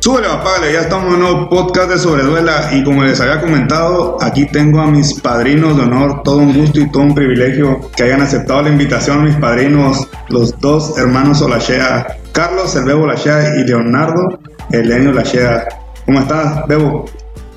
Súbele, 0.00 0.28
apágale, 0.28 0.72
ya 0.72 0.80
estamos 0.80 1.08
en 1.08 1.14
un 1.14 1.20
nuevo 1.20 1.48
podcast 1.50 1.90
de 1.90 1.98
Sobreduela 1.98 2.70
y 2.72 2.82
como 2.82 3.02
les 3.02 3.20
había 3.20 3.40
comentado, 3.40 4.16
aquí 4.22 4.46
tengo 4.46 4.80
a 4.80 4.86
mis 4.86 5.20
padrinos 5.20 5.76
de 5.76 5.82
honor, 5.82 6.22
todo 6.22 6.38
un 6.38 6.54
gusto 6.54 6.80
y 6.80 6.90
todo 6.90 7.02
un 7.02 7.14
privilegio 7.14 7.90
que 7.94 8.04
hayan 8.04 8.22
aceptado 8.22 8.62
la 8.62 8.70
invitación 8.70 9.24
mis 9.24 9.36
padrinos, 9.36 10.08
los 10.28 10.58
dos 10.60 10.96
hermanos 10.96 11.42
Olachea, 11.42 12.06
Carlos 12.32 12.74
el 12.76 12.84
Bebo 12.84 13.02
Olachea 13.02 13.56
y 13.56 13.64
Leonardo 13.64 14.38
Elenio 14.70 15.10
Olachea. 15.10 15.66
¿Cómo 16.06 16.20
estás, 16.20 16.66
Bebo? 16.66 17.04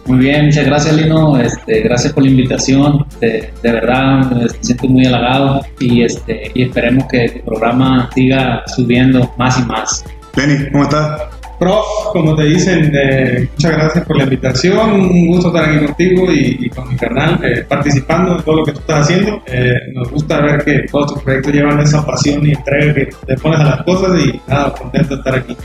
Muy 0.05 0.17
bien, 0.17 0.45
muchas 0.45 0.65
gracias 0.65 0.95
Lino, 0.95 1.39
este, 1.39 1.81
gracias 1.81 2.13
por 2.13 2.23
la 2.23 2.29
invitación, 2.29 3.05
de, 3.19 3.51
de 3.61 3.71
verdad 3.71 4.31
me 4.31 4.49
siento 4.61 4.87
muy 4.87 5.05
halagado 5.05 5.61
y, 5.79 6.03
este, 6.03 6.51
y 6.55 6.63
esperemos 6.63 7.05
que 7.09 7.25
el 7.25 7.41
programa 7.41 8.09
siga 8.13 8.63
subiendo 8.67 9.31
más 9.37 9.59
y 9.59 9.63
más. 9.63 10.03
Lenny, 10.35 10.69
¿cómo 10.71 10.83
estás? 10.83 11.21
Prof, 11.59 11.85
como 12.11 12.35
te 12.35 12.45
dicen, 12.45 12.91
eh, 12.91 13.47
muchas 13.51 13.71
gracias 13.73 14.05
por 14.05 14.17
la 14.17 14.23
invitación, 14.23 14.93
un 14.93 15.27
gusto 15.27 15.49
estar 15.49 15.69
aquí 15.69 15.85
contigo 15.85 16.31
y, 16.31 16.57
y 16.59 16.69
con 16.69 16.89
mi 16.89 16.95
canal, 16.95 17.39
eh, 17.43 17.63
participando 17.69 18.35
en 18.35 18.43
todo 18.43 18.55
lo 18.55 18.65
que 18.65 18.71
tú 18.71 18.79
estás 18.79 19.01
haciendo. 19.01 19.43
Eh, 19.45 19.75
nos 19.93 20.09
gusta 20.09 20.41
ver 20.41 20.65
que 20.65 20.87
todos 20.91 21.13
tus 21.13 21.23
proyectos 21.23 21.53
llevan 21.53 21.79
esa 21.79 22.03
pasión 22.03 22.43
y 22.47 22.53
entrega 22.53 22.95
que 22.95 23.09
te 23.27 23.35
pones 23.35 23.59
a 23.59 23.63
las 23.65 23.83
cosas 23.83 24.19
y 24.25 24.41
nada, 24.47 24.73
contento 24.73 25.09
de 25.09 25.15
estar 25.15 25.35
aquí. 25.35 25.55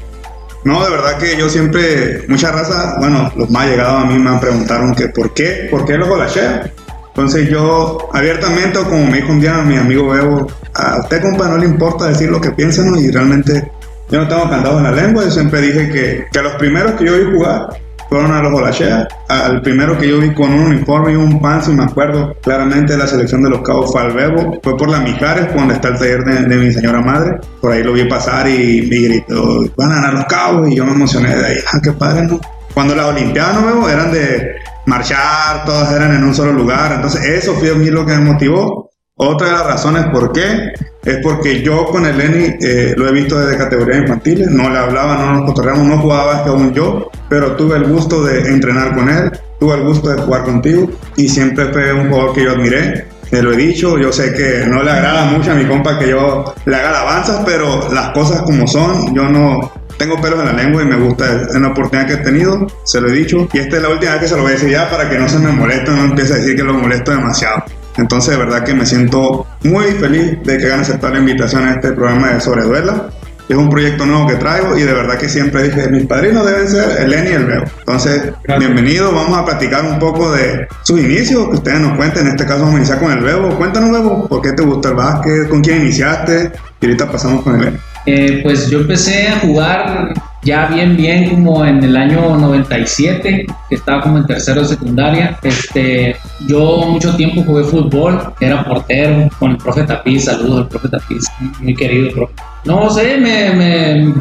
No, 0.66 0.82
de 0.84 0.90
verdad 0.90 1.16
que 1.16 1.36
yo 1.36 1.48
siempre, 1.48 2.24
mucha 2.26 2.50
raza, 2.50 2.96
bueno, 2.98 3.30
los 3.36 3.48
más 3.50 3.68
llegados 3.68 4.02
a 4.02 4.04
mí 4.04 4.18
me 4.18 4.30
han 4.30 4.40
preguntado 4.40 4.92
que 4.96 5.06
por 5.10 5.32
qué, 5.32 5.68
por 5.70 5.84
qué 5.86 5.96
los 5.96 6.08
Olachea. 6.08 6.72
Entonces 7.06 7.48
yo 7.48 8.08
abiertamente, 8.12 8.80
como 8.80 9.06
me 9.06 9.18
dijo 9.18 9.30
un 9.30 9.40
día 9.40 9.58
mi 9.58 9.76
amigo 9.76 10.08
Bebo, 10.08 10.48
a 10.74 10.98
usted 10.98 11.22
compa 11.22 11.46
no 11.46 11.58
le 11.58 11.66
importa 11.66 12.08
decir 12.08 12.30
lo 12.30 12.40
que 12.40 12.50
piensa, 12.50 12.82
¿no? 12.82 13.00
Y 13.00 13.12
realmente 13.12 13.70
yo 14.10 14.20
no 14.20 14.26
tengo 14.26 14.50
candado 14.50 14.78
en 14.78 14.82
la 14.82 14.90
lengua, 14.90 15.22
yo 15.22 15.30
siempre 15.30 15.60
dije 15.60 15.88
que, 15.88 16.26
que 16.32 16.42
los 16.42 16.54
primeros 16.54 16.94
que 16.94 17.04
yo 17.04 17.16
vi 17.16 17.32
jugar 17.32 17.68
fueron 18.08 18.32
a 18.32 18.42
los 18.42 18.52
Olachea. 18.52 19.08
Al 19.28 19.60
primero 19.62 19.98
que 19.98 20.08
yo 20.08 20.18
vi 20.18 20.32
con 20.34 20.52
un 20.52 20.66
uniforme 20.66 21.12
y 21.12 21.16
un 21.16 21.40
panzo, 21.40 21.72
y 21.72 21.74
me 21.74 21.84
acuerdo 21.84 22.34
claramente 22.42 22.92
de 22.92 22.98
la 22.98 23.06
selección 23.06 23.42
de 23.42 23.50
los 23.50 23.62
Cabos 23.62 23.92
fue 23.92 24.02
al 24.02 24.12
Bebo, 24.12 24.58
fue 24.62 24.76
por 24.76 24.88
la 24.88 25.00
Mijares, 25.00 25.54
donde 25.54 25.74
está 25.74 25.88
el 25.88 25.98
taller 25.98 26.24
de, 26.24 26.42
de 26.44 26.56
mi 26.56 26.72
señora 26.72 27.00
madre. 27.00 27.38
Por 27.60 27.72
ahí 27.72 27.82
lo 27.82 27.92
vi 27.92 28.04
pasar 28.04 28.48
y 28.48 28.86
me 28.88 29.08
gritó, 29.08 29.64
van 29.76 29.92
a 29.92 29.94
ganar 29.96 30.14
los 30.14 30.24
Cabos, 30.26 30.70
y 30.70 30.76
yo 30.76 30.84
me 30.84 30.92
emocioné 30.92 31.34
de 31.34 31.46
ahí, 31.46 31.56
ah, 31.72 31.78
qué 31.82 31.92
padre, 31.92 32.22
¿no? 32.22 32.40
Cuando 32.74 32.94
las 32.94 33.06
Olimpiadas, 33.06 33.62
¿no? 33.62 33.88
Eran 33.88 34.12
de 34.12 34.54
marchar, 34.86 35.64
todas 35.64 35.92
eran 35.92 36.14
en 36.14 36.24
un 36.24 36.34
solo 36.34 36.52
lugar, 36.52 36.92
entonces 36.92 37.24
eso 37.24 37.54
fue 37.54 37.70
a 37.70 37.74
mí 37.74 37.90
lo 37.90 38.06
que 38.06 38.12
me 38.12 38.20
motivó. 38.32 38.85
Otra 39.18 39.46
de 39.46 39.52
las 39.54 39.66
razones 39.66 40.04
por 40.12 40.30
qué 40.30 40.74
es 41.02 41.16
porque 41.22 41.62
yo 41.62 41.86
con 41.86 42.04
el 42.04 42.18
Lenny 42.18 42.54
eh, 42.60 42.92
lo 42.98 43.08
he 43.08 43.12
visto 43.12 43.38
desde 43.38 43.56
categorías 43.56 44.02
infantiles, 44.02 44.50
no 44.50 44.68
le 44.68 44.76
hablaba, 44.76 45.16
no 45.16 45.32
nos 45.32 45.46
cotorreamos, 45.46 45.86
no 45.86 45.98
jugaba 46.02 46.44
que 46.44 46.50
aún 46.50 46.74
yo, 46.74 47.10
pero 47.30 47.56
tuve 47.56 47.76
el 47.76 47.84
gusto 47.84 48.22
de 48.22 48.40
entrenar 48.40 48.94
con 48.94 49.08
él, 49.08 49.32
tuve 49.58 49.76
el 49.76 49.84
gusto 49.84 50.10
de 50.10 50.20
jugar 50.20 50.44
contigo 50.44 50.90
y 51.16 51.30
siempre 51.30 51.72
fue 51.72 51.94
un 51.94 52.10
jugador 52.10 52.34
que 52.34 52.44
yo 52.44 52.50
admiré. 52.50 53.06
Te 53.30 53.42
lo 53.42 53.54
he 53.54 53.56
dicho, 53.56 53.96
yo 53.96 54.12
sé 54.12 54.34
que 54.34 54.66
no 54.66 54.82
le 54.82 54.90
agrada 54.90 55.24
mucho 55.24 55.52
a 55.52 55.54
mi 55.54 55.64
compa 55.64 55.98
que 55.98 56.10
yo 56.10 56.54
le 56.66 56.76
haga 56.76 56.90
alabanzas, 56.90 57.40
pero 57.46 57.90
las 57.94 58.10
cosas 58.10 58.42
como 58.42 58.66
son, 58.66 59.14
yo 59.14 59.30
no 59.30 59.72
tengo 59.96 60.20
pelos 60.20 60.40
en 60.40 60.44
la 60.44 60.52
lengua 60.52 60.82
y 60.82 60.84
me 60.84 60.96
gusta, 60.96 61.40
es 61.48 61.54
una 61.54 61.68
oportunidad 61.68 62.06
que 62.06 62.12
he 62.12 62.18
tenido, 62.18 62.66
se 62.84 63.00
lo 63.00 63.08
he 63.08 63.12
dicho, 63.12 63.48
y 63.50 63.60
esta 63.60 63.76
es 63.76 63.82
la 63.82 63.88
última 63.88 64.12
vez 64.12 64.20
que 64.20 64.28
se 64.28 64.36
lo 64.36 64.42
voy 64.42 64.50
a 64.50 64.54
decir 64.56 64.68
ya 64.68 64.90
para 64.90 65.08
que 65.08 65.18
no 65.18 65.26
se 65.26 65.38
me 65.38 65.52
moleste, 65.52 65.90
no 65.90 66.04
empiece 66.04 66.34
a 66.34 66.36
decir 66.36 66.54
que 66.54 66.62
lo 66.62 66.74
molesto 66.74 67.12
demasiado. 67.12 67.64
Entonces, 67.96 68.36
de 68.36 68.44
verdad 68.44 68.64
que 68.64 68.74
me 68.74 68.84
siento 68.86 69.46
muy 69.64 69.86
feliz 69.92 70.38
de 70.44 70.58
que 70.58 70.66
hayan 70.66 70.80
aceptado 70.80 71.14
la 71.14 71.20
invitación 71.20 71.66
a 71.66 71.72
este 71.72 71.92
programa 71.92 72.32
de 72.32 72.40
Sobreduela. 72.40 73.08
Es 73.48 73.56
un 73.56 73.70
proyecto 73.70 74.04
nuevo 74.04 74.26
que 74.26 74.34
traigo 74.34 74.76
y 74.76 74.82
de 74.82 74.92
verdad 74.92 75.16
que 75.18 75.28
siempre 75.28 75.62
dije, 75.62 75.88
mis 75.88 76.04
padrinos 76.06 76.44
deben 76.44 76.68
ser 76.68 77.00
el 77.00 77.10
Lenny 77.10 77.30
y 77.30 77.32
el 77.34 77.46
Bebo. 77.46 77.64
Entonces, 77.78 78.22
Gracias. 78.42 78.58
bienvenido, 78.58 79.12
vamos 79.12 79.38
a 79.38 79.44
platicar 79.44 79.84
un 79.84 80.00
poco 80.00 80.32
de 80.32 80.66
sus 80.82 80.98
inicios, 80.98 81.48
que 81.48 81.54
ustedes 81.54 81.78
nos 81.80 81.96
cuenten. 81.96 82.26
En 82.26 82.32
este 82.32 82.44
caso 82.44 82.60
vamos 82.60 82.74
a 82.74 82.78
iniciar 82.78 82.98
con 82.98 83.12
el 83.12 83.20
Bebo. 83.22 83.56
Cuéntanos, 83.56 83.92
Bebo, 83.92 84.26
¿por 84.26 84.42
qué 84.42 84.52
te 84.52 84.64
gusta 84.64 84.88
el 84.88 84.94
básquet? 84.96 85.48
¿Con 85.48 85.60
quién 85.62 85.82
iniciaste? 85.82 86.50
Y 86.80 86.86
ahorita 86.86 87.10
pasamos 87.10 87.44
con 87.44 87.54
el 87.54 87.66
Lenny. 87.66 87.78
Eh, 88.06 88.40
pues 88.44 88.70
yo 88.70 88.80
empecé 88.80 89.28
a 89.28 89.40
jugar 89.40 90.14
ya 90.42 90.66
bien, 90.66 90.96
bien 90.96 91.28
como 91.28 91.64
en 91.64 91.82
el 91.82 91.96
año 91.96 92.36
97, 92.36 93.46
que 93.68 93.74
estaba 93.74 94.00
como 94.00 94.18
en 94.18 94.26
tercero 94.26 94.62
de 94.62 94.68
secundaria. 94.68 95.36
Este, 95.42 96.16
yo 96.46 96.86
mucho 96.88 97.16
tiempo 97.16 97.42
jugué 97.42 97.64
fútbol, 97.64 98.32
era 98.40 98.64
portero 98.64 99.28
con 99.40 99.50
el 99.50 99.56
profe 99.56 99.82
Tapiz, 99.82 100.26
saludos 100.26 100.60
al 100.60 100.68
profe 100.68 100.88
Tapiz, 100.88 101.24
muy 101.60 101.74
querido 101.74 102.12
profe. 102.12 102.34
No 102.64 102.88
sé, 102.90 103.18
me, 103.18 104.14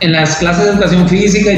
en 0.00 0.12
las 0.12 0.36
clases 0.36 0.64
de 0.64 0.70
educación 0.72 1.06
física 1.08 1.50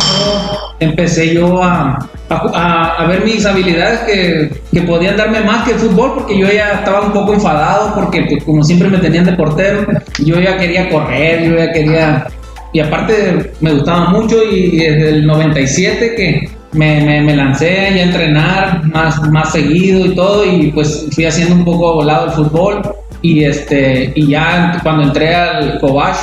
empecé 0.81 1.35
yo 1.35 1.63
a, 1.63 2.09
a, 2.29 2.35
a- 2.55 2.95
a 3.05 3.07
ver 3.07 3.25
mis 3.25 3.45
habilidades 3.47 4.01
que, 4.01 4.51
que 4.73 4.83
podían 4.83 5.17
darme 5.17 5.41
más 5.41 5.65
que 5.65 5.73
el 5.75 5.79
fútbol, 5.79 6.15
porque 6.15 6.39
yo 6.39 6.47
ya 6.51 6.73
estaba 6.75 7.03
un 7.03 7.13
poco 7.13 7.35
enfadado, 7.35 7.95
porque 7.95 8.23
pues, 8.29 8.45
como 8.45 8.63
siempre 8.63 8.89
me 8.89 8.99
tenían 8.99 9.25
de 9.25 9.33
portero, 9.33 9.87
yo 10.25 10.39
ya 10.41 10.57
quería 10.59 10.89
correr, 10.91 11.45
yo 11.51 11.57
ya 11.57 11.73
quería... 11.73 12.27
Y 12.73 12.81
aparte 12.81 13.53
me 13.61 13.73
gustaba 13.73 14.11
mucho 14.11 14.37
y 14.45 14.77
desde 14.77 15.09
el 15.09 15.27
97 15.27 16.15
que 16.15 16.51
me, 16.73 17.01
me, 17.01 17.23
me 17.23 17.35
lancé 17.35 17.93
ya 17.95 18.03
a 18.03 18.05
entrenar 18.05 18.85
más, 18.85 19.23
más 19.31 19.53
seguido 19.53 20.05
y 20.05 20.15
todo 20.15 20.45
y 20.45 20.71
pues 20.73 21.07
fui 21.13 21.25
haciendo 21.25 21.55
un 21.55 21.65
poco 21.65 21.95
volado 21.95 22.27
el 22.27 22.33
fútbol 22.33 22.83
y 23.23 23.43
este 23.45 24.13
y 24.15 24.29
ya 24.29 24.79
cuando 24.83 25.05
entré 25.05 25.35
al 25.35 25.79
Cobach 25.81 26.19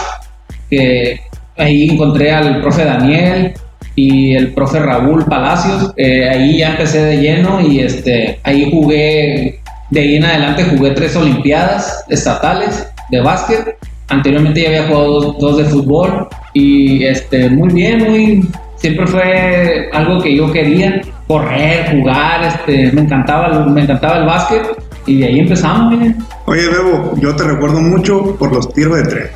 que 0.70 1.20
ahí 1.58 1.90
encontré 1.90 2.32
al 2.32 2.62
profe 2.62 2.86
Daniel 2.86 3.54
y 3.96 4.36
el 4.36 4.54
profe 4.54 4.80
Raúl 4.80 5.26
Palacios. 5.26 5.94
eh, 5.96 6.30
ahí 6.30 6.58
ya 6.60 6.72
empecé 6.72 7.04
de 7.04 7.18
lleno 7.18 7.62
y 7.62 7.80
este, 7.80 8.40
ahí 8.44 8.70
jugué, 8.72 9.60
de 9.90 10.00
ahí 10.00 10.16
en 10.18 10.26
adelante 10.26 10.66
jugué 10.66 10.92
tres 10.92 11.16
Olimpiadas 11.16 12.04
estatales 12.10 12.88
de 13.10 13.22
básquet. 13.22 13.78
Anteriormente 14.08 14.62
ya 14.62 14.68
había 14.68 14.88
jugado 14.88 15.22
dos, 15.22 15.38
dos 15.40 15.58
de 15.58 15.66
fútbol 15.66 16.28
y 16.54 17.06
este, 17.06 17.50
muy 17.50 17.74
bien, 17.74 18.04
muy, 18.04 18.48
siempre 18.76 19.08
fue 19.08 19.90
algo 19.94 20.22
que 20.22 20.36
yo 20.36 20.52
quería, 20.52 21.02
correr, 21.28 21.92
jugar, 21.92 22.44
este, 22.44 22.92
me, 22.92 23.02
encantaba, 23.02 23.66
me 23.66 23.82
encantaba 23.82 24.18
el 24.18 24.26
básquet 24.26 24.62
y 25.08 25.20
de 25.20 25.26
ahí 25.26 25.40
empezamos. 25.40 25.92
miren. 25.92 26.18
Oye, 26.46 26.68
Bebo, 26.68 27.14
yo 27.20 27.36
te 27.36 27.44
recuerdo 27.44 27.82
mucho 27.82 28.36
por 28.36 28.54
los 28.54 28.72
tiros 28.74 28.98
de 28.98 29.04
tres. 29.04 29.30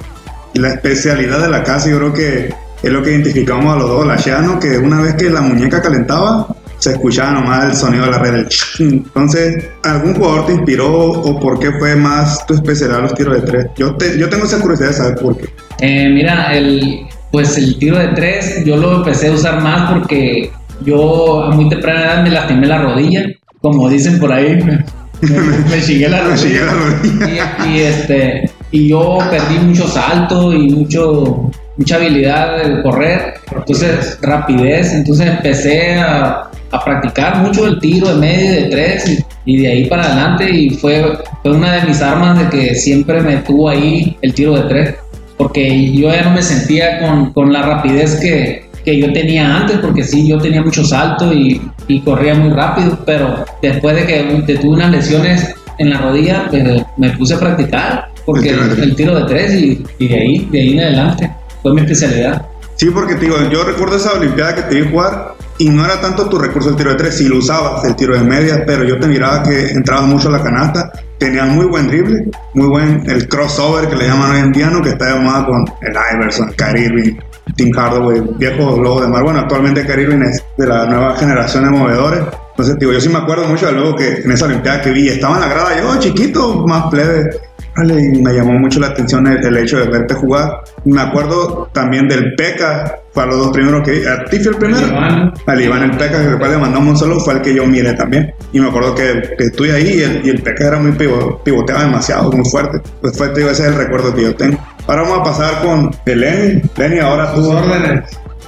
La 0.54 0.70
especialidad 0.70 1.40
de 1.42 1.50
la 1.50 1.64
casa, 1.64 1.90
yo 1.90 1.98
creo 1.98 2.14
que 2.14 2.54
es 2.82 2.92
lo 2.92 3.02
que 3.02 3.12
identificamos 3.12 3.76
a 3.76 3.80
los 3.80 3.90
dos, 3.90 4.06
la 4.08 4.42
¿no? 4.42 4.60
que 4.60 4.78
una 4.78 5.02
vez 5.02 5.16
que 5.16 5.30
la 5.30 5.42
muñeca 5.42 5.82
calentaba, 5.82 6.48
se 6.78 6.92
escuchaba 6.92 7.32
nomás 7.32 7.66
el 7.66 7.76
sonido 7.76 8.06
de 8.06 8.12
la 8.12 8.20
red. 8.20 8.48
Entonces, 8.80 9.66
¿algún 9.84 10.14
jugador 10.16 10.46
te 10.46 10.54
inspiró 10.54 11.12
o 11.12 11.40
por 11.40 11.60
qué 11.60 11.72
fue 11.74 11.96
más 11.96 12.46
tu 12.48 12.54
especialidad 12.54 13.02
los 13.02 13.14
tiros 13.14 13.36
de 13.36 13.42
tres? 13.42 13.66
Yo, 13.78 13.96
te- 13.96 14.18
yo 14.18 14.30
tengo 14.30 14.46
esa 14.46 14.60
curiosidad 14.62 14.90
de 14.90 14.94
saber 14.96 15.16
por 15.16 15.38
qué. 15.38 15.50
Eh, 15.82 16.10
mira, 16.10 16.54
el, 16.58 17.02
pues 17.32 17.58
el 17.58 17.78
tiro 17.78 17.98
de 18.00 18.08
tres 18.10 18.64
yo 18.66 18.78
lo 18.78 18.98
empecé 18.98 19.28
a 19.28 19.34
usar 19.34 19.62
más 19.62 19.92
porque 19.92 20.52
yo 20.86 21.44
a 21.44 21.52
muy 21.52 21.68
temprana 21.68 22.02
edad 22.06 22.24
me 22.24 22.30
lastimé 22.32 22.68
la 22.68 22.82
rodilla, 22.82 23.26
como 23.62 23.90
dicen 23.90 24.18
por 24.18 24.32
ahí, 24.32 24.56
me, 24.64 24.84
me, 25.30 25.58
me 25.70 25.82
chigué 25.82 26.08
la 26.08 26.24
Me 26.24 26.36
chigué 26.36 26.62
la 26.66 26.74
rodilla. 26.74 27.58
Y, 27.66 27.70
y, 27.76 27.80
este, 27.82 28.52
y 28.72 28.88
yo 28.88 29.18
perdí 29.30 29.60
mucho 29.60 29.86
salto 29.86 30.54
y 30.54 30.70
mucho, 30.70 31.52
mucha 31.80 31.96
habilidad 31.96 32.64
de 32.64 32.84
correr, 32.84 33.36
entonces 33.56 34.20
rapidez, 34.22 34.94
entonces 34.94 35.28
empecé 35.28 35.96
a, 35.96 36.50
a 36.72 36.84
practicar 36.84 37.38
mucho 37.38 37.66
el 37.66 37.80
tiro 37.80 38.10
de 38.10 38.16
medio 38.16 38.52
y 38.52 38.64
de 38.64 38.70
tres 38.70 39.10
y, 39.10 39.54
y 39.54 39.62
de 39.62 39.68
ahí 39.72 39.86
para 39.86 40.04
adelante 40.04 40.52
y 40.52 40.70
fue, 40.72 41.18
fue 41.42 41.54
una 41.54 41.78
de 41.78 41.88
mis 41.88 42.02
armas 42.02 42.38
de 42.38 42.50
que 42.50 42.76
siempre 42.76 43.22
me 43.22 43.38
tuvo 43.38 43.70
ahí 43.70 44.18
el 44.22 44.34
tiro 44.34 44.56
de 44.56 44.70
tres 44.70 44.96
porque 45.38 45.94
yo 45.94 46.12
ya 46.12 46.24
no 46.24 46.32
me 46.32 46.42
sentía 46.42 47.00
con, 47.00 47.32
con 47.32 47.54
la 47.54 47.62
rapidez 47.62 48.20
que, 48.20 48.70
que 48.84 49.00
yo 49.00 49.14
tenía 49.14 49.56
antes, 49.56 49.78
porque 49.78 50.04
sí, 50.04 50.28
yo 50.28 50.38
tenía 50.38 50.62
mucho 50.62 50.84
salto 50.84 51.32
y, 51.34 51.62
y 51.88 52.02
corría 52.02 52.36
muy 52.36 52.50
rápido, 52.50 53.00
pero 53.06 53.46
después 53.62 53.96
de 53.96 54.06
que 54.06 54.44
te 54.46 54.58
tuve 54.58 54.72
unas 54.76 54.92
lesiones 54.92 55.56
en 55.78 55.92
la 55.92 56.00
rodilla, 56.00 56.48
pues, 56.50 56.84
me 56.98 57.10
puse 57.12 57.36
a 57.36 57.40
practicar, 57.40 58.10
porque 58.26 58.50
El 58.50 58.56
tiro 58.58 58.66
de 58.66 58.76
tres. 58.76 58.84
el 58.84 58.96
tiro 58.96 59.16
de 59.16 59.24
tres 59.26 59.54
y, 59.56 59.86
y 59.98 60.08
de 60.10 60.16
ahí, 60.20 60.48
de 60.52 60.60
ahí 60.60 60.74
en 60.74 60.80
adelante, 60.82 61.32
fue 61.62 61.74
mi 61.74 61.82
especialidad. 61.82 62.46
Sí, 62.76 62.90
porque 62.92 63.16
te 63.16 63.26
digo, 63.26 63.36
yo 63.52 63.64
recuerdo 63.64 63.98
esa 63.98 64.14
Olimpiada 64.14 64.56
que 64.56 64.62
te 64.62 64.82
vi 64.82 64.90
jugar 64.90 65.36
y 65.58 65.70
no 65.70 65.84
era 65.84 66.00
tanto 66.00 66.30
tu 66.30 66.40
recurso 66.40 66.70
el 66.70 66.78
tiro 66.78 66.92
de 66.92 66.96
tres, 66.96 67.18
si 67.18 67.28
lo 67.28 67.40
usabas 67.40 67.84
el 67.84 67.96
tiro 67.98 68.18
de 68.18 68.24
media, 68.24 68.64
pero 68.66 68.86
yo 68.86 68.98
te 68.98 69.08
miraba 69.08 69.44
que 69.44 69.72
entrabas 69.72 70.08
mucho 70.08 70.30
a 70.30 70.32
la 70.32 70.42
canasta, 70.42 70.90
tenías 71.18 71.50
muy 71.50 71.66
buen 71.66 71.90
drible, 71.90 72.32
muy 72.54 72.68
buen 72.68 73.04
el 73.10 73.28
crossover 73.28 73.90
que 73.90 73.98
le 73.98 74.08
llaman 74.08 74.32
hoy 74.32 74.40
en 74.40 74.52
día, 74.54 74.70
¿no? 74.70 74.82
que 74.82 74.92
está 74.92 75.14
moda 75.18 75.46
con 75.46 75.66
el 75.82 75.98
Iverson, 76.16 76.54
Kyrie 76.56 76.86
Irving, 76.86 77.16
Tim 77.58 77.72
Hardaway, 77.76 78.22
viejo 78.38 78.82
lobo 78.82 79.02
de 79.02 79.08
mar. 79.10 79.24
Bueno, 79.24 79.40
actualmente 79.40 79.86
Kyrie 79.86 80.06
Irving 80.06 80.22
es 80.22 80.42
de 80.58 80.66
la 80.66 80.86
nueva 80.86 81.18
generación 81.18 81.66
de 81.66 81.72
movedores. 81.72 82.22
Entonces, 82.52 82.80
digo, 82.80 82.94
yo 82.94 83.02
sí 83.02 83.10
me 83.10 83.18
acuerdo 83.18 83.46
mucho 83.46 83.66
de 83.66 83.74
luego 83.74 83.96
que 83.98 84.22
en 84.24 84.32
esa 84.32 84.46
Olimpiada 84.46 84.82
que 84.82 84.92
vi, 84.92 85.10
estaba 85.10 85.36
en 85.36 85.42
la 85.42 85.48
grada 85.50 85.78
yo, 85.78 86.00
chiquito, 86.00 86.66
más 86.66 86.86
plebe, 86.90 87.30
me 87.78 88.34
llamó 88.34 88.54
mucho 88.60 88.80
la 88.80 88.88
atención 88.88 89.26
el, 89.28 89.46
el 89.46 89.58
hecho 89.58 89.78
de 89.80 89.88
verte 89.88 90.14
jugar. 90.16 90.62
Me 90.86 91.02
acuerdo 91.02 91.70
también 91.74 92.08
del 92.08 92.34
Peca, 92.36 93.00
fue 93.14 93.24
a 93.24 93.26
los 93.28 93.38
dos 93.38 93.52
primeros 93.52 93.82
que 93.84 93.92
vi. 93.92 94.06
¿A 94.06 94.24
ti 94.26 94.40
fue 94.40 94.52
el 94.52 94.58
primero? 94.58 94.88
Iván. 94.88 95.34
Al 95.46 95.62
Iván 95.62 95.84
el 95.84 95.92
Peca, 95.92 96.20
que 96.22 96.28
después 96.30 96.52
le 96.52 96.58
mandamos 96.58 96.90
un 96.90 96.98
solo, 96.98 97.20
fue 97.20 97.36
el 97.36 97.42
que 97.42 97.54
yo 97.54 97.66
miré 97.66 97.94
también. 97.94 98.34
Y 98.52 98.60
me 98.60 98.68
acuerdo 98.70 98.94
que, 98.96 99.22
que 99.38 99.46
estuve 99.46 99.72
ahí 99.72 100.00
y 100.00 100.02
el, 100.04 100.26
y 100.26 100.30
el 100.30 100.42
Peca 100.42 100.68
era 100.68 100.80
muy 100.80 100.92
pivo- 100.92 101.42
pivoteaba 101.44 101.84
demasiado, 101.84 102.32
muy 102.32 102.50
fuerte. 102.50 102.80
Pues 103.02 103.18
fue, 103.18 103.34
digo, 103.34 103.50
ese 103.50 103.64
es 103.64 103.70
el 103.70 103.76
recuerdo 103.76 104.14
que 104.14 104.24
yo 104.24 104.36
tengo. 104.36 104.58
Ahora 104.88 105.04
vamos 105.04 105.20
a 105.20 105.24
pasar 105.24 105.62
con 105.64 105.92
Lenny. 106.06 106.62
Lenny, 106.78 107.00
ahora 107.00 107.34
tú. 107.34 107.50
órdenes. 107.50 108.04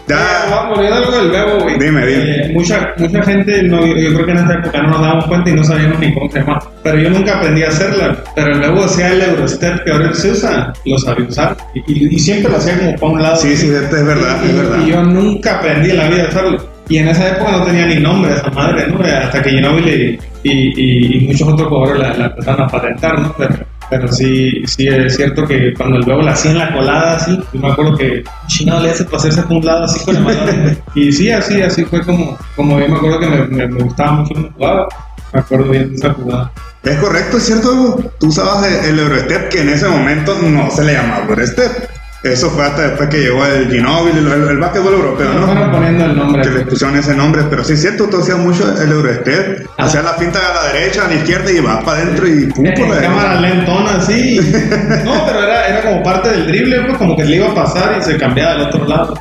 Ya. 0.07 0.67
Algo 0.71 1.11
del 1.11 1.29
Bebo, 1.31 1.59
güey. 1.63 1.79
Dime, 1.79 2.05
dime. 2.05 2.23
Eh, 2.45 2.51
mucha, 2.53 2.89
mucha 2.97 3.21
gente, 3.23 3.63
no, 3.63 3.85
yo 3.85 4.13
creo 4.13 4.25
que 4.25 4.31
en 4.31 4.37
esa 4.39 4.53
época 4.55 4.81
no 4.81 4.89
nos 4.89 5.01
dábamos 5.01 5.25
cuenta 5.25 5.49
y 5.49 5.53
no 5.53 5.63
sabíamos 5.63 5.99
ni 5.99 6.13
cómo 6.13 6.29
se. 6.31 6.43
Pero 6.83 6.97
yo 6.97 7.09
nunca 7.09 7.37
aprendí 7.37 7.63
a 7.63 7.67
hacerla. 7.69 8.17
Pero 8.35 8.53
el 8.53 8.59
Bebo 8.59 8.83
hacía 8.83 9.07
el 9.13 9.21
Eurostep 9.21 9.83
que 9.83 9.91
ahora 9.91 10.13
se 10.13 10.31
usa, 10.31 10.73
lo 10.85 10.97
sabía 10.97 11.27
usar. 11.27 11.57
Y, 11.75 11.79
y- 12.05 12.15
y 12.15 12.19
siempre 12.19 12.51
lo 12.51 12.57
hacía 12.57 12.77
como 12.77 12.95
para 12.95 13.11
un 13.13 13.21
lado. 13.23 13.35
Sí, 13.37 13.55
sí, 13.55 13.67
es 13.67 13.73
es 13.83 14.05
verdad, 14.05 14.37
y, 14.43 14.49
es 14.49 14.55
verdad. 14.57 14.77
y 14.85 14.89
yo 14.91 15.03
nunca 15.03 15.57
aprendí 15.59 15.91
en 15.91 15.97
la 15.97 16.09
vida 16.09 16.23
a 16.23 16.27
hacerlo. 16.27 16.69
Y 16.89 16.97
en 16.97 17.07
esa 17.07 17.29
época 17.29 17.51
no 17.51 17.63
tenía 17.63 17.85
ni 17.85 17.95
nombre 18.01 18.33
esa 18.33 18.49
madre, 18.49 18.87
¿no? 18.87 18.99
Hasta 18.99 19.41
que 19.41 19.49
Ginobili 19.51 20.19
y, 20.43 20.49
y, 20.51 21.17
y 21.17 21.27
muchos 21.27 21.47
otros 21.47 21.69
jugadores 21.69 22.01
la, 22.01 22.13
la 22.17 22.25
empezaron 22.25 22.61
a 22.63 22.67
patentar, 22.67 23.19
¿no? 23.19 23.33
Pero, 23.37 23.55
pero 23.91 24.09
sí, 24.09 24.63
sí 24.65 24.87
es 24.87 25.17
cierto 25.17 25.45
que 25.45 25.73
cuando 25.73 25.97
el 25.97 26.07
huevo 26.07 26.21
la 26.21 26.31
hacía 26.31 26.51
en 26.51 26.59
la 26.59 26.73
colada, 26.73 27.17
así, 27.17 27.37
yo 27.51 27.59
me 27.59 27.71
acuerdo 27.71 27.97
que 27.97 28.23
chingado 28.47 28.81
le 28.83 28.91
hace 28.91 29.03
para 29.03 29.17
hacerse 29.17 29.41
por 29.43 29.57
un 29.57 29.65
lado 29.65 29.83
así 29.83 30.03
con 30.05 30.13
la 30.13 30.21
mano. 30.21 30.39
y 30.95 31.11
sí, 31.11 31.29
así, 31.29 31.61
así 31.61 31.83
fue 31.83 32.01
como, 32.01 32.37
como 32.55 32.79
yo 32.79 32.87
me 32.87 32.95
acuerdo 32.95 33.19
que 33.19 33.27
me, 33.27 33.47
me, 33.47 33.67
me 33.67 33.83
gustaba 33.83 34.13
mucho 34.13 34.33
cómo 34.33 34.49
jugaba. 34.53 34.87
Me 35.33 35.39
acuerdo 35.41 35.69
bien 35.69 35.89
de 35.89 35.95
esa 35.95 36.13
jugada. 36.13 36.51
Es 36.83 36.97
correcto, 36.99 37.37
es 37.37 37.43
cierto. 37.43 38.13
Tú 38.17 38.27
usabas 38.27 38.65
el, 38.65 38.91
el 38.91 38.99
Eurostep, 38.99 39.49
que 39.49 39.61
en 39.61 39.69
ese 39.69 39.89
momento 39.89 40.37
no 40.41 40.71
se 40.71 40.85
le 40.85 40.93
llamaba 40.93 41.25
Eurostep. 41.27 41.89
Eso 42.23 42.51
fue 42.51 42.63
hasta 42.63 42.83
después 42.89 43.09
que 43.09 43.17
llegó 43.19 43.43
el 43.45 43.71
Ginóbili, 43.71 44.19
el, 44.19 44.27
el, 44.27 44.47
el 44.49 44.57
básquetbol 44.59 44.93
europeo, 44.93 45.33
No, 45.33 45.47
fueron 45.47 45.71
poniendo 45.71 46.05
el 46.05 46.15
nombre. 46.15 46.41
que 46.43 46.49
le 46.51 46.59
pusieron 46.65 46.95
ese 46.95 47.15
nombre, 47.15 47.43
pero 47.49 47.63
sí 47.63 47.73
es 47.73 47.81
cierto, 47.81 48.07
tú 48.09 48.19
hacías 48.19 48.37
mucho 48.37 48.63
el 48.79 48.91
Eurostep, 48.91 49.65
Ah. 49.77 49.85
hacías 49.85 50.03
la 50.03 50.13
finta 50.13 50.37
a 50.39 50.53
la 50.67 50.73
derecha, 50.73 51.05
a 51.05 51.07
la 51.07 51.15
izquierda 51.15 51.51
y 51.51 51.59
vas 51.61 51.83
para 51.83 51.97
adentro 52.03 52.27
y 52.27 52.45
pum, 52.45 52.65
por 52.77 52.89
la 52.89 53.01
cámara 53.01 53.41
lentona, 53.41 53.95
así. 53.97 54.39
No, 55.03 55.25
pero 55.25 55.43
era, 55.43 55.67
era 55.67 55.81
como 55.81 56.03
parte 56.03 56.29
del 56.29 56.45
drible, 56.47 56.81
pues 56.85 56.97
como 56.99 57.15
que 57.15 57.25
le 57.25 57.37
iba 57.37 57.47
a 57.49 57.55
pasar 57.55 57.97
y 57.99 58.03
se 58.03 58.17
cambiaba 58.17 58.51
del 58.53 58.61
otro 58.67 58.85
lado. 58.87 59.13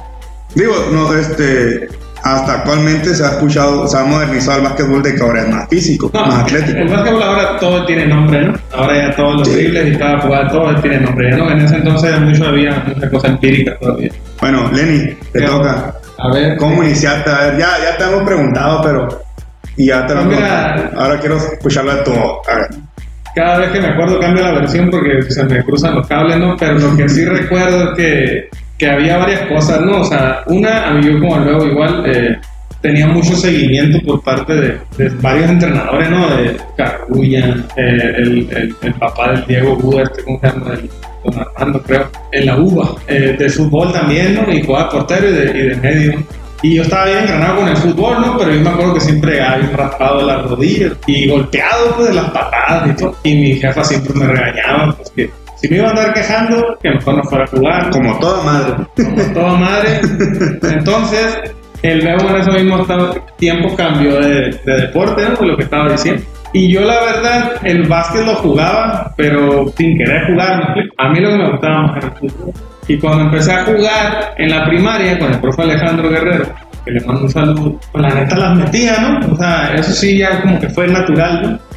Digo, 0.55 0.75
no, 0.93 1.15
este, 1.15 1.89
hasta 2.23 2.55
actualmente 2.55 3.15
se 3.15 3.25
ha 3.25 3.29
escuchado, 3.31 3.87
se 3.87 3.97
ha 3.99 4.05
modernizado 4.05 4.59
el 4.59 4.65
básquetbol 4.65 5.03
de 5.03 5.15
que 5.15 5.23
ahora 5.23 5.43
es 5.43 5.49
más 5.49 5.69
físico, 5.69 6.11
No, 6.13 6.27
más 6.27 6.41
atlético. 6.45 6.79
El 6.79 6.89
básquetbol 6.89 7.23
ahora 7.23 7.57
todo 7.59 7.87
tiene 7.87 8.07
nombre, 8.07 8.47
¿no? 8.47 8.55
Ahora 8.75 8.97
ya 9.09 9.17
todos 9.17 9.39
los 9.39 9.49
Sí. 9.49 9.55
dribles 9.55 9.95
y 9.95 9.99
cada 9.99 10.21
jugada, 10.21 10.49
todo 10.49 10.75
tiene 10.83 11.01
nombre. 11.01 11.31
No, 11.37 11.51
en 11.51 11.61
ese 11.61 11.77
entonces 11.77 12.21
mucho 12.21 12.47
había 12.47 12.85
mucha 12.87 13.11
cosa 13.11 13.29
empírica 13.29 13.77
todavía. 13.81 14.11
Bueno, 14.41 14.71
Lenny, 14.73 15.15
te 15.33 15.43
toca. 15.43 15.95
A 16.19 16.35
ver. 16.35 16.57
¿Cómo 16.59 16.83
iniciaste? 16.83 17.31
A 17.31 17.39
ver, 17.47 17.59
ya, 17.59 17.69
ya 17.83 17.97
te 17.97 18.05
hemos 18.05 18.25
preguntado, 18.25 18.83
pero. 18.83 19.23
Y 19.77 19.87
ya 19.87 20.05
te 20.07 20.15
lo 20.15 20.25
Pues 20.25 20.37
mira. 20.37 20.91
Ahora 20.97 21.19
quiero 21.21 21.37
escucharlo 21.39 21.95
de 21.95 22.03
todo. 22.03 22.43
A 22.51 22.57
ver. 22.57 22.69
Cada 23.35 23.59
vez 23.59 23.71
que 23.71 23.81
me 23.81 23.87
acuerdo 23.87 24.19
cambio 24.21 24.43
la 24.43 24.53
versión 24.53 24.91
porque 24.91 25.23
se 25.31 25.45
me 25.45 25.63
cruzan 25.65 25.95
los 25.95 26.07
cables, 26.07 26.37
¿no? 26.39 26.57
Pero 26.59 26.75
lo 26.79 26.97
que 26.97 27.09
sí 27.09 27.25
recuerdo 27.27 27.93
es 27.93 27.97
que, 27.97 28.49
que 28.81 28.91
había 28.91 29.19
varias 29.19 29.43
cosas, 29.43 29.83
¿no? 29.83 30.01
O 30.01 30.05
sea, 30.05 30.43
una, 30.47 30.87
a 30.87 30.95
mí 30.95 31.05
yo 31.05 31.21
como 31.21 31.39
luego 31.39 31.67
igual 31.67 32.03
eh, 32.07 32.39
tenía 32.81 33.07
mucho 33.07 33.37
seguimiento 33.37 33.99
por 34.07 34.23
parte 34.23 34.55
de, 34.55 34.81
de 34.97 35.11
varios 35.21 35.51
entrenadores, 35.51 36.09
¿no? 36.09 36.35
De 36.35 36.57
Carrulla, 36.79 37.57
eh, 37.77 38.15
el, 38.17 38.49
el, 38.51 38.75
el 38.81 38.95
papá 38.95 39.33
del 39.33 39.47
Diego 39.47 39.77
Buda, 39.77 40.05
este, 40.05 40.25
¿cómo 40.25 40.41
se 40.41 40.47
llama? 40.47 40.73
El, 40.73 40.91
Don 41.23 41.39
Armando, 41.39 41.83
creo, 41.83 42.11
en 42.33 42.47
la 42.47 42.57
UBA, 42.57 42.95
eh, 43.09 43.37
de 43.39 43.51
fútbol 43.51 43.93
también, 43.93 44.35
¿no? 44.35 44.51
Y 44.51 44.63
jugaba 44.63 44.89
portero 44.89 45.29
y 45.29 45.33
de, 45.33 45.45
y 45.51 45.63
de 45.69 45.77
medio. 45.77 46.25
Y 46.63 46.77
yo 46.77 46.83
estaba 46.83 47.07
bien 47.07 47.19
engranado 47.19 47.57
con 47.57 47.69
el 47.69 47.77
fútbol, 47.77 48.21
¿no? 48.21 48.39
Pero 48.39 48.55
yo 48.55 48.61
me 48.61 48.71
acuerdo 48.71 48.95
que 48.95 49.01
siempre 49.01 49.43
había 49.43 49.69
raspado 49.77 50.27
las 50.27 50.43
rodillas 50.49 50.93
y 51.07 51.29
golpeado 51.29 51.95
pues, 51.97 52.09
de 52.09 52.15
las 52.15 52.31
patadas 52.31 52.91
y 52.91 52.97
todo. 52.97 53.17
Y 53.23 53.35
mi 53.35 53.55
jefa 53.57 53.85
siempre 53.85 54.15
me 54.15 54.27
regañaba, 54.27 54.93
pues 54.97 55.11
que 55.11 55.31
si 55.61 55.69
me 55.69 55.77
iba 55.77 55.89
a 55.89 55.91
andar 55.91 56.15
quejando, 56.15 56.79
que 56.83 56.91
mejor 56.91 57.17
no 57.17 57.25
fuera 57.25 57.45
a 57.45 57.49
jugar. 57.49 57.91
Como 57.91 58.19
toda 58.19 58.43
madre. 58.43 58.75
Como 58.97 59.23
toda 59.35 59.53
madre. 59.57 60.01
Entonces, 60.63 61.39
el 61.83 62.01
Bebo 62.01 62.31
en 62.31 62.37
ese 62.37 62.51
mismo 62.53 62.87
tiempo 63.37 63.77
cambió 63.77 64.21
de, 64.21 64.59
de 64.65 64.81
deporte, 64.81 65.23
¿no? 65.29 65.35
Por 65.35 65.47
lo 65.49 65.57
que 65.57 65.65
estaba 65.65 65.93
diciendo. 65.93 66.23
Y 66.53 66.73
yo, 66.73 66.81
la 66.81 67.01
verdad, 67.01 67.53
el 67.63 67.87
básquet 67.87 68.25
lo 68.25 68.35
jugaba, 68.37 69.13
pero 69.17 69.71
sin 69.77 69.99
querer 69.99 70.27
jugar. 70.31 70.57
¿me 70.57 70.65
explico? 70.65 70.95
A 70.99 71.09
mí 71.11 71.21
lo 71.21 71.31
que 71.31 71.37
me 71.37 71.51
gustaba 71.51 71.83
más 71.83 71.97
era 71.99 72.07
el 72.07 72.13
fútbol. 72.15 72.55
Y 72.89 72.99
cuando 72.99 73.25
empecé 73.25 73.53
a 73.53 73.65
jugar 73.65 74.35
en 74.39 74.51
la 74.51 74.65
primaria 74.65 75.19
con 75.19 75.33
el 75.33 75.41
profe 75.41 75.63
Alejandro 75.63 76.09
Guerrero, 76.09 76.47
que 76.85 76.91
le 76.91 77.01
mando 77.03 77.23
un 77.23 77.31
saludo, 77.31 77.79
pues 77.93 78.03
la 78.03 78.15
neta 78.15 78.37
las 78.37 78.57
metía, 78.57 78.99
¿no? 78.99 79.33
O 79.33 79.37
sea, 79.37 79.75
eso 79.75 79.93
sí 79.93 80.19
ya 80.19 80.41
como 80.41 80.59
que 80.59 80.71
fue 80.71 80.89
natural, 80.89 81.43
¿no? 81.43 81.70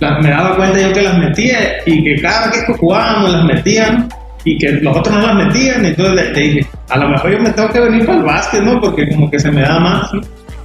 Las, 0.00 0.22
me 0.22 0.30
daba 0.30 0.56
cuenta 0.56 0.80
yo 0.80 0.92
que 0.92 1.02
las 1.02 1.18
metía 1.18 1.58
y 1.86 2.04
que 2.04 2.22
cada 2.22 2.50
vez 2.50 2.64
que 2.64 2.72
jugábamos 2.74 3.32
las 3.32 3.44
metían 3.44 4.08
y 4.44 4.58
que 4.58 4.72
los 4.72 4.96
otros 4.96 5.16
no 5.16 5.26
las 5.26 5.46
metían. 5.46 5.84
Entonces 5.84 6.32
le, 6.34 6.40
dije, 6.40 6.66
a 6.88 6.98
lo 6.98 7.08
mejor 7.08 7.32
yo 7.32 7.38
me 7.40 7.50
tengo 7.50 7.68
que 7.70 7.80
venir 7.80 8.06
para 8.06 8.18
el 8.18 8.24
básquet, 8.24 8.62
¿no? 8.62 8.80
Porque 8.80 9.08
como 9.08 9.30
que 9.30 9.38
se 9.38 9.50
me 9.50 9.62
da 9.62 9.78
más. 9.80 10.10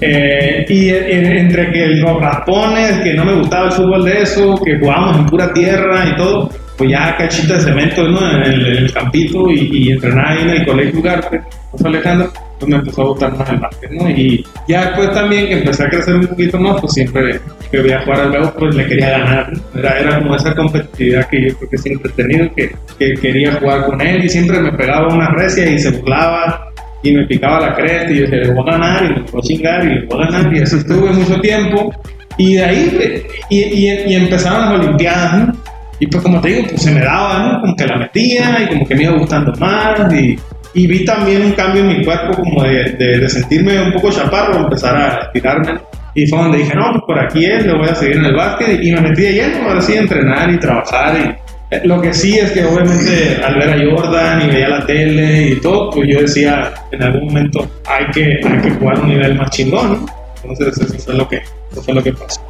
Eh, 0.01 0.65
y 0.68 0.89
eh, 0.89 1.39
entre 1.39 1.71
que 1.71 1.88
los 1.88 2.19
raspones, 2.19 3.00
que 3.00 3.13
no 3.13 3.25
me 3.25 3.33
gustaba 3.33 3.68
el 3.68 3.71
fútbol 3.71 4.03
de 4.03 4.21
eso, 4.21 4.56
que 4.63 4.77
jugábamos 4.80 5.18
en 5.18 5.25
pura 5.25 5.53
tierra 5.53 6.06
y 6.09 6.15
todo, 6.15 6.50
pues 6.77 6.89
ya 6.89 7.15
cachita 7.18 7.56
de 7.56 7.62
cemento. 7.62 8.06
En 8.06 8.44
el, 8.44 8.94
campito 8.94 9.50
y, 9.50 9.88
y 9.88 9.91
entrenar 9.91 10.38
en 10.38 10.50
el 10.50 10.65
colegio 10.65 11.00
Ugarte, 11.00 11.41
pues 11.71 11.86
Alejandro, 11.86 12.31
pues 12.63 12.69
me 12.69 12.75
empezó 12.77 13.01
a 13.01 13.06
gustar 13.10 13.38
más 13.38 13.50
el 13.50 13.57
básquet, 13.57 13.92
¿no? 13.92 14.10
Y 14.10 14.45
ya 14.68 14.86
después 14.86 15.12
también 15.12 15.48
que 15.48 15.54
empecé 15.60 15.83
a 15.83 15.89
crecer 15.89 16.15
un 16.15 16.27
poquito 16.27 16.60
más, 16.60 16.80
pues 16.81 16.94
siempre 16.94 17.39
que 17.71 17.81
voy 17.81 17.92
a 17.92 18.01
jugar 18.01 18.21
al 18.21 18.31
Bebo, 18.31 18.54
pues 18.57 18.75
le 18.75 18.86
quería 18.88 19.10
ganar, 19.10 19.54
¿no? 19.54 19.80
Era, 19.80 20.19
como 20.19 20.36
esa 20.36 20.56
competitividad 20.56 21.27
que 21.27 21.50
yo 21.50 21.57
creo 21.57 21.69
que 21.69 21.77
siempre 21.77 22.12
he 22.12 22.13
tenido, 22.13 22.56
que, 22.56 22.75
que 22.98 23.13
quería 23.15 23.54
jugar 23.56 23.86
con 23.86 24.01
él 24.01 24.24
y 24.24 24.30
siempre 24.30 24.60
me 24.60 24.71
pegaba 24.74 25.13
una 25.13 25.30
recia 25.30 25.69
y 25.69 25.80
se 25.80 25.92
burlaba 25.92 26.69
y 27.01 27.12
me 27.12 27.25
picaba 27.25 27.60
la 27.60 27.74
cresta 27.75 28.12
y 28.12 28.15
yo 28.15 28.21
decía, 28.24 28.39
le 28.39 28.54
voy 28.54 28.63
a 28.68 28.71
ganar 28.71 29.04
y 29.04 29.07
le 29.10 29.21
voy 29.31 29.42
a 29.42 29.42
chingar 29.42 29.83
y 29.83 29.89
le 29.89 30.06
voy 30.06 30.24
a 30.24 30.25
ganar 30.25 30.56
y 30.56 30.60
así 30.62 30.77
estuve 30.77 31.12
mucho 31.12 31.39
tiempo 31.42 31.94
y 32.38 32.56
de 32.56 32.63
ahí 32.63 33.25
y 33.50 34.15
empezaron 34.15 34.62
las 34.62 34.80
olimpiadas 34.80 35.48
¿no? 35.48 35.54
y 36.00 36.07
pues 36.07 36.24
como 36.24 36.42
te 36.42 36.50
digo 36.50 36.68
pues 36.69 36.81
se 36.81 36.92
me 36.92 37.01
daba 37.01 37.39
¿no? 37.39 37.62
como 37.62 37.75
que 37.75 37.86
la 37.86 37.98
metía 37.98 38.57
y 38.63 38.68
como 38.68 38.88
que 38.88 38.95
me 38.95 39.04
iba 39.04 39.18
gustando 39.18 39.51
más 39.60 40.13
y, 40.13 40.38
y 40.73 40.87
vi 40.87 41.05
también 41.05 41.43
un 41.43 41.51
cambio 41.53 41.81
en 41.81 41.87
mi 41.87 42.03
cuerpo 42.03 42.33
como 42.41 42.63
de, 42.63 42.91
de, 42.98 43.19
de 43.19 43.29
sentirme 43.29 43.81
un 43.81 43.93
poco 43.93 44.12
chaparro 44.12 44.59
empezar 44.59 44.95
a 44.95 45.21
estirarme 45.25 45.79
y 46.15 46.27
fue 46.27 46.39
donde 46.39 46.59
dije 46.59 46.75
no 46.75 46.91
pues 46.91 47.03
por 47.07 47.19
aquí 47.19 47.45
es 47.45 47.65
lo 47.65 47.77
voy 47.77 47.89
a 47.89 47.95
seguir 47.95 48.17
en 48.17 48.25
el 48.25 48.36
básquet 48.36 48.83
y 48.83 48.91
me 48.91 49.01
metí 49.01 49.21
de 49.24 49.33
lleno 49.33 49.67
ahora 49.67 49.81
sí 49.81 49.93
entrenar 49.93 50.50
y 50.50 50.59
trabajar 50.59 51.17
y 51.17 51.43
eh, 51.74 51.81
lo 51.86 52.00
que 52.00 52.13
sí 52.13 52.38
es 52.38 52.51
que 52.51 52.63
obviamente 52.63 53.41
al 53.43 53.55
ver 53.55 53.69
a 53.71 53.77
Jordan 53.83 54.41
y 54.43 54.48
veía 54.48 54.69
la 54.69 54.86
tele 54.86 55.48
y 55.50 55.55
todo, 55.59 55.89
pues 55.89 56.07
yo 56.07 56.21
decía, 56.21 56.71
en 56.91 57.01
algún 57.01 57.25
momento 57.25 57.67
hay 57.88 58.05
que, 58.13 58.39
hay 58.48 58.62
que 58.62 58.69
jugar 58.71 58.98
a 58.98 59.01
un 59.01 59.07
nivel 59.09 59.36
más 59.36 59.50
chingón. 59.50 60.05
Entonces 60.43 60.77
eso 60.77 61.00
fue 61.00 61.15
lo 61.15 61.27
que, 61.27 61.38
eso 61.71 61.81
fue 61.81 61.95
lo 61.95 62.03
que 62.03 62.13
pasó. 62.13 62.41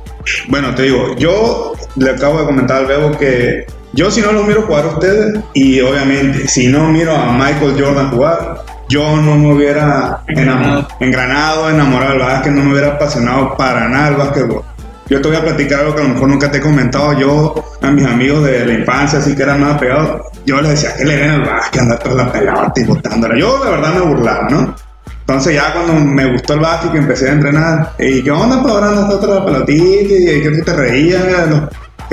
Bueno, 0.49 0.75
te 0.75 0.83
digo, 0.83 1.15
yo 1.17 1.73
le 1.95 2.09
acabo 2.09 2.39
de 2.39 2.45
comentar 2.45 2.77
al 2.79 2.85
Bebo 2.85 3.17
que 3.17 3.65
yo 3.93 4.11
si 4.11 4.21
no 4.21 4.31
los 4.31 4.45
miro 4.45 4.63
jugar 4.63 4.85
a 4.85 4.87
ustedes 4.89 5.39
y 5.53 5.79
obviamente 5.81 6.47
si 6.47 6.67
no 6.67 6.87
miro 6.89 7.15
a 7.15 7.31
Michael 7.31 7.75
Jordan 7.79 8.09
jugar, 8.11 8.63
yo 8.89 9.15
no 9.17 9.35
me 9.37 9.53
hubiera 9.53 10.21
Engranado. 10.27 10.81
enam- 10.81 10.87
engranado, 10.99 11.69
enamorado 11.69 12.11
del 12.11 12.19
básquet, 12.21 12.51
no 12.53 12.63
me 12.63 12.71
hubiera 12.73 12.89
apasionado 12.89 13.55
para 13.55 13.87
nada 13.87 14.09
el 14.09 14.15
básquetbol. 14.15 14.61
Yo 15.09 15.21
te 15.21 15.27
voy 15.27 15.37
a 15.37 15.43
platicar 15.43 15.81
algo 15.81 15.95
que 15.95 16.01
a 16.01 16.05
lo 16.05 16.13
mejor 16.13 16.29
nunca 16.29 16.49
te 16.49 16.57
he 16.57 16.61
comentado. 16.61 17.13
Yo, 17.19 17.53
a 17.81 17.91
mis 17.91 18.05
amigos 18.05 18.43
de 18.45 18.65
la 18.65 18.73
infancia, 18.73 19.19
así 19.19 19.35
que 19.35 19.43
eran 19.43 19.59
más 19.61 19.77
pegados, 19.77 20.21
yo 20.45 20.59
les 20.61 20.71
decía 20.71 20.95
que 20.95 21.05
le 21.05 21.17
den 21.17 21.31
el 21.31 21.41
básquet, 21.41 21.81
andar 21.81 21.99
tras 21.99 22.15
la 22.15 22.31
pelota 22.31 22.71
y 22.75 22.83
botándola. 22.85 23.37
Yo, 23.37 23.63
la 23.63 23.71
verdad, 23.71 23.93
me 23.95 24.01
burlaba, 24.01 24.47
¿no? 24.49 24.75
Entonces 25.19 25.55
ya 25.55 25.71
cuando 25.73 25.93
me 25.93 26.31
gustó 26.31 26.53
el 26.53 26.59
básquet 26.61 26.91
que 26.93 26.97
empecé 26.97 27.29
a 27.29 27.33
entrenar, 27.33 27.91
¿y 27.99 28.23
qué 28.23 28.31
onda, 28.31 28.61
pues 28.61 28.73
ahora 28.73 28.89
andas 28.89 29.19
tras 29.19 29.35
la 29.35 29.45
pelotita? 29.45 29.83
¿Y 29.83 30.07
qué 30.41 30.51
que 30.55 30.61
te 30.61 30.73
reías? 30.73 31.23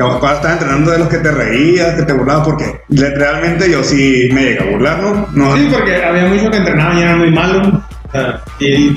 Ahora 0.01 0.35
estás 0.35 0.53
entrenando 0.55 0.91
de 0.91 0.99
los 0.99 1.09
que 1.09 1.19
te 1.19 1.31
reías, 1.31 1.95
que 1.95 2.03
te 2.03 2.13
burlabas, 2.13 2.47
porque 2.49 2.81
realmente 2.89 3.71
yo 3.71 3.83
sí 3.85 4.29
me 4.33 4.43
llegué 4.45 4.61
a 4.61 4.71
burlar, 4.71 4.99
¿no? 5.03 5.29
no 5.33 5.57
Sí, 5.57 5.69
porque 5.73 6.03
había 6.05 6.27
muchos 6.27 6.51
que 6.51 6.57
entrenaban 6.57 6.99
y 6.99 7.03
eran 7.03 7.19
muy 7.19 7.31
malos, 7.31 7.69
y, 8.59 8.67
y- 8.67 8.97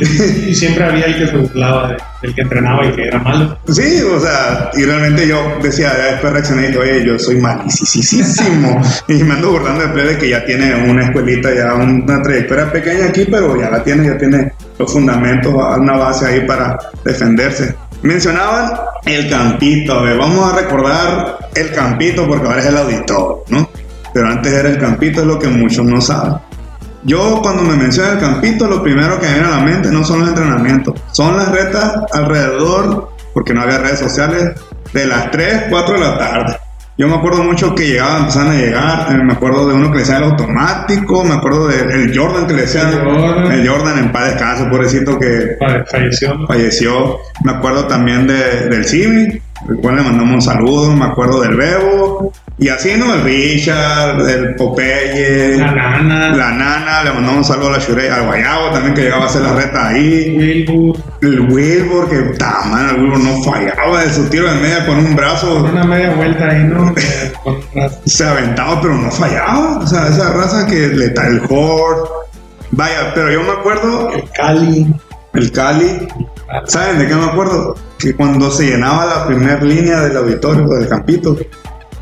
y 0.50 0.56
siempre 0.56 0.84
había 0.86 1.06
el 1.06 1.18
que 1.18 1.28
se 1.28 1.38
burlaba 1.38 1.90
de- 1.90 1.98
del 2.24 2.34
que 2.36 2.42
entrenaba 2.42 2.86
y 2.86 2.92
que 2.94 3.08
era 3.08 3.20
malo. 3.20 3.58
Sí, 3.68 4.02
o 4.02 4.20
sea, 4.20 4.72
y 4.74 4.84
realmente 4.86 5.28
yo 5.28 5.58
decía, 5.62 5.92
después 6.12 6.34
reaccioné 6.34 6.64
y 6.64 6.68
dije, 6.68 6.80
oye, 6.80 7.06
yo 7.06 7.20
soy 7.20 7.36
malísimo. 7.38 8.82
y 9.08 9.14
me 9.24 9.34
ando 9.34 9.52
burlando 9.52 9.82
de 9.84 9.90
plebe 9.90 10.18
que 10.18 10.30
ya 10.30 10.44
tiene 10.46 10.74
una 10.90 11.04
escuelita, 11.06 11.54
ya 11.54 11.74
una 11.76 12.22
trayectoria 12.22 12.72
pequeña 12.72 13.06
aquí, 13.08 13.26
pero 13.30 13.60
ya 13.60 13.70
la 13.70 13.84
tiene, 13.84 14.08
ya 14.08 14.18
tiene 14.18 14.52
los 14.80 14.92
fundamentos, 14.92 15.54
una 15.78 15.98
base 15.98 16.26
ahí 16.26 16.42
para 16.48 16.78
defenderse. 17.04 17.76
Mencionaban 18.04 18.74
el 19.06 19.30
campito, 19.30 19.94
a 19.94 20.02
ver, 20.02 20.18
vamos 20.18 20.52
a 20.52 20.58
recordar 20.58 21.38
el 21.56 21.72
campito 21.72 22.28
porque 22.28 22.46
ahora 22.46 22.60
es 22.60 22.66
el 22.66 22.78
auditor, 22.78 23.46
¿no? 23.48 23.70
Pero 24.14 24.28
antes 24.28 24.52
era 24.52 24.70
el 24.70 24.78
campito, 24.78 25.22
es 25.22 25.28
lo 25.28 25.40
que 25.40 25.48
muchos 25.48 25.86
no 25.86 26.02
saben. 26.02 26.36
Yo 27.04 27.40
cuando 27.42 27.64
me 27.64 27.78
mencionan 27.78 28.14
el 28.14 28.20
campito, 28.20 28.68
lo 28.68 28.84
primero 28.84 29.20
que 29.20 29.28
me 29.28 29.34
viene 29.34 29.48
a 29.48 29.52
la 29.52 29.64
mente 29.64 29.90
no 29.90 30.04
son 30.04 30.20
los 30.20 30.30
entrenamientos, 30.30 31.02
son 31.14 31.38
las 31.38 31.50
retas 31.50 31.96
alrededor, 32.12 33.10
porque 33.34 33.54
no 33.54 33.62
había 33.62 33.78
redes 33.78 34.00
sociales, 34.00 34.52
de 34.92 35.06
las 35.06 35.32
3, 35.32 35.64
4 35.70 35.94
de 35.94 36.00
la 36.00 36.18
tarde. 36.18 36.58
Yo 36.98 37.08
me 37.08 37.16
acuerdo 37.16 37.44
mucho 37.44 37.74
que 37.74 37.88
llegaban, 37.88 38.20
empezaban 38.22 38.50
a 38.52 38.54
llegar, 38.56 39.08
eh, 39.12 39.24
me 39.24 39.34
acuerdo 39.34 39.68
de 39.68 39.74
uno 39.74 39.88
que 39.88 39.94
le 39.96 40.00
decían 40.02 40.24
el 40.24 40.30
automático, 40.30 41.24
me 41.24 41.34
acuerdo 41.34 41.68
del 41.68 42.16
Jordan 42.18 42.46
que 42.46 42.54
le 42.54 42.62
decían, 42.62 42.90
El 42.94 43.00
Jordan. 43.04 43.52
el 43.52 43.68
Jordan 43.68 43.98
en 44.00 44.12
paz 44.12 44.26
descanse, 44.32 44.66
pobrecito 44.66 45.18
que 45.18 45.56
Fa- 45.60 45.84
Falleció. 45.90 46.46
falleció. 46.48 47.18
Me 47.44 47.52
acuerdo 47.54 47.88
también 47.88 48.28
de, 48.28 48.68
del 48.70 48.86
Simi, 48.86 49.42
el 49.70 49.78
cual 49.78 49.96
le 49.98 50.02
mandamos 50.04 50.34
un 50.36 50.42
saludo. 50.42 50.92
Me 50.96 51.06
acuerdo 51.06 51.42
del 51.42 51.56
Bebo. 51.56 52.32
Y 52.60 52.70
así, 52.70 52.92
¿no? 52.98 53.14
El 53.16 53.24
Richard, 53.24 54.22
el 54.30 54.56
Popeye, 54.56 55.58
La 55.58 55.72
nana. 55.72 56.30
la 56.36 56.52
Nana. 56.52 57.04
Le 57.04 57.12
mandamos 57.12 57.38
un 57.38 57.44
saludo 57.44 57.70
a 57.70 57.72
la 57.74 57.80
Shurey, 57.80 58.08
al 58.10 58.26
Guayabo 58.28 58.70
también 58.72 58.94
que 58.94 59.02
llegaba 59.02 59.24
a 59.24 59.28
hacer 59.28 59.42
la 59.42 59.54
reta 59.54 59.88
ahí. 59.88 60.36
Wilbur. 60.38 60.98
El 61.22 61.40
Wilbur, 61.52 62.10
que 62.10 62.18
ta, 62.38 62.62
man, 62.66 62.90
el 62.90 63.02
Wilbur 63.02 63.20
no 63.20 63.44
fallaba 63.44 64.04
de 64.04 64.14
su 64.14 64.30
tiro 64.30 64.54
de 64.54 64.60
media 64.60 64.86
con 64.86 64.98
un 64.98 65.16
brazo. 65.16 65.64
Una 65.64 65.84
media 65.84 66.12
vuelta 66.14 66.50
ahí, 66.50 66.64
¿no? 66.64 66.94
Se 68.06 68.26
aventaba, 68.26 68.80
pero 68.82 68.96
no 68.96 69.10
fallaba. 69.12 69.80
O 69.80 69.88
sea, 69.88 70.08
esa 70.08 70.32
raza 70.34 70.68
que 70.68 70.88
le 70.90 71.10
da 71.10 71.28
el 71.28 71.42
Horde. 71.50 72.10
Vaya, 72.72 73.12
pero 73.16 73.32
yo 73.32 73.44
me 73.44 73.52
acuerdo 73.52 74.12
el 74.12 74.24
Cali. 74.32 74.94
El 75.34 75.52
Cali. 75.52 76.08
¿Saben 76.66 77.00
de 77.00 77.08
qué 77.08 77.16
me 77.16 77.26
acuerdo? 77.26 77.76
Que 77.98 78.14
cuando 78.16 78.52
se 78.52 78.68
llenaba 78.68 79.06
la 79.06 79.28
primera 79.28 79.62
línea 79.62 80.02
del 80.02 80.18
auditorio 80.18 80.68
del 80.68 80.88
campito 80.88 81.36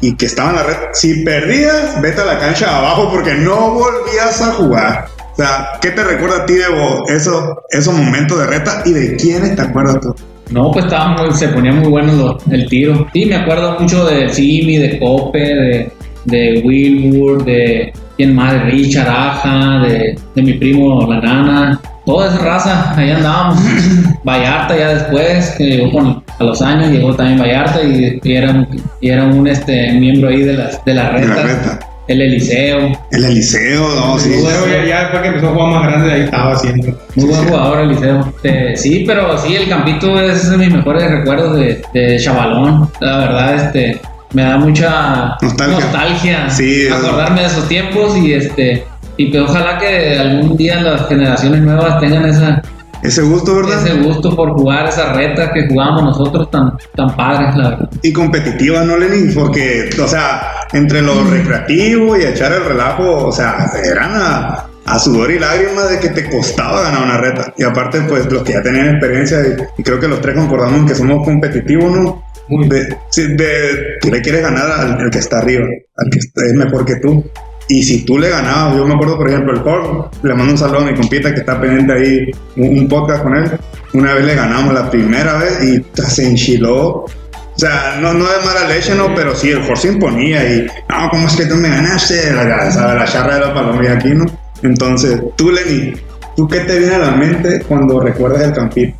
y 0.01 0.15
que 0.15 0.25
estaba 0.25 0.50
en 0.50 0.55
la 0.57 0.63
red, 0.63 0.75
si 0.93 1.23
perdías, 1.23 2.01
vete 2.01 2.21
a 2.21 2.25
la 2.25 2.39
cancha 2.39 2.69
de 2.69 2.75
abajo 2.75 3.09
porque 3.11 3.33
no 3.35 3.71
volvías 3.71 4.41
a 4.41 4.51
jugar. 4.53 5.05
O 5.33 5.35
sea, 5.35 5.69
¿qué 5.81 5.91
te 5.91 6.03
recuerda 6.03 6.43
a 6.43 6.45
ti, 6.45 6.55
Evo, 6.55 7.07
eso, 7.07 7.63
esos 7.69 7.93
momentos 7.93 8.38
de 8.39 8.47
reta 8.47 8.81
y 8.85 8.91
de 8.91 9.15
quiénes 9.15 9.55
te 9.55 9.61
acuerdas 9.61 10.00
tú? 10.01 10.13
No, 10.51 10.71
pues 10.71 10.83
estaba 10.85 11.15
muy, 11.15 11.33
se 11.33 11.47
ponía 11.47 11.71
muy 11.71 11.88
bueno 11.88 12.38
el 12.51 12.67
tiro. 12.67 13.07
Sí, 13.13 13.25
me 13.25 13.35
acuerdo 13.35 13.79
mucho 13.79 14.05
de 14.05 14.27
Simi, 14.27 14.77
de 14.77 15.00
Cope, 15.00 15.39
de, 15.39 15.91
de 16.25 16.61
Wilbur, 16.65 17.45
de 17.45 17.93
quién 18.17 18.35
más, 18.35 18.53
de 18.53 18.59
Richard 18.59 19.07
Aja, 19.07 19.79
de, 19.88 20.19
de 20.35 20.41
mi 20.41 20.53
primo 20.53 21.07
La 21.09 21.21
Nana. 21.21 21.81
Toda 22.12 22.27
esa 22.27 22.38
raza, 22.44 22.94
ahí 22.98 23.10
andábamos. 23.12 23.58
Vallarta 24.25 24.77
ya 24.77 24.89
después, 24.96 25.56
que 25.58 25.63
llegó 25.63 25.91
con, 25.91 26.24
a 26.39 26.44
los 26.44 26.62
años, 26.62 26.91
llegó 26.91 27.15
también 27.15 27.39
Vallarta 27.39 27.82
y, 27.84 28.20
y 28.22 28.34
era, 28.36 28.51
un, 28.51 28.68
y 29.00 29.10
era 29.10 29.24
un 29.24 29.48
este, 29.48 29.94
miembro 29.94 30.27
ahí 30.30 30.41
de 30.44 30.53
las, 30.53 30.84
de 30.84 30.91
De 30.91 30.94
la 30.94 31.10
retas. 31.12 31.44
reta. 31.44 31.80
El 32.08 32.22
Eliseo, 32.22 32.91
El 33.12 33.24
Eliseo, 33.24 33.88
no, 33.96 34.20
sí. 34.20 34.32
Luego 34.41 34.68
ya, 34.68 34.84
ya 34.86 35.00
después 35.03 35.22
que 35.22 35.27
empezó 35.30 35.48
a 35.48 35.53
jugar 35.53 35.72
más 35.72 35.84
grande, 35.88 36.12
ahí 36.12 36.22
estaba 36.24 36.51
haciendo. 36.53 37.00
Muy 37.15 37.25
buen 37.27 37.48
jugador, 37.48 37.80
Eliseo. 37.80 38.34
Eh, 38.44 38.74
sí, 38.75 39.03
pero 39.08 39.38
sí, 39.38 39.56
el 39.56 39.70
Campito 39.70 40.20
es 40.20 40.50
de 40.50 40.58
mis 40.58 40.74
mejores 40.74 41.10
recuerdos 41.10 41.56
de, 41.58 41.82
de 41.94 42.20
Chavalón. 42.20 42.89
La 43.00 43.18
verdad, 43.20 43.56
este, 43.56 44.01
me 44.34 44.41
da 44.44 44.58
mucha 44.58 45.38
Nostalgia. 45.41 45.80
nostalgia 45.80 46.50
Sí, 46.50 46.88
acordarme 46.89 47.41
de 47.41 47.48
esos 47.48 47.68
tiempos 47.70 48.18
y 48.18 48.34
este 48.34 48.84
y 49.23 49.31
pues 49.31 49.43
ojalá 49.43 49.77
que 49.79 50.17
algún 50.17 50.55
día 50.57 50.81
las 50.81 51.07
generaciones 51.07 51.61
nuevas 51.61 51.99
tengan 51.99 52.25
esa, 52.25 52.61
Ese 53.03 53.21
gusto, 53.23 53.55
¿verdad? 53.55 53.85
ese 53.85 53.97
gusto 54.01 54.35
por 54.35 54.51
jugar 54.53 54.87
esa 54.87 55.13
reta 55.13 55.51
que 55.53 55.67
jugábamos 55.67 56.03
nosotros 56.03 56.49
tan, 56.51 56.71
tan 56.95 57.15
padres, 57.15 57.55
la 57.55 57.69
verdad. 57.71 57.89
Y 58.03 58.13
competitiva, 58.13 58.83
¿no, 58.83 58.97
Lenin? 58.97 59.33
Porque, 59.33 59.89
o 60.01 60.07
sea, 60.07 60.41
entre 60.73 61.01
lo 61.01 61.23
recreativo 61.23 62.15
y 62.17 62.23
echar 62.23 62.51
el 62.53 62.63
relajo, 62.65 63.27
o 63.27 63.31
sea, 63.31 63.65
eran 63.83 64.11
a, 64.13 64.65
a 64.85 64.99
sudor 64.99 65.31
y 65.31 65.39
lágrimas 65.39 65.89
de 65.89 65.99
que 65.99 66.09
te 66.09 66.29
costaba 66.29 66.81
ganar 66.83 67.03
una 67.03 67.17
reta. 67.17 67.53
Y 67.57 67.63
aparte, 67.63 68.01
pues, 68.01 68.31
los 68.31 68.43
que 68.43 68.53
ya 68.53 68.61
tenían 68.61 68.89
experiencia, 68.89 69.39
y, 69.41 69.81
y 69.81 69.83
creo 69.83 69.99
que 69.99 70.07
los 70.07 70.21
tres 70.21 70.35
concordamos 70.35 70.79
en 70.81 70.85
que 70.85 70.95
somos 70.95 71.25
competitivos, 71.25 71.91
¿no? 71.91 72.23
De, 72.67 72.97
sí, 73.09 73.23
de- 73.35 73.97
tú 74.01 74.09
le 74.11 74.21
quieres 74.21 74.41
ganar 74.41 74.69
al, 74.69 75.01
al 75.01 75.09
que 75.09 75.19
está 75.19 75.37
arriba, 75.39 75.63
al 75.97 76.09
que 76.11 76.19
es 76.19 76.53
mejor 76.53 76.85
que 76.85 76.95
tú. 76.97 77.23
Y 77.71 77.83
si 77.83 78.03
tú 78.03 78.19
le 78.19 78.27
ganabas, 78.27 78.75
yo 78.75 78.85
me 78.85 78.95
acuerdo, 78.95 79.15
por 79.15 79.29
ejemplo, 79.29 79.53
el 79.53 79.61
Paul, 79.61 80.09
le 80.23 80.33
mando 80.33 80.51
un 80.51 80.57
saludo 80.57 80.79
a 80.79 80.91
mi 80.91 80.93
compita 80.93 81.33
que 81.33 81.39
está 81.39 81.57
pendiente 81.61 81.93
ahí, 81.93 82.31
un, 82.57 82.85
podcast 82.89 83.23
con 83.23 83.33
él. 83.33 83.49
Una 83.93 84.13
vez 84.13 84.25
le 84.25 84.35
ganamos 84.35 84.73
la 84.73 84.89
primera 84.89 85.37
vez 85.37 85.63
y 85.63 85.81
se 86.01 86.29
enchiló. 86.31 87.05
O 87.05 87.07
sea, 87.55 87.97
no, 88.01 88.13
no 88.13 88.25
de 88.25 88.45
mala 88.45 88.67
leche, 88.67 88.93
no, 88.93 89.15
pero 89.15 89.33
sí, 89.33 89.51
el 89.51 89.63
se 89.77 89.87
imponía 89.87 90.43
y, 90.53 90.67
no, 90.89 91.09
¿cómo 91.11 91.27
es 91.27 91.35
que 91.37 91.45
tú 91.45 91.55
me 91.55 91.69
ganaste? 91.69 92.33
La, 92.33 92.69
¿sabes? 92.71 92.99
la 92.99 93.05
charra 93.05 93.35
de 93.35 93.39
la 93.39 93.53
palomilla 93.53 93.93
aquí, 93.93 94.09
¿no? 94.09 94.25
Entonces, 94.63 95.21
tú, 95.37 95.49
Lenny, 95.49 95.93
¿tú 96.35 96.49
qué 96.49 96.59
te 96.59 96.77
viene 96.77 96.95
a 96.95 96.99
la 96.99 97.11
mente 97.11 97.61
cuando 97.69 98.01
recuerdas 98.01 98.41
el 98.41 98.51
campito? 98.51 98.97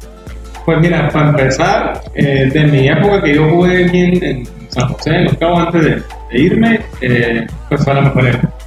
Pues 0.66 0.78
mira, 0.80 1.10
para 1.10 1.32
empezar, 1.32 2.04
eh, 2.16 2.50
de 2.54 2.68
mi 2.68 2.88
época 2.88 3.22
que 3.22 3.36
yo 3.36 3.50
jugué 3.50 3.84
aquí 3.84 4.00
en, 4.26 4.48
San 4.70 4.88
José, 4.88 5.10
en 5.10 5.26
Los 5.26 5.38
Cabos, 5.38 5.60
antes 5.60 5.84
de, 5.84 5.90
de 6.32 6.40
irme, 6.40 6.80
eh, 7.02 7.46
pues 7.68 7.84
fue 7.84 7.94
la 7.94 8.02
mejor 8.04 8.28
época. 8.28 8.61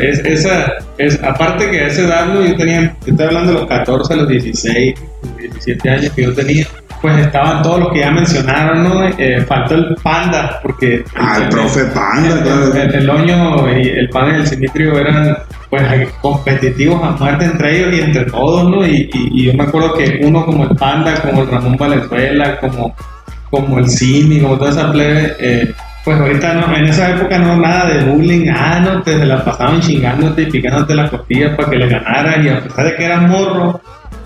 Es, 0.00 0.18
esa, 0.20 0.72
es, 0.98 1.22
aparte 1.22 1.70
que 1.70 1.80
a 1.80 1.86
esa 1.86 2.02
edad, 2.02 2.26
¿no? 2.26 2.44
yo 2.44 2.56
tenía, 2.56 2.94
yo 3.06 3.12
estoy 3.12 3.26
hablando 3.26 3.52
de 3.52 3.58
los 3.60 3.68
14, 3.68 4.16
los 4.16 4.28
16, 4.28 4.94
los 5.22 5.36
17 5.38 5.90
años 5.90 6.12
que 6.14 6.22
yo 6.22 6.34
tenía, 6.34 6.66
pues 7.00 7.16
estaban 7.18 7.62
todos 7.62 7.80
los 7.80 7.92
que 7.92 8.00
ya 8.00 8.10
mencionaron, 8.10 8.82
¿no? 8.84 9.08
Eh, 9.18 9.40
faltó 9.46 9.74
el 9.74 9.96
Panda, 10.02 10.60
porque... 10.62 11.04
Ah, 11.16 11.38
el 11.42 11.48
profe 11.48 11.84
Panda, 11.86 12.34
el, 12.38 12.42
claro. 12.42 12.74
el, 12.74 12.94
el 12.94 13.10
Oño 13.10 13.78
y 13.78 13.88
el 13.88 14.08
Panda 14.08 14.36
y 14.38 14.40
el 14.40 14.46
Simitrio 14.46 14.98
eran 14.98 15.36
pues 15.70 15.82
competitivos 16.20 17.02
a 17.02 17.10
muerte 17.12 17.44
entre 17.46 17.76
ellos 17.78 17.94
y 17.98 18.00
entre 18.02 18.24
todos, 18.26 18.68
¿no? 18.70 18.86
Y, 18.86 19.10
y- 19.12 19.28
y 19.32 19.44
yo 19.46 19.54
me 19.54 19.64
acuerdo 19.64 19.94
que 19.94 20.20
uno 20.22 20.44
como 20.44 20.64
el 20.64 20.76
Panda, 20.76 21.14
como 21.22 21.42
el 21.42 21.48
Ramón 21.48 21.76
Valenzuela, 21.76 22.58
como, 22.60 22.94
como 23.50 23.78
el 23.78 23.88
Simi, 23.88 24.40
como 24.40 24.58
toda 24.58 24.70
esa 24.70 24.92
plebe, 24.92 25.34
eh, 25.40 25.72
pues 26.04 26.18
ahorita 26.18 26.54
no, 26.54 26.76
en 26.76 26.84
esa 26.86 27.10
época 27.10 27.38
no 27.38 27.56
nada 27.56 27.86
de 27.86 28.04
bullying, 28.04 28.48
ah, 28.48 28.80
no, 28.80 29.02
te 29.02 29.16
se 29.16 29.24
la 29.24 29.44
pasaban 29.44 29.80
chingándote 29.80 30.42
y 30.42 30.46
picándote 30.46 30.94
las 30.94 31.10
costillas 31.10 31.54
para 31.56 31.70
que 31.70 31.76
le 31.76 31.88
ganaras 31.88 32.44
y 32.44 32.48
a 32.48 32.60
pesar 32.60 32.84
de 32.86 32.96
que 32.96 33.04
eras 33.04 33.22
morro, 33.22 33.80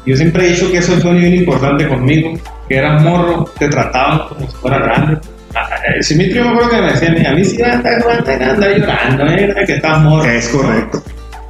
yo 0.07 0.17
siempre 0.17 0.47
he 0.47 0.51
dicho 0.53 0.71
que 0.71 0.79
eso 0.79 0.93
fue 1.01 1.15
bien 1.15 1.35
importante 1.35 1.87
conmigo, 1.87 2.33
que 2.69 2.77
eras 2.77 3.03
morro, 3.03 3.45
te 3.59 3.69
trataban 3.69 4.29
como 4.29 4.49
si 4.49 4.57
fuera 4.57 4.79
grande. 4.79 5.19
Ah, 5.55 5.69
eh, 5.89 6.03
Simitrio 6.03 6.45
me 6.45 6.51
acuerdo 6.51 6.71
que 6.71 6.81
me 6.81 6.93
decía, 6.93 7.31
a 7.31 7.35
mí 7.35 7.45
sí 7.45 7.61
va 7.61 7.69
a 7.69 7.75
estar 7.75 8.51
andar 8.51 8.79
llorando, 8.79 9.27
¿eh? 9.27 9.55
que 9.67 9.75
estás 9.75 10.03
morro. 10.03 10.25
Es 10.25 10.49
correcto. 10.49 11.03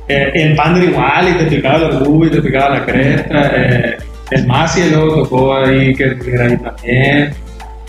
Eh, 0.08 0.30
el 0.34 0.56
Panda 0.56 0.82
igual, 0.82 1.28
y 1.28 1.44
te 1.44 1.56
picaba 1.56 1.78
los 1.78 2.06
rubis, 2.06 2.30
te 2.30 2.40
picaba 2.40 2.78
la 2.78 2.84
cresta. 2.84 3.50
Eh, 3.56 3.96
el 4.30 4.46
Masi 4.46 4.88
luego 4.90 5.22
tocó 5.22 5.56
ahí, 5.56 5.94
que 5.94 6.16
era 6.32 6.46
ahí 6.46 6.56
también. 6.56 7.34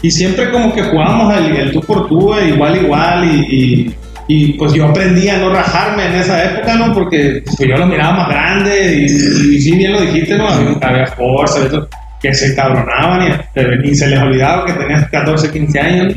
Y 0.01 0.11
siempre 0.11 0.51
como 0.51 0.73
que 0.73 0.83
jugábamos 0.83 1.37
el, 1.37 1.55
el 1.55 1.71
tú 1.71 1.81
por 1.81 2.07
tú, 2.07 2.33
igual, 2.39 2.75
igual. 2.75 3.25
Y, 3.25 3.55
y, 3.55 3.95
y, 4.27 4.53
pues 4.53 4.73
yo 4.73 4.87
aprendí 4.87 5.27
a 5.29 5.37
no 5.37 5.49
rajarme 5.49 6.05
en 6.05 6.15
esa 6.15 6.43
época, 6.43 6.75
¿no? 6.75 6.93
Porque 6.93 7.41
pues, 7.45 7.57
yo 7.57 7.77
lo 7.77 7.87
miraba 7.87 8.17
más 8.17 8.29
grande 8.29 8.93
y, 8.93 9.05
y 9.05 9.61
sí, 9.61 9.75
bien 9.75 9.93
lo 9.93 10.01
dijiste, 10.01 10.37
¿no? 10.37 10.47
Había, 10.47 10.77
había 10.81 11.07
fuerza, 11.07 11.61
que 12.21 12.33
se 12.33 12.55
cabronaban 12.55 13.41
y, 13.55 13.89
y 13.89 13.95
se 13.95 14.07
les 14.07 14.19
olvidaba 14.19 14.65
que 14.65 14.73
tenías 14.73 15.07
14, 15.09 15.51
15 15.51 15.79
años. 15.79 16.13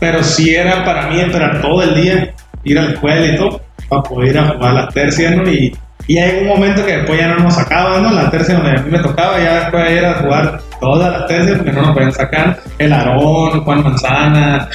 Pero 0.00 0.22
sí 0.24 0.54
era 0.54 0.84
para 0.84 1.08
mí 1.08 1.20
esperar 1.20 1.60
todo 1.60 1.82
el 1.82 1.94
día, 1.94 2.34
ir 2.64 2.78
a 2.78 2.82
la 2.82 2.92
escuela 2.92 3.26
y 3.26 3.36
todo 3.36 3.60
para 3.88 4.02
poder 4.02 4.30
ir 4.30 4.38
a 4.38 4.48
jugar 4.48 4.74
las 4.74 4.94
tercias, 4.94 5.36
¿no? 5.36 5.48
Y, 5.48 5.72
y 6.06 6.18
hay 6.18 6.40
un 6.40 6.48
momento 6.48 6.84
que 6.84 6.98
después 6.98 7.18
ya 7.18 7.28
no 7.28 7.38
nos 7.38 7.54
sacaban, 7.54 8.02
¿no? 8.02 8.10
La 8.10 8.30
tercia 8.30 8.56
donde 8.56 8.70
a 8.72 8.82
mí 8.82 8.90
me 8.90 8.98
tocaba, 8.98 9.38
ya 9.38 9.60
después 9.60 9.90
era 9.90 10.14
jugar 10.14 10.60
todas 10.80 11.12
las 11.12 11.26
tercias 11.28 11.56
porque 11.58 11.72
no 11.72 11.82
nos 11.82 11.92
podían 11.92 12.12
sacar. 12.12 12.58
El 12.78 12.92
Aarón, 12.92 13.62
Juan 13.64 13.82
Manzana, 13.82 14.68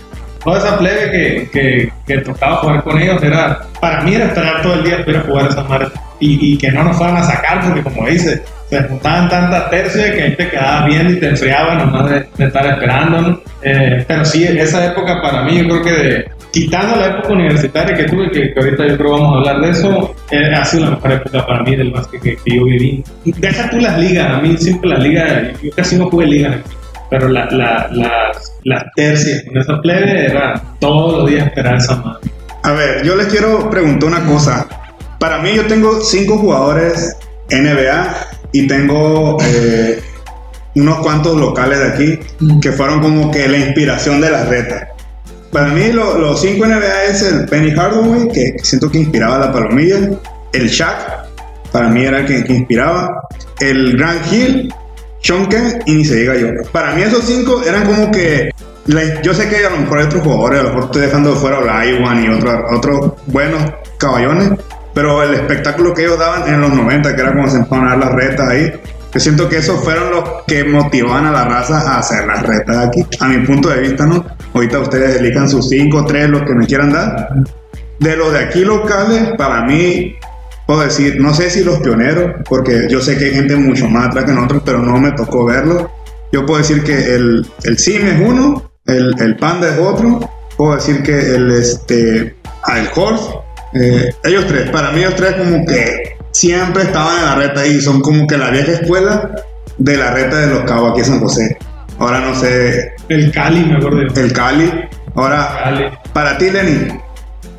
toda 0.44 0.60
esa 0.60 0.78
plebe 0.78 1.12
que, 1.12 1.50
que, 1.52 1.94
que 2.06 2.22
tocaba 2.22 2.58
jugar 2.58 2.84
con 2.84 3.02
ellos, 3.02 3.22
era, 3.22 3.60
para 3.82 4.02
mí 4.02 4.16
era 4.16 4.26
esperar 4.26 4.62
todo 4.62 4.76
el 4.76 4.84
día 4.84 5.06
para 5.06 5.22
jugar 5.22 5.48
esa 5.48 5.64
madre 5.64 5.88
y, 6.20 6.54
y 6.54 6.58
que 6.58 6.72
no 6.72 6.84
nos 6.84 6.98
fueran 6.98 7.18
a 7.18 7.24
sacar 7.24 7.62
porque 7.62 7.84
como 7.84 8.08
dice, 8.08 8.44
se 8.70 8.84
juntaban 8.84 9.30
tantas 9.30 9.70
tercias 9.70 10.12
que 10.12 10.24
ahí 10.24 10.36
te 10.36 10.50
quedabas 10.50 10.86
viendo 10.86 11.14
y 11.14 11.20
te 11.20 11.30
enfriabas 11.30 11.78
nomás 11.78 12.10
de, 12.10 12.28
de 12.38 12.46
estar 12.46 12.66
esperando, 12.66 13.22
¿no? 13.22 13.42
Eh, 13.62 14.06
pero 14.08 14.26
sí, 14.26 14.46
esa 14.46 14.86
época 14.86 15.22
para 15.22 15.44
mí 15.44 15.58
yo 15.58 15.68
creo 15.68 15.84
que 15.84 15.92
de, 15.92 16.32
quitando 16.58 16.96
la 16.96 17.08
época 17.08 17.34
universitaria 17.34 17.96
que 17.96 18.06
tuve, 18.06 18.32
que, 18.32 18.52
que 18.52 18.60
ahorita 18.60 18.88
yo 18.88 18.98
creo 18.98 19.12
vamos 19.12 19.36
a 19.36 19.38
hablar 19.38 19.62
de 19.62 19.70
eso, 19.70 20.16
eh, 20.32 20.56
ha 20.56 20.66
sido 20.66 20.86
la 20.86 20.92
mejor 20.92 21.12
época 21.12 21.46
para 21.46 21.64
mí 21.64 21.76
del 21.76 21.92
básquet 21.92 22.20
que, 22.20 22.36
que 22.38 22.56
yo 22.56 22.64
viví. 22.64 23.04
Deja 23.26 23.70
tú 23.70 23.78
las 23.78 23.98
ligas, 24.00 24.32
a 24.32 24.42
mí 24.42 24.58
siempre 24.58 24.90
las 24.90 25.04
ligas, 25.04 25.62
yo 25.62 25.70
casi 25.76 25.98
no 25.98 26.10
jugué 26.10 26.26
ligas, 26.26 26.58
pero 27.12 27.28
la, 27.30 27.46
la, 27.52 27.90
las, 27.92 28.58
las 28.64 28.84
tercias 28.96 29.44
con 29.44 29.58
esa 29.58 29.80
plebe 29.82 30.26
era 30.26 30.60
todos 30.80 31.20
los 31.20 31.30
días 31.30 31.46
esperar 31.46 31.76
esa 31.76 31.96
madre. 31.98 32.32
A 32.64 32.72
ver, 32.72 33.06
yo 33.06 33.16
les 33.16 33.28
quiero 33.28 33.70
preguntar 33.70 34.10
una 34.10 34.26
cosa. 34.26 34.68
Para 35.20 35.38
mí 35.40 35.52
yo 35.56 35.68
tengo 35.68 36.02
cinco 36.02 36.38
jugadores 36.38 37.18
NBA 37.52 38.16
y 38.52 38.68
tengo 38.68 39.38
eh, 39.42 40.02
unos 40.76 40.98
cuantos 41.00 41.38
locales 41.38 41.80
de 41.80 41.88
aquí 41.88 42.20
que 42.62 42.72
fueron 42.72 43.00
como 43.00 43.30
que 43.30 43.48
la 43.48 43.58
inspiración 43.58 44.20
de 44.22 44.32
las 44.32 44.48
retas. 44.48 44.97
Para 45.58 45.70
mí, 45.74 45.92
lo- 45.92 46.20
los 46.20 46.40
cinco 46.40 46.68
NBA 46.68 47.06
es 47.06 47.24
el 47.24 47.46
Penny 47.48 47.72
Hardaway, 47.72 48.28
que 48.32 48.54
siento 48.62 48.92
que 48.92 49.00
inspiraba 49.00 49.40
la 49.40 49.52
palomilla. 49.52 49.98
El 50.54 50.68
Shaq, 50.70 51.26
para 51.72 51.88
mí 51.90 52.06
era 52.06 52.20
el 52.20 52.26
que, 52.28 52.44
que 52.44 52.54
inspiraba. 52.54 53.10
El 53.60 53.98
Grant 53.98 54.32
Hill, 54.32 54.72
Kemp 55.24 55.52
y 55.88 55.96
ni 55.96 56.06
se 56.06 56.16
diga 56.18 56.36
yo. 56.36 56.50
Para 56.72 56.94
mí, 56.94 57.02
esos 57.02 57.24
cinco 57.26 57.64
eran 57.68 57.86
como 57.88 58.12
que. 58.12 58.52
la- 58.86 59.20
yo 59.24 59.34
sé 59.34 59.50
que 59.50 59.66
a 59.66 59.72
lo 59.72 59.78
mejor 59.78 59.98
hay 59.98 60.06
otros 60.06 60.22
jugadores, 60.22 60.60
a 60.60 60.64
lo 60.64 60.70
mejor 60.70 60.84
estoy 60.86 61.02
dejando 61.02 61.32
de 61.32 61.36
fuera 61.38 61.58
a 61.58 61.62
Olajuwon 61.62 62.24
y 62.24 62.30
otros 62.30 62.56
otros 62.78 63.14
buenos 63.26 63.64
caballones, 63.98 64.52
pero 64.94 65.24
el 65.24 65.34
espectáculo 65.34 65.92
que 65.92 66.04
ellos 66.04 66.20
daban 66.20 66.48
en 66.54 66.62
los 66.62 66.72
90, 66.72 67.16
que 67.16 67.22
era 67.24 67.34
cuando 67.34 67.50
se 67.52 67.58
empezaron 67.58 67.88
a 67.88 67.90
dar 67.90 67.98
las 67.98 68.12
retas 68.14 68.48
ahí, 68.48 68.72
yo 69.14 69.20
siento 69.20 69.48
que 69.48 69.58
esos 69.58 69.84
fueron 69.84 70.12
los 70.12 70.24
que 70.46 70.64
motivaban 70.64 71.26
a 71.26 71.32
la 71.32 71.46
raza 71.46 71.80
a 71.80 72.00
hacer 72.00 72.26
las 72.28 72.44
retas 72.44 72.88
aquí. 72.88 73.06
A 73.20 73.28
mi 73.28 73.46
punto 73.46 73.70
de 73.70 73.82
vista, 73.82 74.06
¿no? 74.06 74.26
Ahorita 74.54 74.80
ustedes 74.80 75.20
elijan 75.20 75.50
sus 75.50 75.70
5, 75.70 76.06
3, 76.06 76.30
los 76.30 76.44
que 76.44 76.54
me 76.54 76.66
quieran 76.66 76.92
dar. 76.92 77.30
De 78.00 78.16
los 78.16 78.34
de 78.34 78.40
aquí 78.40 78.64
locales, 78.64 79.32
para 79.38 79.64
mí, 79.64 80.16
puedo 80.66 80.82
decir, 80.82 81.20
no 81.20 81.34
sé 81.34 81.50
si 81.50 81.64
los 81.64 81.80
pioneros, 81.80 82.42
porque 82.48 82.88
yo 82.90 83.02
sé 83.02 83.18
que 83.18 83.26
hay 83.26 83.34
gente 83.34 83.56
mucho 83.56 83.88
más 83.88 84.08
atrás 84.08 84.26
que 84.26 84.34
nosotros, 84.34 84.62
pero 84.66 84.80
no 84.80 85.00
me 85.00 85.12
tocó 85.14 85.46
verlo. 85.46 85.90
Yo 86.32 86.46
puedo 86.46 86.60
decir 86.60 86.84
que 86.84 87.16
el, 87.16 87.48
el 87.64 87.78
Sim 87.78 88.06
es 88.06 88.20
uno, 88.20 88.72
el, 88.86 89.16
el 89.20 89.38
Panda 89.38 89.70
es 89.70 89.80
otro, 89.80 90.20
puedo 90.58 90.76
decir 90.76 91.02
que 91.02 91.18
el, 91.18 91.52
este, 91.52 92.36
el 92.76 92.90
Horse, 92.94 93.30
eh, 93.74 94.14
ellos 94.26 94.46
tres, 94.48 94.70
para 94.70 94.92
mí 94.92 95.00
ellos 95.00 95.16
tres 95.16 95.36
como 95.36 95.66
que 95.66 96.17
siempre 96.38 96.84
estaban 96.84 97.18
en 97.18 97.26
la 97.26 97.36
reta 97.36 97.66
y 97.66 97.82
son 97.82 98.00
como 98.00 98.28
que 98.28 98.38
la 98.38 98.52
vieja 98.52 98.74
escuela 98.74 99.32
de 99.80 99.98
la 99.98 100.12
reta 100.12 100.38
de 100.38 100.48
los 100.48 100.64
cabos 100.66 100.92
aquí 100.92 101.00
en 101.00 101.06
San 101.06 101.20
José. 101.20 101.58
Ahora 101.98 102.20
no 102.20 102.36
sé, 102.36 102.94
El 103.10 103.32
Cali, 103.32 103.66
me 103.66 103.78
acuerdo. 103.78 104.02
el 104.02 104.34
Cali. 104.34 104.72
Ahora, 105.16 105.62
Cali. 105.64 105.86
para 106.14 106.38
ti, 106.38 106.52
Lenny, 106.52 106.92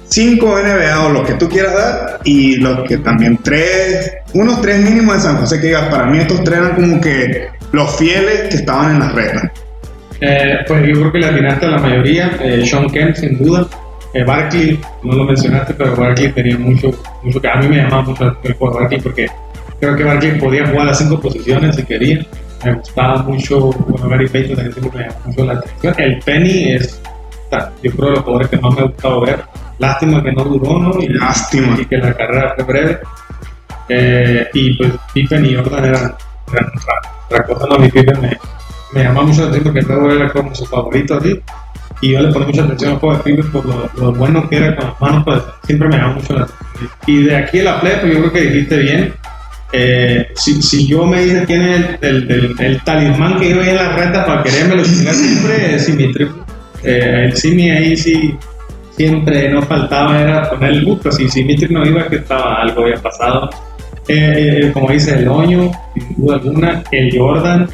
5 0.06 0.58
NBA 0.62 1.06
o 1.06 1.10
los 1.10 1.26
que 1.26 1.34
tú 1.34 1.48
quieras 1.48 1.74
dar 1.74 2.20
y 2.24 2.56
los 2.56 2.86
que 2.86 2.98
también 2.98 3.38
tres, 3.42 4.12
unos 4.34 4.62
tres 4.62 4.78
mínimos 4.78 5.16
de 5.16 5.22
San 5.22 5.38
José 5.38 5.60
que 5.60 5.66
digas, 5.68 5.88
para 5.88 6.06
mí 6.06 6.18
estos 6.18 6.44
tres 6.44 6.58
eran 6.58 6.76
como 6.76 7.00
que 7.00 7.48
los 7.72 7.96
fieles 7.96 8.42
que 8.48 8.56
estaban 8.58 8.92
en 8.92 9.00
las 9.00 9.12
retas. 9.12 9.42
Eh, 10.20 10.58
pues 10.68 10.86
yo 10.86 10.92
creo 11.00 11.12
que 11.12 11.18
le 11.18 11.26
atinaste 11.26 11.66
a 11.66 11.70
la 11.70 11.78
mayoría. 11.78 12.30
Eh, 12.40 12.64
Sean 12.64 12.88
Kemp, 12.90 13.16
sin 13.16 13.38
duda. 13.38 13.66
Eh, 14.14 14.24
Barkley, 14.24 14.80
no 15.02 15.12
lo 15.16 15.24
mencionaste, 15.24 15.74
pero 15.74 15.94
Barkley 15.94 16.32
tenía 16.32 16.58
mucho, 16.58 16.90
mucho 17.22 17.40
que 17.40 17.48
a 17.48 17.56
mí 17.56 17.68
me 17.68 17.76
llamaba 17.76 18.02
mucho 18.02 18.36
el 18.42 18.54
juego 18.54 18.74
de 18.74 18.80
Barkley 18.80 19.00
porque 19.00 19.26
creo 19.80 19.96
que 19.96 20.04
Barkley 20.04 20.38
podía 20.38 20.66
jugar 20.66 20.86
las 20.86 20.98
cinco 20.98 21.20
posiciones 21.20 21.76
si 21.76 21.84
quería. 21.84 22.26
Me 22.64 22.74
gustaba 22.74 23.22
mucho, 23.22 23.70
bueno, 23.70 24.08
Gary 24.08 24.28
Payton 24.28 24.56
también 24.56 24.72
siempre 24.72 24.98
me 24.98 25.08
llamó 25.08 25.20
mucho 25.26 25.44
la 25.44 25.52
atención. 25.52 25.94
El 25.98 26.18
Penny 26.20 26.72
es, 26.72 27.00
yo 27.82 27.92
creo 27.92 28.08
de 28.08 28.14
los 28.16 28.20
jugadores 28.20 28.48
que 28.48 28.56
más 28.56 28.74
me 28.74 28.80
ha 28.80 28.84
gustado 28.84 29.20
ver. 29.20 29.44
Lástima 29.78 30.22
que 30.22 30.32
no 30.32 30.44
duró, 30.44 30.78
¿no? 30.78 31.00
Y, 31.00 31.08
Lástima. 31.08 31.76
y 31.80 31.84
que 31.84 31.98
la 31.98 32.14
carrera 32.14 32.54
fue 32.56 32.64
breve. 32.64 32.98
Eh, 33.88 34.48
y 34.54 34.76
pues 34.76 34.92
Pippen 35.14 35.46
y 35.46 35.54
Jordan 35.54 35.84
eran, 35.84 36.14
eran 36.52 36.72
otra, 37.26 37.44
cosa, 37.44 37.66
no, 37.70 37.78
mi 37.78 37.88
Pippen 37.88 38.20
me, 38.20 38.36
me 38.92 39.04
llama 39.04 39.22
mucho 39.22 39.42
la 39.42 39.48
atención 39.48 39.74
porque 39.74 39.86
luego 39.86 40.12
era 40.12 40.32
como 40.32 40.54
su 40.54 40.66
favorito 40.66 41.16
así. 41.16 41.40
Y 42.00 42.12
yo 42.12 42.20
le 42.20 42.32
ponía 42.32 42.46
mucha 42.46 42.62
atención 42.64 42.92
al 42.92 42.98
juego 42.98 43.16
de 43.16 43.22
Pippen 43.22 43.50
por 43.50 43.66
lo, 43.66 43.90
lo 43.98 44.12
bueno 44.12 44.48
que 44.48 44.56
era 44.56 44.76
con 44.76 44.86
las 44.86 45.00
manos, 45.00 45.24
pues 45.24 45.42
siempre 45.64 45.88
me 45.88 45.96
llama 45.96 46.14
mucho 46.14 46.34
la 46.34 46.42
atención. 46.42 46.90
Y 47.06 47.22
de 47.24 47.36
aquí 47.36 47.60
a 47.60 47.64
la 47.64 47.80
play, 47.80 47.94
pues 48.00 48.12
yo 48.12 48.18
creo 48.20 48.32
que 48.32 48.40
dijiste 48.42 48.76
bien. 48.78 49.14
Eh, 49.72 50.28
si, 50.34 50.62
si 50.62 50.86
yo 50.86 51.04
me 51.04 51.22
dices 51.22 51.44
quién 51.46 51.62
es 51.62 51.76
el, 51.76 51.98
el, 52.00 52.30
el, 52.30 52.56
el 52.58 52.80
talismán 52.84 53.38
que 53.38 53.50
yo 53.50 53.58
veía 53.58 53.72
en 53.72 53.76
la 53.76 53.92
reta 53.96 54.24
para 54.24 54.42
querérmelo 54.42 54.82
chingar 54.82 55.14
siempre, 55.14 55.74
es 55.74 55.84
Simi 55.84 56.12
Triple. 56.12 56.42
Eh, 56.84 57.24
el 57.26 57.36
Simi 57.36 57.70
ahí 57.70 57.96
sí 57.96 58.34
siempre 58.98 59.48
no 59.48 59.62
faltaba 59.62 60.20
era 60.20 60.50
poner 60.50 60.72
el 60.72 60.84
gusto. 60.84 61.10
Si 61.12 61.28
Symmetric 61.28 61.70
no 61.70 61.86
iba, 61.86 62.08
que 62.08 62.16
estaba 62.16 62.62
algo 62.62 62.82
había 62.82 62.96
pasado. 62.96 63.48
Eh, 64.08 64.70
como 64.74 64.90
dice 64.90 65.18
el 65.18 65.28
Oño, 65.28 65.70
sin 65.94 66.16
duda 66.16 66.36
alguna, 66.36 66.82
el 66.90 67.16
Jordan. 67.16 67.68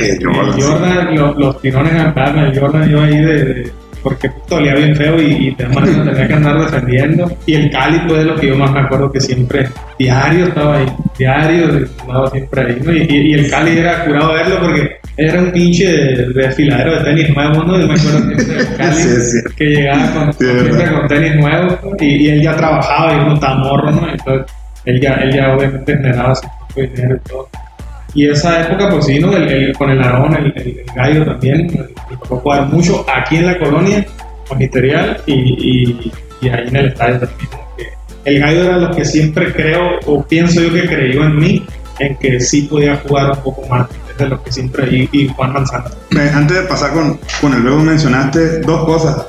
Eh, 0.00 0.18
El 0.20 0.62
Jordan, 0.62 1.14
lo- 1.14 1.34
los 1.34 1.60
tirones 1.62 1.92
en 1.94 2.14
palma, 2.14 2.46
el 2.48 2.58
Jordan 2.58 2.88
yo 2.88 3.02
ahí 3.02 3.16
de, 3.18 3.44
de- 3.44 3.72
porque 4.02 4.30
puto, 4.30 4.54
olía 4.56 4.74
bien 4.76 4.96
feo 4.96 5.20
y, 5.20 5.26
y 5.48 5.56
además 5.62 5.94
lo 5.94 6.04
tenía 6.04 6.26
que 6.26 6.32
andar 6.34 6.58
defendiendo. 6.58 7.30
Y 7.44 7.54
el 7.54 7.70
Cali 7.70 7.98
fue 8.08 8.18
de 8.20 8.24
lo 8.24 8.34
que 8.36 8.46
yo 8.46 8.56
más 8.56 8.72
me 8.72 8.80
acuerdo 8.80 9.12
que 9.12 9.20
siempre, 9.20 9.68
diario 9.98 10.46
estaba 10.46 10.78
ahí, 10.78 10.86
diario 11.18 11.68
estaba 11.84 12.30
siempre 12.30 12.60
ahí. 12.62 12.78
¿no? 12.82 12.92
Y, 12.94 13.34
el 13.34 13.50
Cali 13.50 13.76
era 13.76 14.04
curado 14.06 14.32
verlo 14.32 14.56
porque 14.62 14.96
era 15.18 15.40
un 15.42 15.52
pinche 15.52 15.86
de, 15.92 16.28
de 16.32 16.46
afiladero 16.46 16.94
de 16.96 17.04
tenis 17.04 17.36
nuevo, 17.36 17.62
¿no? 17.62 17.78
Yo 17.78 17.86
me 17.88 17.92
acuerdo 17.92 18.20
siempre 18.20 18.44
del 18.54 18.66
Cali 18.78 18.94
Sí, 18.96 19.08
cierto. 19.20 19.50
que 19.58 19.64
llegaba 19.66 20.12
con, 20.14 20.32
Sí, 20.32 20.44
siempre 20.46 20.92
con 20.92 21.06
tenis 21.08 21.36
nuevos 21.36 21.78
¿no? 21.84 21.90
y, 22.00 22.06
y 22.06 22.28
él 22.30 22.42
ya 22.42 22.56
trabajaba 22.56 23.12
y 23.12 23.20
uno 23.20 23.34
estaba 23.34 23.56
morro, 23.56 23.90
¿no? 23.90 24.08
Entonces 24.10 24.46
él 24.86 24.98
ya, 24.98 25.12
él 25.16 25.34
ya 25.34 25.54
obviamente 25.54 25.92
generaba 25.94 26.34
su 26.34 26.48
dinero 26.80 27.16
y 27.22 27.28
todo. 27.28 27.48
Y 28.14 28.28
esa 28.28 28.62
época, 28.62 28.90
pues 28.90 29.06
sí, 29.06 29.18
¿no? 29.20 29.30
Con 29.78 29.90
el 29.90 30.02
Aarón, 30.02 30.34
el, 30.34 30.52
el, 30.56 30.84
gallo 30.94 31.24
también, 31.24 31.66
me 32.10 32.16
tocó 32.16 32.38
jugar 32.38 32.66
mucho 32.66 33.04
aquí 33.08 33.36
en 33.36 33.46
la 33.46 33.58
colonia, 33.58 34.04
magisterial, 34.50 35.22
y, 35.26 36.12
y, 36.40 36.48
ahí 36.48 36.66
en 36.66 36.76
el 36.76 36.86
estadio 36.86 37.20
también. 37.20 37.48
el 38.24 38.40
gallo 38.40 38.64
era 38.64 38.78
lo 38.78 38.90
que 38.90 39.04
siempre 39.04 39.52
creo, 39.52 40.00
o 40.06 40.24
pienso 40.24 40.60
yo 40.60 40.72
que 40.72 40.86
creyó 40.86 41.24
en 41.24 41.36
mí, 41.36 41.64
en 42.00 42.16
que 42.16 42.40
sí 42.40 42.62
podía 42.62 42.96
jugar 42.96 43.30
un 43.32 43.42
poco 43.42 43.66
más. 43.68 43.88
De 44.18 44.28
lo 44.28 44.42
que 44.42 44.52
siempre, 44.52 45.08
y, 45.12 45.28
Juan 45.28 45.54
Manzana. 45.54 45.86
Eh, 46.10 46.30
Antes 46.34 46.58
de 46.58 46.62
pasar 46.64 46.92
con, 46.92 47.18
con 47.40 47.54
el 47.54 47.62
luego 47.62 47.80
mencionaste 47.80 48.60
dos 48.60 48.84
cosas. 48.84 49.26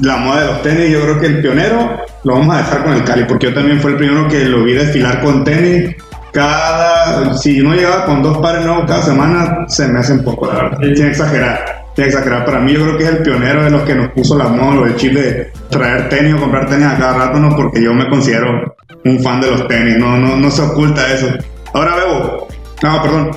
La 0.00 0.18
moda 0.18 0.40
de 0.40 0.46
los 0.48 0.62
tenis, 0.62 0.90
yo 0.90 1.00
creo 1.00 1.20
que 1.20 1.26
el 1.26 1.40
pionero 1.40 2.00
lo 2.24 2.34
vamos 2.34 2.54
a 2.54 2.58
dejar 2.58 2.84
con 2.84 2.92
el 2.92 3.04
Cali, 3.04 3.24
porque 3.24 3.46
yo 3.46 3.54
también 3.54 3.80
fue 3.80 3.92
el 3.92 3.96
primero 3.96 4.28
que 4.28 4.44
lo 4.44 4.64
vi 4.64 4.74
desfilar 4.74 5.22
con 5.22 5.44
tenis. 5.44 5.94
Cada, 6.34 7.32
si 7.34 7.62
no 7.62 7.74
llegaba 7.74 8.06
con 8.06 8.20
dos 8.20 8.38
pares 8.38 8.66
nuevos 8.66 8.86
cada 8.88 9.02
semana, 9.02 9.66
se 9.68 9.86
me 9.86 10.00
hacen 10.00 10.24
poco, 10.24 10.46
la 10.46 10.54
verdad. 10.54 10.78
Sin 10.80 11.06
exagerar, 11.06 11.86
sin 11.94 12.04
exagerar. 12.06 12.44
Para 12.44 12.58
mí, 12.58 12.72
yo 12.72 12.82
creo 12.82 12.98
que 12.98 13.04
es 13.04 13.10
el 13.10 13.18
pionero 13.18 13.62
de 13.62 13.70
los 13.70 13.82
que 13.82 13.94
nos 13.94 14.08
puso 14.08 14.36
la 14.36 14.48
moda, 14.48 14.80
o 14.80 14.84
el 14.84 14.96
chip 14.96 15.14
de 15.14 15.52
traer 15.70 16.08
tenis 16.08 16.34
o 16.34 16.40
comprar 16.40 16.68
tenis 16.68 16.86
a 16.86 16.98
cada 16.98 17.26
rato, 17.26 17.38
no, 17.38 17.54
porque 17.54 17.80
yo 17.80 17.94
me 17.94 18.08
considero 18.08 18.74
un 19.04 19.22
fan 19.22 19.40
de 19.40 19.50
los 19.52 19.68
tenis, 19.68 19.96
no, 19.96 20.18
no, 20.18 20.36
no 20.36 20.50
se 20.50 20.62
oculta 20.62 21.08
eso. 21.12 21.28
Ahora 21.72 21.94
veo, 21.94 22.48
no, 22.82 23.02
perdón, 23.02 23.30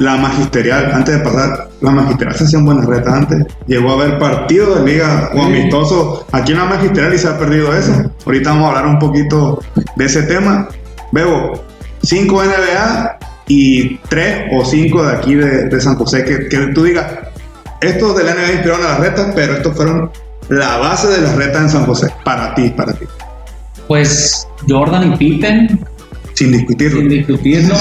la 0.00 0.16
magisterial, 0.16 0.90
antes 0.92 1.16
de 1.16 1.24
pasar, 1.24 1.68
la 1.82 1.90
magisterial 1.92 2.36
se 2.36 2.44
hacían 2.44 2.64
buenas 2.64 2.86
retas 2.86 3.14
antes. 3.14 3.46
Llegó 3.68 3.90
a 3.90 4.02
haber 4.02 4.18
partidos 4.18 4.80
de 4.80 4.90
liga 4.90 5.30
o 5.34 5.42
amistosos 5.42 6.24
aquí 6.32 6.50
en 6.50 6.58
la 6.58 6.64
magisterial 6.64 7.14
y 7.14 7.18
se 7.18 7.28
ha 7.28 7.38
perdido 7.38 7.72
eso. 7.72 7.92
Ahorita 8.26 8.50
vamos 8.50 8.64
a 8.64 8.68
hablar 8.70 8.86
un 8.86 8.98
poquito 8.98 9.60
de 9.94 10.04
ese 10.04 10.24
tema. 10.24 10.68
Bebo, 11.12 11.52
5 12.04 12.44
NBA 12.44 13.18
y 13.48 13.96
3 13.98 14.44
o 14.52 14.64
5 14.64 15.06
de 15.06 15.12
aquí 15.16 15.34
de, 15.34 15.64
de 15.68 15.80
San 15.80 15.96
José. 15.96 16.24
Que, 16.24 16.48
que 16.48 16.58
tú 16.74 16.84
digas, 16.84 17.06
estos 17.80 18.16
de 18.16 18.24
la 18.24 18.34
NBA 18.34 18.52
inspiraron 18.52 18.86
a 18.86 18.88
las 18.90 19.00
retas, 19.00 19.32
pero 19.34 19.54
estos 19.54 19.74
fueron 19.76 20.10
la 20.48 20.76
base 20.78 21.08
de 21.08 21.20
las 21.22 21.34
retas 21.36 21.62
en 21.62 21.70
San 21.70 21.86
José. 21.86 22.08
Para 22.24 22.54
ti, 22.54 22.70
para 22.70 22.92
ti. 22.92 23.04
Pues 23.88 24.46
Jordan 24.68 25.12
y 25.12 25.16
Pippen, 25.16 25.80
Sin 26.34 26.52
discutirlo. 26.52 27.00
sin 27.00 27.08
discutirlo. 27.08 27.74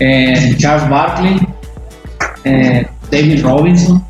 Eh, 0.00 0.54
Charles 0.58 0.88
Barkley, 0.88 1.40
eh, 2.44 2.86
David 3.10 3.42
Robinson, 3.44 4.04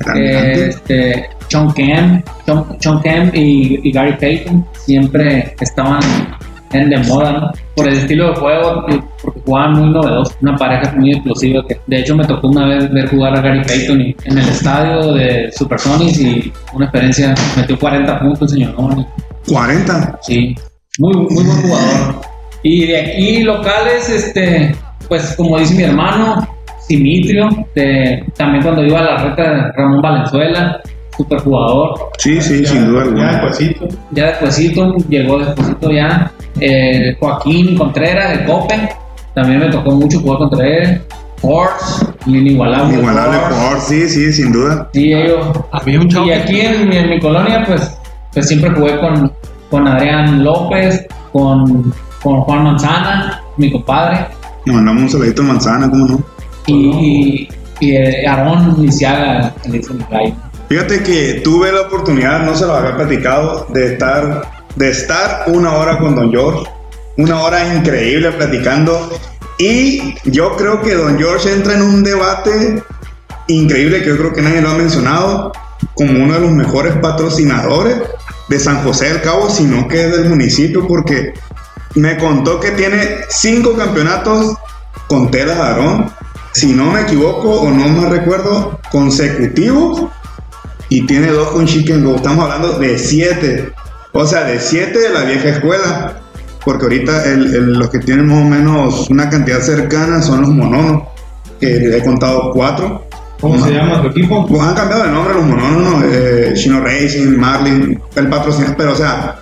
eh, 0.00 0.04
Grande. 0.04 0.68
este, 0.68 1.28
John 1.50 1.72
Kemp, 1.74 2.26
John, 2.46 2.76
John 2.82 3.00
Kemp 3.02 3.34
y, 3.34 3.80
y 3.82 3.92
Gary 3.92 4.16
Payton 4.18 4.66
siempre 4.84 5.54
estaban 5.60 6.00
en 6.72 6.90
de 6.90 6.98
moda, 6.98 7.32
¿no? 7.32 7.50
Por 7.74 7.88
el 7.88 7.94
estilo 7.94 8.28
de 8.30 8.34
juego, 8.36 8.84
porque 9.22 9.40
jugaban 9.44 9.72
muy 9.72 9.90
novedosos, 9.90 10.36
una 10.42 10.56
pareja 10.56 10.92
muy 10.96 11.12
explosiva. 11.12 11.62
Que, 11.68 11.78
de 11.86 12.00
hecho, 12.00 12.14
me 12.16 12.24
tocó 12.24 12.48
una 12.48 12.66
vez 12.66 12.92
ver 12.92 13.08
jugar 13.08 13.36
a 13.36 13.40
Gary 13.40 13.62
Payton 13.64 14.00
en 14.00 14.38
el 14.38 14.48
estadio 14.48 15.12
de 15.14 15.50
Supersonics 15.52 16.20
y 16.20 16.52
una 16.74 16.84
experiencia, 16.86 17.34
metió 17.56 17.78
40 17.78 18.20
puntos, 18.20 18.50
señor. 18.50 18.74
¿no? 18.78 19.06
40. 19.48 20.18
Sí, 20.22 20.54
muy, 20.98 21.14
muy 21.14 21.44
buen 21.44 21.62
jugador. 21.62 22.20
Y 22.64 22.86
de 22.88 23.00
aquí 23.00 23.42
locales, 23.44 24.10
este, 24.10 24.74
pues 25.08 25.32
como 25.36 25.58
dice 25.60 25.74
mi 25.76 25.84
hermano, 25.84 26.44
Simitrio, 26.80 27.48
de- 27.76 28.24
también 28.36 28.64
cuando 28.64 28.84
iba 28.84 28.98
a 28.98 29.02
la 29.04 29.16
reta 29.16 29.72
Ramón 29.76 30.02
Valenzuela, 30.02 30.80
super 31.18 31.40
jugador. 31.40 31.98
Sí, 32.18 32.40
sí, 32.40 32.64
sin 32.64 32.86
duda 32.86 33.00
Ya 33.00 33.04
alguna. 33.08 33.32
despuésito. 33.32 33.88
Ya 34.12 34.26
despuesito, 34.28 34.94
llegó 35.10 35.38
despuésito 35.40 35.90
ya 35.90 36.32
eh, 36.60 37.14
Joaquín 37.20 37.76
Contreras 37.76 38.38
de 38.38 38.44
Copen, 38.46 38.88
también 39.34 39.60
me 39.60 39.68
tocó 39.68 39.90
mucho 39.90 40.20
jugar 40.20 40.38
contra 40.38 40.66
él. 40.66 41.02
Force, 41.40 42.04
el 42.26 42.36
inigualable. 42.36 42.96
Igualable 42.98 43.38
Force. 43.50 44.08
sí, 44.08 44.08
sí, 44.08 44.32
sin 44.32 44.52
duda. 44.52 44.88
Sí, 44.92 45.12
ellos, 45.12 45.46
A 45.70 45.80
mí 45.84 45.96
un 45.96 46.08
chavo 46.08 46.26
y 46.26 46.32
aquí 46.32 46.60
en, 46.60 46.88
mi- 46.88 46.96
en 46.96 47.10
mi 47.10 47.20
colonia, 47.20 47.62
pues, 47.66 47.96
pues 48.32 48.48
siempre 48.48 48.70
jugué 48.70 48.98
con, 48.98 49.32
con 49.70 49.86
Adrián 49.86 50.42
López, 50.42 51.06
con, 51.32 51.92
con 52.22 52.40
Juan 52.40 52.64
Manzana, 52.64 53.40
mi 53.56 53.70
compadre. 53.70 54.26
Nos 54.66 54.76
mandamos 54.76 55.02
un 55.04 55.08
saludito 55.10 55.42
en 55.42 55.48
manzana, 55.48 55.88
¿cómo 55.90 56.06
no? 56.06 56.20
Y, 56.66 56.74
y, 56.74 57.48
Y 57.80 57.92
eh, 57.92 58.26
Aarón 58.26 58.74
Lisiaga, 58.82 59.54
le 59.66 59.78
dicen 59.78 60.04
Gallo. 60.10 60.34
Fíjate 60.68 61.02
que 61.02 61.40
tuve 61.42 61.72
la 61.72 61.82
oportunidad, 61.82 62.40
no 62.40 62.54
se 62.54 62.66
lo 62.66 62.74
había 62.74 62.96
platicado, 62.96 63.66
de 63.70 63.94
estar, 63.94 64.42
de 64.76 64.90
estar 64.90 65.44
una 65.46 65.74
hora 65.74 65.98
con 65.98 66.14
Don 66.14 66.30
George. 66.30 66.70
Una 67.16 67.40
hora 67.40 67.74
increíble 67.74 68.30
platicando. 68.32 69.10
Y 69.58 70.14
yo 70.30 70.56
creo 70.56 70.82
que 70.82 70.94
Don 70.94 71.18
George 71.18 71.52
entra 71.52 71.74
en 71.74 71.82
un 71.82 72.04
debate 72.04 72.82
increíble 73.48 74.02
que 74.02 74.08
yo 74.08 74.18
creo 74.18 74.32
que 74.32 74.42
nadie 74.42 74.60
lo 74.60 74.70
ha 74.70 74.74
mencionado 74.74 75.52
como 75.94 76.22
uno 76.22 76.34
de 76.34 76.40
los 76.40 76.50
mejores 76.50 76.94
patrocinadores 76.96 77.96
de 78.48 78.60
San 78.60 78.82
José 78.84 79.08
del 79.08 79.22
Cabo, 79.22 79.50
sino 79.50 79.88
que 79.88 80.04
es 80.04 80.12
del 80.12 80.28
municipio, 80.28 80.86
porque 80.86 81.32
me 81.94 82.16
contó 82.18 82.60
que 82.60 82.72
tiene 82.72 83.20
cinco 83.28 83.74
campeonatos 83.74 84.56
con 85.06 85.30
Telas 85.30 85.58
Aarón, 85.58 86.12
si 86.52 86.72
no 86.72 86.92
me 86.92 87.02
equivoco 87.02 87.60
o 87.60 87.70
no 87.70 87.88
me 87.88 88.08
recuerdo, 88.08 88.80
consecutivos, 88.90 90.08
y 90.88 91.06
tiene 91.06 91.28
dos 91.28 91.48
con 91.48 91.66
Chicken 91.66 92.04
Go. 92.04 92.16
Estamos 92.16 92.44
hablando 92.44 92.78
de 92.78 92.98
siete, 92.98 93.72
o 94.12 94.26
sea, 94.26 94.44
de 94.44 94.58
siete 94.58 94.98
de 94.98 95.10
la 95.10 95.22
vieja 95.24 95.48
escuela, 95.50 96.20
porque 96.64 96.84
ahorita 96.84 97.24
el- 97.24 97.54
el- 97.54 97.72
los 97.78 97.88
que 97.90 97.98
tienen 97.98 98.26
más 98.26 98.38
o 98.38 98.44
menos 98.48 99.10
una 99.10 99.28
cantidad 99.28 99.60
cercana 99.60 100.20
son 100.22 100.40
los 100.42 100.50
mononos, 100.50 101.02
que 101.60 101.96
he 101.96 102.02
contado 102.04 102.50
cuatro. 102.52 103.04
¿Cómo 103.40 103.64
se 103.64 103.72
llama 103.72 104.02
tu 104.02 104.08
equipo? 104.08 104.44
Pues 104.46 104.60
han 104.62 104.74
cambiado 104.74 105.04
de 105.04 105.10
nombre 105.10 105.34
los 105.34 105.44
mononos, 105.44 106.04
eh, 106.12 106.52
Shino 106.56 106.80
Racing, 106.80 107.36
Marlin, 107.38 108.00
el 108.16 108.28
patrocinador, 108.28 108.76
pero 108.76 108.92
o 108.92 108.96
sea, 108.96 109.36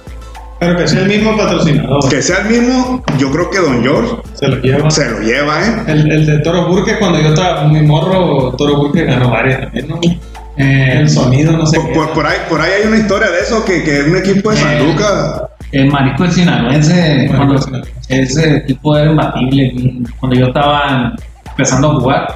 Pero 0.61 0.77
que 0.77 0.87
sea 0.89 1.01
el 1.03 1.09
mismo 1.09 1.37
patrocinador. 1.37 2.09
que 2.09 2.23
sea 2.23 2.39
el 2.39 2.49
mismo, 2.49 3.03
yo 3.19 3.31
creo 3.31 3.51
que 3.51 3.59
Don 3.59 3.83
George 3.83 4.17
Se 4.35 4.49
lo 4.49 4.57
lleva. 4.61 4.91
se 4.91 5.11
lo 5.11 5.21
lleva, 5.21 5.63
¿eh? 5.63 5.83
El, 5.87 6.11
el 6.13 6.27
de 6.27 6.39
Toro 6.41 6.69
Burke, 6.69 6.99
cuando 6.99 7.21
yo 7.21 7.29
estaba 7.29 7.63
muy 7.65 7.83
morro, 7.83 8.55
Toro 8.57 8.77
Burke 8.79 9.05
ganó 9.05 9.31
varias 9.31 9.61
también, 9.63 9.89
¿no? 9.89 10.01
Eh, 10.59 10.99
El 11.01 11.11
sonido, 11.11 11.53
no 11.53 11.67
sé 11.67 11.79
Por, 11.79 11.89
qué. 11.89 11.95
por- 11.95 12.11
por 12.13 12.27
ahí, 12.27 12.37
por 12.49 12.61
ahí 12.61 12.71
hay 12.83 12.89
una 12.89 12.97
historia 12.99 13.29
de 13.31 13.41
eso, 13.41 13.65
que, 13.65 13.83
que 13.85 14.03
un 14.05 14.17
equipo 14.17 14.51
de 14.51 14.57
San 14.57 14.73
Eh. 14.73 14.85
Lucas, 14.85 15.43
El 15.73 15.91
Sinaloense, 16.33 17.29
Marisco 17.29 17.37
cuando 17.37 17.55
del 17.55 17.63
Sinaloense. 17.63 17.93
ese 18.09 18.57
equipo 18.59 18.97
era 18.97 19.11
imbatible. 19.11 19.75
Cuando 20.19 20.39
yo 20.39 20.47
estaba 20.47 21.13
empezando 21.51 21.91
a 21.91 21.95
jugar, 22.01 22.27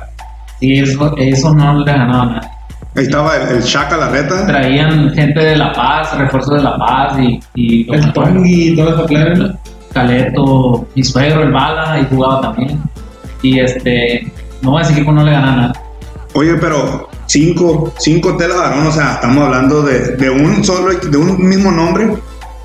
y 0.60 0.80
eso, 0.80 1.14
eso 1.16 1.54
no 1.54 1.78
le 1.78 1.84
ganaba 1.90 2.26
nada. 2.26 2.50
ahí 2.96 3.04
estaba 3.04 3.36
el, 3.36 3.56
el 3.56 3.62
Chaca 3.64 3.96
Larreta, 3.96 4.46
Traían 4.46 5.10
gente 5.14 5.40
de 5.40 5.56
La 5.56 5.72
Paz, 5.72 6.16
refuerzos 6.18 6.56
de 6.56 6.62
La 6.62 6.76
Paz 6.76 7.18
y, 7.18 7.40
y 7.54 7.90
El. 7.94 8.12
Tongi 8.12 8.72
y 8.72 8.76
todo 8.76 8.90
eso, 8.94 9.06
claro. 9.06 9.54
Caleto, 9.94 10.86
mi 10.94 11.02
suegro, 11.02 11.42
el 11.42 11.52
Bala, 11.52 11.98
y 12.00 12.14
jugaba 12.14 12.40
también. 12.42 12.78
Y 13.42 13.58
este, 13.60 14.30
no, 14.62 14.78
ese 14.78 14.92
equipo 14.92 15.12
no 15.12 15.24
le 15.24 15.32
gana 15.32 15.56
nada. 15.56 15.72
oye, 16.34 16.54
pero 16.54 17.08
cinco, 17.30 17.92
cinco 17.98 18.36
telas 18.36 18.58
varón, 18.58 18.86
o 18.88 18.92
sea, 18.92 19.14
estamos 19.14 19.44
hablando 19.44 19.82
de, 19.82 20.16
de 20.16 20.28
un 20.30 20.64
solo, 20.64 20.92
de 20.92 21.16
un 21.16 21.46
mismo 21.48 21.70
nombre 21.70 22.12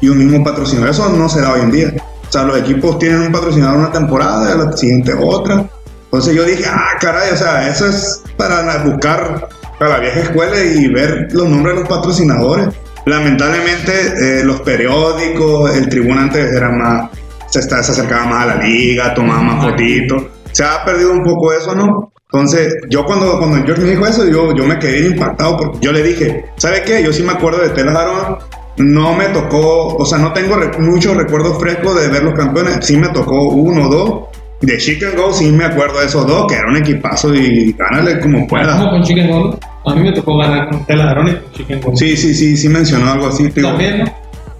y 0.02 0.10
un 0.10 0.18
mismo 0.18 0.44
patrocinador, 0.44 0.90
eso 0.90 1.10
no 1.10 1.30
se 1.30 1.42
da 1.42 1.54
hoy 1.54 1.62
en 1.62 1.72
día. 1.72 1.94
O 2.28 2.32
sea, 2.32 2.44
los 2.44 2.58
equipos 2.58 2.98
tienen 2.98 3.22
un 3.22 3.32
patrocinador 3.32 3.78
una 3.78 3.92
temporada, 3.92 4.54
y 4.54 4.58
la 4.58 4.72
siguiente 4.76 5.14
otra. 5.14 5.66
Entonces 6.06 6.36
yo 6.36 6.44
dije, 6.44 6.64
ah, 6.68 6.98
caray, 7.00 7.32
o 7.32 7.38
sea, 7.38 7.70
eso 7.70 7.88
es 7.88 8.24
para 8.38 8.84
buscar 8.84 9.48
para 9.78 9.92
la 9.92 10.00
vieja 10.00 10.22
escuela 10.22 10.60
y 10.64 10.88
ver 10.88 11.28
los 11.32 11.48
nombres 11.48 11.76
de 11.76 11.82
los 11.82 11.90
patrocinadores. 11.90 12.70
Lamentablemente, 13.06 13.92
eh, 14.40 14.44
los 14.44 14.62
periódicos, 14.62 15.76
el 15.76 15.88
tribuna 15.90 16.24
antes 16.24 16.52
era 16.52 16.72
más, 16.72 17.12
se, 17.50 17.60
está- 17.60 17.84
se 17.84 17.92
acercaba 17.92 18.26
más 18.26 18.44
a 18.44 18.56
la 18.56 18.64
liga, 18.64 19.14
tomaba 19.14 19.42
más 19.44 19.64
fotitos. 19.66 20.24
Se 20.52 20.64
ha 20.64 20.84
perdido 20.84 21.12
un 21.12 21.24
poco 21.24 21.54
eso, 21.54 21.76
¿no? 21.76 22.12
Entonces, 22.36 22.76
yo 22.90 23.06
cuando, 23.06 23.40
cuando 23.40 23.66
George 23.66 23.82
me 23.84 23.92
dijo 23.92 24.06
eso, 24.06 24.28
yo, 24.28 24.54
yo 24.54 24.66
me 24.66 24.78
quedé 24.78 25.08
impactado 25.08 25.58
porque 25.58 25.78
yo 25.82 25.92
le 25.94 26.04
dije, 26.04 26.46
¿sabe 26.58 26.84
qué? 26.86 27.02
Yo 27.04 27.14
sí 27.14 27.24
me 27.24 27.32
acuerdo 27.32 27.62
de 27.62 27.70
Telas 27.70 27.96
Aaron, 27.96 28.38
no 28.78 29.14
me 29.14 29.26
tocó, 29.30 29.96
o 29.96 30.06
sea, 30.06 30.18
no 30.18 30.34
tengo 30.34 30.56
re- 30.58 30.78
muchos 30.80 31.16
recuerdos 31.16 31.58
frescos 31.60 32.00
de 32.02 32.10
ver 32.10 32.24
los 32.24 32.34
campeones, 32.34 32.80
sí 32.82 32.98
me 32.98 33.08
tocó 33.10 33.48
uno 33.50 33.88
o 33.88 33.90
dos. 33.90 34.22
De 34.62 34.78
Chicken 34.78 35.16
Go 35.18 35.32
sí 35.34 35.52
me 35.52 35.66
acuerdo 35.66 36.00
de 36.00 36.08
esos 36.08 36.26
dos, 36.28 36.48
que 36.48 36.56
era 36.56 36.68
un 36.70 36.78
equipazo 36.78 37.34
y 37.36 37.74
gánale 37.74 38.20
como 38.20 38.36
Como 38.40 38.48
pueda. 38.48 38.90
con 38.90 39.02
Chicken 39.04 39.30
Gold. 39.30 39.58
A 39.86 39.94
mí 39.96 40.02
me 40.02 40.12
tocó 40.14 40.38
ganar 40.38 40.70
con 40.70 40.86
Tela 40.86 41.12
Arón 41.12 41.28
y 41.28 41.32
con 41.36 41.52
Chicken 41.54 41.82
Gold. 41.82 41.98
Sí, 41.98 42.18
sí, 42.18 42.34
sí, 42.34 42.58
sí 42.58 42.68
mencionó 42.70 43.12
algo 43.12 43.28
así. 43.28 43.48
digo. 43.50 43.68
También, 43.70 44.00
¿no? 44.00 44.06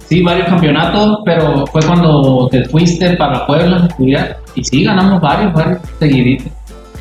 Sí, 0.08 0.22
varios 0.22 0.46
campeonatos, 0.48 1.18
pero 1.24 1.66
fue 1.66 1.82
cuando 1.82 2.48
te 2.50 2.64
fuiste 2.66 3.16
para 3.16 3.46
Puebla 3.46 3.76
a 3.82 3.86
estudiar. 3.86 4.36
Y 4.54 4.62
sí, 4.64 4.84
ganamos 4.84 5.20
varios, 5.20 5.52
varios 5.52 5.78
seguiditos. 5.98 6.46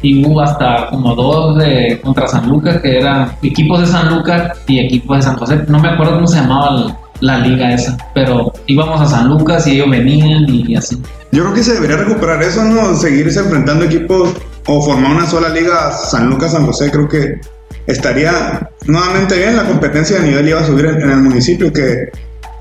Y 0.05 0.23
hubo 0.23 0.39
hasta 0.39 0.87
como 0.91 1.15
dos 1.15 1.57
de, 1.57 1.99
contra 2.03 2.27
San 2.27 2.47
Lucas, 2.47 2.79
que 2.79 2.99
eran 2.99 3.31
equipos 3.41 3.81
de 3.81 3.87
San 3.87 4.15
Lucas 4.15 4.51
y 4.67 4.77
equipos 4.77 5.17
de 5.17 5.23
San 5.23 5.35
José. 5.35 5.65
No 5.67 5.79
me 5.79 5.89
acuerdo 5.89 6.13
cómo 6.13 6.27
se 6.27 6.35
llamaba 6.35 6.71
la, 6.71 6.99
la 7.21 7.37
liga 7.39 7.73
esa, 7.73 7.97
pero 8.13 8.53
íbamos 8.67 9.01
a 9.01 9.07
San 9.07 9.29
Lucas 9.29 9.65
y 9.65 9.71
ellos 9.71 9.89
venían 9.89 10.45
y 10.47 10.75
así. 10.75 11.01
Yo 11.31 11.41
creo 11.41 11.55
que 11.55 11.63
se 11.63 11.73
debería 11.73 11.97
recuperar 11.97 12.43
eso, 12.43 12.63
¿no? 12.63 12.95
Seguirse 12.95 13.39
enfrentando 13.39 13.85
equipos 13.85 14.35
o 14.67 14.81
formar 14.83 15.15
una 15.15 15.25
sola 15.25 15.49
liga 15.49 15.91
San 15.91 16.29
Lucas, 16.29 16.51
San 16.51 16.67
José, 16.67 16.91
creo 16.91 17.09
que 17.09 17.41
estaría 17.87 18.69
nuevamente 18.85 19.39
bien. 19.39 19.55
La 19.55 19.65
competencia 19.65 20.19
de 20.19 20.27
nivel 20.27 20.49
iba 20.49 20.61
a 20.61 20.65
subir 20.65 20.85
en, 20.85 21.01
en 21.01 21.09
el 21.09 21.17
municipio, 21.17 21.73
que, 21.73 22.09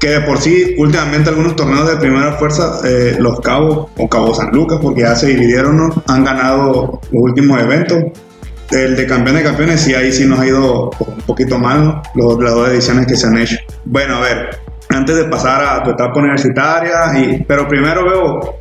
que 0.04 0.10
de 0.10 0.20
por 0.20 0.38
sí, 0.38 0.74
últimamente 0.76 1.30
algunos 1.30 1.56
torneos 1.56 1.88
de 1.88 1.96
primera 1.96 2.32
fuerza, 2.32 2.80
eh, 2.84 3.16
los 3.18 3.40
Cabos 3.40 3.88
o 3.96 4.06
Cabo 4.06 4.34
San 4.34 4.50
Lucas, 4.52 4.78
porque 4.82 5.00
ya 5.00 5.16
se 5.16 5.28
dividieron, 5.28 5.78
¿no? 5.78 6.02
Han 6.08 6.24
ganado 6.24 7.00
los 7.10 7.22
últimos 7.22 7.58
eventos. 7.58 8.04
El 8.70 8.96
de 8.96 9.06
campeón 9.06 9.36
de 9.36 9.42
campeones, 9.44 9.80
sí, 9.80 9.94
ahí 9.94 10.12
sí 10.12 10.26
nos 10.26 10.40
ha 10.40 10.46
ido 10.46 10.90
un 10.98 11.22
poquito 11.26 11.58
mal, 11.58 11.84
¿no? 11.86 12.02
Los, 12.16 12.38
las 12.42 12.52
dos 12.52 12.68
ediciones 12.68 13.06
que 13.06 13.16
se 13.16 13.26
han 13.28 13.38
hecho. 13.38 13.56
Bueno, 13.86 14.16
a 14.16 14.20
ver, 14.20 14.58
antes 14.90 15.16
de 15.16 15.24
pasar 15.24 15.64
a 15.64 15.82
tu 15.82 15.90
etapa 15.92 16.18
universitaria, 16.20 17.18
y, 17.18 17.42
pero 17.48 17.66
primero 17.66 18.04
veo 18.04 18.56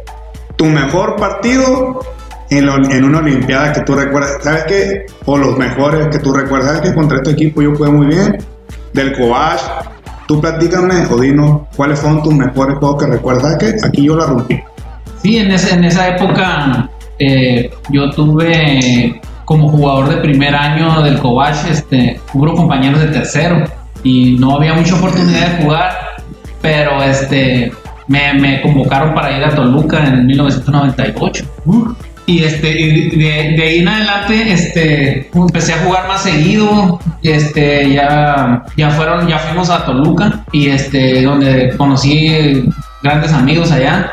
tu 0.56 0.66
mejor 0.68 1.18
partido 1.18 2.00
en, 2.52 2.66
lo- 2.68 2.90
en 2.90 3.04
una 3.04 3.18
Olimpiada 3.20 3.74
que 3.74 3.82
tú 3.82 3.96
recuerdas, 3.96 4.38
¿sabes 4.42 4.64
qué? 4.64 5.06
O 5.26 5.38
los 5.38 5.58
mejores 5.58 6.08
que 6.08 6.20
tú 6.20 6.34
recuerdas, 6.34 6.76
¿sabes 6.76 6.90
qué? 6.90 6.96
Contra 6.96 7.18
este 7.18 7.32
equipo 7.32 7.62
yo 7.62 7.76
jugué 7.76 7.90
muy 7.92 8.08
bien, 8.08 8.38
del 8.94 9.12
Cobach. 9.18 9.62
Tú 10.28 10.40
platícame 10.40 11.06
o 11.10 11.20
dinos 11.20 11.62
cuáles 11.76 12.00
fueron 12.00 12.24
tus 12.24 12.34
mejores 12.34 12.78
juegos 12.78 13.04
que 13.04 13.12
recuerdas, 13.12 13.44
¿sabes 13.44 13.58
qué? 13.58 13.88
Aquí 13.88 14.04
yo 14.04 14.16
la 14.16 14.26
rompí. 14.26 14.60
Sí, 15.22 15.38
en, 15.38 15.52
ese, 15.52 15.76
en 15.76 15.84
esa 15.84 16.10
época 16.10 16.90
eh, 17.20 17.72
yo 17.90 18.10
tuve 18.12 19.22
como 19.46 19.70
jugador 19.70 20.10
de 20.10 20.18
primer 20.18 20.56
año 20.56 21.02
del 21.02 21.20
Cobach, 21.20 21.66
este, 21.70 22.20
hubo 22.34 22.54
compañeros 22.54 23.00
de 23.02 23.08
tercero 23.08 23.64
y 24.04 24.38
no 24.40 24.56
había 24.56 24.74
mucha 24.74 24.96
oportunidad 24.96 25.48
de 25.48 25.64
jugar, 25.64 25.92
pero 26.62 27.02
este, 27.04 27.72
me, 28.08 28.34
me 28.34 28.62
convocaron 28.62 29.14
para 29.14 29.38
ir 29.38 29.44
a 29.44 29.56
Toluca 29.56 30.06
en 30.06 30.26
1998. 30.26 31.46
Y 32.26 32.44
este, 32.44 32.80
y 32.80 33.10
de, 33.18 33.64
ahí 33.64 33.80
en 33.80 33.88
adelante, 33.88 34.54
este, 34.54 35.30
empecé 35.34 35.74
a 35.74 35.80
jugar 35.80 36.08
más 36.08 36.24
seguido. 36.24 37.00
Este, 37.22 37.94
ya, 37.94 38.64
ya 38.78 38.90
fueron, 38.92 39.28
ya 39.28 39.40
fuimos 39.40 39.70
a 39.70 39.86
Toluca 39.86 40.44
y 40.52 40.70
este, 40.70 41.22
donde 41.24 41.76
conocí 41.78 42.66
grandes 43.02 43.34
amigos 43.34 43.72
allá. 43.72 44.12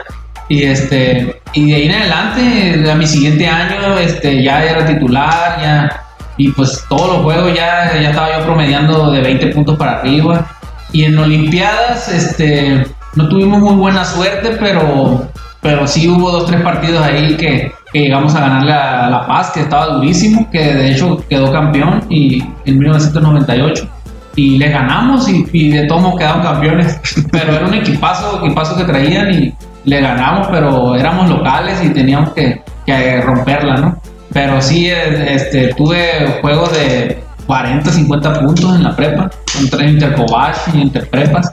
Y 0.49 0.65
este, 0.65 1.41
y 1.53 1.71
de 1.71 1.75
ahí 1.77 1.87
en 1.87 1.93
adelante, 1.93 2.91
a 2.91 2.95
mi 2.97 3.07
siguiente 3.07 3.47
año, 3.47 3.97
este, 3.99 4.43
ya 4.43 4.65
era 4.65 4.85
titular, 4.85 5.61
ya, 5.63 6.03
y 6.37 6.51
pues 6.51 6.85
todos 6.89 7.13
los 7.13 7.23
juegos 7.23 7.55
ya, 7.55 7.93
ya 8.01 8.11
estaba 8.11 8.37
yo 8.37 8.45
promediando 8.45 9.13
de 9.13 9.21
20 9.21 9.47
puntos 9.49 9.77
para 9.79 10.01
arriba. 10.01 10.47
Y 10.91 11.05
en 11.05 11.17
Olimpiadas, 11.17 12.09
este, 12.09 12.85
no 13.15 13.29
tuvimos 13.29 13.61
muy 13.61 13.75
buena 13.75 14.05
suerte, 14.05 14.57
pero, 14.59 15.29
pero 15.61 15.87
sí 15.87 16.09
hubo 16.09 16.31
dos, 16.31 16.47
tres 16.47 16.61
partidos 16.63 17.03
ahí 17.03 17.37
que, 17.37 17.73
que 17.93 18.01
llegamos 18.01 18.35
a 18.35 18.41
ganarle 18.41 18.73
a 18.73 19.11
La 19.11 19.27
Paz, 19.27 19.51
que 19.53 19.61
estaba 19.61 19.87
durísimo, 19.87 20.49
que 20.51 20.59
de 20.59 20.93
hecho 20.93 21.25
quedó 21.29 21.53
campeón 21.53 22.05
y 22.09 22.43
en 22.65 22.79
1998 22.79 23.89
y 24.37 24.59
le 24.59 24.69
ganamos 24.69 25.29
y, 25.29 25.47
y 25.53 25.71
de 25.71 25.87
todos 25.87 26.17
quedaron 26.17 26.43
campeones. 26.43 27.01
Pero 27.33 27.55
era 27.55 27.67
un 27.67 27.75
equipazo, 27.75 28.45
equipazo 28.45 28.77
que 28.77 28.85
traían 28.85 29.33
y 29.33 29.55
le 29.85 30.01
ganamos, 30.01 30.49
pero 30.49 30.95
éramos 30.95 31.31
locales 31.31 31.83
y 31.83 31.89
teníamos 31.89 32.33
que, 32.33 32.63
que 32.85 33.21
romperla, 33.23 33.77
¿no? 33.77 33.99
Pero 34.31 34.61
sí, 34.61 34.89
este, 34.91 35.73
tuve 35.75 36.39
juegos 36.43 36.71
de 36.73 37.23
40, 37.47 37.91
50 37.91 38.41
puntos 38.41 38.77
en 38.77 38.85
la 38.85 38.95
prepa, 38.95 39.31
contra 39.57 39.87
Intercobach 39.87 40.69
y 40.75 40.83
Interprepas, 40.83 41.51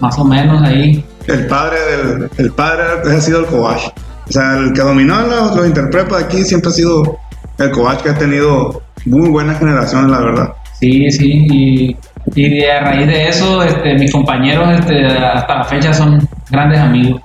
más 0.00 0.18
o 0.18 0.24
menos 0.24 0.62
ahí. 0.62 1.04
El 1.26 1.46
padre 1.46 1.76
del 1.80 2.30
el 2.38 2.52
padre 2.52 2.82
ha 3.16 3.20
sido 3.20 3.40
el 3.40 3.46
Cobach. 3.46 3.92
O 4.28 4.32
sea, 4.32 4.58
el 4.58 4.72
que 4.72 4.80
dominó 4.80 5.20
los, 5.22 5.56
los 5.56 5.66
interprepas 5.66 6.24
aquí 6.24 6.42
siempre 6.44 6.70
ha 6.70 6.72
sido 6.74 7.18
el 7.58 7.70
Cobach, 7.70 8.02
que 8.02 8.10
ha 8.10 8.14
tenido 8.18 8.82
muy 9.06 9.28
buenas 9.28 9.58
generaciones, 9.58 10.10
la 10.10 10.20
verdad. 10.20 10.52
Sí, 10.78 11.10
sí, 11.10 11.96
y, 12.34 12.64
a 12.64 12.80
raíz 12.80 13.06
de 13.06 13.28
eso, 13.28 13.62
este, 13.62 13.94
mis 13.98 14.12
compañeros 14.12 14.68
este, 14.78 15.06
hasta 15.06 15.58
la 15.58 15.64
fecha 15.64 15.92
son 15.92 16.26
grandes 16.50 16.80
amigos. 16.80 17.20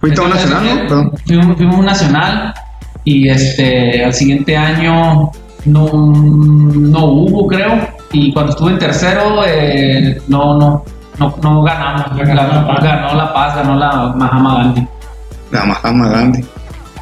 ¿Fuiste 0.00 0.20
a 0.20 0.24
un 0.24 0.30
nacional, 0.30 0.86
no? 0.88 1.02
eh. 1.02 1.10
Fuimos, 1.26 1.56
fuimos 1.56 1.76
un 1.76 1.84
nacional 1.84 2.54
y 3.04 3.28
este 3.28 4.04
al 4.04 4.14
siguiente 4.14 4.56
año 4.56 5.30
no, 5.64 5.86
no 5.92 7.04
hubo, 7.04 7.46
creo. 7.46 7.88
Y 8.12 8.32
cuando 8.32 8.52
estuve 8.52 8.72
en 8.72 8.78
tercero, 8.78 9.42
eh, 9.46 10.20
no, 10.28 10.58
no, 10.58 10.84
no, 11.18 11.34
no 11.42 11.62
ganamos. 11.62 12.16
Ganó 12.16 12.34
la 12.34 12.66
Paz. 12.66 12.82
ganó 12.82 13.14
la 13.14 13.32
Paz, 13.32 13.56
ganó 13.56 13.76
la 13.76 14.12
Mahama 14.16 14.54
Gandhi. 14.58 14.86
La 15.50 15.64
Mahatma 15.64 16.08
Gandhi. 16.08 16.44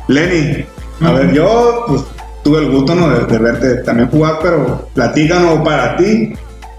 Lenny, 0.09 0.65
a 1.03 1.13
ver, 1.13 1.33
yo 1.33 1.85
pues 1.89 2.05
tuve 2.45 2.61
el 2.61 2.71
gusto 2.71 2.95
¿no? 2.95 3.09
de, 3.09 3.25
de 3.27 3.39
verte 3.39 3.83
también 3.83 4.09
jugar, 4.09 4.39
pero 4.41 4.89
platícanos 4.95 5.61
para 5.65 5.97
ti, 5.97 6.33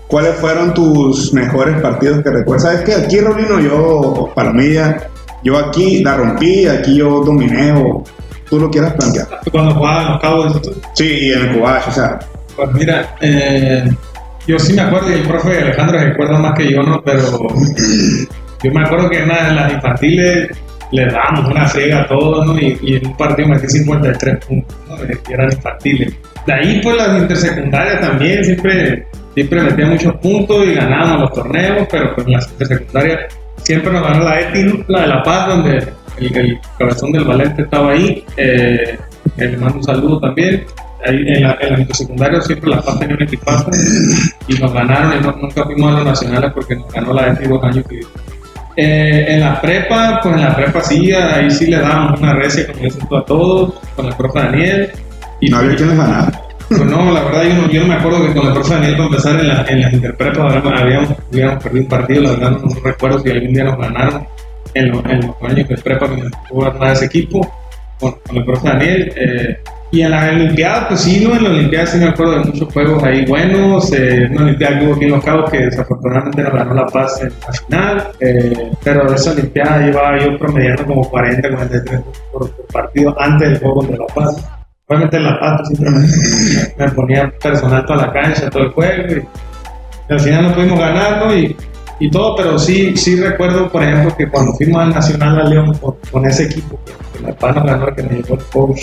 ¿cuáles 0.08 0.36
fueron 0.36 0.73
tus 0.73 1.34
mejores 1.34 1.82
partidos 1.82 2.23
que 2.23 2.30
recuerdas? 2.30 2.63
¿Sabes 2.63 2.82
qué? 2.82 2.95
Aquí, 2.95 3.19
Rolino, 3.19 3.60
yo, 3.60 4.32
Palomilla, 4.34 5.10
yo 5.43 5.58
aquí 5.58 6.04
la 6.04 6.15
rompí, 6.15 6.67
aquí 6.67 6.95
yo 6.95 7.21
dominé, 7.21 7.73
o 7.73 8.04
tú 8.50 8.60
lo 8.60 8.69
quieras 8.69 8.93
plantear. 8.93 9.28
Cuando 9.52 9.76
jugaba 9.76 10.19
en 10.21 10.45
los 10.45 10.62
tú. 10.62 10.73
Sí, 10.93 11.06
y 11.06 11.34
en 11.34 11.39
el 11.41 11.58
Cobach, 11.58 11.88
o 11.88 11.91
sea, 11.91 12.19
Pues 12.56 12.71
mira, 12.73 13.15
eh, 13.21 13.89
yo 14.47 14.57
sí 14.57 14.73
me 14.73 14.81
acuerdo, 14.81 15.12
y 15.12 15.15
el 15.15 15.27
profe 15.27 15.62
Alejandro 15.62 15.99
se 15.99 16.05
recuerda 16.05 16.39
más 16.39 16.57
que 16.57 16.71
yo, 16.71 16.81
¿no? 16.81 17.01
Pero 17.03 17.47
yo 18.63 18.71
me 18.71 18.81
acuerdo 18.81 19.10
que 19.10 19.19
en 19.19 19.27
las 19.27 19.73
infantiles 19.73 20.49
le 20.91 21.05
dábamos 21.05 21.51
una 21.51 21.65
friega 21.65 22.01
a 22.01 22.07
todos, 22.07 22.45
¿no? 22.45 22.57
Y, 22.57 22.77
y 22.81 22.95
en 22.95 23.07
un 23.07 23.17
partido 23.17 23.49
metí 23.49 23.67
53 23.67 24.45
puntos, 24.45 24.77
¿no? 24.88 25.03
Eh, 25.03 25.17
que 25.25 25.33
eran 25.33 25.51
infantiles. 25.51 26.13
De 26.45 26.53
ahí, 26.53 26.79
pues 26.81 26.95
las 26.95 27.21
intersecundarias 27.21 27.99
también, 27.99 28.43
siempre, 28.43 29.05
siempre 29.36 29.62
metía 29.62 29.86
muchos 29.86 30.15
puntos 30.15 30.65
y 30.65 30.73
ganábamos 30.73 31.21
los 31.21 31.33
torneos, 31.33 31.88
pero 31.91 32.15
pues 32.15 32.25
en 32.27 32.33
las 32.33 32.49
intersecundarias 32.51 33.36
siempre 33.57 33.91
nos 33.91 34.01
ganó 34.01 34.23
la 34.23 34.39
ETI, 34.39 34.86
la 34.88 35.01
de 35.01 35.07
La 35.07 35.23
Paz, 35.23 35.47
donde 35.49 35.88
el, 36.19 36.60
cabezón 36.79 37.12
del 37.12 37.25
Valente 37.25 37.63
estaba 37.63 37.91
ahí. 37.91 38.23
Eh, 38.38 38.97
eh, 39.38 39.45
le 39.45 39.57
mando 39.57 39.77
un 39.77 39.83
saludo 39.83 40.19
también. 40.19 40.65
En, 41.05 41.43
la, 41.43 41.57
en 41.62 41.69
las 41.71 41.79
intersecundarias 41.79 42.45
siempre 42.45 42.69
La 42.69 42.81
Paz 42.81 42.99
tenía 42.99 43.15
un 43.15 43.21
equipazo 43.23 43.69
y 44.47 44.53
nos 44.55 44.73
ganaron 44.73 45.13
y 45.17 45.23
no- 45.23 45.36
nunca 45.41 45.63
fuimos 45.63 45.91
a 45.93 45.97
los 45.97 46.05
nacionales 46.05 46.51
porque 46.53 46.75
nos 46.75 46.91
ganó 46.91 47.13
la 47.13 47.27
ETI 47.27 47.47
dos 47.47 47.63
años 47.63 47.86
seguidos. 47.88 48.12
Eh, 48.75 49.25
en 49.29 49.39
la 49.41 49.60
prepa, 49.62 50.19
pues 50.21 50.36
en 50.36 50.41
la 50.41 50.55
prepa 50.55 50.81
sí, 50.81 51.12
ahí 51.13 51.49
sí 51.51 51.67
le 51.67 51.77
dábamos 51.79 52.19
una 52.19 52.33
recia, 52.33 52.67
como 52.67 52.79
dicen 52.83 53.07
a 53.12 53.21
todos, 53.25 53.73
con 53.95 54.05
el 54.07 54.13
profe 54.15 54.39
Daniel. 54.39 54.89
Y 55.39 55.49
no 55.49 55.57
había 55.57 55.75
quien 55.75 55.89
les 55.89 55.97
ganara. 55.97 56.41
pues 56.67 56.81
no, 56.86 57.12
la 57.12 57.23
verdad 57.23 57.43
yo 57.43 57.53
no, 57.62 57.69
yo 57.71 57.81
no 57.81 57.88
me 57.88 57.93
acuerdo 57.95 58.27
que 58.27 58.33
con 58.33 58.47
el 58.47 58.53
profe 58.53 58.73
Daniel 58.73 58.93
para 58.93 59.05
empezar 59.05 59.39
en, 59.39 59.47
la, 59.47 59.65
en 59.67 59.81
las 59.81 59.93
interprepas 59.93 60.39
habíamos, 60.55 60.81
habíamos, 60.81 61.10
hubiéramos 61.31 61.63
perdido 61.63 61.83
un 61.83 61.89
partido, 61.89 62.21
la 62.23 62.29
verdad 62.31 62.51
no 62.51 62.75
recuerdo 62.83 63.19
si 63.19 63.29
algún 63.31 63.53
día 63.53 63.63
nos 63.63 63.77
ganaron 63.77 64.27
en, 64.73 64.89
lo- 64.91 65.10
en 65.10 65.21
los 65.27 65.36
años 65.51 65.67
de 65.69 65.77
prepa 65.77 66.10
que 66.10 66.15
me 66.23 66.29
tocó 66.49 66.86
ese 66.86 67.05
equipo 67.05 67.51
con, 67.99 68.12
con 68.25 68.38
el 68.38 68.45
profe 68.45 68.67
Daniel. 68.67 69.13
eh, 69.15 69.57
y 69.89 70.01
en 70.01 70.12
las 70.12 70.33
Olimpiadas, 70.33 70.86
pues 70.89 70.99
sí, 71.01 71.23
¿no? 71.25 71.33
En 71.36 71.43
las 71.43 71.53
Olimpiadas 71.53 71.91
sí 71.91 71.97
me 71.97 72.07
acuerdo 72.10 72.33
de 72.33 72.45
muchos 72.45 72.73
juegos 72.73 73.03
ahí 73.03 73.25
buenos. 73.25 73.93
Eh, 73.93 74.27
una 74.31 74.43
Olimpiada 74.43 74.79
que 74.79 74.86
hubo 74.86 74.95
aquí 74.95 75.05
en 75.05 75.12
Los 75.12 75.23
Cabos 75.23 75.49
que 75.49 75.60
desafortunadamente 75.60 76.43
nos 76.43 76.53
ganó 76.53 76.73
La 76.73 76.86
Paz 76.88 77.21
en 77.21 77.29
la 77.29 77.53
final. 77.53 78.12
eh, 78.19 78.71
pero 78.83 79.13
esa 79.13 79.31
Olimpiada 79.31 79.79
llevaba 79.79 80.19
yo 80.19 80.38
promediando 80.38 80.86
como 80.86 81.10
40, 81.10 81.49
43 81.49 82.01
por, 82.33 82.51
por 82.51 82.67
partido 82.67 83.15
antes 83.17 83.49
del 83.49 83.60
juego 83.60 83.75
contra 83.75 83.97
La 83.97 84.13
Paz. 84.13 84.49
Obviamente 84.88 85.17
en 85.17 85.23
La 85.23 85.39
Paz 85.39 85.62
pues, 85.69 86.75
me, 86.77 86.89
ponía 86.89 87.33
personal 87.41 87.86
toda 87.86 88.07
la 88.07 88.12
cancha, 88.12 88.49
todo 88.49 88.63
el 88.63 88.71
juego. 88.71 89.03
Y, 89.13 90.13
al 90.13 90.19
final 90.19 90.43
no 90.43 90.53
pudimos 90.53 90.79
ganar, 90.79 91.25
¿no? 91.25 91.33
Y, 91.33 91.55
y 91.99 92.10
todo, 92.12 92.36
pero 92.36 92.60
sí, 92.60 92.95
sí 92.95 93.15
recuerdo, 93.19 93.69
por 93.69 93.83
ejemplo, 93.83 94.15
que 94.15 94.27
cuando 94.29 94.53
fuimos 94.53 94.81
al 94.81 94.89
Nacional 94.89 95.39
a 95.39 95.43
León 95.45 95.73
con, 95.79 95.95
con 96.12 96.25
ese 96.25 96.43
equipo, 96.45 96.79
que, 96.86 97.23
La 97.23 97.33
Paz 97.36 97.55
nos 97.55 97.65
ganó, 97.65 97.95
que 97.95 98.03
me 98.03 98.15
llevó 98.17 98.36
el 98.36 98.43
coach 98.51 98.81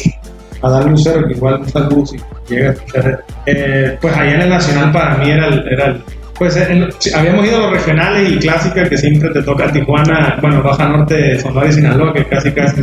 a 0.63 0.71
dar 0.71 0.85
lucero, 0.87 1.27
que 1.27 1.35
igual 1.35 1.61
un 1.61 1.69
saludo 1.69 2.07
si 2.07 2.17
llega 2.49 2.71
a. 2.71 3.19
Eh, 3.47 3.99
pues 4.01 4.17
allá 4.17 4.35
en 4.35 4.41
el 4.43 4.49
Nacional 4.49 4.93
para 4.93 5.17
mí 5.19 5.31
era 5.31 5.47
el. 5.49 5.69
Era 5.69 5.87
el 5.87 6.03
pues 6.37 6.57
en- 6.57 6.89
habíamos 7.15 7.47
ido 7.47 7.59
a 7.59 7.61
los 7.61 7.71
regionales 7.71 8.33
y 8.33 8.39
clásicas 8.39 8.89
que 8.89 8.99
siempre 8.99 9.31
te 9.31 9.41
toca 9.45 9.71
Tijuana, 9.71 10.37
bueno, 10.43 10.63
Baja 10.65 10.89
Norte, 10.89 11.39
Sonora 11.39 11.69
y 11.69 11.73
Sinaloa, 11.73 12.13
que 12.13 12.25
casi 12.25 12.51
casi 12.51 12.83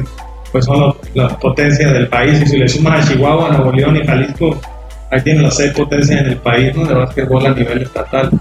pues 0.54 0.64
son 0.64 0.94
las 1.16 1.34
potencias 1.36 1.92
del 1.92 2.08
país. 2.08 2.42
Y 2.42 2.46
si 2.48 2.58
le 2.58 2.68
sumas 2.70 3.06
a 3.06 3.12
Chihuahua, 3.12 3.50
Nuevo 3.50 3.74
León 3.74 3.98
y 3.98 4.06
Jalisco, 4.08 4.58
ahí 5.12 5.20
tienen 5.22 5.44
las 5.44 5.58
seis 5.58 5.74
potencias 5.74 6.22
en 6.22 6.28
el 6.28 6.38
país, 6.38 6.74
¿no? 6.78 6.86
De 6.86 6.94
básquetbol 6.94 7.46
a 7.46 7.50
nivel 7.54 7.82
estatal. 7.82 8.32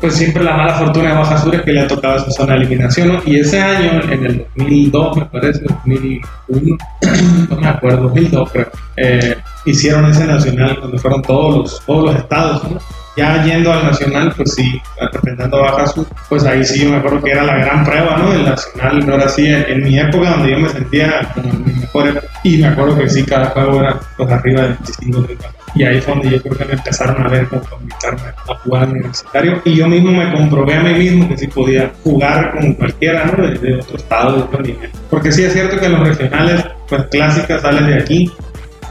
Pues 0.00 0.14
siempre 0.14 0.44
la 0.44 0.56
mala 0.56 0.74
fortuna 0.74 1.08
de 1.08 1.14
Baja 1.16 1.38
Sur 1.38 1.54
es 1.56 1.62
que 1.62 1.72
le 1.72 1.80
ha 1.80 1.88
tocado 1.88 2.16
esa 2.16 2.30
zona 2.30 2.54
de 2.54 2.60
eliminación, 2.60 3.08
¿no? 3.08 3.20
Y 3.26 3.40
ese 3.40 3.60
año, 3.60 4.00
en 4.04 4.26
el 4.26 4.46
2002, 4.56 5.16
me 5.16 5.24
parece, 5.26 5.60
2001, 5.64 6.76
no 7.50 7.56
me 7.56 7.68
acuerdo, 7.68 8.02
2002 8.04 8.50
creo, 8.52 8.68
eh, 8.96 9.36
hicieron 9.64 10.06
ese 10.06 10.24
nacional 10.24 10.78
donde 10.80 10.98
fueron 10.98 11.22
todos 11.22 11.56
los, 11.56 11.82
todos 11.84 12.04
los 12.04 12.16
estados, 12.16 12.70
¿no? 12.70 12.78
Ya 13.16 13.42
yendo 13.42 13.72
al 13.72 13.82
nacional, 13.82 14.32
pues 14.36 14.54
sí, 14.54 14.80
representando 15.00 15.56
a 15.56 15.72
Baja 15.72 15.88
Sur, 15.88 16.06
pues 16.28 16.44
ahí 16.44 16.64
sí 16.64 16.84
yo 16.84 16.90
me 16.90 16.98
acuerdo 16.98 17.20
que 17.20 17.32
era 17.32 17.42
la 17.42 17.56
gran 17.56 17.84
prueba, 17.84 18.16
¿no? 18.18 18.32
El 18.32 18.44
nacional 18.44 19.04
no 19.04 19.14
era 19.14 19.24
así, 19.24 19.48
en, 19.48 19.82
mi 19.82 19.98
época 19.98 20.30
donde 20.30 20.52
yo 20.52 20.58
me 20.60 20.68
sentía 20.68 21.28
como 21.34 21.52
mi 21.54 21.72
mejor 21.72 22.06
época, 22.06 22.28
y 22.44 22.58
me 22.58 22.68
acuerdo 22.68 22.96
que 22.96 23.08
sí, 23.08 23.24
cada 23.24 23.46
juego 23.46 23.80
era 23.80 23.98
pues 24.16 24.30
arriba 24.30 24.62
de 24.62 24.68
25, 24.68 25.22
30. 25.24 25.57
Y 25.74 25.84
ahí 25.84 26.00
fue 26.00 26.14
donde 26.14 26.30
yo 26.30 26.42
creo 26.42 26.56
que 26.58 26.64
me 26.64 26.72
empezaron 26.72 27.24
a 27.24 27.28
ver 27.28 27.46
como 27.48 27.62
invitarme 27.80 28.20
a 28.48 28.54
jugar 28.56 28.88
universitario. 28.88 29.60
Y 29.64 29.76
yo 29.76 29.86
mismo 29.88 30.10
me 30.12 30.32
comprobé 30.32 30.74
a 30.74 30.82
mí 30.82 30.94
mismo 30.94 31.28
que 31.28 31.36
sí 31.36 31.46
podía 31.46 31.90
jugar 32.02 32.52
con 32.52 32.72
cualquiera, 32.74 33.24
¿no? 33.26 33.42
De, 33.46 33.58
de 33.58 33.74
otro 33.76 33.96
estado, 33.96 34.36
de 34.36 34.42
otro 34.42 34.62
nivel. 34.62 34.90
Porque 35.10 35.30
sí 35.32 35.44
es 35.44 35.52
cierto 35.52 35.78
que 35.78 35.86
en 35.86 35.92
los 35.92 36.08
regionales, 36.08 36.64
pues 36.88 37.02
clásicas 37.10 37.62
sales 37.62 37.86
de 37.86 37.94
aquí 37.94 38.32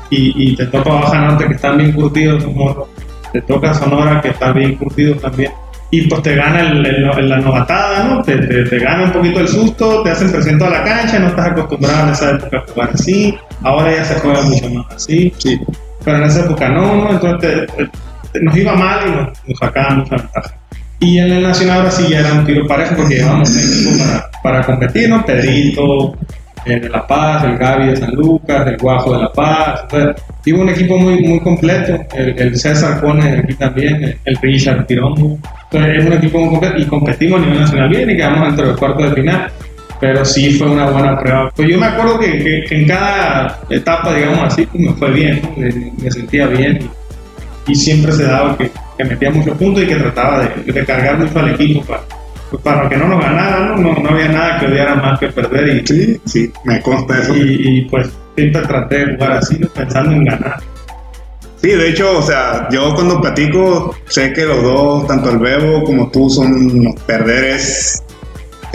y, 0.10 0.52
y 0.52 0.56
te 0.56 0.66
toca 0.68 0.90
Baja 0.92 1.20
Norte 1.20 1.48
que 1.48 1.54
están 1.56 1.78
bien 1.78 1.92
curtidos, 1.92 2.44
como 2.44 2.88
te 3.34 3.42
toca 3.42 3.74
Sonora 3.74 4.22
que 4.22 4.30
está 4.30 4.52
bien 4.54 4.76
curtido 4.76 5.16
también. 5.16 5.52
Y 5.90 6.02
pues 6.08 6.22
te 6.22 6.36
gana 6.36 6.60
el, 6.70 6.86
el- 6.86 7.30
la 7.30 7.38
novatada, 7.38 8.04
¿no? 8.04 8.22
Te, 8.22 8.38
te, 8.38 8.64
te 8.66 8.80
gana 8.80 9.06
un 9.06 9.12
poquito 9.14 9.40
el 9.40 9.48
susto, 9.48 10.04
te 10.04 10.12
hacen 10.12 10.32
presión 10.32 10.60
toda 10.60 10.72
la 10.72 10.84
cancha, 10.84 11.18
no 11.18 11.28
estás 11.28 11.48
acostumbrado 11.48 12.08
en 12.08 12.14
esa 12.14 12.32
época 12.32 12.58
a 12.58 12.72
jugar 12.72 12.90
así. 12.94 13.38
Ahora 13.64 13.96
ya 13.96 14.04
se 14.04 14.16
juega 14.20 14.42
mucho 14.42 14.70
más 14.70 14.86
así. 14.94 15.34
Sí. 15.38 15.58
Pero 16.08 16.20
en 16.20 16.24
esa 16.24 16.46
época 16.46 16.70
no. 16.70 17.12
Entonces 17.12 17.68
te- 18.32 18.40
nos 18.40 18.56
iba 18.56 18.74
mal 18.76 19.00
y 19.08 19.12
nos, 19.12 19.28
nos 19.46 19.60
sacaban 19.60 19.98
mucha 20.00 20.16
ventaja. 20.16 20.54
Y 21.02 21.18
en 21.20 21.32
el 21.34 21.44
Nacional 21.44 21.80
ahora 21.80 21.92
sí 21.92 22.08
ya 22.10 22.22
era 22.22 22.32
un 22.34 22.46
tiro 22.46 22.66
parejo 22.66 22.96
porque 22.96 23.16
llevamos 23.16 23.50
equipo 23.58 23.92
para, 24.42 24.64
competir, 24.64 25.10
¿no? 25.10 25.26
Pedrito, 25.26 26.16
eh, 26.66 26.80
de 26.80 26.90
La 26.90 27.06
Paz, 27.06 27.44
el 27.44 27.58
Gaby 27.58 27.88
de 27.88 27.96
San 27.98 28.12
Lucas, 28.16 28.66
el 28.68 28.78
Guajo 28.78 29.14
de 29.18 29.20
La 29.24 29.32
Paz. 29.34 29.82
Entonces, 29.84 30.24
tuvo 30.46 30.62
un 30.62 30.70
equipo 30.70 30.98
muy, 30.98 31.20
muy 31.24 31.40
completo. 31.42 32.00
El, 32.16 32.40
el 32.40 32.56
César 32.58 33.02
pone 33.02 33.40
aquí 33.40 33.54
también, 33.56 34.02
el, 34.02 34.18
el 34.24 34.38
Richard 34.38 34.86
Tirón. 34.88 35.14
Entonces, 35.18 35.98
es 36.00 36.06
un 36.06 36.14
equipo 36.14 36.40
muy 36.40 36.50
completo 36.52 36.78
y 36.78 36.86
competimos 36.86 37.42
a 37.42 37.44
nivel 37.44 37.60
nacional 37.60 37.90
bien 37.90 38.10
y 38.10 38.16
quedamos 38.16 38.48
entre 38.48 38.66
los 38.68 38.78
cuartos 38.80 39.10
de 39.10 39.16
final. 39.22 39.52
Pero 40.00 40.24
sí 40.26 40.52
fue 40.60 40.70
una 40.70 40.90
buena 40.90 41.20
prueba. 41.20 41.52
Pues 41.56 41.70
yo 41.70 41.78
me 41.80 41.88
acuerdo 41.88 42.20
que, 42.20 42.38
que- 42.38 42.64
que 42.70 42.82
en 42.82 42.88
cada 42.88 43.60
etapa, 43.70 44.14
digamos 44.14 44.40
así, 44.44 44.66
pues 44.68 44.84
me 44.84 44.94
fue 44.94 45.12
bien, 45.12 45.42
¿no? 45.42 45.54
me, 45.58 45.92
me 46.04 46.12
sentía 46.12 46.46
bien 46.48 46.80
y, 47.68 47.72
y 47.72 47.76
siempre 47.76 48.12
se 48.12 48.24
daba 48.26 48.56
que, 48.58 48.70
que 48.98 49.04
metía 49.04 49.32
muchos 49.32 49.58
puntos 49.58 49.84
y 49.84 49.88
que 49.88 49.96
trataba 49.96 50.40
de, 50.48 50.72
de 50.72 50.86
cargar 50.86 51.18
mucho 51.18 51.40
al 51.40 51.50
equipo 51.50 51.82
para, 51.84 52.02
pues 52.52 52.62
para 52.64 52.88
que 52.88 52.96
no 52.98 53.08
nos 53.08 53.20
ganaran, 53.22 53.82
¿no? 53.82 53.94
No, 53.94 54.00
no 54.02 54.10
había 54.12 54.28
nada 54.30 54.60
que 54.60 54.68
odiara 54.68 54.96
más 54.96 55.20
que 55.20 55.28
perder 55.30 55.78
y, 55.78 55.88
Sí, 55.88 56.22
sí, 56.26 56.52
me 56.64 56.80
consta 56.82 57.20
eso. 57.20 57.36
y, 57.36 57.80
y, 57.80 57.82
pues 57.90 58.08
siempre 58.36 58.62
traté 58.62 59.04
de 59.06 59.14
jugar 59.16 59.32
así, 59.34 59.58
¿no? 59.58 59.68
pensando 59.70 60.12
en 60.12 60.26
ganar. 60.26 60.58
Sí, 61.60 61.70
de 61.70 61.90
hecho, 61.90 62.20
o 62.20 62.22
sea, 62.22 62.68
yo 62.72 62.94
cuando 62.94 63.20
platico, 63.20 63.96
sé 64.06 64.32
que 64.32 64.46
los 64.46 64.62
dos, 64.62 65.08
tanto 65.08 65.32
el 65.32 65.40
Bebo 65.40 65.84
como 65.84 66.10
tú, 66.12 66.30
son 66.30 66.94
perder 67.08 67.46
es, 67.46 68.04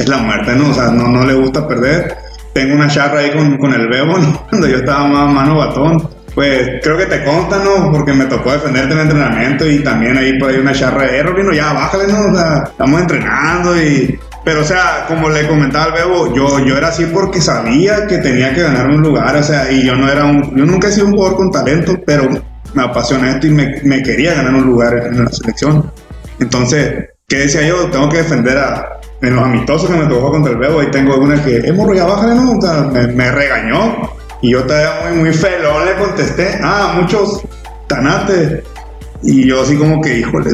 es 0.02 0.08
la 0.08 0.18
muerte, 0.18 0.54
¿no? 0.54 0.70
O 0.70 0.74
sea, 0.74 0.88
no, 0.90 1.08
no 1.08 1.24
le 1.24 1.34
gusta 1.34 1.66
perder. 1.66 2.16
Tengo 2.52 2.74
una 2.74 2.88
charra 2.88 3.20
ahí 3.20 3.30
con, 3.30 3.56
con 3.58 3.72
el 3.72 3.88
Bebo, 3.88 4.18
¿no? 4.18 4.46
Cuando 4.48 4.68
yo 4.68 4.76
estaba 4.76 5.06
más 5.06 5.32
mano 5.32 5.56
batón. 5.56 6.08
Pues 6.34 6.80
creo 6.82 6.96
que 6.96 7.06
te 7.06 7.24
consta, 7.24 7.58
¿no? 7.62 7.92
Porque 7.92 8.14
me 8.14 8.24
tocó 8.24 8.52
defenderte 8.52 8.94
en 8.94 9.00
el 9.00 9.04
entrenamiento 9.04 9.68
y 9.68 9.80
también 9.80 10.16
ahí 10.16 10.38
por 10.38 10.48
ahí 10.48 10.56
una 10.56 10.72
charra 10.72 11.02
de, 11.02 11.18
eh, 11.18 11.22
Rolino, 11.22 11.52
ya 11.52 11.74
bájale, 11.74 12.10
¿no? 12.10 12.32
O 12.32 12.34
sea, 12.34 12.64
estamos 12.64 13.00
entrenando 13.00 13.76
y... 13.76 14.18
Pero, 14.42 14.62
o 14.62 14.64
sea, 14.64 15.04
como 15.06 15.28
le 15.28 15.46
comentaba 15.46 15.84
al 15.84 15.92
Bebo, 15.92 16.34
yo, 16.34 16.58
yo 16.64 16.76
era 16.76 16.88
así 16.88 17.04
porque 17.04 17.40
sabía 17.40 18.06
que 18.06 18.18
tenía 18.18 18.52
que 18.54 18.62
ganar 18.62 18.88
un 18.88 19.02
lugar, 19.02 19.36
o 19.36 19.42
sea, 19.42 19.70
y 19.70 19.84
yo 19.84 19.94
no 19.94 20.10
era 20.10 20.24
un... 20.24 20.56
Yo 20.56 20.64
nunca 20.64 20.88
he 20.88 20.92
sido 20.92 21.06
un 21.06 21.12
jugador 21.12 21.36
con 21.36 21.50
talento, 21.52 22.00
pero 22.04 22.28
me 22.72 22.82
apasiona 22.82 23.30
esto 23.30 23.46
y 23.46 23.50
me, 23.50 23.80
me 23.84 24.02
quería 24.02 24.34
ganar 24.34 24.54
un 24.54 24.64
lugar 24.64 24.94
en 25.12 25.24
la 25.24 25.30
selección. 25.30 25.92
Entonces, 26.40 27.11
¿qué 27.32 27.38
decía 27.38 27.62
yo? 27.62 27.88
Tengo 27.88 28.10
que 28.10 28.18
defender 28.18 28.58
a... 28.58 29.00
En 29.22 29.36
los 29.36 29.44
amistosos 29.44 29.88
que 29.88 29.96
me 29.96 30.06
tocó 30.06 30.32
contra 30.32 30.52
el 30.52 30.58
Bebo, 30.58 30.80
ahí 30.80 30.90
tengo 30.90 31.16
una 31.16 31.42
que, 31.42 31.58
eh, 31.58 31.72
morro, 31.72 31.94
ya 31.94 32.04
bájale, 32.04 32.34
¿no? 32.34 32.58
O 32.58 32.60
sea, 32.60 32.82
me, 32.92 33.06
me 33.06 33.30
regañó. 33.30 34.10
Y 34.42 34.50
yo 34.50 34.64
todavía 34.64 35.08
muy, 35.08 35.18
muy 35.20 35.32
felón 35.32 35.86
le 35.86 35.94
contesté, 35.94 36.58
ah, 36.60 36.94
muchos 37.00 37.40
tanates. 37.86 38.64
Y 39.22 39.46
yo 39.46 39.62
así 39.62 39.76
como 39.76 40.00
que, 40.00 40.18
híjole, 40.18 40.50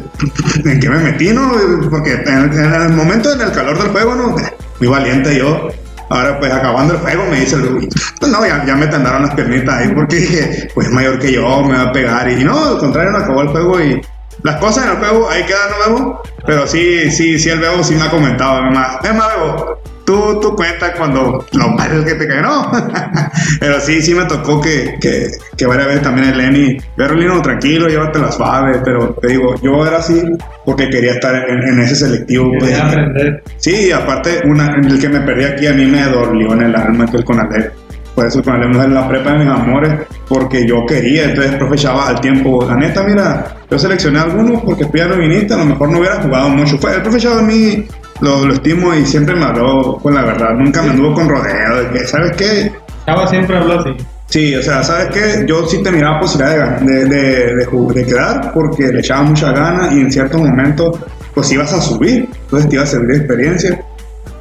¿en 0.67 0.79
qué 0.79 0.89
me 0.91 0.99
metí, 0.99 1.31
no? 1.31 1.51
Porque 1.91 2.13
en 2.13 2.53
en 2.53 2.75
el 2.75 2.93
momento, 2.93 3.33
en 3.33 3.41
el 3.41 3.53
calor 3.53 3.79
del 3.83 3.89
juego, 3.89 4.15
¿no? 4.15 4.37
Muy 4.79 4.89
valiente 4.89 5.37
yo. 5.37 5.69
Ahora, 6.11 6.39
pues 6.39 6.53
acabando 6.53 6.93
el 6.95 7.01
juego, 7.01 7.25
me 7.31 7.41
dice 7.41 7.57
el 7.57 7.89
pues 8.21 8.31
no, 8.31 8.47
ya, 8.47 8.65
ya 8.67 8.77
me 8.77 8.87
tendaron 8.87 9.23
las 9.23 9.35
piernitas 9.35 9.75
ahí 9.75 9.89
porque 9.95 10.17
dije, 10.17 10.69
pues 10.75 10.87
es 10.87 10.93
mayor 10.93 11.19
que 11.19 11.33
yo, 11.33 11.63
me 11.63 11.75
va 11.75 11.85
a 11.85 11.93
pegar. 11.93 12.31
Y 12.31 12.45
no, 12.45 12.67
al 12.67 12.79
contrario, 12.79 13.13
no 13.13 13.19
acabó 13.19 13.43
el 13.43 13.49
juego 13.49 13.81
y 13.81 14.01
las 14.43 14.57
cosas 14.57 14.85
en 14.85 14.91
el 14.93 14.97
juego 14.99 15.29
ahí 15.31 15.45
quedan, 15.45 15.71
¿no, 15.71 15.95
Bebo? 15.95 16.23
Pero 16.47 16.67
sí, 16.67 17.11
sí, 17.11 17.39
sí, 17.39 17.51
el 17.51 17.61
Bebo 17.61 17.83
sí 17.83 17.95
me 17.95 18.05
ha 18.05 18.11
comentado, 18.11 18.65
es 18.67 18.75
más, 18.75 19.05
es 19.05 19.15
más, 19.15 19.29
Bebo, 19.35 19.81
tú, 20.09 20.41
tú 20.41 20.57
cuentas 20.57 20.93
cuando 20.97 21.45
lo 21.53 21.69
mal 21.69 22.03
que 22.03 22.15
te 22.15 22.27
cae, 22.27 22.41
¿no? 22.41 22.73
Pero 23.61 23.79
sí, 23.79 24.01
sí 24.01 24.15
me 24.15 24.25
tocó 24.25 24.59
que, 24.59 24.97
que, 25.01 25.31
que 25.55 25.67
varias 25.67 25.89
veces 25.89 26.03
también 26.03 26.29
el 26.29 26.39
Lenny, 26.39 26.79
Berlino, 26.97 27.43
tranquilo, 27.43 27.89
llévate 27.89 28.19
suave, 28.33 28.81
pero 28.85 29.15
te 29.21 29.29
digo, 29.29 29.55
yo 29.63 29.87
era 29.87 29.99
así 29.99 30.23
porque 30.65 30.89
quería 30.89 31.13
estar 31.13 31.35
en, 31.35 31.63
en 31.63 31.81
ese 31.81 31.97
selectivo. 31.97 32.51
Pues. 32.59 32.79
Aprender. 32.79 33.43
Sí, 33.59 33.93
aparte, 33.93 34.41
una, 34.45 34.75
el 34.77 34.99
que 34.99 35.09
me 35.09 35.21
perdí 35.21 35.45
aquí 35.45 35.67
a 35.67 35.73
mí 35.75 35.85
me 35.85 36.03
dolió 36.05 36.53
en 36.55 36.63
el 36.63 36.75
alma, 36.75 37.07
que 37.07 37.19
el 37.19 37.25
Conalep. 37.25 37.73
Por 38.19 38.27
eso 38.27 38.43
con 38.43 38.61
el 38.61 38.75
en 38.75 38.95
la 38.95 39.07
prepa 39.07 39.31
de 39.31 39.45
mis 39.45 39.47
amores, 39.47 39.93
porque 40.29 40.67
yo 40.67 40.85
quería, 40.85 41.27
entonces 41.27 41.53
el 41.53 41.59
profe 41.61 41.77
echaba 41.77 42.09
al 42.09 42.21
tiempo, 42.21 42.67
la 42.67 42.75
neta, 42.75 43.05
mira, 43.05 43.47
yo 43.71 43.79
seleccioné 43.79 44.19
a 44.19 44.23
algunos 44.23 44.61
porque 44.63 44.85
no 44.85 45.17
viniste, 45.17 45.55
a 45.55 45.59
lo 45.59 45.67
mejor 45.67 45.89
no 45.89 46.01
hubiera 46.01 46.21
jugado 46.21 46.49
mucho. 46.49 46.81
Pues 46.81 46.97
el 46.97 47.03
profe 47.03 47.19
echaba 47.19 47.39
a 47.39 47.43
mí 47.43 47.87
lo, 48.21 48.45
lo 48.45 48.55
estimo 48.55 48.93
y 48.93 49.07
siempre 49.07 49.37
me 49.37 49.45
habló 49.45 50.01
con 50.03 50.17
la 50.17 50.23
verdad, 50.23 50.51
nunca 50.55 50.83
me 50.83 50.91
anduvo 50.91 51.15
con 51.15 51.29
rodeo, 51.29 51.77
de 51.77 51.91
que, 51.91 52.07
¿sabes 52.09 52.33
qué? 52.37 52.73
Chava 53.07 53.25
siempre 53.29 53.57
habló 53.57 53.79
así. 53.79 53.91
Sí, 54.27 54.53
o 54.57 54.63
sea, 54.65 54.83
¿sabes 54.83 55.11
qué? 55.15 55.45
Yo 55.47 55.69
sí 55.69 55.81
te 55.81 55.93
miraba 55.93 56.19
posibilidad 56.19 56.81
de, 56.81 57.05
de, 57.05 57.55
de, 57.55 57.67
de, 57.95 58.05
quedar 58.05 58.53
porque 58.53 58.89
le 58.89 58.99
echaba 58.99 59.23
mucha 59.23 59.53
gana 59.53 59.95
y 59.95 60.01
en 60.01 60.11
ciertos 60.11 60.41
momentos 60.41 60.99
pues 61.35 61.53
ibas 61.53 61.73
a 61.73 61.81
subir, 61.81 62.29
entonces 62.33 62.69
te 62.69 62.75
iba 62.75 62.83
a 62.83 62.87
servir 62.87 63.11
de 63.11 63.17
experiencia. 63.19 63.81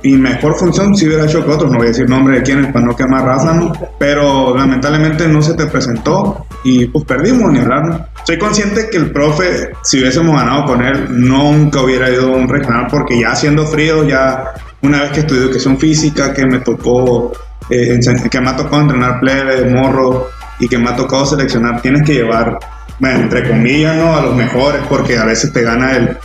Y 0.04 0.14
mejor 0.16 0.56
función 0.56 0.96
si 0.96 1.08
hubiera 1.08 1.26
hecho 1.26 1.44
que 1.44 1.52
otros, 1.52 1.72
no 1.72 1.78
voy 1.78 1.88
a 1.88 1.90
decir 1.90 2.08
nombre 2.08 2.38
de 2.38 2.44
quiénes 2.44 2.72
para 2.72 2.86
no 2.86 2.96
quemar 2.96 3.26
raza, 3.26 3.54
¿no? 3.54 3.74
pero 3.98 4.56
lamentablemente 4.56 5.28
no 5.28 5.42
se 5.42 5.56
te 5.56 5.66
presentó 5.66 6.46
y 6.64 6.86
pues 6.86 7.04
perdimos 7.06 7.52
ni 7.52 7.60
hablar. 7.60 7.86
¿no? 7.86 8.06
Soy 8.26 8.38
consciente 8.38 8.90
que 8.92 8.98
el 8.98 9.12
profe, 9.12 9.70
si 9.84 10.00
hubiésemos 10.00 10.36
ganado 10.36 10.66
con 10.66 10.86
él, 10.86 11.08
nunca 11.10 11.82
hubiera 11.82 12.10
ido 12.10 12.34
a 12.34 12.38
un 12.38 12.48
regional 12.48 12.88
porque 12.90 13.20
ya 13.20 13.36
siendo 13.36 13.66
frío, 13.66 14.08
ya 14.08 14.54
una 14.82 15.02
vez 15.02 15.12
que 15.12 15.20
estudié 15.22 15.42
educación 15.42 15.78
física, 15.78 16.34
que 16.34 16.46
me 16.46 16.60
tocó, 16.60 17.32
eh, 17.70 18.00
que 18.30 18.42
me 18.42 18.50
ha 18.50 18.56
tocado 18.56 18.84
entrenar 18.84 19.20
plebe, 19.20 19.70
morro 19.70 20.30
y 20.60 20.68
que 20.68 20.78
me 20.78 20.90
ha 20.90 20.96
tocado 20.96 21.26
seleccionar, 21.26 21.82
tienes 21.82 22.04
que 22.04 22.14
llevar, 22.14 22.58
bueno, 23.00 23.22
entre 23.22 23.48
comillas, 23.48 23.96
¿no? 23.96 24.16
A 24.16 24.22
los 24.22 24.36
mejores 24.36 24.82
porque 24.88 25.18
a 25.18 25.26
veces 25.26 25.52
te 25.52 25.64
gana 25.64 25.96
el, 25.96 26.18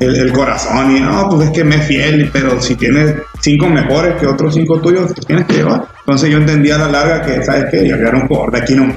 el, 0.00 0.16
el 0.16 0.32
corazón 0.32 0.96
y 0.96 1.00
no, 1.00 1.28
pues 1.30 1.46
es 1.48 1.50
que 1.52 1.62
me 1.64 1.76
es 1.76 1.86
fiel, 1.86 2.30
pero 2.32 2.60
si 2.60 2.74
tienes 2.74 3.14
cinco 3.40 3.68
mejores 3.68 4.14
que 4.16 4.26
otros 4.26 4.54
cinco 4.54 4.80
tuyos, 4.80 5.14
te 5.14 5.20
tienes 5.22 5.44
que 5.46 5.54
llevar. 5.58 5.84
Entonces 6.00 6.30
yo 6.30 6.38
entendí 6.38 6.70
a 6.70 6.78
la 6.78 6.88
larga 6.88 7.22
que, 7.22 7.42
¿sabes 7.44 7.66
qué? 7.70 7.86
Ya 7.88 7.94
era 7.96 8.16
un 8.16 8.26
jugador 8.26 8.52
de 8.52 8.58
aquí, 8.60 8.74
no. 8.74 8.92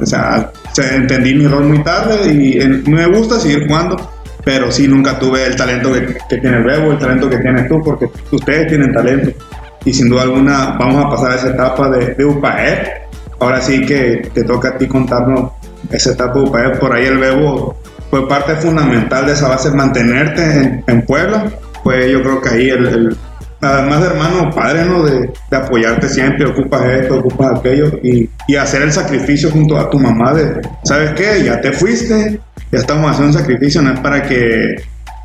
O 0.00 0.06
sea, 0.06 0.50
se- 0.72 0.94
entendí 0.96 1.34
mi 1.34 1.46
rol 1.46 1.64
muy 1.64 1.82
tarde 1.82 2.32
y 2.32 2.58
eh, 2.60 2.82
me 2.86 3.06
gusta 3.06 3.38
seguir 3.38 3.66
jugando, 3.68 3.96
pero 4.44 4.70
sí 4.72 4.88
nunca 4.88 5.18
tuve 5.18 5.44
el 5.44 5.56
talento 5.56 5.92
que, 5.92 6.16
que 6.28 6.38
tiene 6.38 6.56
el 6.58 6.64
Bebo, 6.64 6.92
el 6.92 6.98
talento 6.98 7.28
que 7.30 7.38
tienes 7.38 7.68
tú, 7.68 7.80
porque 7.84 8.08
ustedes 8.32 8.66
tienen 8.68 8.92
talento. 8.92 9.30
Y 9.84 9.92
sin 9.92 10.08
duda 10.08 10.22
alguna 10.22 10.76
vamos 10.78 11.04
a 11.04 11.10
pasar 11.10 11.32
a 11.32 11.34
esa 11.36 11.48
etapa 11.50 11.90
de, 11.90 12.14
de 12.14 12.24
UPAE. 12.24 12.92
Ahora 13.40 13.60
sí 13.60 13.84
que 13.84 14.30
te 14.32 14.44
toca 14.44 14.70
a 14.70 14.78
ti 14.78 14.86
contarnos 14.86 15.50
esa 15.90 16.12
etapa 16.12 16.38
de 16.38 16.44
UPAE. 16.44 16.70
Por 16.78 16.92
ahí 16.94 17.04
el 17.06 17.18
Bebo 17.18 17.76
fue 18.10 18.28
parte 18.28 18.54
fundamental 18.56 19.26
de 19.26 19.32
esa 19.32 19.48
base, 19.48 19.70
mantenerte 19.70 20.42
en, 20.42 20.84
en 20.86 21.02
Puebla. 21.02 21.46
Pues 21.82 22.10
yo 22.10 22.22
creo 22.22 22.40
que 22.40 22.48
ahí 22.50 22.70
el, 22.70 22.86
el- 22.86 23.16
además 23.60 24.00
de 24.00 24.06
hermano 24.08 24.50
padre, 24.50 24.84
¿no? 24.84 25.02
De, 25.04 25.30
de 25.50 25.56
apoyarte 25.56 26.08
siempre, 26.08 26.46
ocupas 26.46 26.84
esto, 26.86 27.18
ocupas 27.18 27.58
aquello 27.58 27.86
y, 28.02 28.28
y 28.46 28.56
hacer 28.56 28.82
el 28.82 28.92
sacrificio 28.92 29.50
junto 29.50 29.78
a 29.78 29.88
tu 29.88 29.98
mamá 29.98 30.34
de, 30.34 30.60
¿sabes 30.84 31.12
qué? 31.12 31.42
Ya 31.44 31.60
te 31.60 31.72
fuiste, 31.72 32.40
ya 32.70 32.78
estamos 32.78 33.10
haciendo 33.10 33.32
un 33.36 33.38
sacrificio, 33.42 33.80
no 33.82 33.92
es 33.94 34.00
para 34.00 34.22
que 34.22 34.74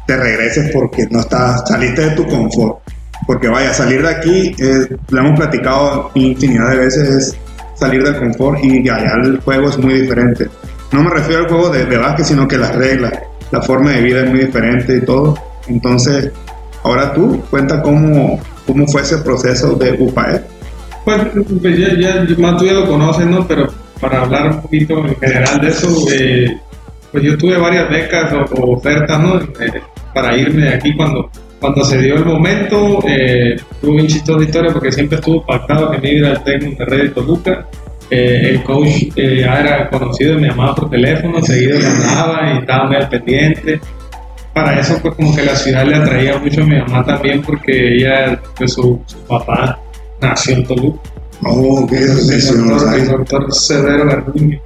te 0.08 0.16
regreses 0.18 0.72
porque 0.74 1.06
no 1.12 1.20
estás, 1.20 1.64
saliste 1.68 2.02
de 2.02 2.12
tu 2.12 2.26
confort. 2.28 2.80
Porque 3.28 3.48
vaya, 3.50 3.74
salir 3.74 4.02
de 4.02 4.10
aquí, 4.10 4.56
eh, 4.58 4.88
lo 5.10 5.20
hemos 5.20 5.38
platicado 5.38 6.10
infinidad 6.16 6.70
de 6.70 6.78
veces, 6.78 7.10
es 7.10 7.38
salir 7.76 8.04
del 8.04 8.18
confort 8.18 8.64
y 8.64 8.84
ya 8.84 8.98
el 9.22 9.40
juego 9.42 9.70
es 9.70 9.78
muy 9.78 10.02
diferente. 10.02 10.48
No 10.92 11.04
me 11.04 11.10
refiero 11.12 11.44
al 11.44 11.50
juego 11.50 11.70
de, 11.70 11.86
de 11.86 11.98
básquet, 11.98 12.26
sino 12.26 12.48
que 12.48 12.58
las 12.58 12.76
reglas, 12.76 13.14
la 13.52 13.62
forma 13.62 13.92
de 13.92 14.02
vida 14.02 14.24
es 14.24 14.30
muy 14.30 14.40
diferente 14.40 14.98
y 14.98 15.06
todo. 15.06 15.36
Entonces, 15.68 16.32
ahora 16.84 17.14
tú, 17.14 17.42
cuenta 17.50 17.82
cómo, 17.82 18.40
cómo 18.66 18.88
fue 18.88 19.02
ese 19.02 19.18
proceso 19.20 19.76
de 19.76 19.92
UPAE. 20.00 20.42
Pues, 21.06 21.22
pues 21.62 21.78
ya, 21.78 21.94
ya, 21.98 22.26
más 22.38 22.58
tú 22.58 22.66
ya 22.66 22.74
lo 22.74 22.88
conoces, 22.88 23.26
¿no? 23.26 23.48
Pero 23.48 23.68
para 24.02 24.22
hablar 24.22 24.52
un 24.52 24.62
poquito 24.62 24.98
en 25.06 25.16
general 25.16 25.62
de 25.62 25.68
eso, 25.70 25.88
eh, 26.12 26.58
pues 27.12 27.24
yo 27.24 27.38
tuve 27.38 27.58
varias 27.58 27.90
becas 27.90 28.34
o, 28.34 28.56
o 28.56 28.78
ofertas, 28.78 29.20
¿no? 29.20 29.40
Eh, 29.40 29.82
para 30.14 30.36
irme 30.38 30.64
de 30.64 30.74
aquí 30.76 30.96
cuando, 30.96 31.30
cuando 31.60 31.84
se 31.84 31.98
dio 32.00 32.16
el 32.16 32.26
momento. 32.26 33.00
Eh, 33.08 33.56
tuve 33.82 34.02
un 34.02 34.08
chistosa 34.08 34.44
historia 34.44 34.72
porque 34.72 34.92
siempre 34.92 35.18
estuvo 35.18 35.46
pactado 35.46 35.92
que 35.92 35.98
me 36.00 36.14
iba 36.14 36.30
al 36.30 36.44
Tec 36.44 36.64
Monterrey 36.64 37.02
de 37.04 37.10
Toluca. 37.10 37.68
Eh, 38.12 38.50
el 38.52 38.64
coach 38.64 38.88
eh, 39.16 39.42
ya 39.42 39.60
era 39.60 39.90
conocido, 39.90 40.38
me 40.40 40.48
llamaba 40.48 40.74
por 40.76 40.90
teléfono, 40.90 41.42
seguido 41.44 41.78
me 41.80 41.86
hablaba 41.86 42.54
y 42.54 42.58
estaba 42.60 42.88
muy 42.88 42.96
al 42.96 43.10
pendiente. 43.10 43.80
Para 44.54 44.80
eso, 44.80 44.98
pues 45.02 45.14
como 45.16 45.36
que 45.36 45.44
la 45.44 45.56
ciudad 45.56 45.86
le 45.86 45.96
atraía 45.96 46.38
mucho 46.40 46.64
a 46.64 46.66
mi 46.66 46.78
mamá 46.80 47.06
también 47.06 47.42
porque 47.42 47.96
ella, 47.98 48.40
pues 48.58 48.74
su, 48.74 49.00
su 49.06 49.18
papá 49.28 49.80
nació 50.22 50.56
en 50.56 50.66
Toluca 50.66 51.00
Oh, 51.44 51.88
qué 51.88 51.96
eso 51.96 52.54
doctor, 52.58 52.96
el 53.00 53.08
doctor 53.08 53.54
Severo 53.54 54.06
Garduño. 54.08 54.60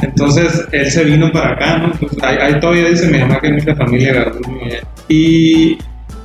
Entonces 0.00 0.64
él 0.72 0.90
se 0.90 1.04
vino 1.04 1.30
para 1.32 1.52
acá, 1.52 1.78
¿no? 1.78 1.92
Pues, 1.92 2.12
ahí, 2.22 2.36
ahí 2.40 2.60
todavía 2.60 2.88
dice 2.88 3.08
mi 3.08 3.18
mamá 3.18 3.38
que 3.40 3.48
hay 3.48 3.52
mucha 3.54 3.74
familia 3.74 4.12
Garduño. 4.14 4.64
allá. 4.64 4.78
Y, 5.08 5.76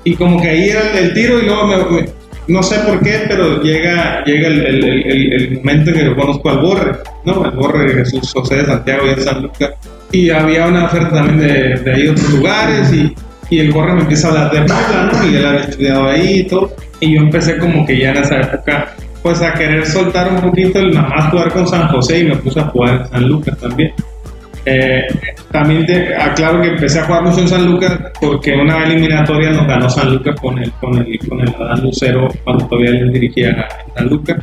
y 0.06 0.15
como 0.15 0.41
que 0.41 0.47
ahí 0.50 0.69
era 0.69 0.91
el, 0.91 0.97
el 1.08 1.13
tiro 1.13 1.39
y 1.41 1.45
luego 1.45 1.67
me- 1.67 2.02
me- 2.02 2.10
no 2.47 2.63
sé 2.63 2.80
por 2.80 2.99
qué, 3.01 3.25
pero 3.27 3.62
llega, 3.62 4.23
llega 4.25 4.47
el, 4.47 4.60
el- 4.65 5.34
el- 5.34 5.58
momento 5.58 5.91
en 5.91 5.95
que 5.95 6.15
conozco 6.15 6.49
al 6.49 6.58
Borre, 6.60 6.91
¿no? 7.25 7.45
El 7.45 7.51
Borre 7.51 7.93
Jesús 7.93 8.32
José 8.34 8.56
de 8.58 8.65
Santiago 8.65 9.06
y 9.06 9.15
de 9.15 9.21
San 9.21 9.41
Lucas. 9.41 9.71
Y 10.12 10.30
había 10.30 10.65
una 10.67 10.86
oferta 10.86 11.10
también 11.12 11.39
de, 11.39 11.75
de 11.80 11.93
ahí 11.93 12.08
otros 12.08 12.30
lugares 12.32 12.91
y, 12.93 13.13
y 13.49 13.60
el 13.60 13.71
Borre 13.71 13.93
me 13.93 14.01
empieza 14.01 14.27
a 14.27 14.32
hablar 14.32 14.51
de 14.51 14.58
Puebla, 14.60 15.10
¿no? 15.13 15.27
Y 15.32 15.36
él 15.36 15.45
había 15.45 15.62
estudiado 15.62 16.10
ahí 16.10 16.39
y 16.39 16.43
todo. 16.47 16.73
Y 16.99 17.15
yo 17.15 17.21
empecé 17.21 17.58
como 17.58 17.86
que 17.86 17.97
ya 17.99 18.12
en 18.12 18.17
esa 18.17 18.41
época 18.41 18.93
pues 19.23 19.39
a 19.41 19.54
querer 19.54 19.86
soltar 19.86 20.30
un 20.34 20.41
poquito 20.41 20.80
el 20.80 20.93
nada 20.95 21.08
más 21.10 21.30
jugar 21.32 21.51
con 21.54 21.67
San 21.67 21.88
José 21.89 22.19
y 22.19 22.23
me 22.25 22.36
puse 22.38 22.60
a 22.60 22.63
jugar 22.63 23.01
en 23.04 23.08
San 23.10 23.27
Lucas 23.30 23.58
también. 23.60 23.93
Eh, 24.65 25.08
también 25.52 25.86
te 25.86 26.15
aclaro 26.15 26.62
que 26.62 26.69
empecé 26.69 27.00
a 27.00 27.06
jugar 27.06 27.24
mucho 27.24 27.39
en 27.39 27.47
San 27.47 27.65
Lucas 27.65 28.00
porque 28.19 28.54
una 28.54 28.84
eliminatoria 28.86 29.50
nos 29.52 29.65
ganó 29.65 29.89
San 29.89 30.13
Lucas 30.13 30.39
con 30.39 30.58
el, 30.60 30.71
con 30.74 30.97
el, 30.97 31.19
con 31.28 31.41
el 31.41 31.50
Adán 31.56 31.82
Lucero 31.82 32.28
cuando 32.43 32.67
todavía 32.67 32.91
él 32.91 33.12
dirigía 33.12 33.67
San 33.95 34.08
Lucas. 34.08 34.38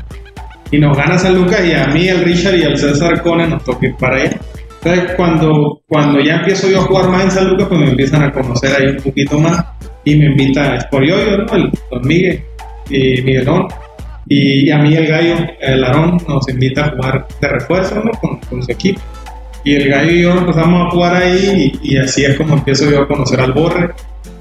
Y 0.71 0.79
nos 0.79 0.97
gana 0.97 1.17
San 1.19 1.35
Lucas 1.35 1.65
y 1.65 1.73
a 1.73 1.87
mí, 1.87 2.09
al 2.09 2.25
Richard 2.25 2.57
y 2.57 2.65
al 2.65 2.77
César 2.77 3.23
Cone 3.23 3.47
nos 3.47 3.63
ir 3.81 3.95
para 3.97 4.17
allá. 4.17 4.39
Entonces 4.83 5.15
cuando, 5.17 5.81
cuando 5.87 6.21
ya 6.21 6.37
empiezo 6.37 6.69
yo 6.69 6.81
a 6.81 6.83
jugar 6.83 7.09
más 7.09 7.25
en 7.25 7.31
San 7.31 7.49
Lucas, 7.51 7.69
pues 7.69 7.81
me 7.81 7.91
empiezan 7.91 8.23
a 8.23 8.33
conocer 8.33 8.75
ahí 8.77 8.89
un 8.89 9.03
poquito 9.03 9.39
más 9.39 9.65
y 10.05 10.17
me 10.17 10.27
invita 10.27 10.73
a 10.73 10.77
Esporioyo, 10.77 11.39
¿no? 11.39 11.55
El 11.55 11.71
Don 11.91 12.07
Miguel 12.07 12.43
y 12.91 13.23
Miguelón. 13.23 13.69
Y 14.31 14.71
a 14.71 14.79
mí 14.79 14.95
el 14.95 15.07
gallo, 15.07 15.37
el 15.61 15.83
Aarón, 15.85 16.19
nos 16.29 16.49
invita 16.49 16.85
a 16.85 16.91
jugar 16.91 17.27
de 17.41 17.49
refuerzo 17.49 18.03
¿no? 18.05 18.11
con, 18.21 18.39
con 18.41 18.63
su 18.63 18.71
equipo. 18.71 19.01
Y 19.69 19.75
el 19.77 19.89
gallo 19.91 20.11
y 20.13 20.23
yo 20.23 20.33
empezamos 20.33 20.87
a 20.87 20.91
jugar 20.91 21.15
ahí 21.23 21.79
y, 21.83 21.95
y 21.95 21.99
así 21.99 22.25
es 22.25 22.37
como 22.39 22.55
empiezo 22.55 22.91
yo 22.91 23.03
a 23.03 23.07
conocer 23.07 23.39
al 23.39 23.53
Borre, 23.53 23.91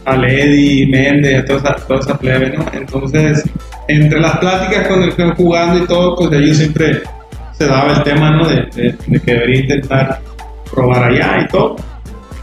al 0.05 0.23
Eddie, 0.23 0.87
Méndez, 0.87 1.41
a 1.41 1.45
toda 1.45 1.59
esa, 1.59 1.75
toda 1.85 1.99
esa 1.99 2.17
plebe, 2.17 2.49
¿no? 2.57 2.65
Entonces, 2.71 3.43
entre 3.89 4.21
las 4.21 4.37
pláticas 4.37 4.87
con 4.87 5.03
el 5.03 5.13
que 5.13 5.29
jugando 5.31 5.83
y 5.83 5.85
todo, 5.87 6.15
pues 6.15 6.29
de 6.29 6.37
ellos 6.37 6.55
siempre 6.57 7.01
se 7.57 7.65
daba 7.67 7.97
el 7.97 8.03
tema, 8.03 8.31
¿no? 8.37 8.47
De, 8.47 8.55
de- 8.73 8.95
de 9.05 9.19
que 9.19 9.33
debería 9.33 9.59
intentar 9.59 10.19
probar 10.73 11.11
allá 11.11 11.41
y 11.43 11.47
todo. 11.49 11.75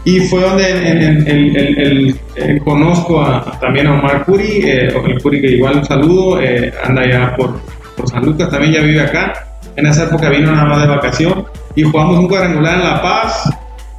Y 0.03 0.19
fue 0.19 0.41
donde 0.41 0.69
en- 0.69 1.27
en- 1.27 2.15
el- 2.37 2.59
conozco 2.63 3.19
a- 3.23 3.57
también 3.59 3.87
a 3.87 3.93
Omar 3.97 4.23
Curi, 4.25 4.61
eh, 4.63 4.93
Curi 5.23 5.41
que 5.41 5.51
igual 5.53 5.77
un 5.77 5.85
saludo, 5.85 6.39
eh, 6.39 6.71
anda 6.83 7.01
allá 7.01 7.35
por, 7.35 7.59
por 7.97 8.07
San 8.07 8.23
Lucas, 8.23 8.51
también 8.51 8.73
ya 8.73 8.81
vive 8.81 9.01
acá. 9.01 9.33
En 9.75 9.87
esa 9.87 10.03
época 10.03 10.29
vino 10.29 10.51
nada 10.51 10.65
más 10.65 10.81
de 10.83 10.87
vacación 10.87 11.45
y 11.75 11.83
jugamos 11.83 12.19
un 12.19 12.27
cuadrangular 12.27 12.75
en 12.75 12.83
La 12.83 13.01
Paz 13.01 13.49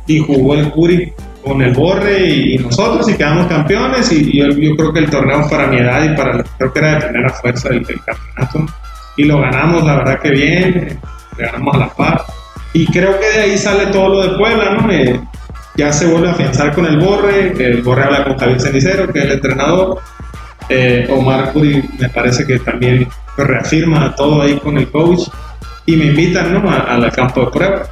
y 0.06 0.18
jugó 0.20 0.54
el 0.54 0.70
Curi 0.70 1.12
con 1.44 1.62
el 1.62 1.72
Borre 1.74 2.28
y, 2.28 2.58
nosotros 2.58 3.08
y 3.08 3.14
quedamos 3.14 3.46
campeones 3.46 4.10
y, 4.12 4.38
yo, 4.38 4.48
creo 4.76 4.92
que 4.92 5.00
el 5.00 5.10
torneo 5.10 5.48
para 5.48 5.68
mi 5.68 5.78
edad 5.78 6.02
y 6.04 6.16
para 6.16 6.42
creo 6.42 6.72
que 6.72 6.78
era 6.78 6.94
de 6.94 7.06
primera 7.06 7.28
fuerza 7.30 7.68
del, 7.68 7.86
campeonato 7.86 8.66
y 9.16 9.24
lo 9.24 9.40
ganamos 9.40 9.84
la 9.84 9.96
verdad 9.96 10.20
que 10.20 10.30
bien, 10.30 11.00
ganamos 11.38 11.74
a 11.74 11.78
La 11.78 11.88
Paz 11.88 12.22
y 12.72 12.86
creo 12.86 13.18
que 13.18 13.26
de 13.26 13.40
ahí 13.44 13.58
sale 13.58 13.86
todo 13.86 14.08
lo 14.08 14.22
de 14.22 14.36
Puebla, 14.36 14.74
¿no? 14.74 14.90
Eh, 14.90 15.20
ya 15.76 15.92
se 15.92 16.06
vuelve 16.06 16.28
a 16.28 16.32
afianzar 16.32 16.74
con 16.74 16.86
el 16.86 16.98
Borre, 16.98 17.52
el 17.58 17.82
Borre 17.82 18.04
habla 18.04 18.24
con 18.24 18.36
Javier 18.36 18.60
Cenicero, 18.60 19.12
que 19.12 19.20
es 19.20 19.24
el 19.26 19.32
entrenador, 19.32 20.00
eh, 20.68 21.06
Omar 21.10 21.52
Curi 21.52 21.82
me 21.98 22.08
parece 22.08 22.46
que 22.46 22.58
también 22.58 23.08
pues 23.34 23.48
reafirma 23.48 24.14
todo 24.14 24.42
ahí 24.42 24.58
con 24.58 24.76
el 24.78 24.90
coach 24.90 25.28
y 25.86 25.96
me 25.96 26.06
invitan 26.06 26.52
¿no? 26.52 26.70
al 26.70 27.10
campo 27.12 27.42
de 27.42 27.46
pruebas. 27.46 27.88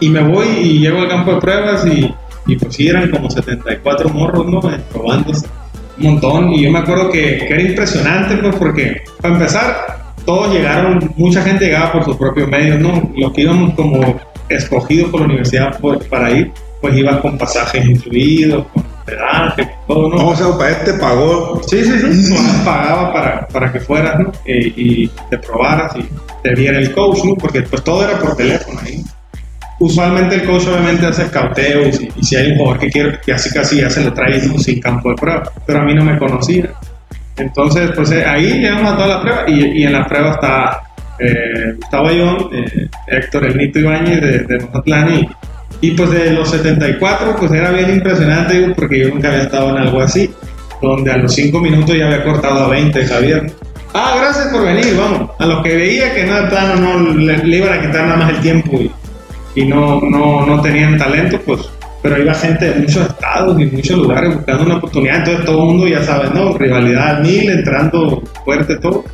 Y 0.00 0.08
me 0.08 0.22
voy 0.22 0.46
y 0.46 0.78
llego 0.80 1.00
al 1.00 1.08
campo 1.08 1.34
de 1.34 1.40
pruebas 1.40 1.86
y, 1.86 2.12
y 2.46 2.56
pues 2.56 2.74
sí, 2.74 2.88
eran 2.88 3.10
como 3.10 3.30
74 3.30 4.08
morros, 4.08 4.46
¿no? 4.46 4.58
Eh, 4.72 4.80
probándose 4.92 5.46
un 5.98 6.04
montón. 6.04 6.52
Y 6.52 6.62
yo 6.62 6.70
me 6.70 6.78
acuerdo 6.78 7.10
que, 7.10 7.38
que 7.38 7.54
era 7.54 7.62
impresionante, 7.62 8.36
pues, 8.36 8.54
porque 8.56 9.02
para 9.20 9.34
empezar, 9.34 9.98
todos 10.24 10.52
llegaron, 10.52 11.12
mucha 11.16 11.42
gente 11.42 11.66
llegaba 11.66 11.92
por 11.92 12.04
sus 12.04 12.16
propios 12.16 12.48
medios, 12.48 12.78
¿no? 12.80 13.10
Los 13.16 13.32
que 13.32 13.42
íbamos 13.42 13.74
como 13.74 14.18
escogidos 14.48 15.10
por 15.10 15.20
la 15.20 15.26
universidad 15.26 15.78
para 16.08 16.30
ir, 16.30 16.52
pues 16.80 16.96
iban 16.96 17.18
con 17.20 17.36
pasajes 17.36 17.84
incluidos, 17.84 18.66
hospedaje, 19.08 19.70
todo, 19.86 20.08
¿no? 20.08 20.28
o 20.28 20.36
sea, 20.36 20.56
para 20.56 20.70
este 20.70 20.92
pagó. 20.94 21.60
Sí, 21.66 21.84
sí, 21.84 22.12
sí. 22.12 22.34
pagaba 22.64 23.12
para, 23.12 23.48
para 23.48 23.72
que 23.72 23.80
fueras, 23.80 24.18
¿no? 24.18 24.32
y 24.46 25.08
te 25.30 25.38
probaras 25.38 25.96
y 25.96 26.08
te 26.42 26.54
viera 26.54 26.78
el 26.78 26.92
coach, 26.92 27.24
¿no? 27.24 27.34
Porque 27.34 27.62
pues 27.62 27.82
todo 27.82 28.04
era 28.08 28.18
por 28.18 28.36
teléfono 28.36 28.80
ahí. 28.84 29.02
Usualmente 29.80 30.36
el 30.36 30.44
coach 30.44 30.66
obviamente 30.66 31.06
hace 31.06 31.30
cauteos 31.30 32.00
y, 32.00 32.24
si 32.24 32.36
hay 32.36 32.52
un 32.52 32.58
jugador 32.58 32.80
que 32.80 32.90
quiere 32.90 33.20
que 33.24 33.32
así 33.32 33.50
casi 33.50 33.80
ya 33.80 33.88
se 33.88 34.04
lo 34.04 34.12
trae 34.12 34.40
sin 34.40 34.80
campo 34.80 35.10
de 35.10 35.16
prueba, 35.16 35.42
pero 35.66 35.80
a 35.80 35.84
mí 35.84 35.94
no 35.94 36.04
me 36.04 36.18
conocía. 36.18 36.70
Entonces, 37.36 37.92
pues 37.94 38.10
eh, 38.10 38.24
ahí 38.24 38.60
llegamos 38.60 38.92
a 38.92 38.96
toda 38.96 39.08
la 39.08 39.22
prueba 39.22 39.44
y, 39.46 39.80
y 39.80 39.84
en 39.84 39.92
la 39.92 40.06
prueba 40.06 40.32
está 40.32 40.82
eh, 41.20 41.74
Gustavo 41.76 42.08
Ayón, 42.08 42.48
eh, 42.52 42.88
Héctor 43.06 43.44
El 43.44 43.56
Nito 43.56 43.78
Ibáñez 43.78 44.20
de, 44.20 44.38
de 44.40 44.58
Mazatlán 44.58 45.14
y, 45.14 45.28
y, 45.80 45.92
pues 45.92 46.10
de 46.10 46.32
los 46.32 46.50
74 46.50 47.36
pues 47.36 47.52
era 47.52 47.70
bien 47.70 47.90
impresionante 47.90 48.72
porque 48.76 49.00
yo 49.00 49.08
nunca 49.10 49.28
había 49.28 49.42
estado 49.42 49.70
en 49.70 49.76
algo 49.78 50.00
así, 50.00 50.30
donde 50.82 51.12
a 51.12 51.16
los 51.16 51.34
5 51.34 51.60
minutos 51.60 51.96
ya 51.96 52.06
había 52.06 52.24
cortado 52.24 52.64
a 52.64 52.68
20 52.68 53.04
Javier. 53.06 53.52
Ah, 53.94 54.16
gracias 54.20 54.48
por 54.48 54.64
venir, 54.64 54.96
vamos. 54.96 55.30
A 55.38 55.46
los 55.46 55.62
que 55.62 55.76
veía 55.76 56.14
que 56.14 56.26
no, 56.26 56.76
no 56.76 57.14
le, 57.14 57.38
le, 57.38 57.56
iban 57.56 57.78
a 57.78 57.80
quitar 57.80 58.06
nada 58.06 58.16
más 58.16 58.30
el 58.30 58.40
tiempo 58.40 58.78
y, 58.78 58.90
y 59.54 59.64
no, 59.64 60.00
no, 60.02 60.44
no 60.46 60.60
tenían 60.60 60.98
talento, 60.98 61.40
pues 61.46 61.70
pero 62.02 62.22
iba 62.22 62.34
gente 62.34 62.72
de 62.72 62.80
muchos 62.80 63.08
estados 63.08 63.60
y 63.60 63.66
muchos 63.66 63.98
lugares 63.98 64.34
buscando 64.34 64.64
una 64.64 64.76
oportunidad, 64.76 65.18
entonces 65.18 65.44
todo 65.44 65.62
el 65.62 65.66
mundo 65.66 65.88
ya 65.88 66.02
sabe, 66.04 66.30
¿no? 66.32 66.56
Rivalidad 66.56 67.16
al 67.16 67.22
mil, 67.22 67.50
entrando 67.50 68.22
fuerte 68.44 68.76
todo. 68.76 69.04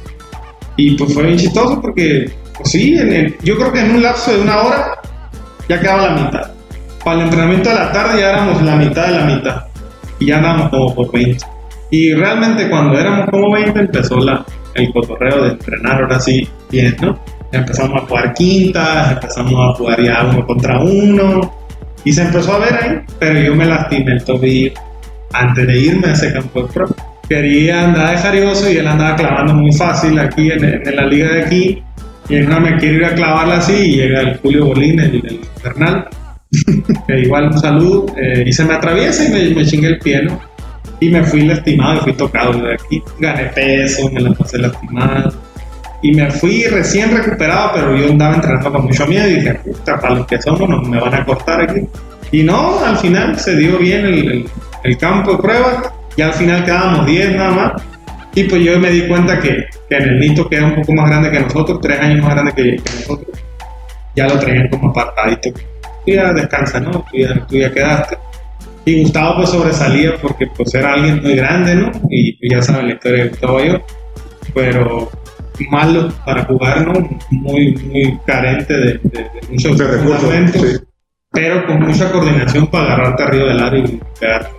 Y 0.76 0.96
pues 0.96 1.14
fue 1.14 1.24
bien 1.24 1.38
chistoso 1.38 1.80
porque, 1.80 2.30
pues 2.56 2.70
sí, 2.70 2.96
en 2.98 3.36
yo 3.42 3.56
creo 3.56 3.72
que 3.72 3.80
en 3.80 3.92
un 3.92 4.02
lapso 4.02 4.32
de 4.32 4.42
una 4.42 4.62
hora 4.62 4.98
ya 5.68 5.80
quedaba 5.80 6.10
la 6.10 6.22
mitad. 6.22 6.53
Para 7.04 7.18
el 7.18 7.24
entrenamiento 7.24 7.68
de 7.68 7.74
la 7.74 7.92
tarde 7.92 8.20
ya 8.20 8.30
éramos 8.30 8.62
la 8.62 8.76
mitad 8.76 9.06
de 9.06 9.12
la 9.12 9.24
mitad 9.24 9.64
y 10.18 10.26
ya 10.26 10.38
andábamos 10.38 10.70
como 10.70 10.94
por 10.94 11.12
20. 11.12 11.44
Y 11.90 12.12
realmente 12.14 12.70
cuando 12.70 12.98
éramos 12.98 13.28
como 13.30 13.52
20 13.52 13.78
empezó 13.78 14.18
la, 14.18 14.44
el 14.74 14.92
cotorreo 14.92 15.44
de 15.44 15.50
entrenar 15.50 16.02
ahora 16.02 16.18
sí 16.18 16.48
bien, 16.70 16.96
¿no? 17.02 17.18
Empezamos 17.52 18.02
a 18.02 18.06
jugar 18.06 18.32
quintas, 18.34 19.12
empezamos 19.12 19.52
a 19.52 19.76
jugar 19.76 20.02
ya 20.02 20.24
uno 20.24 20.46
contra 20.46 20.80
uno 20.80 21.54
y 22.04 22.12
se 22.12 22.22
empezó 22.22 22.54
a 22.54 22.58
ver 22.58 22.74
ahí, 22.74 23.00
pero 23.18 23.38
yo 23.38 23.54
me 23.54 23.66
lastimé 23.66 24.12
el 24.12 24.24
tobillo 24.24 24.72
antes 25.32 25.66
de 25.66 25.78
irme 25.78 26.08
a 26.08 26.12
ese 26.12 26.32
campo 26.32 26.62
de 26.62 26.72
pro. 26.72 26.86
Quería 27.28 27.84
andar 27.84 28.10
de 28.10 28.18
jarioso 28.18 28.70
y 28.70 28.76
él 28.76 28.86
andaba 28.86 29.16
clavando 29.16 29.54
muy 29.54 29.72
fácil 29.72 30.18
aquí 30.18 30.50
en, 30.50 30.96
la 30.96 31.06
liga 31.06 31.28
de 31.32 31.42
aquí. 31.44 31.82
Y 32.28 32.36
él 32.36 32.48
no 32.48 32.60
me 32.60 32.76
quiere 32.76 32.96
ir 32.96 33.04
a 33.04 33.14
clavarla 33.14 33.58
así 33.58 33.72
y 33.72 33.96
llega 33.96 34.20
el 34.20 34.38
Julio 34.38 34.66
Bolín, 34.66 34.98
el, 35.00 35.16
el 35.16 35.32
infernal, 35.34 36.08
que 37.06 37.20
igual 37.22 37.46
un 37.46 37.58
saludo, 37.58 38.06
eh, 38.16 38.44
y 38.46 38.52
se 38.52 38.64
me 38.64 38.74
atraviesa 38.74 39.24
y 39.24 39.32
me, 39.32 39.54
me 39.54 39.64
chingue 39.66 39.88
el 39.88 39.98
pie, 39.98 40.22
¿no? 40.22 40.40
Y 41.00 41.08
me 41.10 41.22
fui 41.24 41.42
lastimado, 41.42 41.96
y 41.96 42.00
fui 42.00 42.12
tocado 42.12 42.52
de 42.60 42.74
aquí. 42.74 43.02
Gané 43.18 43.44
peso, 43.46 44.10
me 44.10 44.20
la 44.20 44.32
pasé 44.32 44.58
lastimado 44.58 45.32
y 46.04 46.12
me 46.12 46.30
fui 46.30 46.64
recién 46.64 47.16
recuperado, 47.16 47.70
pero 47.74 47.96
yo 47.96 48.10
andaba 48.10 48.34
entrenando 48.34 48.70
con 48.70 48.84
mucho 48.84 49.06
miedo 49.06 49.26
y 49.26 49.36
dije, 49.36 49.54
puta, 49.54 49.98
para 49.98 50.16
los 50.16 50.26
que 50.26 50.40
somos, 50.42 50.68
no, 50.68 50.82
me 50.82 51.00
van 51.00 51.14
a 51.14 51.24
cortar 51.24 51.62
aquí. 51.62 51.80
Y 52.30 52.42
no, 52.42 52.78
al 52.84 52.98
final 52.98 53.38
se 53.38 53.56
dio 53.56 53.78
bien 53.78 54.04
el, 54.04 54.44
el, 54.82 54.98
campo 54.98 55.32
de 55.32 55.38
pruebas 55.38 55.90
y 56.14 56.20
al 56.20 56.34
final 56.34 56.62
quedábamos 56.62 57.06
10 57.06 57.36
nada 57.36 57.50
más. 57.52 57.82
Y 58.34 58.44
pues 58.44 58.62
yo 58.62 58.78
me 58.78 58.90
di 58.90 59.08
cuenta 59.08 59.40
que, 59.40 59.64
que 59.88 59.96
en 59.96 60.02
el 60.02 60.20
Nito, 60.20 60.46
que 60.46 60.56
era 60.56 60.66
un 60.66 60.74
poco 60.74 60.92
más 60.92 61.08
grande 61.08 61.30
que 61.30 61.40
nosotros, 61.40 61.78
tres 61.80 61.98
años 61.98 62.22
más 62.22 62.34
grande 62.34 62.52
que, 62.52 62.76
nosotros, 62.76 63.38
ya 64.14 64.28
lo 64.28 64.38
traían 64.38 64.68
como 64.68 64.90
apartadito. 64.90 65.52
Tú 66.04 66.12
ya 66.12 66.32
descansa, 66.32 66.80
¿no? 66.80 66.90
Tú 67.10 67.18
ya, 67.18 67.46
tú 67.46 67.56
ya 67.56 67.72
quedaste. 67.72 68.18
Y 68.86 69.02
Gustavo 69.02 69.36
pues 69.36 69.50
sobresalía 69.50 70.16
porque 70.20 70.46
pues 70.56 70.74
era 70.74 70.92
alguien 70.92 71.22
muy 71.22 71.36
grande, 71.36 71.74
¿no? 71.74 71.90
Y, 72.10 72.50
ya 72.50 72.60
saben 72.60 72.88
la 72.88 72.94
historia 72.94 73.24
de 73.24 73.28
Gustavo 73.30 73.60
yo. 73.60 73.78
Pero 74.54 75.10
malo 75.70 76.12
para 76.24 76.44
jugar, 76.44 76.86
¿no? 76.86 76.92
Muy, 77.30 77.74
muy 77.74 78.18
carente 78.26 78.74
de, 78.74 79.00
de, 79.02 79.22
de 79.22 79.40
muchos 79.50 79.78
recursos, 79.78 80.82
pero 81.30 81.66
con 81.66 81.80
mucha 81.80 82.10
coordinación 82.12 82.66
para 82.68 82.94
agarrarte 82.94 83.22
arriba 83.24 83.48
del 83.48 83.60
área 83.60 83.80
y 83.80 84.00
pegar 84.20 84.50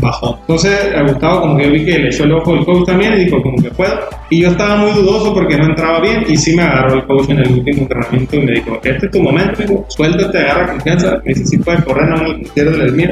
bajo. 0.00 0.38
Entonces, 0.40 0.94
a 0.94 1.02
Gustavo 1.02 1.40
como 1.42 1.56
que 1.56 1.64
yo 1.64 1.70
vi 1.70 1.84
que 1.84 1.98
le 1.98 2.08
echó 2.08 2.24
el 2.24 2.32
ojo 2.32 2.54
el 2.54 2.64
coach 2.64 2.86
también 2.86 3.14
y 3.14 3.24
dijo 3.24 3.42
como 3.42 3.62
que 3.62 3.70
puedo. 3.70 3.98
Y 4.30 4.42
yo 4.42 4.50
estaba 4.50 4.76
muy 4.76 4.92
dudoso 4.92 5.34
porque 5.34 5.56
no 5.56 5.66
entraba 5.66 6.00
bien 6.00 6.24
y 6.28 6.36
sí 6.36 6.56
me 6.56 6.62
agarró 6.62 6.94
el 6.94 7.04
coach 7.04 7.30
en 7.30 7.38
el 7.38 7.52
último 7.52 7.82
entrenamiento 7.82 8.36
y 8.36 8.40
me 8.40 8.52
dijo, 8.52 8.80
este 8.82 9.06
es 9.06 9.12
tu 9.12 9.22
momento, 9.22 9.62
dijo, 9.62 9.84
suéltate, 9.88 10.38
agarra 10.38 10.72
confianza, 10.72 11.20
me 11.24 11.34
dice, 11.34 11.46
si 11.46 11.58
puedes 11.58 11.84
correr, 11.84 12.08
no 12.08 12.16
me 12.22 12.44
pierdas 12.54 12.78
el 12.78 12.92
mío. 12.92 13.10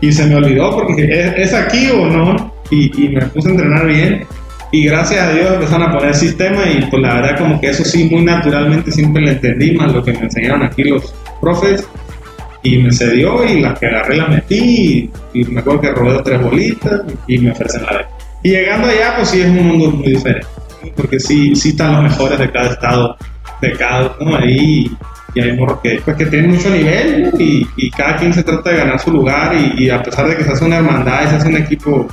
Y 0.00 0.12
se 0.12 0.26
me 0.26 0.34
olvidó 0.36 0.72
porque 0.72 1.32
¿es, 1.36 1.54
aquí 1.54 1.88
o 1.90 2.06
no? 2.06 2.52
Y, 2.70 3.04
y 3.04 3.08
me 3.08 3.22
puse 3.26 3.48
a 3.48 3.52
entrenar 3.52 3.86
bien 3.86 4.26
y 4.72 4.84
gracias 4.84 5.22
a 5.22 5.32
Dios 5.32 5.54
empezaron 5.54 5.88
a 5.88 5.92
poner 5.96 6.14
sistema 6.14 6.68
y 6.68 6.84
pues 6.90 7.00
la 7.00 7.14
verdad 7.14 7.38
como 7.38 7.60
que 7.60 7.68
eso 7.68 7.84
sí 7.84 8.08
muy 8.10 8.24
naturalmente 8.24 8.90
siempre 8.90 9.22
le 9.22 9.32
entendí 9.32 9.72
más 9.72 9.92
lo 9.92 10.02
que 10.02 10.12
me 10.12 10.20
enseñaron 10.20 10.64
aquí 10.64 10.82
los 10.84 11.14
profes 11.40 11.88
y 12.74 12.82
me 12.82 12.92
cedió 12.92 13.44
y 13.44 13.60
las 13.60 13.78
que 13.78 13.86
agarré 13.86 14.16
la 14.16 14.26
metí 14.26 15.10
y, 15.32 15.44
me 15.44 15.60
acuerdo 15.60 15.80
que 15.80 15.92
robé 15.92 16.22
tres 16.22 16.42
bolitas 16.42 17.02
y 17.26 17.38
me 17.38 17.50
ofrecen 17.50 17.82
la 17.84 17.98
vez. 17.98 18.06
Y 18.42 18.50
llegando 18.50 18.88
allá 18.88 19.14
pues 19.16 19.28
sí 19.30 19.40
es 19.40 19.48
un 19.48 19.66
mundo 19.66 19.90
muy 19.90 20.08
diferente 20.08 20.46
porque 20.94 21.18
sí, 21.18 21.54
sí 21.56 21.70
están 21.70 21.94
los 21.94 22.02
mejores 22.04 22.38
de 22.38 22.50
cada 22.50 22.70
estado, 22.70 23.16
de 23.60 23.72
cada 23.72 24.16
uno 24.20 24.36
ahí 24.36 24.90
y 25.34 25.40
hay 25.40 25.52
morros 25.52 25.80
que, 25.82 26.00
pues, 26.04 26.16
que 26.16 26.26
tienen 26.26 26.52
mucho 26.52 26.70
nivel 26.70 27.30
y, 27.38 27.66
y, 27.76 27.90
cada 27.90 28.16
quien 28.16 28.32
se 28.32 28.42
trata 28.42 28.70
de 28.70 28.76
ganar 28.76 28.98
su 28.98 29.10
lugar 29.10 29.54
y, 29.54 29.84
y 29.84 29.90
a 29.90 30.02
pesar 30.02 30.28
de 30.28 30.36
que 30.36 30.44
se 30.44 30.52
hace 30.52 30.64
una 30.64 30.76
hermandad 30.76 31.24
y 31.24 31.28
se 31.28 31.36
hace 31.36 31.48
un 31.48 31.56
equipo 31.56 32.08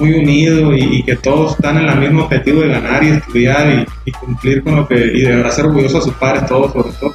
muy 0.00 0.14
unido 0.14 0.74
y, 0.74 1.02
que 1.02 1.16
todos 1.16 1.52
están 1.52 1.78
en 1.78 1.88
el 1.88 1.98
mismo 1.98 2.24
objetivo 2.24 2.62
de 2.62 2.68
ganar 2.68 3.04
y 3.04 3.08
estudiar 3.10 3.86
y, 4.04 4.12
cumplir 4.12 4.64
con 4.64 4.76
lo 4.76 4.88
que, 4.88 4.94
y 4.96 5.22
de 5.22 5.36
verdad 5.36 5.50
ser 5.50 5.66
orgullosos 5.66 6.02
a 6.02 6.04
sus 6.04 6.14
padres, 6.14 6.46
todos 6.46 6.72
sobre 6.72 6.90
todo, 6.98 7.14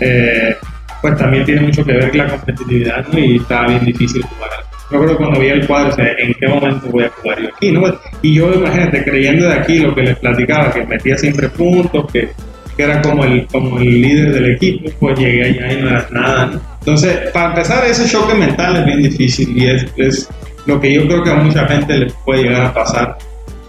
eh, 0.00 0.56
pues 1.02 1.16
también 1.16 1.44
tiene 1.44 1.62
mucho 1.62 1.84
que 1.84 1.92
ver 1.92 2.08
con 2.10 2.18
la 2.18 2.28
competitividad 2.28 3.04
y 3.12 3.36
está 3.36 3.66
bien 3.66 3.84
difícil 3.84 4.22
jugar. 4.22 4.50
Yo 4.90 4.98
creo 4.98 5.10
que 5.10 5.16
cuando 5.16 5.40
vi 5.40 5.48
el 5.48 5.66
cuadro, 5.66 5.88
o 5.88 5.92
sea, 5.92 6.06
¿en 6.18 6.34
qué 6.34 6.46
momento 6.46 6.86
voy 6.88 7.04
a 7.04 7.08
jugar 7.08 7.42
yo 7.42 7.48
aquí? 7.48 7.72
¿no? 7.72 7.82
Y 8.20 8.34
yo, 8.34 8.54
imagínate, 8.54 9.02
creyendo 9.02 9.48
de 9.48 9.54
aquí 9.54 9.78
lo 9.78 9.94
que 9.94 10.02
les 10.02 10.18
platicaba, 10.18 10.70
que 10.70 10.84
metía 10.84 11.16
siempre 11.16 11.48
puntos, 11.48 12.12
que, 12.12 12.30
que 12.76 12.82
era 12.82 13.00
como 13.02 13.24
el, 13.24 13.46
como 13.46 13.78
el 13.78 14.02
líder 14.02 14.32
del 14.34 14.54
equipo, 14.54 14.90
pues 15.00 15.18
llegué 15.18 15.44
allá 15.44 15.72
y 15.72 15.82
no 15.82 15.88
era 15.88 16.06
nada. 16.10 16.60
Entonces, 16.80 17.30
para 17.32 17.48
empezar, 17.48 17.84
ese 17.86 18.06
choque 18.06 18.34
mental 18.34 18.76
es 18.76 18.84
bien 18.84 19.02
difícil 19.02 19.56
y 19.56 19.66
es, 19.66 19.86
es 19.96 20.28
lo 20.66 20.80
que 20.80 20.92
yo 20.92 21.06
creo 21.06 21.24
que 21.24 21.30
a 21.30 21.36
mucha 21.36 21.66
gente 21.66 21.96
le 21.96 22.06
puede 22.24 22.44
llegar 22.44 22.66
a 22.66 22.74
pasar, 22.74 23.16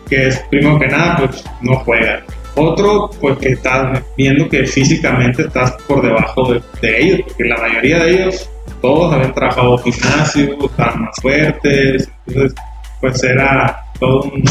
que 0.09 0.27
es, 0.27 0.43
primero 0.49 0.77
que 0.77 0.87
nada, 0.87 1.17
pues 1.17 1.43
no 1.61 1.75
juega. 1.77 2.21
Otro, 2.55 3.09
pues 3.19 3.37
que 3.39 3.49
estás 3.49 4.03
viendo 4.15 4.47
que 4.47 4.65
físicamente 4.65 5.43
estás 5.43 5.71
por 5.87 6.03
debajo 6.03 6.53
de, 6.81 6.99
ellos, 6.99 7.21
porque 7.27 7.45
la 7.45 7.57
mayoría 7.57 8.03
de 8.03 8.11
ellos, 8.11 8.49
todos 8.79 9.13
habían 9.13 9.33
trabajado 9.33 9.77
gimnasio, 9.79 10.57
estaban 10.63 11.01
más 11.01 11.15
fuertes, 11.19 12.09
entonces, 12.27 12.53
pues 13.01 13.23
era 13.23 13.83
todo 13.99 14.23
un, 14.23 14.43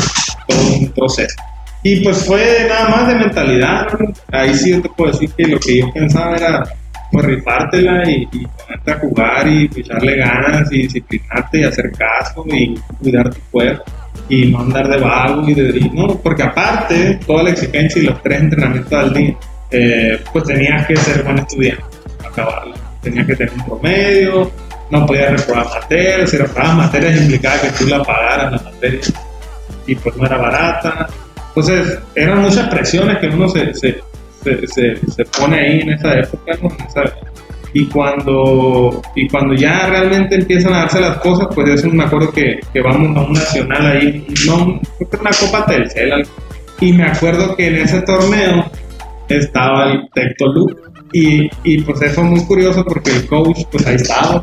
todo 0.49 0.77
un 0.81 0.89
proceso. 0.89 1.37
Y 1.85 2.01
pues 2.01 2.27
fue 2.27 2.67
nada 2.69 2.89
más 2.89 3.09
de 3.09 3.15
mentalidad, 3.15 3.87
ahí 4.33 4.55
sí 4.55 4.71
yo 4.71 4.83
te 4.83 4.89
puedo 4.89 5.13
decir 5.13 5.31
que 5.37 5.45
lo 5.45 5.59
que 5.61 5.79
yo 5.79 5.93
pensaba 5.93 6.37
era 6.37 6.65
pues 7.13 7.25
rifártela 7.25 8.09
y, 8.09 8.29
y, 8.33 8.47
ponerte 8.47 8.91
a 8.91 8.99
jugar 8.99 9.47
y 9.47 9.71
echarle 9.77 10.17
ganas 10.17 10.73
y 10.73 10.83
disciplinarte 10.83 11.61
y 11.61 11.65
hacer 11.65 11.93
caso 11.93 12.45
y 12.49 12.75
cuidar 13.01 13.31
tu 13.31 13.41
cuerpo 13.51 13.85
y 14.33 14.47
no 14.47 14.61
andar 14.61 14.89
de 14.89 14.97
vago 14.97 15.47
y 15.47 15.53
de 15.53 15.91
no, 15.93 16.19
porque 16.19 16.43
aparte 16.43 17.21
toda 17.27 17.43
la 17.43 17.51
exigencia 17.51 18.01
y 18.01 18.07
los 18.07 18.23
tres 18.23 18.41
entrenamientos 18.41 18.93
al 18.95 19.13
día, 19.13 19.37
eh, 19.71 20.19
pues 20.33 20.45
tenías 20.45 20.87
que 20.87 20.97
ser 20.97 21.23
buen 21.23 21.39
estudiante, 21.41 21.85
acabarlo, 22.27 22.73
tenías 23.03 23.27
que 23.27 23.37
tener 23.37 23.53
un 23.53 23.67
promedio, 23.67 24.51
no 24.89 25.05
podías 25.05 25.33
reprobar 25.33 25.67
materias, 25.67 26.31
si 26.31 26.39
reprobabas 26.39 26.77
materias 26.77 27.21
implicaba 27.21 27.61
que 27.61 27.71
tú 27.73 27.87
la 27.87 28.03
pagaras 28.03 28.53
la 28.53 28.71
materia. 28.71 29.01
Y 29.87 29.97
pues 29.97 30.17
no 30.17 30.25
era 30.25 30.39
barata, 30.39 31.09
entonces 31.49 31.99
eran 32.15 32.41
muchas 32.41 32.69
presiones 32.71 33.19
que 33.19 33.27
uno 33.27 33.51
se, 33.51 33.75
se 33.75 34.01
se, 34.43 34.67
se, 34.67 35.25
pone 35.27 35.57
ahí 35.57 35.81
en 35.81 35.91
esa 35.91 36.19
época, 36.19 36.59
y 37.75 37.87
cuando 37.87 39.01
y 39.17 39.29
cuando 39.29 39.55
ya 39.55 39.87
realmente 39.89 40.35
empiezan 40.37 40.75
a 40.75 40.79
darse 40.81 41.01
las 41.01 41.17
cosas, 41.19 41.49
pues 41.55 41.69
eso 41.71 41.89
me 41.89 42.05
acuerdo 42.05 42.31
que, 42.33 42.61
que 42.73 42.81
vamos 42.81 43.17
a 43.17 43.21
un 43.23 43.33
nacional 43.33 43.87
ahí, 43.87 44.27
no, 44.47 44.81
creo 44.99 45.11
que 45.11 45.17
una 45.17 45.31
Copa 45.31 45.65
Telcel, 45.67 46.27
Y 46.81 46.93
me 46.93 47.05
acuerdo 47.05 47.55
que 47.57 47.69
en 47.69 47.77
ese 47.77 48.03
torneo 48.03 48.71
estaba 49.29 49.91
el 49.93 50.09
Tectolú 50.15 50.67
y, 51.13 51.49
y 51.65 51.81
pues 51.83 52.03
eso 52.03 52.23
muy 52.23 52.45
curioso 52.45 52.85
porque 52.85 53.11
el 53.13 53.27
coach 53.27 53.61
pues 53.71 53.87
ahí 53.87 53.97
estaba 53.97 54.43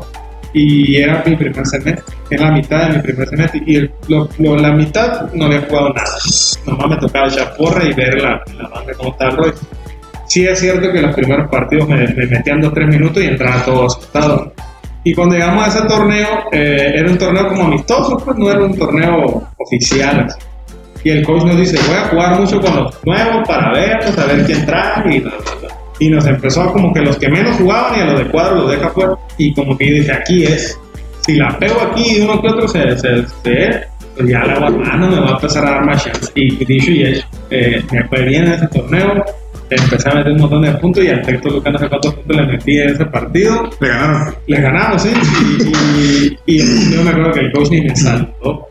y 0.52 0.96
era 0.96 1.22
mi 1.24 1.36
primer 1.36 1.64
semestre, 1.64 2.02
era 2.28 2.46
la 2.46 2.52
mitad 2.56 2.88
de 2.88 2.96
mi 2.96 3.02
primer 3.02 3.28
semestre 3.28 3.62
y 3.66 3.76
el- 3.76 3.90
lo- 4.08 4.28
lo- 4.38 4.56
la 4.56 4.72
mitad 4.72 5.32
no 5.32 5.44
había 5.46 5.60
jugado 5.62 5.90
nada, 5.90 6.10
nomás 6.66 6.88
me 6.88 6.96
tocaba 6.96 7.28
echar 7.28 7.54
porra 7.56 7.84
y 7.84 7.92
ver 7.92 8.20
la, 8.20 8.42
la 8.58 8.68
banda 8.68 8.92
cómo 8.96 9.10
estaba 9.10 9.30
rollo. 9.36 9.54
Sí 10.30 10.46
es 10.46 10.60
cierto 10.60 10.92
que 10.92 11.02
los 11.02 11.12
primeros 11.12 11.50
partidos 11.50 11.88
me, 11.88 12.06
me 12.06 12.26
metían 12.26 12.60
dos 12.60 12.72
tres 12.72 12.86
minutos 12.86 13.20
y 13.20 13.26
entraba 13.26 13.64
todo 13.64 13.86
asustado. 13.86 14.52
Y 15.02 15.12
cuando 15.12 15.34
llegamos 15.34 15.64
a 15.64 15.68
ese 15.68 15.88
torneo, 15.88 16.28
eh, 16.52 16.92
era 16.94 17.10
un 17.10 17.18
torneo 17.18 17.48
como 17.48 17.64
amistoso, 17.64 18.16
pues 18.24 18.36
no 18.38 18.48
era 18.48 18.60
un 18.64 18.78
torneo 18.78 19.42
oficial. 19.56 20.26
así. 20.28 20.38
Y 21.02 21.10
el 21.10 21.24
coach 21.24 21.42
nos 21.44 21.56
dice, 21.56 21.78
voy 21.88 21.96
a 21.96 22.08
jugar 22.08 22.38
mucho 22.38 22.60
con 22.60 22.76
los 22.76 23.04
nuevos 23.04 23.48
para 23.48 23.72
verlos, 23.72 24.16
a 24.18 24.26
ver 24.26 24.44
quién 24.46 24.64
trae 24.66 25.16
y. 25.16 25.24
Y 26.04 26.08
nos 26.10 26.24
empezó 26.26 26.72
como 26.72 26.94
que 26.94 27.00
los 27.00 27.16
que 27.18 27.28
menos 27.28 27.56
jugaban 27.56 27.98
y 27.98 28.02
a 28.02 28.04
los 28.06 28.20
de 28.20 28.26
cuadro 28.30 28.54
los 28.62 28.70
deja 28.70 28.88
fuera. 28.90 29.14
Y 29.36 29.52
como 29.52 29.76
que 29.76 29.88
yo 29.88 29.94
dije, 29.96 30.12
aquí 30.12 30.44
es. 30.44 30.78
Si 31.26 31.34
la 31.34 31.58
pego 31.58 31.80
aquí 31.90 32.16
y 32.16 32.20
uno 32.20 32.40
que 32.40 32.48
otro 32.48 32.68
se, 32.68 32.96
se, 32.98 33.26
se- 33.42 33.80
pues 34.16 34.28
ya 34.28 34.44
la 34.44 34.60
mano 34.70 35.08
me 35.10 35.20
va 35.20 35.28
a 35.28 35.32
empezar 35.32 35.66
a 35.66 35.70
dar 35.72 35.84
más 35.84 36.04
chance. 36.04 36.30
Y 36.36 36.64
dicho 36.64 36.90
y 36.92 37.02
hecho, 37.04 37.26
eh, 37.50 37.82
me 37.90 38.04
fue 38.08 38.22
bien 38.26 38.44
en 38.46 38.52
ese 38.52 38.68
torneo. 38.68 39.24
Empecé 39.70 40.08
a 40.10 40.14
meter 40.14 40.32
un 40.32 40.40
montón 40.40 40.62
de 40.62 40.72
puntos 40.72 41.04
y 41.04 41.08
al 41.08 41.22
texto 41.22 41.48
Lucas 41.48 41.72
no 41.72 41.78
sé 41.78 41.88
cuántos 41.88 42.14
puntos 42.14 42.36
le 42.36 42.46
metí 42.46 42.78
en 42.78 42.88
ese 42.90 43.04
partido. 43.06 43.70
Le 43.80 43.88
ganaron. 43.88 44.34
Le 44.46 44.60
ganamos, 44.60 45.02
sí. 45.02 45.10
Y, 46.46 46.54
y, 46.54 46.60
y 46.60 46.94
yo 46.94 47.02
me 47.02 47.10
acuerdo 47.10 47.32
que 47.32 47.40
el 47.40 47.52
coach 47.52 47.70
ni 47.70 47.80
me 47.82 47.94
saludó. 47.94 48.66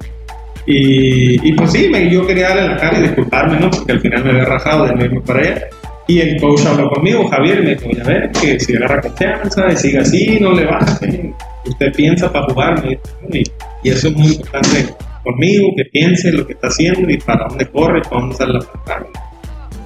Y, 0.66 1.48
y 1.50 1.54
pues 1.54 1.72
sí, 1.72 1.88
me, 1.90 2.10
yo 2.12 2.28
quería 2.28 2.50
darle 2.50 2.68
la 2.68 2.78
cara 2.78 3.00
y 3.00 3.02
disculparme, 3.04 3.60
¿no? 3.60 3.72
Porque 3.72 3.94
al 3.94 4.02
final 4.02 4.24
me 4.24 4.32
había 4.32 4.46
rajado 4.46 4.86
de 4.86 5.06
irme 5.06 5.22
para 5.22 5.40
allá. 5.40 5.68
Y 6.08 6.20
el 6.20 6.42
coach 6.42 6.66
habló 6.66 6.90
conmigo, 6.90 7.28
Javier, 7.28 7.60
y 7.60 7.64
me 7.64 7.76
dijo, 7.76 7.90
ya 7.96 8.04
ver, 8.04 8.32
que 8.32 8.60
si 8.60 8.76
agarra 8.76 9.00
confianza, 9.00 9.68
y 9.72 9.78
siga 9.78 10.02
así, 10.02 10.38
no 10.42 10.54
le 10.54 10.66
baje. 10.66 11.34
Usted 11.66 11.94
piensa 11.96 12.32
para 12.32 12.46
jugar, 12.46 12.84
me 12.84 12.90
dijo, 13.30 13.52
y 13.84 13.90
eso 13.90 14.08
es 14.10 14.16
muy 14.16 14.28
importante 14.34 14.94
conmigo, 15.24 15.68
que 15.78 15.86
piense 15.92 16.32
lo 16.32 16.46
que 16.46 16.54
está 16.54 16.68
haciendo 16.68 17.10
y 17.10 17.18
para 17.18 17.48
dónde 17.48 17.66
corre, 17.68 18.02
para 18.02 18.22
dónde 18.22 18.36
sale 18.36 18.54
la 18.54 18.60
pantalla. 18.60 19.06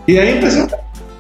Y 0.07 0.13
de 0.13 0.21
ahí 0.21 0.29
empezó. 0.29 0.67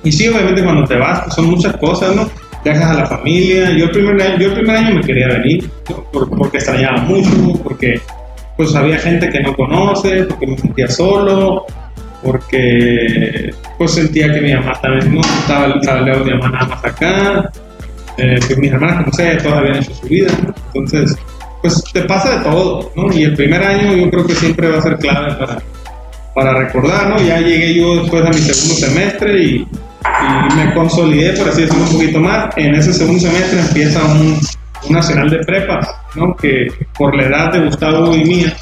Y 0.03 0.11
sí, 0.11 0.27
obviamente 0.27 0.63
cuando 0.63 0.83
te 0.85 0.97
vas, 0.97 1.21
pues 1.21 1.35
son 1.35 1.45
muchas 1.45 1.75
cosas, 1.77 2.15
¿no? 2.15 2.29
Dejas 2.63 2.91
a 2.91 2.93
la 2.93 3.05
familia. 3.05 3.71
Yo 3.71 3.85
el 3.85 3.91
primer 3.91 4.21
año, 4.21 4.37
yo 4.37 4.47
el 4.47 4.53
primer 4.53 4.75
año 4.75 4.95
me 4.95 5.01
quería 5.01 5.27
venir, 5.27 5.69
porque 6.11 6.57
extrañaba 6.57 7.01
mucho, 7.01 7.29
porque 7.63 7.99
pues 8.57 8.75
había 8.75 8.97
gente 8.97 9.29
que 9.29 9.39
no 9.39 9.55
conoce, 9.55 10.23
porque 10.23 10.47
me 10.47 10.57
sentía 10.57 10.87
solo, 10.87 11.65
porque 12.23 13.53
pues 13.77 13.91
sentía 13.91 14.33
que 14.33 14.41
mi 14.41 14.53
mamá 14.53 14.73
también 14.81 15.15
no 15.15 15.21
estaba 15.21 16.01
lejos 16.01 16.25
de 16.25 16.33
mi 16.33 16.39
mamá 16.39 16.49
nada 16.49 16.67
más 16.67 16.85
acá, 16.85 17.51
eh, 18.17 18.39
que 18.47 18.55
mis 18.55 18.71
hermanas, 18.71 19.03
como 19.03 19.13
sé, 19.13 19.35
todas 19.37 19.57
habían 19.57 19.77
hecho 19.77 19.93
su 19.93 20.07
vida, 20.07 20.31
¿no? 20.43 20.53
Entonces, 20.73 21.17
pues 21.61 21.83
te 21.91 22.01
pasa 22.03 22.37
de 22.37 22.43
todo, 22.43 22.91
¿no? 22.95 23.11
Y 23.11 23.23
el 23.23 23.33
primer 23.33 23.63
año 23.63 23.95
yo 23.95 24.09
creo 24.09 24.25
que 24.25 24.35
siempre 24.35 24.69
va 24.69 24.77
a 24.77 24.81
ser 24.81 24.97
clave 24.97 25.33
para, 25.33 25.57
para 26.35 26.53
recordar, 26.59 27.09
¿no? 27.09 27.17
Ya 27.21 27.39
llegué 27.39 27.73
yo 27.73 28.01
después 28.01 28.23
a 28.23 28.29
mi 28.29 28.37
segundo 28.37 28.75
semestre 28.75 29.43
y, 29.43 29.67
y 30.05 30.55
me 30.55 30.73
consolidé, 30.73 31.33
por 31.37 31.49
así 31.49 31.61
decirlo, 31.61 31.83
un 31.85 31.91
poquito 31.91 32.19
más. 32.19 32.57
En 32.57 32.75
ese 32.75 32.93
segundo 32.93 33.19
semestre 33.19 33.59
empieza 33.59 34.03
un, 34.03 34.39
un 34.87 34.91
nacional 34.95 35.29
de 35.29 35.39
prepas, 35.45 35.87
¿no? 36.15 36.35
Que 36.35 36.67
por 36.97 37.15
la 37.15 37.23
edad 37.23 37.53
de 37.53 37.59
Gustavo 37.65 38.15
y 38.15 38.23
mía, 38.23 38.53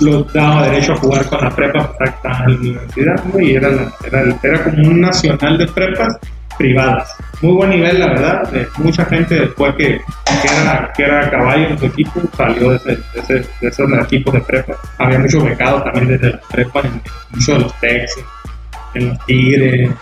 lo 0.00 0.22
daba 0.24 0.68
derecho 0.68 0.92
a 0.92 0.96
jugar 0.96 1.26
con 1.26 1.40
la 1.44 1.50
prepa 1.50 1.92
para 1.98 2.48
la 2.48 2.54
universidad, 2.56 3.22
¿no? 3.24 3.40
Y 3.40 3.54
era, 3.54 3.68
la- 3.70 3.92
era, 4.06 4.34
era 4.42 4.64
como 4.64 4.88
un 4.88 5.00
nacional 5.00 5.58
de 5.58 5.66
prepas 5.66 6.18
privadas. 6.56 7.10
Muy 7.42 7.52
buen 7.54 7.70
nivel, 7.70 7.98
la 8.00 8.06
verdad. 8.08 8.50
mucha 8.78 9.04
gente 9.06 9.34
después 9.34 9.74
que, 9.76 9.98
que, 10.42 10.48
era, 10.62 10.92
que 10.94 11.02
era 11.04 11.30
caballo 11.30 11.68
en 11.68 11.78
su 11.78 11.86
equipo 11.86 12.20
salió 12.36 12.70
de, 12.70 12.76
ese, 12.76 12.88
de, 12.90 13.00
ese, 13.16 13.34
de 13.60 13.68
esos 13.68 13.90
equipos 14.04 14.34
de 14.34 14.40
prepa. 14.42 14.74
Había 14.98 15.18
muchos 15.20 15.42
becados 15.44 15.84
también 15.84 16.08
desde 16.08 16.30
la 16.32 16.40
prepa, 16.50 16.80
en, 16.80 17.00
muchos 17.30 17.54
de 17.56 17.60
los 17.64 17.80
Texas, 17.80 18.24
en 18.94 19.08
los 19.08 19.26
Tigres, 19.26 19.72
en 19.74 19.96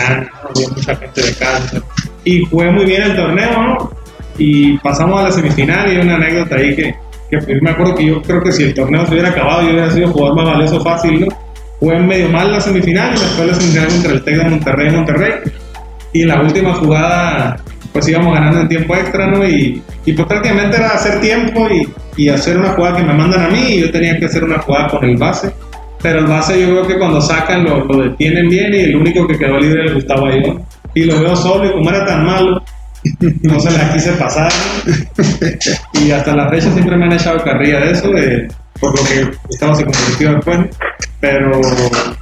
¿no? 0.00 0.48
había 0.48 0.68
mucha 0.68 0.96
gente 0.96 1.22
de 1.22 1.34
casa. 1.34 1.82
Y 2.24 2.44
jugué 2.44 2.70
muy 2.70 2.84
bien 2.84 3.02
el 3.02 3.16
torneo, 3.16 3.62
¿no? 3.62 3.90
Y 4.38 4.78
pasamos 4.78 5.20
a 5.20 5.24
la 5.24 5.32
semifinal 5.32 5.92
y 5.92 5.96
una 5.98 6.16
anécdota 6.16 6.56
ahí 6.56 6.74
que, 6.74 6.94
que 7.30 7.60
me 7.60 7.70
acuerdo 7.70 7.94
que 7.94 8.06
yo 8.06 8.22
creo 8.22 8.42
que 8.42 8.52
si 8.52 8.64
el 8.64 8.74
torneo 8.74 9.04
se 9.06 9.12
hubiera 9.12 9.28
acabado 9.28 9.62
yo 9.62 9.70
hubiera 9.70 9.90
sido 9.90 10.08
jugador 10.08 10.36
más 10.36 10.46
valioso 10.46 10.80
fácil, 10.80 11.20
¿no? 11.20 11.26
Jugué 11.80 11.98
medio 11.98 12.28
mal 12.28 12.52
la 12.52 12.60
semifinal 12.60 13.14
y 13.16 13.20
después 13.20 13.48
la 13.48 13.54
semifinal 13.54 13.88
contra 13.88 14.12
el 14.12 14.24
Tec 14.24 14.36
de 14.36 14.44
Monterrey 14.50 14.90
Monterrey. 14.90 15.32
Y 16.12 16.22
en 16.22 16.28
la 16.28 16.42
última 16.42 16.74
jugada, 16.74 17.56
pues 17.92 18.08
íbamos 18.08 18.34
ganando 18.34 18.60
en 18.60 18.68
tiempo 18.68 18.94
extra, 18.94 19.26
¿no? 19.26 19.46
Y, 19.46 19.82
y 20.04 20.12
pues 20.12 20.28
prácticamente 20.28 20.76
era 20.76 20.90
hacer 20.90 21.20
tiempo 21.20 21.68
y, 21.68 21.88
y 22.16 22.28
hacer 22.28 22.58
una 22.58 22.70
jugada 22.70 22.96
que 22.98 23.02
me 23.02 23.14
mandan 23.14 23.46
a 23.46 23.48
mí 23.48 23.74
y 23.74 23.80
yo 23.80 23.90
tenía 23.90 24.18
que 24.18 24.26
hacer 24.26 24.44
una 24.44 24.58
jugada 24.58 24.88
con 24.88 25.04
el 25.04 25.16
base. 25.16 25.52
Pero 26.02 26.18
el 26.20 26.26
base 26.26 26.60
yo 26.60 26.68
creo 26.70 26.86
que 26.86 26.98
cuando 26.98 27.20
sacan 27.20 27.64
lo, 27.64 27.84
lo 27.84 28.02
detienen 28.02 28.48
bien 28.48 28.74
y 28.74 28.78
el 28.80 28.96
único 28.96 29.26
que 29.26 29.38
quedó 29.38 29.58
libre 29.58 29.84
era 29.84 29.94
Gustavo 29.94 30.26
Ayón. 30.26 30.62
Y 30.94 31.04
lo 31.04 31.20
veo 31.20 31.36
solo 31.36 31.64
y 31.66 31.72
como 31.72 31.88
era 31.90 32.04
tan 32.04 32.24
malo, 32.26 32.62
no 33.42 33.60
se 33.60 33.70
la 33.70 33.92
quise 33.92 34.12
pasar. 34.12 34.50
y 35.94 36.10
hasta 36.10 36.34
la 36.34 36.48
fecha 36.50 36.70
siempre 36.72 36.96
me 36.96 37.04
han 37.06 37.12
echado 37.12 37.42
carrilla 37.42 37.80
de 37.80 37.90
eso, 37.92 38.08
de- 38.10 38.48
por 38.80 38.98
lo 38.98 39.04
que 39.06 39.30
Gustavo 39.48 39.74
se 39.76 39.84
convirtió 39.84 40.34
después. 40.34 40.58
Pero 41.20 41.60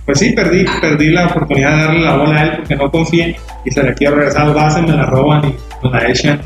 pues 0.05 0.19
sí, 0.19 0.33
perdí, 0.33 0.67
perdí 0.83 1.09
la 1.09 1.27
oportunidad 1.29 1.75
de 1.75 1.83
darle 1.85 2.01
la 2.05 2.17
bola 2.17 2.39
a 2.39 2.43
él 2.45 2.53
porque 2.59 2.77
no 2.77 2.91
confié 2.91 3.35
y 3.65 3.71
se 3.71 3.83
la 3.83 3.95
quiero 3.95 4.17
regresar 4.17 4.43
al 4.43 4.53
base, 4.55 4.83
me 4.83 4.93
la 4.93 5.07
roban 5.07 5.43
y 5.49 5.55
nos 5.83 5.91
la 5.93 6.07
echan. 6.07 6.41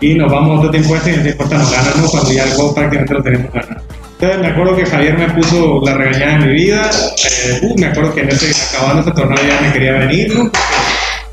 Y 0.00 0.14
nos 0.14 0.32
vamos 0.32 0.56
a 0.56 0.60
otro 0.60 0.70
tiempo 0.70 0.96
este 0.96 1.10
y 1.10 1.14
en 1.16 1.22
tiempo 1.24 1.42
extra 1.42 1.58
nos 1.58 1.70
ganan, 1.70 1.92
¿no? 2.00 2.08
Cuando 2.08 2.32
ya 2.32 2.44
el 2.44 2.50
juego 2.52 2.74
prácticamente 2.74 3.14
lo 3.14 3.22
tenemos 3.22 3.52
ganado. 3.52 3.82
Entonces 4.22 4.40
me 4.40 4.52
acuerdo 4.52 4.76
que 4.76 4.86
Javier 4.86 5.18
me 5.18 5.28
puso 5.30 5.80
la 5.84 5.94
regañada 5.94 6.38
de 6.38 6.46
mi 6.46 6.52
vida. 6.52 6.88
eh, 6.90 7.58
uh, 7.62 7.74
me 7.80 7.86
acuerdo 7.86 8.14
que 8.14 8.20
en 8.20 8.28
ese, 8.28 8.76
acabando 8.76 9.02
ese 9.02 9.10
torneo 9.10 9.38
ya 9.44 9.60
me 9.60 9.72
quería 9.72 9.92
venir, 9.94 10.32
¿no? 10.36 10.48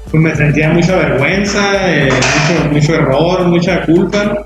Pues 0.09 0.23
me 0.23 0.35
sentía 0.35 0.69
mucha 0.71 0.95
vergüenza, 0.95 1.61
eh, 1.87 2.09
mucho, 2.09 2.73
mucho 2.73 2.95
error, 2.95 3.45
mucha 3.47 3.83
culpa. 3.85 4.39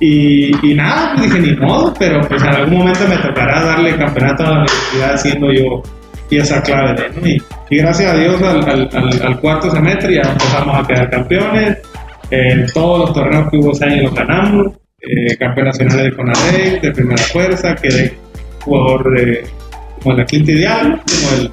Y, 0.00 0.50
y 0.66 0.74
nada, 0.74 1.12
pues 1.16 1.30
dije, 1.30 1.40
ni 1.40 1.56
modo, 1.56 1.92
pero 1.98 2.22
pues 2.26 2.40
en 2.42 2.48
algún 2.48 2.78
momento 2.78 3.00
me 3.06 3.16
tocará 3.18 3.62
darle 3.62 3.96
campeonato 3.96 4.44
a 4.44 4.50
la 4.50 4.54
universidad 4.60 5.16
siendo 5.18 5.52
yo 5.52 5.82
pieza 6.30 6.62
clave 6.62 6.94
¿no? 7.20 7.26
Y, 7.28 7.42
y 7.68 7.76
gracias 7.78 8.12
a 8.12 8.16
Dios 8.16 8.40
al, 8.42 8.64
al, 8.66 8.88
al- 8.94 9.22
al 9.26 9.40
cuarto 9.40 9.70
semestre 9.70 10.14
ya 10.14 10.22
empezamos 10.30 10.74
a 10.78 10.86
quedar 10.86 11.10
campeones. 11.10 11.76
En 12.30 12.66
todos 12.72 13.00
los 13.00 13.12
torneos 13.12 13.50
que 13.50 13.58
hubo 13.58 13.72
ese 13.72 13.84
año 13.84 14.04
los 14.04 14.14
ganamos. 14.14 14.72
Eh, 15.00 15.36
campeón 15.38 15.66
nacional 15.68 16.02
de 16.04 16.12
Conadey, 16.16 16.80
de 16.80 16.90
primera 16.90 17.22
fuerza, 17.22 17.74
quedé 17.76 18.14
jugador 18.64 19.14
de, 19.16 19.44
como 20.02 20.16
la 20.16 20.24
quinta 20.24 20.50
ideal, 20.50 21.00
como 21.06 21.40
el, 21.42 21.50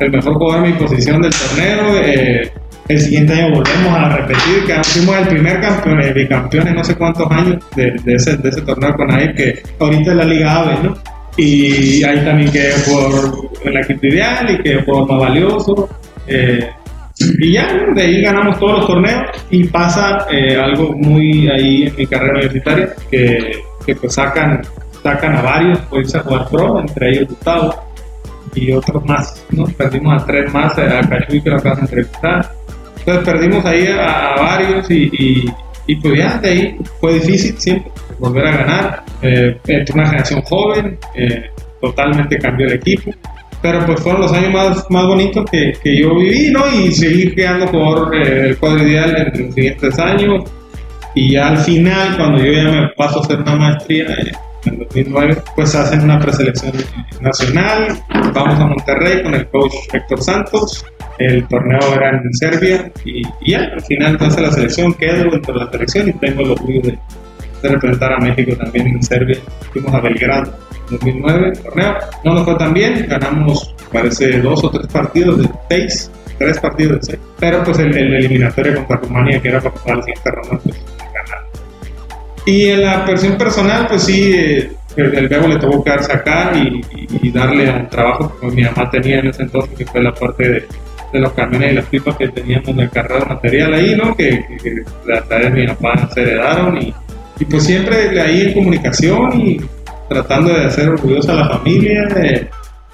el 0.00 0.10
mejor 0.10 0.34
jugador 0.34 0.66
en 0.66 0.72
mi 0.72 0.78
posición 0.78 1.22
del 1.22 1.32
torneo. 1.32 2.02
eh, 2.02 2.52
el 2.88 2.98
siguiente 3.00 3.34
año 3.34 3.54
volvemos 3.54 3.92
a 3.92 4.16
repetir, 4.16 4.64
que 4.66 4.82
fuimos 4.82 5.16
el 5.18 5.28
primer 5.28 5.60
campeón, 5.60 6.00
eh, 6.00 6.12
bicampeón 6.12 6.68
en 6.68 6.74
no 6.74 6.82
sé 6.82 6.96
cuántos 6.96 7.30
años 7.30 7.62
de, 7.76 7.92
de 8.02 8.14
ese, 8.14 8.36
de 8.38 8.50
torneo 8.62 8.94
con 8.94 9.08
que 9.34 9.62
ahorita 9.78 10.10
es 10.10 10.16
la 10.16 10.24
Liga 10.24 10.56
AVE, 10.56 10.82
¿no? 10.82 10.96
Y 11.36 12.02
ahí 12.02 12.24
también 12.24 12.50
quedé 12.50 12.72
por 12.90 13.50
en 13.64 13.74
la 13.74 13.82
quinta 13.82 14.06
ideal 14.08 14.50
y 14.50 14.62
quedé 14.62 14.82
por 14.82 15.08
más 15.08 15.20
valioso. 15.20 15.88
eh, 16.26 16.68
y 17.38 17.52
ya, 17.52 17.68
de 17.94 18.02
ahí 18.02 18.22
ganamos 18.22 18.58
todos 18.58 18.78
los 18.78 18.86
torneos 18.86 19.22
y 19.50 19.64
pasa 19.64 20.26
eh, 20.30 20.56
algo 20.56 20.94
muy 20.96 21.48
ahí 21.48 21.84
en 21.86 21.96
mi 21.96 22.06
carrera 22.06 22.34
universitaria, 22.34 22.94
que, 23.10 23.62
que 23.84 23.96
pues 23.96 24.14
sacan, 24.14 24.62
sacan 25.02 25.36
a 25.36 25.42
varios, 25.42 25.78
pues 25.90 26.14
a 26.14 26.20
jugar 26.20 26.48
pro, 26.48 26.80
entre 26.80 27.10
ellos 27.10 27.28
Gustavo 27.28 27.74
y 28.54 28.72
otros 28.72 29.04
más, 29.04 29.44
¿no? 29.50 29.64
Perdimos 29.64 30.22
a 30.22 30.26
tres 30.26 30.52
más, 30.52 30.78
a 30.78 31.00
Cachuy 31.00 31.40
que 31.40 31.50
lo 31.50 31.56
acabas 31.56 31.78
de 31.78 31.84
entrevistar. 31.84 32.52
Entonces 32.98 33.24
perdimos 33.24 33.64
ahí 33.64 33.86
a, 33.86 34.34
varios 34.36 34.90
y, 34.90 35.10
y, 35.12 35.52
y 35.86 35.96
pues 35.96 36.18
ya 36.18 36.38
de 36.38 36.48
ahí 36.48 36.76
fue 37.00 37.14
difícil 37.14 37.58
siempre 37.58 37.90
volver 38.18 38.46
a 38.46 38.56
ganar. 38.56 39.04
Eh, 39.22 39.56
una 39.94 40.06
generación 40.06 40.42
joven, 40.42 40.98
eh, 41.14 41.50
totalmente 41.80 42.38
cambió 42.38 42.66
el 42.66 42.74
equipo. 42.74 43.10
Pero 43.60 43.84
pues 43.86 44.00
fueron 44.00 44.22
los 44.22 44.32
años 44.32 44.52
más, 44.52 44.86
más 44.90 45.06
bonitos 45.06 45.44
que, 45.50 45.72
que 45.82 46.00
yo 46.00 46.14
viví, 46.14 46.50
¿no? 46.50 46.60
Y 46.72 46.92
seguir 46.92 47.34
creando 47.34 47.66
por 47.70 48.14
eh, 48.14 48.50
el 48.50 48.58
cuadro 48.58 48.86
ideal 48.86 49.32
en 49.34 49.46
los 49.46 49.54
siguientes 49.54 49.98
años. 49.98 50.44
Y 51.14 51.32
ya 51.32 51.48
al 51.48 51.58
final, 51.58 52.16
cuando 52.16 52.44
yo 52.44 52.52
ya 52.52 52.70
me 52.70 52.88
paso 52.96 53.18
a 53.18 53.22
hacer 53.22 53.40
una 53.40 53.56
maestría 53.56 54.04
eh, 54.04 54.32
en 54.64 54.78
2009, 54.78 55.42
pues 55.56 55.74
hacen 55.74 56.02
una 56.02 56.20
preselección 56.20 56.72
nacional. 57.20 57.98
Vamos 58.32 58.60
a 58.60 58.66
Monterrey 58.66 59.22
con 59.22 59.34
el 59.34 59.46
coach 59.48 59.74
Héctor 59.92 60.22
Santos. 60.22 60.84
El 61.18 61.46
torneo 61.48 61.94
era 61.96 62.10
en 62.10 62.32
Serbia 62.34 62.92
y, 63.04 63.22
y 63.40 63.50
ya 63.50 63.64
al 63.72 63.80
final 63.82 64.16
hace 64.20 64.40
la 64.40 64.52
selección, 64.52 64.94
quedo 64.94 65.28
dentro 65.32 65.54
de 65.54 65.64
la 65.64 65.70
selección 65.72 66.08
y 66.08 66.12
tengo 66.12 66.42
el 66.42 66.50
orgullo 66.52 66.80
de, 66.82 66.98
de 67.62 67.68
representar 67.68 68.12
a 68.12 68.18
México 68.18 68.56
también 68.56 68.86
en 68.86 69.02
Serbia. 69.02 69.38
Fuimos 69.72 69.92
a 69.92 70.00
Belgrado 70.00 70.67
2009, 70.90 71.52
torneo. 71.62 71.94
No 72.24 72.34
nos 72.34 72.44
fue 72.44 72.54
tan 72.56 72.72
bien, 72.74 73.06
ganamos, 73.08 73.74
parece, 73.92 74.40
dos 74.40 74.62
o 74.64 74.70
tres 74.70 74.86
partidos 74.92 75.38
de 75.38 75.48
seis, 75.68 76.10
tres 76.38 76.58
partidos 76.58 77.00
de 77.00 77.06
seis. 77.12 77.18
Pero 77.38 77.62
pues 77.64 77.78
el, 77.78 77.96
el 77.96 78.14
eliminatorio 78.14 78.74
contra 78.76 78.96
Rumania, 78.96 79.40
que 79.40 79.48
era 79.48 79.60
para 79.60 79.74
pasar 79.74 79.92
al 79.96 80.02
siguiente 80.04 80.30
ronda, 80.30 80.58
pues 80.64 80.76
ganar. 81.14 81.44
Y 82.46 82.66
en 82.70 82.82
la 82.84 83.04
versión 83.04 83.36
personal, 83.36 83.86
pues 83.88 84.02
sí, 84.04 84.32
eh, 84.34 84.70
el, 84.96 85.14
el 85.14 85.28
Bebo 85.28 85.46
le 85.48 85.58
tuvo 85.58 85.84
que 85.84 85.90
darse 85.90 86.12
acá 86.12 86.52
y, 86.54 86.80
y- 86.96 87.28
y 87.28 87.30
darle 87.30 87.68
al 87.68 87.88
trabajo 87.88 88.36
que 88.40 88.46
mi 88.48 88.62
mamá 88.62 88.90
tenía 88.90 89.18
en 89.20 89.28
ese 89.28 89.42
entonces, 89.42 89.76
que 89.76 89.86
fue 89.86 90.02
la 90.02 90.12
parte 90.14 90.48
de, 90.48 90.64
de 91.12 91.20
los 91.20 91.32
camiones 91.32 91.72
y 91.72 91.74
las 91.76 91.84
pipas 91.86 92.16
que 92.16 92.28
teníamos 92.28 92.74
de 92.76 92.88
carga 92.88 93.18
de 93.20 93.24
material 93.26 93.74
ahí, 93.74 93.94
¿no? 93.96 94.14
Que, 94.16 94.44
que, 94.48 94.56
que 94.56 94.74
las 95.06 95.28
tareas 95.28 95.52
de 95.54 95.60
mi 95.60 95.66
papá 95.68 96.08
se 96.12 96.22
heredaron 96.22 96.78
y, 96.82 96.92
y 97.38 97.44
pues 97.44 97.64
siempre 97.64 98.20
ahí 98.20 98.40
en 98.48 98.54
comunicación 98.54 99.40
y 99.40 99.60
tratando 100.08 100.52
de 100.52 100.64
hacer 100.66 100.88
orgullosa 100.88 101.32
a 101.32 101.36
la 101.36 101.48
familia. 101.48 102.08
eh, 102.16 102.48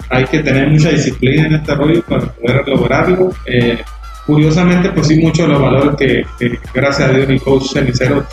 hay 0.09 0.25
que 0.25 0.39
tener 0.39 0.69
mucha 0.69 0.89
disciplina 0.89 1.47
en 1.47 1.55
este 1.55 1.73
rollo 1.73 2.01
para 2.03 2.21
poder 2.27 2.67
lograrlo. 2.67 3.31
Eh, 3.45 3.79
curiosamente, 4.25 4.89
pues 4.91 5.07
sí, 5.07 5.19
muchos 5.19 5.47
de 5.47 5.53
los 5.53 5.61
valores 5.61 5.95
que, 5.97 6.25
que 6.37 6.59
gracias 6.73 7.09
a 7.09 7.13
Dios 7.13 7.27
mi 7.27 7.39
coach 7.39 7.73
Cenicero 7.73 8.23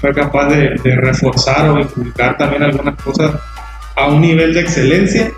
fue 0.00 0.12
capaz 0.14 0.48
de, 0.48 0.74
de 0.82 0.96
reforzar 0.96 1.68
o 1.70 1.78
inculcar 1.78 2.36
también 2.36 2.62
algunas 2.62 3.00
cosas 3.02 3.32
a 3.96 4.08
un 4.08 4.20
nivel 4.20 4.54
de 4.54 4.60
excelencia. 4.60 5.30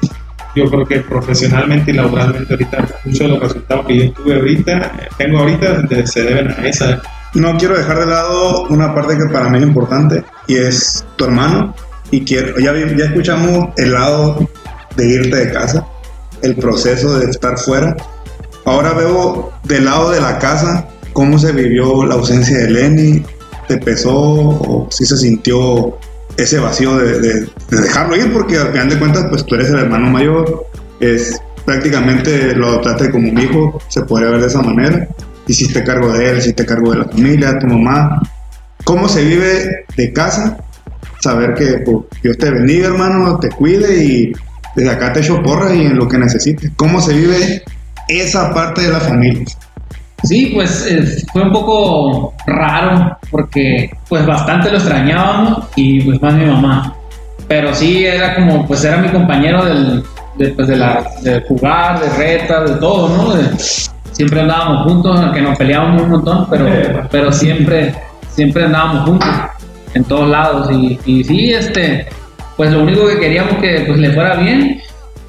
Yo 0.54 0.70
creo 0.70 0.86
que 0.86 1.00
profesionalmente 1.00 1.90
y 1.90 1.94
laboralmente 1.94 2.52
ahorita 2.52 2.86
muchos 3.04 3.18
de 3.18 3.28
los 3.28 3.40
resultados 3.40 3.86
que 3.86 4.06
yo 4.06 4.12
tuve 4.12 4.34
ahorita, 4.36 4.72
eh, 4.72 5.08
tengo 5.18 5.40
ahorita, 5.40 6.06
se 6.06 6.22
deben 6.22 6.50
a 6.50 6.66
esa. 6.66 7.02
No 7.34 7.56
quiero 7.58 7.76
dejar 7.76 7.98
de 7.98 8.06
lado 8.06 8.62
una 8.68 8.94
parte 8.94 9.18
que 9.18 9.32
para 9.32 9.48
mí 9.48 9.58
es 9.58 9.64
importante 9.64 10.22
y 10.46 10.54
es 10.54 11.04
tu 11.16 11.24
hermano. 11.24 11.74
Y 12.14 12.24
quiero, 12.24 12.56
ya, 12.60 12.72
ya 12.96 13.06
escuchamos 13.06 13.70
el 13.76 13.92
lado 13.92 14.48
de 14.96 15.04
irte 15.08 15.34
de 15.36 15.52
casa, 15.52 15.84
el 16.42 16.54
proceso 16.54 17.18
de 17.18 17.28
estar 17.28 17.58
fuera. 17.58 17.96
Ahora 18.64 18.92
veo 18.92 19.52
del 19.64 19.84
lado 19.86 20.12
de 20.12 20.20
la 20.20 20.38
casa 20.38 20.86
cómo 21.12 21.40
se 21.40 21.50
vivió 21.50 22.04
la 22.06 22.14
ausencia 22.14 22.56
de 22.58 22.70
Lenny. 22.70 23.24
¿Te 23.66 23.78
pesó 23.78 24.14
o 24.14 24.88
si 24.92 25.04
se 25.06 25.16
sintió 25.16 25.98
ese 26.36 26.60
vacío 26.60 26.96
de, 26.98 27.18
de- 27.18 27.40
de 27.70 27.80
dejarlo 27.82 28.14
ir? 28.14 28.32
Porque 28.32 28.58
al 28.58 28.70
final 28.70 28.90
de 28.90 28.98
cuentas, 29.00 29.26
pues 29.28 29.44
tú 29.44 29.56
eres 29.56 29.70
el 29.70 29.78
hermano 29.80 30.08
mayor, 30.08 30.66
es 31.00 31.40
prácticamente 31.64 32.54
lo 32.54 32.68
adoptaste 32.68 33.10
como 33.10 33.28
un 33.28 33.38
hijo, 33.40 33.80
se 33.88 34.02
podría 34.02 34.30
ver 34.30 34.40
de 34.42 34.46
esa 34.46 34.62
manera. 34.62 35.08
Hiciste 35.48 35.82
cargo 35.82 36.12
de 36.12 36.30
él, 36.30 36.38
hiciste 36.38 36.64
cargo 36.64 36.92
de 36.92 36.98
la 36.98 37.04
familia, 37.06 37.58
tu 37.58 37.66
mamá. 37.66 38.20
¿Cómo 38.84 39.08
se 39.08 39.24
vive 39.24 39.84
de 39.96 40.12
casa? 40.12 40.58
Saber 41.24 41.54
que 41.54 41.78
pues, 41.78 41.96
Dios 42.22 42.36
te 42.36 42.50
bendiga, 42.50 42.88
hermano, 42.88 43.38
te 43.38 43.48
cuide 43.48 44.04
y 44.04 44.32
desde 44.76 44.90
acá 44.90 45.10
te 45.14 45.20
echo 45.20 45.42
porras 45.42 45.74
y 45.74 45.86
en 45.86 45.96
lo 45.96 46.06
que 46.06 46.18
necesites. 46.18 46.70
¿Cómo 46.76 47.00
se 47.00 47.14
vive 47.14 47.62
esa 48.08 48.52
parte 48.52 48.82
de 48.82 48.92
la 48.92 49.00
familia? 49.00 49.46
Sí, 50.22 50.50
pues 50.54 50.86
eh, 50.86 51.02
fue 51.32 51.42
un 51.44 51.52
poco 51.52 52.34
raro 52.46 53.16
porque 53.30 53.90
pues 54.06 54.26
bastante 54.26 54.70
lo 54.70 54.76
extrañábamos 54.76 55.64
y 55.76 56.02
pues 56.02 56.20
más 56.20 56.34
mi 56.34 56.44
mamá. 56.44 56.94
Pero 57.48 57.74
sí 57.74 58.04
era 58.04 58.34
como, 58.34 58.66
pues 58.66 58.84
era 58.84 58.98
mi 58.98 59.08
compañero 59.08 59.64
del, 59.64 60.04
de, 60.36 60.48
pues, 60.48 60.68
de, 60.68 60.76
la, 60.76 61.06
de 61.22 61.40
jugar, 61.48 62.00
de 62.00 62.08
retas, 62.18 62.70
de 62.70 62.76
todo, 62.76 63.08
¿no? 63.16 63.34
De- 63.34 63.50
siempre 64.12 64.40
andábamos 64.42 64.92
juntos, 64.92 65.18
aunque 65.20 65.40
nos 65.40 65.56
peleábamos 65.56 66.02
un 66.02 66.10
montón, 66.10 66.46
pero, 66.50 66.66
pero 67.10 67.32
siempre, 67.32 67.94
siempre 68.28 68.64
andábamos 68.64 69.08
juntos 69.08 69.28
en 69.94 70.04
todos 70.04 70.28
lados. 70.28 70.68
Y, 70.72 70.98
y 71.06 71.24
sí, 71.24 71.52
este, 71.52 72.06
pues 72.56 72.70
lo 72.72 72.82
único 72.82 73.06
que 73.08 73.18
queríamos 73.18 73.56
que 73.60 73.84
pues 73.86 73.98
le 73.98 74.10
fuera 74.12 74.36
bien 74.36 74.80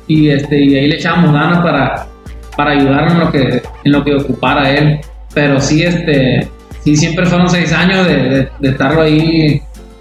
y 0.08 0.30
este 0.30 0.60
y 0.60 0.76
ahí 0.76 0.88
le 0.88 0.96
echábamos 0.98 1.34
ganas 1.34 1.60
para, 1.64 2.08
para 2.56 2.72
ayudar 2.72 3.12
en 3.12 3.20
lo 3.20 3.32
que 3.32 3.62
en 3.86 3.92
lo 3.92 4.04
que 4.04 4.14
ocupara 4.14 4.70
él 4.70 5.00
pero 5.34 5.60
sí 5.60 5.82
este 5.82 6.48
sí 6.84 6.96
siempre 6.96 7.26
fueron 7.26 7.50
seis 7.50 7.74
años 7.74 8.08
de, 8.08 8.14
de- 8.16 8.50
de 8.60 8.70
estarlo 8.70 9.02
ahí 9.02 9.60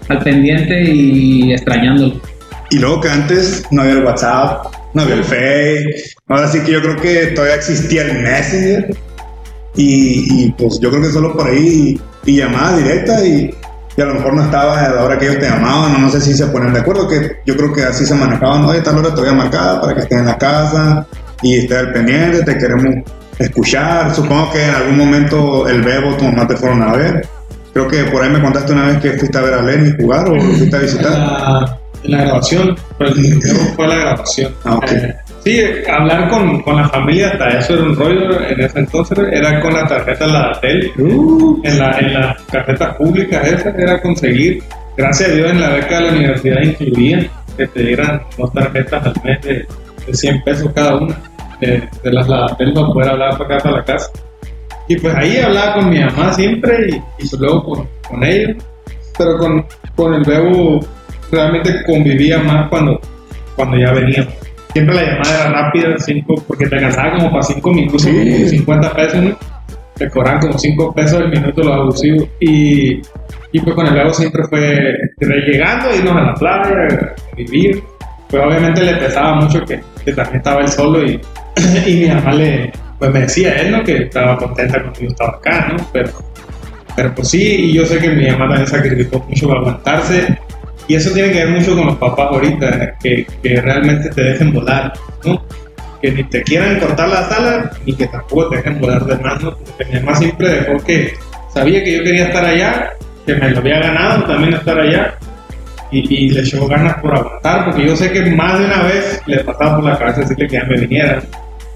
al 0.09 0.19
pendiente 0.19 0.83
y 0.83 1.51
extrañándolo 1.53 2.21
Y 2.69 2.77
luego 2.77 3.01
que 3.01 3.09
antes 3.09 3.65
no 3.71 3.81
había 3.81 3.93
el 3.93 4.03
WhatsApp, 4.05 4.67
no 4.93 5.01
había 5.01 5.15
el 5.15 5.23
Face. 5.23 6.13
Ahora 6.27 6.47
sí 6.47 6.59
que 6.63 6.73
yo 6.73 6.81
creo 6.83 6.97
que 6.97 7.15
todavía 7.33 7.55
existía 7.55 8.03
el 8.03 8.19
Messenger. 8.21 8.95
Y, 9.75 10.45
y, 10.45 10.51
pues 10.51 10.79
yo 10.79 10.89
creo 10.89 11.01
que 11.01 11.09
solo 11.09 11.33
por 11.35 11.47
ahí 11.47 11.99
y, 12.25 12.37
llamada 12.37 12.77
directa 12.77 13.25
y, 13.25 13.49
y 13.97 14.01
a 14.01 14.05
lo 14.05 14.13
mejor 14.15 14.33
no 14.33 14.43
estaba 14.43 14.79
a 14.79 14.89
la 14.89 15.03
hora 15.03 15.17
que 15.17 15.25
ellos 15.27 15.39
te 15.39 15.49
llamaban, 15.49 16.01
no 16.01 16.09
sé 16.09 16.19
si 16.21 16.33
se 16.33 16.47
ponían 16.47 16.73
de 16.73 16.79
acuerdo, 16.81 17.07
que 17.07 17.37
yo 17.45 17.55
creo 17.55 17.71
que 17.73 17.83
así 17.83 18.05
se 18.05 18.13
manejaban, 18.15 18.65
oye, 18.65 18.81
tal 18.81 18.97
hora 18.97 19.13
te 19.13 19.21
voy 19.21 19.29
a 19.29 19.33
marcar 19.33 19.79
para 19.81 19.93
que 19.93 20.01
estés 20.01 20.19
en 20.19 20.25
la 20.25 20.37
casa 20.37 21.05
y 21.41 21.59
estés 21.59 21.77
al 21.77 21.93
pendiente, 21.93 22.43
te 22.43 22.57
queremos 22.57 22.85
escuchar. 23.39 24.13
Supongo 24.15 24.51
que 24.51 24.65
en 24.65 24.75
algún 24.75 24.97
momento 24.97 25.67
el 25.67 25.81
Bebo, 25.81 26.15
tu 26.15 26.25
mamá 26.25 26.47
te 26.47 26.55
fueron 26.55 26.81
a 26.83 26.93
ver. 26.93 27.27
Creo 27.73 27.87
que 27.87 28.03
por 28.05 28.23
ahí 28.23 28.29
me 28.29 28.41
contaste 28.41 28.71
una 28.71 28.87
vez 28.87 28.97
que 28.99 29.11
fuiste 29.17 29.37
a 29.37 29.41
ver 29.41 29.53
a 29.53 29.61
Lenny 29.61 29.91
jugar 29.99 30.27
o 30.29 30.35
lo 30.35 30.41
fuiste 30.41 30.75
a 30.75 30.79
En 30.79 30.85
visitar. 30.85 31.11
la, 31.11 31.77
en 32.03 32.11
la 32.11 32.21
grabación, 32.23 32.75
pues 32.97 33.11
fue 33.75 33.87
la 33.87 33.95
grabación. 33.95 34.53
Ah, 34.63 34.75
ok. 34.75 34.91
Eh, 34.91 35.15
sí, 35.45 35.61
hablar 35.87 36.27
con, 36.29 36.61
con 36.63 36.75
la 36.75 36.89
familia, 36.89 37.29
hasta 37.29 37.59
eso 37.59 37.73
era 37.75 37.83
un 37.83 37.95
rollo 37.95 38.41
en 38.49 38.59
ese 38.59 38.79
entonces, 38.79 39.17
era 39.31 39.61
con 39.61 39.73
la 39.73 39.87
tarjeta 39.87 40.27
la 40.27 40.39
Datel, 40.47 40.91
en 41.63 41.79
la, 41.79 41.99
en 41.99 42.13
la 42.13 42.37
tarjeta 42.51 42.97
pública 42.97 43.41
esa, 43.41 43.69
era 43.69 44.01
conseguir, 44.01 44.61
gracias 44.97 45.29
a 45.29 45.33
Dios 45.33 45.51
en 45.51 45.61
la 45.61 45.69
beca 45.69 45.99
de 45.99 46.01
la 46.01 46.11
universidad 46.11 46.61
incluían 46.61 47.29
que 47.55 47.67
te 47.67 47.83
dieran 47.83 48.21
dos 48.37 48.51
tarjetas 48.51 49.05
al 49.05 49.13
mes 49.23 49.41
de, 49.41 49.67
de 50.07 50.13
100 50.13 50.43
pesos 50.43 50.71
cada 50.73 50.95
una, 50.97 51.15
de, 51.61 51.87
de 52.03 52.11
las 52.11 52.27
Ladatel 52.27 52.73
para 52.73 52.87
poder 52.87 53.09
hablar 53.09 53.37
para 53.37 53.55
acá, 53.55 53.63
para 53.63 53.77
la 53.77 53.83
casa. 53.85 54.11
Y 54.87 54.97
pues 54.97 55.15
ahí 55.15 55.37
hablaba 55.37 55.75
con 55.75 55.89
mi 55.89 55.99
mamá 55.99 56.33
siempre 56.33 56.89
y, 56.89 56.95
y 56.95 57.29
pues 57.29 57.39
luego 57.39 57.63
con, 57.63 57.87
con 58.07 58.23
ellos. 58.23 58.63
Pero 59.17 59.37
con, 59.37 59.65
con 59.95 60.13
el 60.13 60.23
Bebo 60.23 60.79
realmente 61.31 61.83
convivía 61.85 62.39
más 62.39 62.69
cuando, 62.69 62.99
cuando 63.55 63.77
ya 63.77 63.91
veníamos. 63.93 64.33
Siempre 64.75 64.93
la 64.93 65.03
llamada 65.03 65.41
era 65.45 65.51
rápida, 65.51 65.97
cinco, 65.99 66.35
porque 66.45 66.67
te 66.67 66.75
alcanzaba 66.75 67.13
como 67.17 67.31
para 67.31 67.43
5 67.43 67.73
minutos, 67.73 68.01
Sí. 68.01 68.09
como 68.11 68.49
50 68.49 68.93
pesos, 68.93 69.23
¿no? 69.23 69.37
Te 69.95 70.09
cobraban 70.09 70.41
como 70.41 70.57
5 70.59 70.93
pesos 70.93 71.21
el 71.21 71.29
minuto 71.29 71.63
los 71.63 71.73
abusivos. 71.73 72.27
Y, 72.41 72.95
y 73.53 73.59
pues 73.61 73.73
con 73.73 73.87
el 73.87 73.93
Bebo 73.93 74.13
siempre 74.13 74.43
fue 74.49 74.77
llegando, 75.21 75.95
irnos 75.95 76.17
a 76.17 76.21
la 76.25 76.33
playa, 76.33 77.13
a 77.31 77.35
vivir. 77.37 77.81
Pues 78.29 78.43
obviamente 78.43 78.83
le 78.83 78.95
pesaba 78.97 79.35
mucho 79.35 79.63
que, 79.63 79.79
que 80.03 80.11
también 80.11 80.37
estaba 80.37 80.59
él 80.59 80.67
solo 80.67 81.05
y, 81.05 81.21
y 81.85 81.93
mi 81.95 82.07
mamá 82.13 82.33
le, 82.33 82.69
pues 82.99 83.11
me 83.13 83.21
decía 83.21 83.53
él, 83.61 83.71
¿no? 83.71 83.81
Que 83.81 83.95
estaba 84.03 84.35
contenta 84.35 84.81
cuando 84.81 84.99
yo 84.99 85.07
estaba 85.07 85.37
acá, 85.37 85.67
¿no? 85.71 85.87
Pero, 85.93 86.09
pero 86.97 87.15
pues 87.15 87.29
sí, 87.29 87.41
y 87.69 87.73
yo 87.75 87.85
sé 87.85 87.97
que 87.99 88.09
mi 88.09 88.29
mamá 88.29 88.49
también 88.49 88.67
sacrificó 88.67 89.19
mucho 89.25 89.47
para 89.47 89.59
aguantarse. 89.61 90.37
Y 90.87 90.95
eso 90.95 91.11
tiene 91.11 91.31
que 91.31 91.45
ver 91.45 91.49
mucho 91.49 91.75
con 91.75 91.87
los 91.87 91.95
papás 91.97 92.27
ahorita, 92.31 92.97
que, 92.99 93.25
que 93.41 93.61
realmente 93.61 94.09
te 94.09 94.21
dejen 94.21 94.53
volar, 94.53 94.93
¿no? 95.23 95.43
Que 96.01 96.11
ni 96.11 96.23
te 96.25 96.43
quieran 96.43 96.79
cortar 96.79 97.09
la 97.09 97.23
sala, 97.23 97.71
ni 97.85 97.93
que 97.93 98.07
tampoco 98.07 98.49
te 98.49 98.57
dejen 98.57 98.79
volar 98.79 99.05
de 99.05 99.17
más, 99.17 99.41
¿no? 99.41 99.57
Porque 99.57 99.85
mi 99.85 99.99
mamá 99.99 100.15
siempre 100.15 100.49
dejó 100.49 100.83
que 100.83 101.13
sabía 101.53 101.83
que 101.83 101.97
yo 101.97 102.03
quería 102.03 102.27
estar 102.27 102.45
allá, 102.45 102.91
que 103.25 103.33
me 103.35 103.49
lo 103.49 103.59
había 103.59 103.79
ganado 103.79 104.23
también 104.25 104.53
estar 104.53 104.79
allá, 104.79 105.17
y, 105.91 106.25
y 106.25 106.29
le 106.29 106.41
echó 106.41 106.67
ganas 106.67 106.95
por 106.99 107.15
aguantar, 107.15 107.65
porque 107.65 107.87
yo 107.87 107.95
sé 107.95 108.11
que 108.11 108.21
más 108.31 108.59
de 108.59 108.65
una 108.65 108.83
vez 108.83 109.21
le 109.25 109.43
pasaba 109.43 109.77
por 109.77 109.85
la 109.85 109.97
cabeza 109.97 110.21
decirle 110.21 110.47
que 110.47 110.55
ya 110.55 110.63
me 110.65 110.77
viniera, 110.77 111.21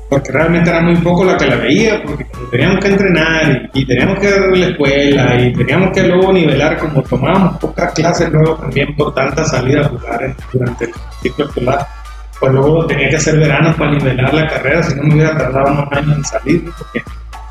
porque 0.09 0.31
realmente 0.31 0.71
era 0.71 0.81
muy 0.81 0.95
poco 0.97 1.23
la 1.23 1.37
que 1.37 1.45
la 1.45 1.57
veía, 1.57 2.01
porque 2.03 2.25
teníamos 2.49 2.83
que 2.83 2.87
entrenar 2.87 3.69
y, 3.73 3.85
teníamos 3.85 4.19
que 4.19 4.31
darle 4.31 4.57
la 4.57 4.67
escuela 4.67 5.41
y 5.41 5.53
teníamos 5.53 5.91
que 5.93 6.03
luego 6.03 6.33
nivelar, 6.33 6.77
como 6.79 7.03
tomábamos 7.03 7.57
pocas 7.59 7.93
clases 7.93 8.29
luego 8.31 8.55
también 8.55 8.95
por 8.95 9.13
tantas 9.13 9.51
salidas 9.51 9.87
a 9.87 10.19
durante 10.51 10.85
el 10.85 10.91
ciclo 11.21 11.45
escolar, 11.45 11.85
pues 12.39 12.51
luego 12.51 12.87
tenía 12.87 13.09
que 13.09 13.17
hacer 13.17 13.37
verano 13.37 13.75
para 13.77 13.91
nivelar 13.91 14.33
la 14.33 14.47
carrera, 14.47 14.81
si 14.81 14.95
no 14.95 15.03
me 15.03 15.13
hubiera 15.13 15.37
tardado 15.37 15.73
unos 15.73 15.91
años 15.91 16.17
en 16.17 16.25
salir, 16.25 16.71
porque 16.75 17.03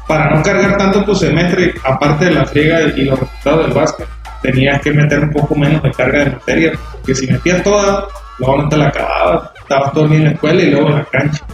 para 0.09 0.35
no 0.35 0.43
cargar 0.43 0.77
tanto 0.77 1.05
tu 1.05 1.15
semestre, 1.15 1.75
aparte 1.85 2.25
de 2.25 2.31
la 2.33 2.45
friega 2.45 2.81
y 2.97 3.05
los 3.05 3.21
resultados 3.21 3.67
del 3.67 3.75
básquet, 3.75 4.09
tenías 4.43 4.81
que 4.81 4.93
meter 4.93 5.21
un 5.21 5.31
poco 5.31 5.55
menos 5.55 5.81
de 5.83 5.93
carga 5.93 6.25
de 6.25 6.31
materia, 6.31 6.73
porque 6.93 7.15
si 7.15 7.31
metías 7.31 7.63
toda, 7.63 8.07
luego 8.39 8.63
no 8.63 8.69
te 8.69 8.77
la 8.77 8.89
acababas, 8.89 9.51
estabas 9.61 9.93
todo 9.93 10.05
el 10.05 10.11
día 10.11 10.19
en 10.19 10.25
la 10.25 10.31
escuela 10.33 10.63
y 10.63 10.71
luego 10.71 10.89
en 10.89 10.95
la 10.97 11.05
cancha. 11.05 11.45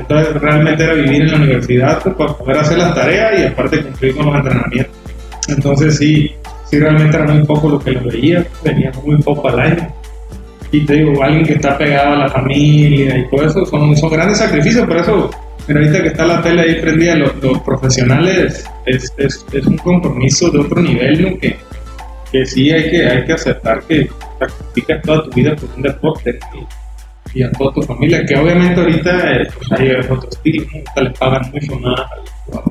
Entonces 0.00 0.34
realmente 0.40 0.82
era 0.82 0.94
vivir 0.94 1.22
en 1.22 1.30
la 1.30 1.36
universidad 1.36 2.02
pues, 2.02 2.14
para 2.16 2.32
poder 2.32 2.56
hacer 2.58 2.78
las 2.78 2.94
tareas 2.94 3.38
y 3.38 3.44
aparte 3.44 3.82
cumplir 3.82 4.16
con 4.16 4.26
los 4.26 4.34
entrenamientos. 4.36 4.96
Entonces 5.48 5.98
sí, 5.98 6.30
sí 6.70 6.78
realmente 6.78 7.16
era 7.16 7.26
muy 7.26 7.44
poco 7.44 7.68
lo 7.68 7.78
que 7.78 7.92
lo 7.92 8.10
veía, 8.10 8.44
venía 8.64 8.90
muy 9.04 9.20
poco 9.22 9.48
al 9.48 9.60
año. 9.60 9.94
Y 10.72 10.86
te 10.86 10.94
digo, 10.94 11.22
alguien 11.22 11.44
que 11.44 11.54
está 11.54 11.76
pegado 11.76 12.14
a 12.14 12.18
la 12.18 12.28
familia 12.28 13.18
y 13.18 13.28
todo 13.28 13.44
eso, 13.44 13.66
son, 13.66 13.96
son 13.96 14.10
grandes 14.10 14.38
sacrificios, 14.38 14.86
por 14.86 14.96
eso, 14.96 15.30
mira, 15.66 15.80
ahorita 15.80 16.02
que 16.02 16.08
está 16.08 16.24
la 16.24 16.40
tele 16.42 16.62
ahí 16.62 16.80
prendida, 16.80 17.16
los, 17.16 17.34
los 17.42 17.58
profesionales 17.62 18.64
es, 18.86 19.12
es, 19.18 19.44
es 19.52 19.66
un 19.66 19.76
compromiso 19.78 20.48
de 20.50 20.60
otro 20.60 20.80
nivel, 20.80 21.22
¿no? 21.22 21.38
Que, 21.38 21.56
que 22.30 22.46
sí 22.46 22.70
hay 22.70 22.88
que, 22.88 23.04
hay 23.04 23.24
que 23.24 23.32
aceptar 23.32 23.82
que 23.82 24.08
sacrificas 24.38 25.02
toda 25.02 25.24
tu 25.24 25.30
vida 25.30 25.56
por 25.56 25.68
un 25.76 25.82
deporte. 25.82 26.38
Y 27.34 27.42
a 27.42 27.50
toda 27.52 27.72
tu 27.74 27.82
familia, 27.82 28.24
que 28.24 28.36
obviamente 28.36 28.80
ahorita 28.80 29.32
eh, 29.32 29.48
pues 29.56 29.80
hay 29.80 29.90
otro 29.92 30.28
estilo, 30.28 30.64
¿no? 30.72 31.02
les 31.02 31.18
pagan 31.18 31.42
mucho 31.52 31.78
más 31.78 32.00
a 32.00 32.16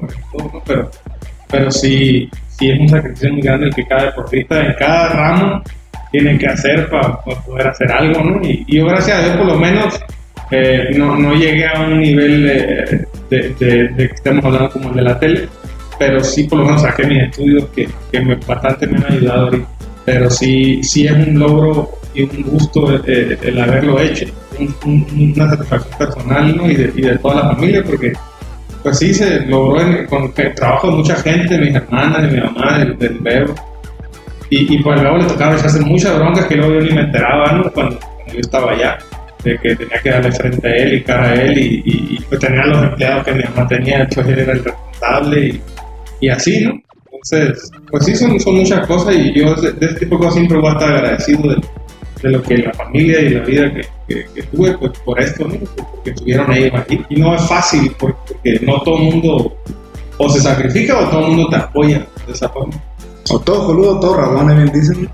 los 0.02 0.16
y 0.16 0.38
¿no? 0.38 0.64
pero, 0.66 0.92
pero 1.50 1.72
sí, 1.72 2.30
sí 2.48 2.70
es 2.70 2.80
un 2.80 2.90
sacrificio 2.90 3.34
muy 3.34 3.42
grande 3.42 3.68
el 3.68 3.76
que 3.76 3.86
cada 3.86 4.06
deportista 4.06 4.66
en 4.66 4.74
cada 4.74 5.10
ramo 5.10 5.64
tiene 6.12 6.38
que 6.38 6.48
hacer 6.48 6.90
para, 6.90 7.20
poder 7.22 7.68
hacer 7.68 7.92
algo, 7.92 8.24
¿no? 8.24 8.42
Y, 8.44 8.66
yo 8.68 8.86
gracias 8.86 9.20
a 9.20 9.24
Dios 9.24 9.38
por 9.38 9.46
lo 9.46 9.56
menos 9.56 10.00
eh, 10.52 10.90
no, 10.96 11.16
no, 11.16 11.36
llegué 11.36 11.68
a 11.68 11.80
un 11.82 12.00
nivel 12.00 13.08
de, 13.30 13.56
de, 13.60 13.94
que 13.96 14.04
estemos 14.06 14.44
hablando 14.44 14.72
como 14.72 14.90
el 14.90 14.96
de 14.96 15.02
la 15.04 15.20
tele, 15.20 15.48
pero 16.00 16.24
sí 16.24 16.46
por 16.46 16.60
lo 16.60 16.66
menos 16.66 16.82
saqué 16.82 17.06
mis 17.06 17.24
estudios 17.24 17.66
que, 17.70 17.88
que 18.12 18.20
me, 18.20 18.36
bastante 18.36 18.88
me 18.88 18.98
han 18.98 19.14
ayudado 19.14 19.46
ahorita. 19.46 19.68
Pero 20.06 20.30
sí, 20.32 20.82
sí 20.82 21.06
es 21.06 21.12
un 21.12 21.38
logro 21.38 21.92
y 22.16 22.24
un 22.24 22.42
gusto 22.44 23.00
el, 23.06 23.60
haberlo 23.60 24.00
hecho, 24.00 24.26
una 24.86 25.50
satisfacción 25.50 25.98
personal 25.98 26.58
¿no? 26.58 26.70
y, 26.70 26.76
de, 26.76 26.94
y, 26.96 27.02
de, 27.02 27.18
toda 27.18 27.36
la 27.36 27.56
familia, 27.56 27.84
porque 27.84 28.14
pues 28.84 28.98
sí 28.98 29.14
se 29.14 29.42
logró 29.46 30.08
con 30.08 30.34
el 30.36 30.56
trabajo 30.56 30.90
de 30.90 30.98
mucha 30.98 31.16
gente, 31.16 31.58
mis 31.58 31.76
hermanas, 31.76 32.22
de 32.24 32.28
mi 32.30 32.42
mamá, 32.42 32.80
del, 32.80 32.98
del. 32.98 33.52
Y, 34.50 34.76
y 34.76 34.84
pues 34.84 35.02
luego 35.02 35.18
le 35.18 35.26
tocaba 35.26 35.56
echarse 35.56 35.80
muchas 35.82 36.18
broncas 36.18 36.46
que 36.46 36.56
luego 36.56 36.74
yo 36.74 36.82
ni 36.82 36.92
me 36.92 37.02
enteraba 37.02 37.52
¿no? 37.52 37.72
cuando, 37.72 38.00
yo 38.34 38.40
estaba 38.40 38.72
allá, 38.72 38.98
de 39.44 39.58
que 39.60 39.76
tenía 39.76 40.02
que 40.02 40.10
darle 40.10 40.32
frente 40.32 40.68
a 40.68 40.76
él 40.76 40.94
y 40.96 41.04
cara 41.04 41.30
a 41.30 41.36
él, 41.36 41.58
y, 41.58 41.84
y 41.86 42.20
pues 42.28 42.40
tenía 42.40 42.66
los 42.66 42.84
empleados 42.84 43.26
que 43.26 43.34
mi 43.34 43.44
mamá 43.44 43.68
tenía, 43.68 44.08
pues 44.14 44.28
él 44.28 44.40
era 44.40 44.54
el 44.54 44.64
responsable, 44.64 45.62
y, 46.22 46.30
así, 46.30 46.66
¿no? 46.66 46.82
Entonces, 47.06 47.72
pues 47.92 48.06
sí, 48.06 48.16
son, 48.16 48.40
son 48.40 48.56
muchas 48.56 48.88
cosas 48.88 49.16
y 49.16 49.34
yo 49.34 49.54
de, 49.56 49.70
este 49.86 50.06
tipo 50.06 50.16
de 50.16 50.20
cosas 50.20 50.34
siempre 50.36 50.58
voy 50.58 50.70
a 50.70 50.74
estar 50.74 50.90
agradecido 50.90 51.50
de, 51.50 51.62
de 52.22 52.30
lo 52.30 52.42
que 52.42 52.58
la 52.58 52.74
familia 52.74 53.22
y 53.22 53.30
la 53.30 53.42
vida 53.42 53.72
que, 54.08 54.26
que, 54.34 54.44
tuve 54.44 54.78
pues, 54.78 54.92
por 55.00 55.20
esto, 55.20 55.48
¿no? 55.48 55.56
porque 55.76 56.12
estuvieron 56.12 56.52
ahí. 56.52 56.72
Y, 57.10 57.20
no 57.20 57.36
es 57.36 57.48
fácil 57.48 57.96
porque 57.98 58.60
no 58.62 58.82
todo 58.82 58.98
el 58.98 59.04
mundo 59.04 59.58
o 60.18 60.30
se 60.30 60.42
sacrifica 60.42 60.98
o 60.98 61.10
todo 61.10 61.22
el 61.22 61.28
mundo 61.28 61.50
te 61.50 61.56
apoya 61.56 62.06
de 62.26 62.34
esa 62.34 62.50
forma. 62.50 62.74
O 63.32 63.40
todo 63.40 63.68
boludo, 63.68 64.00
todo 64.00 64.16
rabones, 64.16 64.56
bien 64.56 64.72
dicen. 64.74 65.10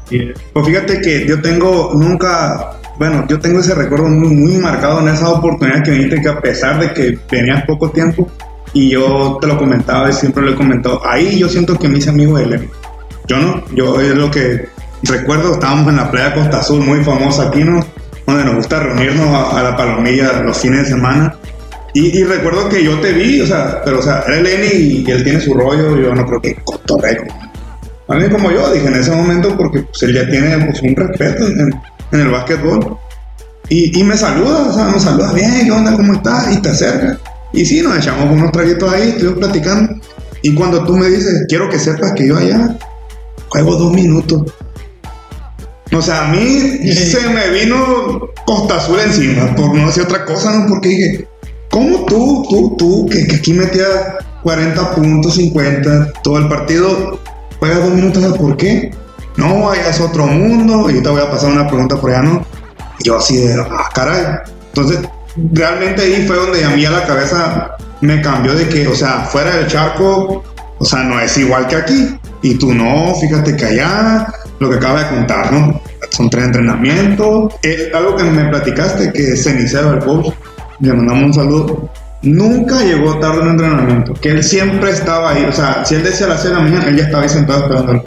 Pues 0.54 0.66
fíjate 0.66 1.02
que 1.02 1.28
yo 1.28 1.42
tengo 1.42 1.92
nunca, 1.94 2.72
bueno, 2.98 3.26
yo 3.28 3.40
tengo 3.40 3.60
ese 3.60 3.76
recuerdo 3.76 4.08
muy, 4.08 4.30
muy 4.30 4.58
marcado 4.58 5.02
en 5.02 5.10
esa 5.10 5.30
oportunidad 5.30 5.84
que 5.84 5.92
viniste, 5.92 6.22
que 6.22 6.30
a 6.30 6.40
pesar 6.40 6.80
de 6.80 6.94
que 6.94 7.18
tenías 7.28 7.66
poco 7.66 7.92
tiempo, 7.92 8.30
y 8.74 8.90
yo 8.90 9.38
te 9.40 9.48
lo 9.48 9.58
comentaba 9.58 10.10
y 10.10 10.14
siempre 10.14 10.44
lo 10.44 10.52
he 10.52 10.56
comentado, 10.56 11.02
ahí 11.06 11.40
yo 11.40 11.48
siento 11.48 11.80
que 11.80 11.88
me 11.88 11.98
hice 11.98 12.10
amigo 12.10 12.38
de. 12.38 12.70
Yo 13.28 13.38
no, 13.38 13.64
yo 13.74 14.00
es 14.00 14.16
lo 14.16 14.30
que 14.30 14.68
recuerdo, 15.06 15.54
estábamos 15.54 15.90
en 15.90 15.98
la 15.98 16.12
playa 16.12 16.34
Costa 16.34 16.60
Azul, 16.60 16.82
muy 16.82 17.04
famosa 17.04 17.48
aquí, 17.48 17.64
¿no? 17.64 17.86
Donde 18.26 18.46
nos 18.46 18.56
gusta 18.56 18.80
reunirnos 18.80 19.54
a, 19.54 19.62
la 19.62 19.78
palomilla 19.78 20.42
los 20.42 20.58
fines 20.58 20.84
de 20.84 20.86
semana. 20.90 21.36
Y, 21.94 22.24
recuerdo 22.24 22.68
que 22.68 22.84
yo 22.84 23.00
te 23.00 23.14
vi, 23.14 23.40
o 23.40 23.48
sea, 23.48 23.82
pero 23.86 24.00
o 24.00 24.02
sea, 24.02 24.24
era 24.28 24.42
Lenny 24.42 25.04
y, 25.08 25.12
él 25.12 25.24
tiene 25.24 25.40
su 25.40 25.54
rollo, 25.54 25.96
yo 25.98 26.14
no 26.14 26.26
creo 26.26 26.42
que 26.42 26.56
cotorreo. 26.56 27.24
Alguien 28.08 28.32
como 28.32 28.52
yo, 28.52 28.72
dije 28.74 28.88
en 28.88 28.96
ese 28.96 29.12
momento, 29.12 29.56
porque 29.56 29.84
pues, 29.84 30.04
él 30.04 30.14
ya 30.14 30.30
tiene 30.30 30.58
pues, 30.66 30.82
un 30.82 30.96
respeto 30.96 31.48
en, 31.48 32.20
el 32.20 32.30
básquetbol. 32.30 32.98
Y, 33.70 33.98
y, 33.98 34.04
me 34.04 34.18
saluda, 34.18 34.68
o 34.68 34.74
sea, 34.74 34.86
me 34.86 35.00
saluda, 35.00 35.32
bien, 35.32 35.62
¿qué 35.64 35.72
onda? 35.72 35.94
¿Cómo 35.94 36.14
estás? 36.14 36.54
Y 36.54 36.62
te 36.62 36.70
acerca. 36.70 37.18
Y 37.54 37.66
sí, 37.66 37.82
nos 37.82 37.98
echamos 37.98 38.30
unos 38.30 38.52
traguitos 38.52 38.92
ahí, 38.94 39.10
estuvimos 39.10 39.40
platicando. 39.40 39.94
Y 40.42 40.54
cuando 40.54 40.84
tú 40.84 40.98
me 40.98 41.08
dices, 41.08 41.46
quiero 41.48 41.70
que 41.70 41.80
sepas 41.80 42.12
que 42.12 42.28
yo 42.28 42.38
allá 42.38 42.78
juego 43.50 43.76
dos 43.76 43.94
minutos. 43.94 44.44
O 45.98 46.02
sea, 46.02 46.26
a 46.26 46.28
mí 46.28 46.40
se 46.94 47.30
me 47.30 47.50
vino 47.50 48.30
Costa 48.46 48.78
Azul 48.78 49.00
encima, 49.00 49.56
por 49.56 49.74
no 49.74 49.88
decir 49.88 50.04
otra 50.04 50.26
cosa, 50.26 50.52
¿no? 50.52 50.68
Porque 50.68 50.90
dije, 50.90 51.28
¿cómo 51.70 52.06
tú, 52.06 52.46
tú, 52.50 52.76
tú, 52.78 53.10
que, 53.10 53.26
aquí 53.34 53.54
metías 53.54 53.90
40 54.44 54.96
puntos, 54.96 55.36
50, 55.36 56.14
todo 56.22 56.38
el 56.38 56.48
partido, 56.50 57.20
juegas 57.60 57.84
dos 57.84 57.94
minutos, 57.94 58.38
por 58.38 58.58
qué? 58.58 58.92
No, 59.38 59.70
allá 59.70 59.90
es 59.90 60.00
otro 60.00 60.28
mundo, 60.28 60.90
y 60.90 61.02
te 61.02 61.10
voy 61.10 61.22
a 61.22 61.32
pasar 61.32 61.52
una 61.52 61.68
pregunta 61.68 61.96
por 62.00 62.12
allá, 62.12 62.24
¿no? 62.24 62.46
Y 63.00 63.06
yo 63.06 63.18
así 63.18 63.38
de, 63.38 63.54
ah, 63.54 63.90
caray. 63.94 64.24
Entonces, 64.68 65.00
realmente 65.54 66.02
ahí 66.02 66.26
fue 66.28 66.36
donde 66.36 66.64
a 66.64 66.70
mí 66.70 66.86
a 66.86 66.92
la 66.92 67.06
cabeza 67.06 67.76
me 68.02 68.22
cambió 68.22 68.54
de 68.54 68.68
que, 68.70 68.88
o 68.88 68.96
sea, 68.96 69.22
fuera 69.22 69.56
del 69.56 69.68
charco, 69.68 70.44
o 70.78 70.86
sea, 70.86 71.04
no 71.04 71.20
es 71.20 71.38
igual 71.38 71.68
que 71.68 71.76
aquí. 71.76 72.20
Y 72.42 72.56
tú 72.56 72.74
no, 72.74 73.16
fíjate 73.16 73.56
que 73.56 73.66
allá, 73.66 74.28
lo 74.60 74.70
que 74.70 74.76
acaba 74.76 75.04
de 75.04 75.16
contar, 75.16 75.52
¿no? 75.52 75.82
Son 76.12 76.30
tres 76.30 76.46
entrenamientos. 76.46 77.54
Es 77.62 77.94
algo 77.94 78.16
que 78.16 78.24
me 78.24 78.46
platicaste, 78.46 79.12
que 79.12 79.36
Cenicero, 79.36 79.94
el 79.94 80.00
coach, 80.00 80.34
le 80.80 80.94
mandamos 80.94 81.24
un 81.24 81.34
saludo. 81.34 81.90
Nunca 82.22 82.82
llegó 82.82 83.20
tarde 83.20 83.42
en 83.42 83.50
entrenamiento, 83.50 84.14
que 84.14 84.30
él 84.30 84.44
siempre 84.44 84.92
estaba 84.92 85.32
ahí. 85.32 85.46
O 85.46 85.52
sea, 85.52 85.86
si 85.86 85.96
él 85.96 86.04
decía 86.04 86.26
a 86.26 86.30
las 86.30 86.42
6 86.42 86.54
de 86.54 86.60
la 86.60 86.64
mañana, 86.66 86.88
él 86.88 86.98
ya 86.98 87.04
estaba 87.04 87.24
ahí 87.24 87.30
sentado 87.30 87.66
esperando. 87.66 88.04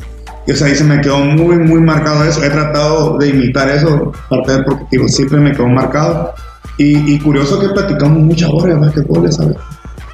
Y 0.46 0.52
o 0.52 0.56
sea, 0.56 0.66
ahí 0.66 0.74
se 0.74 0.84
me 0.84 1.00
quedó 1.00 1.18
muy, 1.18 1.58
muy 1.58 1.80
marcado 1.80 2.24
eso. 2.24 2.42
He 2.42 2.48
tratado 2.48 3.18
de 3.18 3.28
imitar 3.28 3.68
eso, 3.68 4.12
parte 4.30 4.52
del 4.52 4.64
porque 4.64 5.08
siempre 5.08 5.38
me 5.38 5.52
quedó 5.52 5.68
marcado. 5.68 6.32
Y, 6.78 7.18
curioso 7.18 7.58
que 7.58 7.68
platicamos 7.68 8.18
muchas 8.18 8.50
horas 8.50 8.76
de 8.76 8.86
basquetbol, 8.86 9.32
¿sabes? 9.32 9.56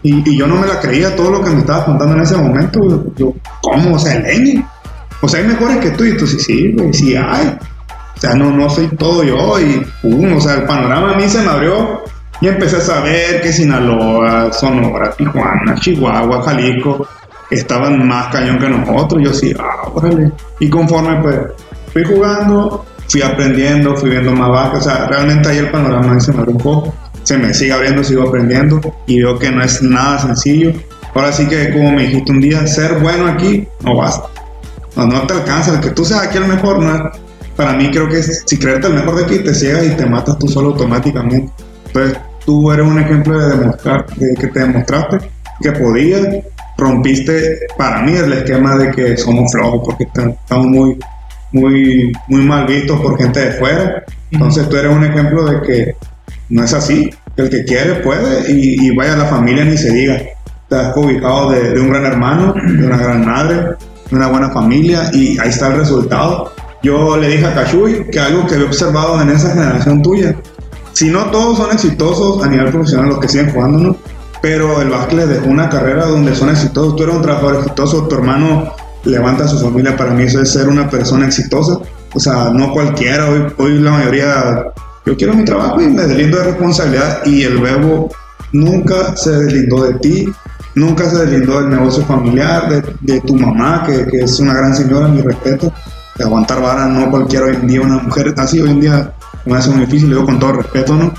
Y, 0.03 0.37
yo 0.37 0.47
no 0.47 0.57
me 0.57 0.66
la 0.66 0.80
creía 0.80 1.14
todo 1.14 1.30
lo 1.30 1.45
que 1.45 1.51
me 1.51 1.61
estaba 1.61 1.85
contando 1.85 2.14
en 2.14 2.22
ese 2.22 2.37
momento. 2.37 3.05
Yo, 3.16 3.35
¿cómo? 3.62 3.95
O 3.95 3.99
sea, 3.99 4.18
Lenny. 4.18 4.64
O 5.20 5.28
sea, 5.28 5.40
hay 5.40 5.46
mejores 5.46 5.78
que 5.78 5.90
tú. 5.90 6.04
Y 6.04 6.16
tú, 6.16 6.26
sí, 6.26 6.38
sí, 6.38 6.72
güey, 6.72 6.92
sí 6.92 7.16
hay. 7.16 7.56
O 8.16 8.20
sea, 8.20 8.34
no, 8.34 8.50
no 8.50 8.68
soy 8.70 8.88
todo 8.96 9.22
yo. 9.22 9.58
Y 9.60 9.84
pum, 10.02 10.36
o 10.36 10.40
sea, 10.40 10.54
el 10.54 10.64
panorama 10.64 11.12
a 11.12 11.16
mí 11.16 11.28
se 11.28 11.42
me 11.42 11.50
abrió. 11.50 12.02
Y 12.40 12.48
empecé 12.48 12.76
a 12.76 12.80
saber 12.80 13.40
que 13.42 13.52
Sinaloa, 13.52 14.52
Sonora, 14.52 15.12
Tijuana, 15.12 15.74
Chihuahua, 15.76 16.42
Jalisco 16.42 17.06
estaban 17.50 18.06
más 18.06 18.28
cañón 18.28 18.58
que 18.58 18.68
nosotros. 18.68 19.22
Yo 19.22 19.32
sí, 19.32 19.54
ah, 19.58 19.88
órale. 19.92 20.32
Y 20.60 20.68
conforme 20.68 21.22
pues 21.22 21.38
fui 21.92 22.04
jugando, 22.04 22.84
fui 23.08 23.22
aprendiendo, 23.22 23.96
fui 23.96 24.10
viendo 24.10 24.32
más 24.32 24.50
bajo, 24.50 24.78
o 24.78 24.80
sea, 24.80 25.06
realmente 25.06 25.48
ahí 25.48 25.58
el 25.58 25.70
panorama 25.70 26.18
se 26.20 26.32
me 26.32 26.40
abrió 26.40 26.54
un 26.56 26.60
poco, 26.60 26.94
se 27.22 27.38
me 27.38 27.54
sigue 27.54 27.72
abriendo, 27.72 28.02
sigo 28.02 28.28
aprendiendo 28.28 28.80
y 29.06 29.22
veo 29.22 29.38
que 29.38 29.50
no 29.50 29.62
es 29.62 29.82
nada 29.82 30.18
sencillo. 30.18 30.72
Ahora 31.14 31.32
sí 31.32 31.46
que, 31.46 31.72
como 31.72 31.92
me 31.92 32.02
dijiste 32.02 32.32
un 32.32 32.40
día, 32.40 32.66
ser 32.66 32.98
bueno 32.98 33.26
aquí 33.26 33.66
no 33.84 33.96
basta. 33.96 34.28
No, 34.97 35.07
no 35.07 35.26
te 35.26 35.34
alcanza, 35.34 35.74
el 35.74 35.80
que 35.80 35.90
tú 35.90 36.05
seas 36.05 36.22
aquí 36.22 36.38
el 36.38 36.47
mejor, 36.47 36.82
no 36.82 37.11
para 37.57 37.74
mí 37.74 37.88
creo 37.90 38.09
que 38.09 38.20
si 38.20 38.59
creerte 38.59 38.88
el 38.88 38.95
mejor 38.95 39.16
de 39.16 39.24
aquí 39.24 39.38
te 39.38 39.55
ciegas 39.55 39.86
y 39.86 39.90
te 39.90 40.07
matas 40.07 40.38
tú 40.38 40.49
solo 40.49 40.70
automáticamente. 40.70 41.53
Entonces, 41.86 42.18
tú 42.45 42.72
eres 42.72 42.84
un 42.84 42.99
ejemplo 42.99 43.38
de 43.38 43.57
demostrar, 43.57 44.07
de 44.16 44.34
que 44.34 44.49
te 44.49 44.61
demostraste 44.61 45.18
que 45.61 45.70
podías, 45.70 46.26
rompiste 46.76 47.61
para 47.78 48.03
mí 48.03 48.12
el 48.12 48.32
esquema 48.32 48.76
de 48.76 48.90
que 48.90 49.16
somos 49.16 49.53
flojos 49.53 49.82
porque 49.84 50.05
estamos 50.05 50.66
muy 50.66 50.99
muy, 51.55 52.12
muy 52.26 52.42
mal 52.42 52.66
visto 52.66 53.01
por 53.01 53.16
gente 53.16 53.40
de 53.40 53.53
fuera. 53.53 54.05
Entonces 54.30 54.68
tú 54.68 54.76
eres 54.76 54.92
un 54.92 55.05
ejemplo 55.05 55.45
de 55.47 55.61
que 55.62 55.97
no 56.51 56.64
es 56.64 56.74
así. 56.74 57.11
El 57.36 57.49
que 57.49 57.64
quiere 57.64 57.95
puede 57.97 58.51
y, 58.51 58.95
vaya 58.95 59.14
a 59.14 59.18
la 59.18 59.26
familia 59.26 59.64
ni 59.64 59.76
se 59.76 59.92
diga. 59.92 60.20
Estás 60.62 60.97
ubicado 60.97 61.51
de, 61.51 61.80
un 61.80 61.90
gran 61.90 62.05
hermano, 62.05 62.55
de 62.55 62.86
una 62.86 62.97
gran 62.97 63.24
madre, 63.24 63.55
de 63.55 63.74
una 64.16 64.28
buena 64.28 64.50
familia 64.50 65.10
y 65.12 65.38
ahí 65.38 65.48
está 65.48 65.68
el 65.68 65.78
resultado. 65.78 66.52
Yo 66.82 67.16
le 67.16 67.28
dije 67.28 67.46
a 67.46 67.54
Cachuy 67.54 68.06
que 68.10 68.20
algo 68.20 68.46
que 68.46 68.54
he 68.54 68.62
observado 68.62 69.20
en 69.20 69.30
esa 69.30 69.50
generación 69.50 70.02
tuya, 70.02 70.36
si 70.92 71.08
no 71.08 71.24
todos 71.30 71.58
son 71.58 71.72
exitosos 71.72 72.42
a 72.44 72.48
nivel 72.48 72.70
profesional, 72.70 73.08
los 73.08 73.18
que 73.18 73.28
siguen 73.28 73.52
jugando, 73.52 73.78
¿no? 73.78 73.96
Pero 74.40 74.80
el 74.80 74.90
básquet 74.90 75.18
les 75.18 75.28
dejó 75.28 75.46
una 75.46 75.68
carrera 75.68 76.06
donde 76.06 76.34
son 76.34 76.50
exitosos. 76.50 76.94
Tú 76.96 77.04
eres 77.04 77.16
un 77.16 77.22
trabajador 77.22 77.56
exitoso, 77.56 78.06
tu 78.06 78.14
hermano 78.14 78.72
levanta 79.04 79.44
a 79.44 79.48
su 79.48 79.58
familia, 79.58 79.96
para 79.96 80.12
mí 80.12 80.24
eso 80.24 80.40
es 80.40 80.52
ser 80.52 80.68
una 80.68 80.88
persona 80.88 81.26
exitosa. 81.26 81.78
O 82.14 82.20
sea, 82.20 82.50
no 82.50 82.72
cualquiera, 82.72 83.28
hoy, 83.28 83.46
hoy 83.58 83.78
la 83.80 83.90
mayoría, 83.90 84.66
yo 85.04 85.16
quiero 85.16 85.34
mi 85.34 85.44
trabajo 85.44 85.80
y 85.80 85.86
me 85.88 86.02
deslindo 86.02 86.38
de 86.38 86.44
responsabilidad 86.44 87.24
y 87.24 87.42
el 87.42 87.58
verbo 87.58 88.10
nunca 88.52 89.16
se 89.16 89.32
deslindó 89.32 89.84
de 89.84 89.94
ti, 89.98 90.28
nunca 90.75 91.09
se 91.09 91.18
deslindó 91.18 91.61
del 91.61 91.70
negocio 91.70 92.05
familiar, 92.05 92.68
de, 93.01 93.20
tu 93.20 93.37
mamá, 93.37 93.85
que, 93.87 94.07
que, 94.07 94.20
es 94.25 94.39
una 94.41 94.55
gran 94.55 94.75
señora, 94.75 95.09
mi 95.09 95.20
respeto, 95.20 95.72
de 96.16 96.25
aguantar 96.25 96.61
vara, 96.61 96.87
no 96.87 97.11
cualquiera 97.11 97.47
hoy 97.47 97.55
en 97.55 97.66
día, 97.66 97.81
una 97.81 97.99
mujer 97.99 98.35
así 98.37 98.61
hoy 98.61 98.70
en 98.70 98.81
día 98.81 99.12
me 99.45 99.57
hace 99.57 99.70
muy 99.70 99.87
difícil, 99.87 100.11
lo 100.11 100.16
digo 100.16 100.27
con 100.27 100.39
todo 100.39 100.53
respeto, 100.53 100.95
¿no? 100.95 101.12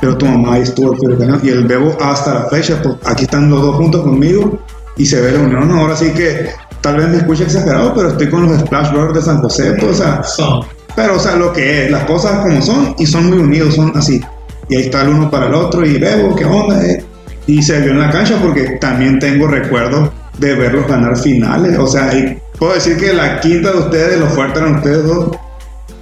Pero 0.00 0.16
tu 0.16 0.26
mamá 0.26 0.54
ahí 0.54 0.62
estuvo 0.62 0.96
y 1.42 1.48
el 1.48 1.64
bebo 1.64 1.96
hasta 2.00 2.34
la 2.34 2.44
fecha, 2.46 2.80
pues 2.82 2.96
aquí 3.04 3.24
están 3.24 3.48
los 3.48 3.62
dos 3.62 3.76
juntos 3.76 4.02
conmigo 4.02 4.58
y 4.96 5.06
se 5.06 5.20
ve 5.20 5.32
la 5.32 5.40
unión, 5.40 5.70
ahora 5.70 5.96
sí 5.96 6.10
que 6.10 6.50
tal 6.80 6.96
vez 6.96 7.08
me 7.08 7.16
escuche 7.18 7.44
exagerado, 7.44 7.94
pero 7.94 8.08
estoy 8.08 8.28
con 8.28 8.48
los 8.48 8.60
Splash 8.60 8.90
Brothers 8.92 9.14
de 9.14 9.22
San 9.22 9.40
José, 9.40 9.76
pues, 9.78 10.00
o 10.00 10.02
sea, 10.02 10.22
pero 10.96 11.16
o 11.16 11.18
sea, 11.18 11.36
lo 11.36 11.52
que 11.52 11.84
es, 11.84 11.90
las 11.90 12.04
cosas 12.04 12.40
como 12.40 12.60
son 12.60 12.94
y 12.98 13.06
son 13.06 13.30
muy 13.30 13.38
unidos, 13.38 13.74
son 13.74 13.92
así. 13.96 14.20
Y 14.68 14.76
ahí 14.76 14.82
está 14.82 15.02
el 15.02 15.08
uno 15.10 15.30
para 15.30 15.46
el 15.46 15.54
otro 15.54 15.84
y 15.86 15.98
veo 15.98 16.34
qué 16.34 16.44
onda, 16.44 16.84
eh? 16.84 17.04
Y 17.46 17.62
se 17.62 17.80
vio 17.80 17.92
en 17.92 18.00
la 18.00 18.10
cancha 18.10 18.38
porque 18.40 18.78
también 18.80 19.18
tengo 19.18 19.48
recuerdos 19.48 20.10
de 20.38 20.54
verlos 20.54 20.86
ganar 20.86 21.16
finales, 21.16 21.78
o 21.78 21.86
sea, 21.86 22.10
puedo 22.58 22.74
decir 22.74 22.96
que 22.96 23.12
la 23.12 23.40
quinta 23.40 23.72
de 23.72 23.78
ustedes, 23.78 24.18
los 24.18 24.32
fuertes 24.32 24.62
eran 24.62 24.76
ustedes 24.76 25.04
dos, 25.04 25.36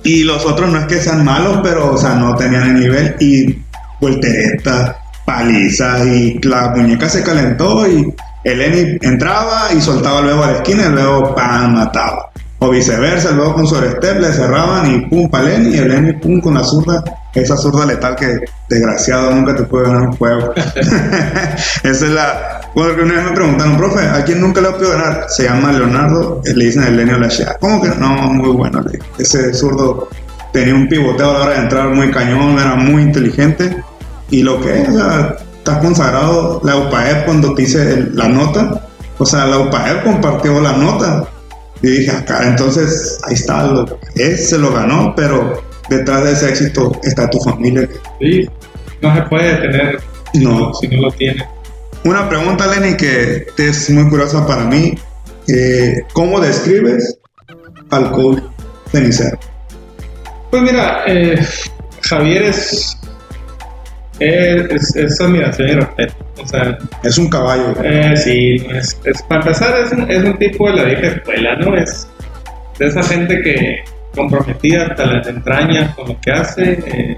y, 0.02 0.20
Y 0.20 0.24
los 0.24 0.44
otros 0.46 0.70
no 0.70 0.78
es 0.78 0.86
que 0.86 0.96
sean 0.96 1.24
malos, 1.24 1.60
pero, 1.62 1.92
o 1.92 1.98
sea, 1.98 2.14
no 2.14 2.34
tenían 2.34 2.68
el 2.68 2.80
nivel. 2.80 3.16
Y 3.20 3.58
voltereta, 4.00 4.98
paliza, 5.24 6.04
y 6.04 6.38
la 6.42 6.72
muñeca 6.74 7.08
se 7.08 7.22
calentó 7.22 7.86
y 7.86 8.14
el 8.44 8.60
Eni 8.60 8.98
entraba 9.02 9.68
y 9.76 9.80
soltaba 9.80 10.22
luego 10.22 10.42
a 10.42 10.52
la 10.52 10.56
esquina 10.58 10.86
y 10.86 10.92
luego 10.92 11.34
¡pam! 11.34 11.74
mataba. 11.74 12.30
O 12.58 12.68
viceversa, 12.68 13.30
luego 13.30 13.54
con 13.54 13.66
su 13.66 13.76
le 13.80 14.32
cerraban 14.32 14.94
y 14.94 15.06
pum, 15.06 15.30
para 15.30 15.54
el 15.54 15.66
Eni 15.66 15.76
y 15.76 15.78
el 15.78 15.90
Eni 15.92 16.12
pum 16.14 16.40
con 16.40 16.54
la 16.54 16.64
zurda, 16.64 17.02
esa 17.34 17.56
zurda 17.56 17.86
letal 17.86 18.16
que 18.16 18.40
desgraciado 18.68 19.30
nunca 19.32 19.54
te 19.54 19.62
puede 19.64 19.86
ganar 19.86 20.02
un 20.08 20.16
juego. 20.16 20.52
esa 20.56 21.90
es 21.90 22.02
la. 22.10 22.60
Bueno, 22.74 22.94
que 22.96 23.02
una 23.02 23.14
vez 23.14 23.24
me 23.24 23.32
preguntaron, 23.32 23.76
profe, 23.76 24.06
¿a 24.06 24.24
quién 24.24 24.40
nunca 24.40 24.60
le 24.60 24.68
ha 24.68 24.72
podido 24.72 24.92
ganar? 24.92 25.26
Se 25.28 25.44
llama 25.44 25.72
Leonardo, 25.72 26.40
le 26.44 26.64
dicen 26.64 26.84
el 26.84 26.96
Lenio 26.96 27.18
Lachea. 27.18 27.56
¿Cómo 27.60 27.82
que 27.82 27.88
no? 27.90 28.08
Muy 28.32 28.50
bueno, 28.50 28.84
ese 29.18 29.52
zurdo 29.54 30.08
tenía 30.52 30.74
un 30.74 30.88
pivoteo 30.88 31.30
a 31.30 31.32
la 31.32 31.38
hora 31.44 31.54
de 31.54 31.60
entrar 31.62 31.88
muy 31.88 32.10
cañón, 32.10 32.58
era 32.58 32.74
muy 32.76 33.02
inteligente. 33.02 33.82
Y 34.30 34.42
lo 34.42 34.60
que 34.60 34.82
es, 34.82 34.88
o 34.88 34.92
sea, 34.92 35.36
está 35.58 35.80
consagrado 35.80 36.60
la 36.64 36.76
UPAEP 36.76 37.24
cuando 37.24 37.54
te 37.54 37.62
hice 37.62 37.82
el- 37.94 38.16
la 38.16 38.28
nota. 38.28 38.86
O 39.18 39.26
sea, 39.26 39.46
la 39.46 39.58
UPAEP 39.58 40.04
compartió 40.04 40.60
la 40.60 40.72
nota. 40.72 41.24
Y 41.82 41.88
dije, 41.90 42.10
acá, 42.12 42.46
entonces 42.46 43.18
ahí 43.24 43.34
está, 43.34 43.64
lo, 43.66 43.98
él 44.14 44.38
se 44.38 44.58
lo 44.58 44.72
ganó, 44.72 45.12
pero 45.16 45.60
detrás 45.90 46.24
de 46.24 46.32
ese 46.32 46.48
éxito 46.48 46.92
está 47.04 47.28
tu 47.28 47.38
familia. 47.40 47.86
Sí, 48.20 48.48
no 49.02 49.14
se 49.14 49.22
puede 49.22 49.54
tener 49.56 50.00
No. 50.34 50.72
si 50.74 50.88
no 50.88 51.02
lo 51.02 51.10
tiene. 51.12 51.44
Una 52.04 52.26
pregunta, 52.28 52.66
Lenny, 52.66 52.96
que 52.96 53.46
es 53.58 53.90
muy 53.90 54.08
curiosa 54.08 54.46
para 54.46 54.64
mí. 54.64 54.94
Eh, 55.48 56.02
¿Cómo 56.14 56.40
describes 56.40 57.18
al 57.90 58.10
coach 58.12 58.42
cenicero? 58.92 59.38
Pues 60.50 60.62
mira, 60.62 61.02
eh, 61.06 61.38
Javier 62.02 62.42
es, 62.44 62.96
es, 64.18 64.62
es, 64.70 64.96
es 64.96 65.20
admiración 65.20 65.68
y 65.68 65.72
respeto. 65.74 66.14
O 66.42 66.46
sea, 66.48 66.78
Es 67.02 67.18
un 67.18 67.28
caballo. 67.28 67.74
eh, 67.84 68.16
sí, 68.16 68.56
es, 68.74 68.98
es- 69.04 69.22
para 69.22 69.42
empezar 69.42 69.78
es 69.84 69.92
un, 69.92 70.10
es 70.10 70.24
un 70.24 70.38
tipo 70.38 70.68
de 70.70 70.76
la 70.76 70.84
vieja 70.84 71.06
escuela, 71.08 71.56
¿no? 71.56 71.76
Es 71.76 72.06
de 72.78 72.86
esa 72.86 73.02
gente 73.02 73.42
que 73.42 73.84
comprometida 74.14 74.86
hasta 74.86 75.06
las 75.06 75.26
entrañas 75.26 75.94
con 75.94 76.08
lo 76.08 76.20
que 76.20 76.30
hace, 76.32 76.72
eh, 76.86 77.16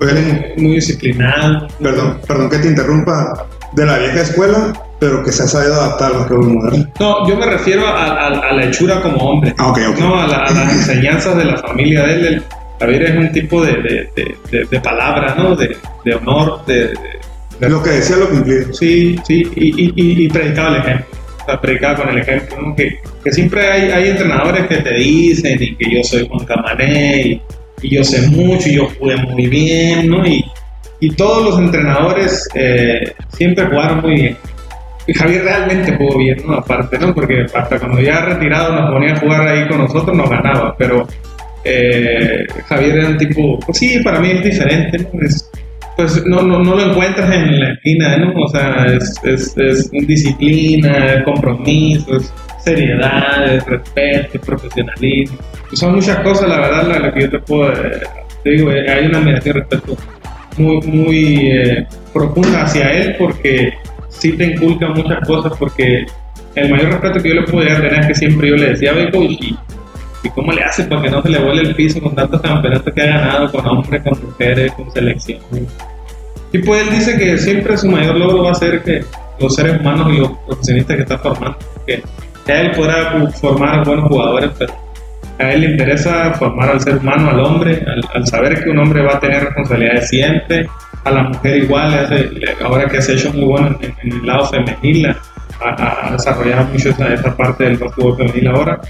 Lenny, 0.00 0.40
muy 0.56 0.74
disciplinado. 0.76 1.66
perdón, 1.82 2.20
perdón 2.26 2.50
que 2.50 2.58
te 2.58 2.68
interrumpa. 2.68 3.46
De 3.72 3.84
la 3.84 3.98
vieja 3.98 4.22
escuela, 4.22 4.72
pero 4.98 5.22
que 5.22 5.30
se 5.30 5.42
ha 5.42 5.46
sabido 5.46 5.74
adaptar 5.74 6.10
a 6.12 6.14
los 6.18 6.26
juegos 6.28 6.46
modernos. 6.48 6.88
No, 6.98 7.28
yo 7.28 7.36
me 7.36 7.44
refiero 7.44 7.86
a, 7.86 8.06
a- 8.06 8.26
a 8.48 8.52
la 8.54 8.64
hechura 8.64 9.02
como 9.02 9.16
hombre. 9.18 9.54
Ah, 9.58 9.68
ok, 9.68 9.78
ok. 9.90 9.98
No, 9.98 10.18
a, 10.18 10.26
la- 10.26 10.38
a 10.38 10.50
las 10.50 10.72
enseñanzas 10.72 11.36
de 11.36 11.44
la 11.44 11.58
familia 11.58 12.02
de 12.04 12.14
él. 12.14 12.26
El- 12.26 12.44
Javier 12.80 13.02
es 13.02 13.16
un 13.16 13.30
tipo 13.32 13.62
de, 13.62 13.72
de, 13.72 14.10
de, 14.16 14.36
de- 14.50 14.64
de 14.70 14.80
palabra, 14.80 15.34
¿no? 15.36 15.54
De, 15.54 15.76
honor, 16.14 16.64
de, 16.64 16.94
Lo 17.60 17.82
que 17.82 17.90
decía 17.90 18.16
lo 18.16 18.30
cumplía. 18.30 18.72
Sí, 18.72 19.18
sí, 19.26 19.42
y, 19.56 19.68
y, 19.84 19.92
y, 19.96 20.24
y 20.24 20.28
predicaba 20.30 20.76
el 20.76 20.82
ejemplo. 20.82 21.06
Sea, 21.48 21.60
predicaba 21.62 21.96
con 21.96 22.08
el 22.10 22.18
ejemplo. 22.18 22.74
Que, 22.76 22.98
siempre 23.32 23.66
hay, 23.66 24.08
entrenadores 24.08 24.66
que 24.66 24.76
te 24.76 24.94
dicen 24.94 25.58
y 25.62 25.74
que 25.76 25.96
yo 25.96 26.02
soy 26.02 26.28
Juan 26.28 26.44
Camané 26.44 27.40
y, 27.82 27.88
yo 27.90 28.04
sé 28.04 28.28
mucho 28.28 28.68
y 28.68 28.74
yo 28.74 28.88
jugué 28.98 29.16
muy 29.16 29.46
bien, 29.46 30.10
¿no? 30.10 30.26
Y, 30.26 30.44
y 31.00 31.10
todos 31.10 31.44
los 31.44 31.58
entrenadores 31.58 32.46
eh, 32.54 33.14
siempre 33.28 33.64
jugaron 33.64 34.02
muy 34.02 34.14
bien. 34.14 34.36
Y 35.06 35.14
Javier 35.14 35.44
realmente 35.44 35.96
jugó 35.96 36.18
bien, 36.18 36.36
¿no? 36.46 36.54
Aparte, 36.54 36.98
¿no? 36.98 37.14
Porque 37.14 37.46
hasta 37.54 37.78
cuando 37.78 38.00
ya 38.02 38.26
retirado 38.26 38.74
nos 38.74 38.90
ponía 38.90 39.14
a 39.14 39.18
jugar 39.18 39.48
ahí 39.48 39.66
con 39.68 39.78
nosotros, 39.78 40.14
nos 40.14 40.28
ganaba. 40.28 40.76
Pero 40.76 41.08
eh, 41.64 42.46
Javier 42.66 42.98
era 42.98 43.08
un 43.08 43.16
tipo, 43.16 43.58
pues 43.60 43.78
sí, 43.78 44.00
para 44.00 44.20
mí 44.20 44.32
es 44.32 44.44
diferente. 44.44 45.06
Es- 45.22 45.47
pues 45.98 46.24
no, 46.26 46.42
no, 46.42 46.60
no 46.60 46.76
lo 46.76 46.90
encuentras 46.92 47.28
en 47.34 47.58
la 47.58 47.72
esquina, 47.72 48.16
¿no? 48.18 48.32
O 48.40 48.48
sea, 48.48 48.86
es, 48.86 49.20
es, 49.24 49.52
es 49.56 49.90
disciplina, 49.90 51.14
es 51.14 51.24
compromiso, 51.24 52.18
es 52.18 52.32
seriedad, 52.60 53.52
es 53.52 53.66
respeto, 53.66 54.28
es 54.34 54.40
profesionalismo. 54.46 55.38
Son 55.72 55.96
muchas 55.96 56.18
cosas, 56.20 56.48
la 56.48 56.60
verdad, 56.60 56.86
la, 56.86 56.98
la 57.00 57.12
que 57.12 57.22
yo 57.22 57.30
te 57.30 57.38
puedo, 57.40 57.72
eh, 57.72 58.00
te 58.44 58.50
digo, 58.50 58.70
eh, 58.70 58.88
hay 58.88 59.06
una 59.06 59.18
admiración 59.18 59.56
y 59.56 59.58
respeto 59.58 59.96
muy, 60.56 60.80
muy 60.82 61.50
eh, 61.50 61.86
profunda 62.14 62.62
hacia 62.62 62.92
él 62.92 63.16
porque 63.18 63.72
sí 64.08 64.34
te 64.34 64.52
inculca 64.52 64.90
muchas 64.90 65.26
cosas 65.26 65.52
porque 65.58 66.06
el 66.54 66.70
mayor 66.70 66.92
respeto 66.92 67.20
que 67.20 67.28
yo 67.30 67.34
le 67.34 67.42
podía 67.42 67.74
tener 67.74 67.98
es 68.02 68.06
que 68.06 68.14
siempre 68.14 68.50
yo 68.50 68.54
le 68.54 68.70
decía, 68.70 68.92
"Oye, 68.92 69.10
coach, 69.10 69.52
¿y, 70.28 70.30
¿y 70.30 70.32
cómo 70.32 70.52
le 70.52 70.62
hace 70.62 70.84
para 70.84 71.02
que 71.02 71.10
no 71.10 71.22
se 71.22 71.28
le 71.28 71.38
vuele 71.38 71.62
el 71.62 71.74
piso 71.74 72.00
con 72.00 72.14
tantos 72.14 72.40
campeonatos 72.40 72.92
que 72.94 73.02
ha 73.02 73.06
ganado 73.06 73.50
con 73.50 73.66
hombres, 73.66 74.02
con 74.02 74.24
mujeres, 74.24 74.72
con 74.72 74.90
selección? 74.92 75.40
Y 76.52 76.58
pues 76.58 76.86
él 76.86 76.94
dice 76.94 77.18
que 77.18 77.38
siempre 77.38 77.76
su 77.76 77.90
mayor 77.90 78.16
logro 78.16 78.44
va 78.44 78.52
a 78.52 78.54
ser 78.54 78.82
que 78.82 79.04
los 79.38 79.54
seres 79.54 79.78
humanos 79.80 80.12
y 80.12 80.18
los 80.18 80.30
profesionistas 80.46 80.96
que 80.96 81.02
está 81.02 81.18
formando, 81.18 81.58
que, 81.86 82.02
él 82.46 82.70
podrá 82.70 83.30
formar 83.32 83.84
buenos 83.84 84.08
jugadores, 84.08 84.50
pero 84.58 84.72
a 85.38 85.52
él 85.52 85.60
le 85.60 85.70
interesa 85.72 86.32
formar 86.32 86.70
al 86.70 86.80
ser 86.80 86.96
humano, 86.96 87.28
al 87.28 87.40
hombre, 87.40 87.84
al, 87.86 88.02
al 88.14 88.26
saber 88.26 88.64
que 88.64 88.70
un 88.70 88.78
hombre 88.78 89.02
va 89.02 89.16
a 89.16 89.20
tener 89.20 89.44
responsabilidades 89.44 90.08
siempre, 90.08 90.66
a 91.04 91.10
la 91.10 91.22
mujer 91.24 91.58
igual, 91.58 92.34
ahora 92.64 92.86
que 92.86 93.02
se 93.02 93.12
ha 93.12 93.14
hecho 93.16 93.32
muy 93.34 93.44
bueno 93.44 93.78
en, 93.80 93.94
en 94.02 94.20
el 94.20 94.26
lado 94.26 94.46
femenil, 94.46 95.14
ha 95.60 96.10
desarrollado 96.12 96.64
mucho 96.66 96.88
esa, 96.90 97.12
esa 97.12 97.36
parte 97.36 97.64
del 97.64 97.76
fútbol 97.76 98.16
femenil 98.16 98.48
ahora, 98.48 98.80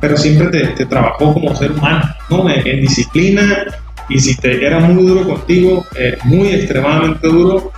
pero 0.00 0.16
siempre 0.16 0.48
te, 0.48 0.66
te 0.68 0.86
trabajó 0.86 1.34
como 1.34 1.54
ser 1.54 1.72
humano, 1.72 2.04
¿no? 2.28 2.48
En, 2.48 2.66
en 2.66 2.80
disciplina, 2.80 3.64
y 4.10 4.18
si 4.18 4.36
te 4.36 4.64
era 4.64 4.80
muy 4.80 5.04
duro 5.04 5.26
contigo, 5.26 5.86
eh, 5.96 6.18
muy 6.24 6.48
extremadamente 6.48 7.28
duro, 7.28 7.72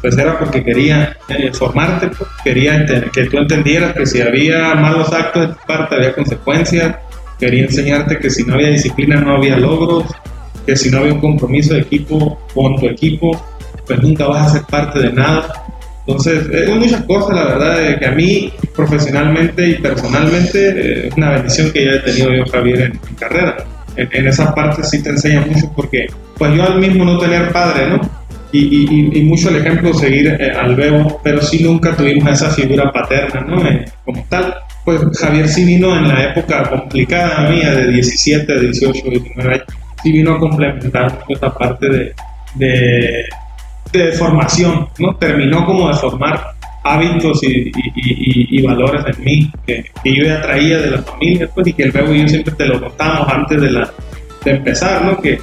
pues 0.00 0.18
era 0.18 0.38
porque 0.38 0.62
quería 0.62 1.16
eh, 1.28 1.52
formarte, 1.52 2.08
pues, 2.08 2.28
quería 2.42 2.84
que 3.12 3.24
tú 3.26 3.38
entendieras 3.38 3.94
que 3.94 4.04
si 4.04 4.20
había 4.20 4.74
malos 4.74 5.12
actos 5.12 5.48
de 5.48 5.54
tu 5.54 5.66
parte 5.66 5.94
había 5.94 6.12
consecuencias, 6.12 6.96
quería 7.38 7.64
enseñarte 7.64 8.18
que 8.18 8.30
si 8.30 8.44
no 8.44 8.54
había 8.54 8.68
disciplina 8.68 9.16
no 9.20 9.36
había 9.36 9.56
logros, 9.56 10.04
que 10.66 10.76
si 10.76 10.90
no 10.90 10.98
había 10.98 11.14
un 11.14 11.20
compromiso 11.20 11.74
de 11.74 11.80
equipo 11.80 12.38
con 12.52 12.76
tu 12.76 12.86
equipo, 12.86 13.40
pues 13.86 14.02
nunca 14.02 14.26
vas 14.26 14.48
a 14.48 14.52
ser 14.54 14.62
parte 14.62 14.98
de 14.98 15.12
nada. 15.12 15.65
Entonces, 16.06 16.46
eh, 16.52 16.66
hay 16.68 16.78
muchas 16.78 17.02
cosas, 17.04 17.34
la 17.36 17.44
verdad, 17.46 17.98
que 17.98 18.06
a 18.06 18.12
mí 18.12 18.52
profesionalmente 18.74 19.68
y 19.70 19.74
personalmente 19.74 20.68
eh, 20.68 21.08
es 21.08 21.14
una 21.16 21.32
bendición 21.32 21.72
que 21.72 21.84
ya 21.84 21.90
he 21.92 21.98
tenido 22.00 22.32
yo, 22.32 22.44
Javier, 22.46 22.80
en 22.82 22.92
mi 22.92 23.16
carrera. 23.18 23.56
En, 23.96 24.08
en 24.12 24.26
esa 24.28 24.54
parte 24.54 24.84
sí 24.84 25.02
te 25.02 25.10
enseña 25.10 25.40
mucho 25.40 25.72
porque, 25.74 26.06
pues 26.38 26.54
yo 26.54 26.62
al 26.62 26.78
mismo 26.78 27.04
no 27.04 27.18
tener 27.18 27.50
padre, 27.50 27.88
¿no? 27.90 28.00
Y, 28.52 28.60
y, 28.60 29.18
y- 29.18 29.22
mucho 29.24 29.48
el 29.50 29.56
ejemplo 29.56 29.92
seguir 29.92 30.28
eh, 30.38 30.52
al 30.52 30.76
Bebo, 30.76 31.20
pero 31.24 31.42
sí 31.42 31.62
nunca 31.62 31.94
tuvimos 31.96 32.30
esa 32.32 32.50
figura 32.50 32.90
paterna, 32.92 33.40
¿no? 33.40 33.66
Eh, 33.68 33.84
como 34.04 34.24
tal. 34.28 34.54
Pues 34.84 35.00
Javier 35.18 35.48
sí 35.48 35.64
vino 35.64 35.96
en 35.96 36.06
la 36.06 36.30
época 36.30 36.62
complicada 36.70 37.50
mía, 37.50 37.72
de 37.74 37.90
17, 37.90 38.60
18, 38.60 39.02
19 39.10 39.54
años, 39.54 39.66
sí 40.00 40.12
vino 40.12 40.34
a 40.34 40.38
complementar 40.38 41.18
esta 41.28 41.52
parte 41.52 41.88
de, 41.90 42.14
de, 42.54 43.24
de 43.98 44.12
formación, 44.12 44.88
¿no? 44.98 45.14
Terminó 45.16 45.64
como 45.64 45.88
de 45.88 45.94
formar 45.94 46.54
hábitos 46.84 47.42
y, 47.42 47.68
y- 47.68 47.72
y- 47.96 48.58
y 48.58 48.62
valores 48.62 49.02
en 49.16 49.24
mí 49.24 49.50
que, 49.66 49.84
que 50.04 50.14
yo 50.14 50.24
ya 50.24 50.40
traía 50.40 50.78
de 50.78 50.90
la 50.92 51.02
familia, 51.02 51.48
pues, 51.54 51.66
y 51.66 51.72
que 51.72 51.82
y 51.84 52.20
yo 52.22 52.28
siempre 52.28 52.54
te 52.54 52.66
lo 52.66 52.80
contábamos 52.80 53.28
antes 53.32 53.60
de, 53.60 53.70
la, 53.72 53.90
de 54.44 54.50
empezar, 54.52 55.04
¿no? 55.04 55.20
Que, 55.20 55.38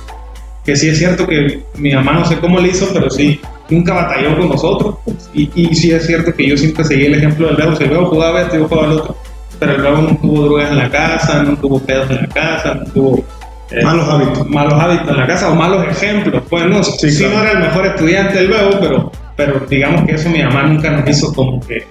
que 0.65 0.75
sí 0.77 0.87
es 0.89 0.97
cierto 0.97 1.27
que 1.27 1.61
mi 1.77 1.93
mamá 1.93 2.13
no 2.13 2.25
sé 2.25 2.37
cómo 2.39 2.59
le 2.59 2.69
hizo, 2.69 2.87
pero 2.93 3.09
sí, 3.09 3.39
nunca 3.69 3.93
batalló 3.93 4.37
con 4.37 4.49
nosotros. 4.49 4.95
pues, 5.03 5.29
y, 5.33 5.49
y 5.53 5.75
sí 5.75 5.91
es 5.91 6.05
cierto 6.05 6.33
que 6.33 6.47
yo 6.47 6.55
siempre 6.57 6.83
seguí 6.85 7.05
el 7.07 7.15
ejemplo 7.15 7.47
del 7.47 7.57
Bebo. 7.57 7.75
Si 7.75 7.83
el 7.83 7.89
Bebo 7.89 8.05
jugaba 8.05 8.41
esto, 8.43 8.57
yo 8.57 8.67
jugaba 8.69 8.87
el 8.93 8.99
otro. 8.99 9.17
Pero 9.59 9.75
el 9.75 9.81
Bebo 9.81 9.97
no 9.97 10.17
tuvo 10.17 10.41
drogas 10.45 10.71
en 10.71 10.77
la 10.77 10.89
casa, 10.89 11.43
no 11.43 11.57
tuvo 11.57 11.79
pedos 11.79 12.09
en 12.09 12.15
la 12.21 12.27
casa, 12.27 12.75
no 12.75 12.85
tuvo... 12.93 13.25
eh, 13.71 13.83
Malos 13.83 14.07
hábitos. 14.09 14.49
Malos 14.49 14.73
hábitos 14.73 15.09
en 15.09 15.17
la 15.17 15.27
casa 15.27 15.49
o 15.49 15.55
malos 15.55 15.85
ejemplos. 15.87 16.43
Pues 16.49 16.65
no, 16.65 16.83
sí, 16.83 17.09
Sí, 17.09 17.23
claro. 17.23 17.37
no 17.37 17.43
era 17.43 17.51
el 17.53 17.59
mejor 17.59 17.85
estudiante 17.87 18.37
del 18.37 18.47
Bebo, 18.49 18.79
pero, 18.79 19.11
pero 19.35 19.59
digamos 19.69 20.03
que 20.05 20.13
eso 20.13 20.29
mi 20.29 20.43
mamá 20.43 20.63
nunca 20.63 20.91
nos 20.91 21.09
hizo 21.09 21.33
como 21.33 21.59
que 21.61 21.83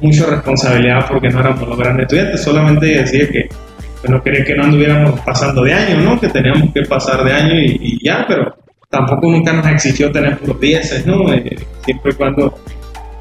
mucha 0.00 0.26
responsabilidad 0.26 1.06
porque 1.08 1.28
no 1.28 1.40
éramos 1.40 1.68
los 1.68 1.78
grandes 1.78 2.04
estudiantes. 2.04 2.42
Solamente 2.42 2.86
decía 2.86 3.28
que 3.28 3.48
no 4.08 4.22
quería 4.22 4.44
que 4.44 4.54
no 4.54 4.64
anduviéramos 4.64 5.18
pasando 5.20 5.62
de 5.64 5.74
año, 5.74 6.00
¿no? 6.00 6.20
Que 6.20 6.28
teníamos 6.28 6.72
que 6.72 6.82
pasar 6.82 7.24
de 7.24 7.32
año 7.32 7.54
y, 7.54 7.78
y 7.80 8.04
ya, 8.04 8.24
pero 8.28 8.54
tampoco 8.88 9.30
nunca 9.30 9.52
nos 9.52 9.66
exigió 9.66 10.10
tener 10.12 10.38
puros 10.38 10.60
dieces, 10.60 11.04
¿no? 11.04 11.32
Eh, 11.32 11.58
siempre 11.84 12.12
y 12.12 12.14
cuando 12.14 12.54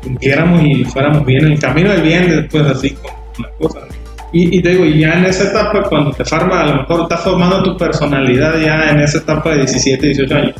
cumpliéramos 0.03 0.61
y 0.63 0.85
fuéramos 0.85 1.25
bien 1.25 1.45
en 1.47 1.53
el 1.53 1.59
camino 1.59 1.89
del 1.91 2.01
bien, 2.03 2.29
después 2.29 2.63
así 2.67 2.91
con 2.91 3.11
las 3.43 3.51
cosas. 3.59 3.83
Y, 4.33 4.57
y 4.57 4.61
te 4.61 4.69
digo, 4.69 4.85
ya 4.85 5.13
en 5.19 5.25
esa 5.25 5.45
etapa, 5.49 5.83
cuando 5.89 6.11
te 6.11 6.25
forma, 6.25 6.61
a 6.61 6.65
lo 6.67 6.75
mejor 6.81 7.03
estás 7.03 7.21
formando 7.21 7.63
tu 7.63 7.77
personalidad 7.77 8.59
ya 8.59 8.89
en 8.91 8.99
esa 8.99 9.19
etapa 9.19 9.51
de 9.51 9.57
17, 9.59 10.05
18 10.07 10.35
años, 10.35 10.55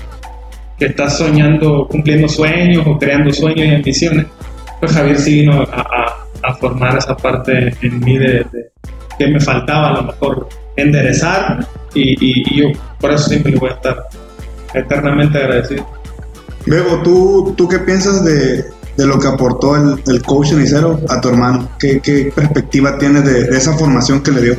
que 0.80 0.86
estás 0.86 1.18
soñando, 1.18 1.86
cumpliendo 1.88 2.30
sueños 2.30 2.84
o 2.88 2.98
creando 2.98 3.34
sueños 3.34 3.68
y 3.68 3.76
ambiciones, 3.76 4.26
pues 4.80 4.92
Javier 4.94 5.18
sí 5.18 5.42
vino 5.42 5.62
a, 5.62 5.64
a- 5.82 6.14
a 6.44 6.54
formar 6.56 6.96
esa 6.98 7.18
parte 7.18 7.74
en 7.82 8.00
mí 8.00 8.18
de, 8.18 8.46
de- 8.52 8.70
que 9.18 9.28
me 9.28 9.40
faltaba 9.40 9.90
a 9.90 9.94
lo 9.96 10.04
mejor 10.04 10.48
enderezar 10.78 11.66
y, 11.96 12.12
y- 12.24 12.44
y 12.54 12.62
yo 12.62 12.68
por 13.02 13.12
eso 13.12 13.28
siempre 13.28 13.52
le 13.52 13.58
voy 13.60 13.70
a 13.72 13.74
estar 13.74 13.98
eternamente 14.76 15.38
agradecido. 15.40 15.86
Bebo, 16.68 17.02
¿tú, 17.02 17.54
¿tú 17.58 17.68
qué 17.68 17.80
piensas 17.80 18.24
de, 18.24 18.64
de 18.98 19.06
lo 19.06 19.20
que 19.20 19.28
aportó 19.28 19.76
el, 19.76 20.02
el 20.08 20.22
coach 20.24 20.48
cenicero 20.50 21.00
a 21.10 21.22
tu 21.22 21.30
hermano? 21.30 21.70
¿Qué, 21.80 22.00
qué 22.02 22.32
perspectiva 22.36 22.98
tienes 22.98 23.24
de, 23.26 23.56
esa 23.56 23.74
formación 23.74 24.22
que 24.22 24.32
le 24.32 24.42
dio? 24.42 24.56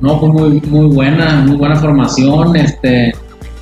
No, 0.00 0.20
fue 0.20 0.28
muy, 0.28 0.60
muy 0.62 0.94
buena, 0.94 1.36
muy 1.46 1.56
buena 1.56 1.76
formación, 1.76 2.54
este, 2.56 3.14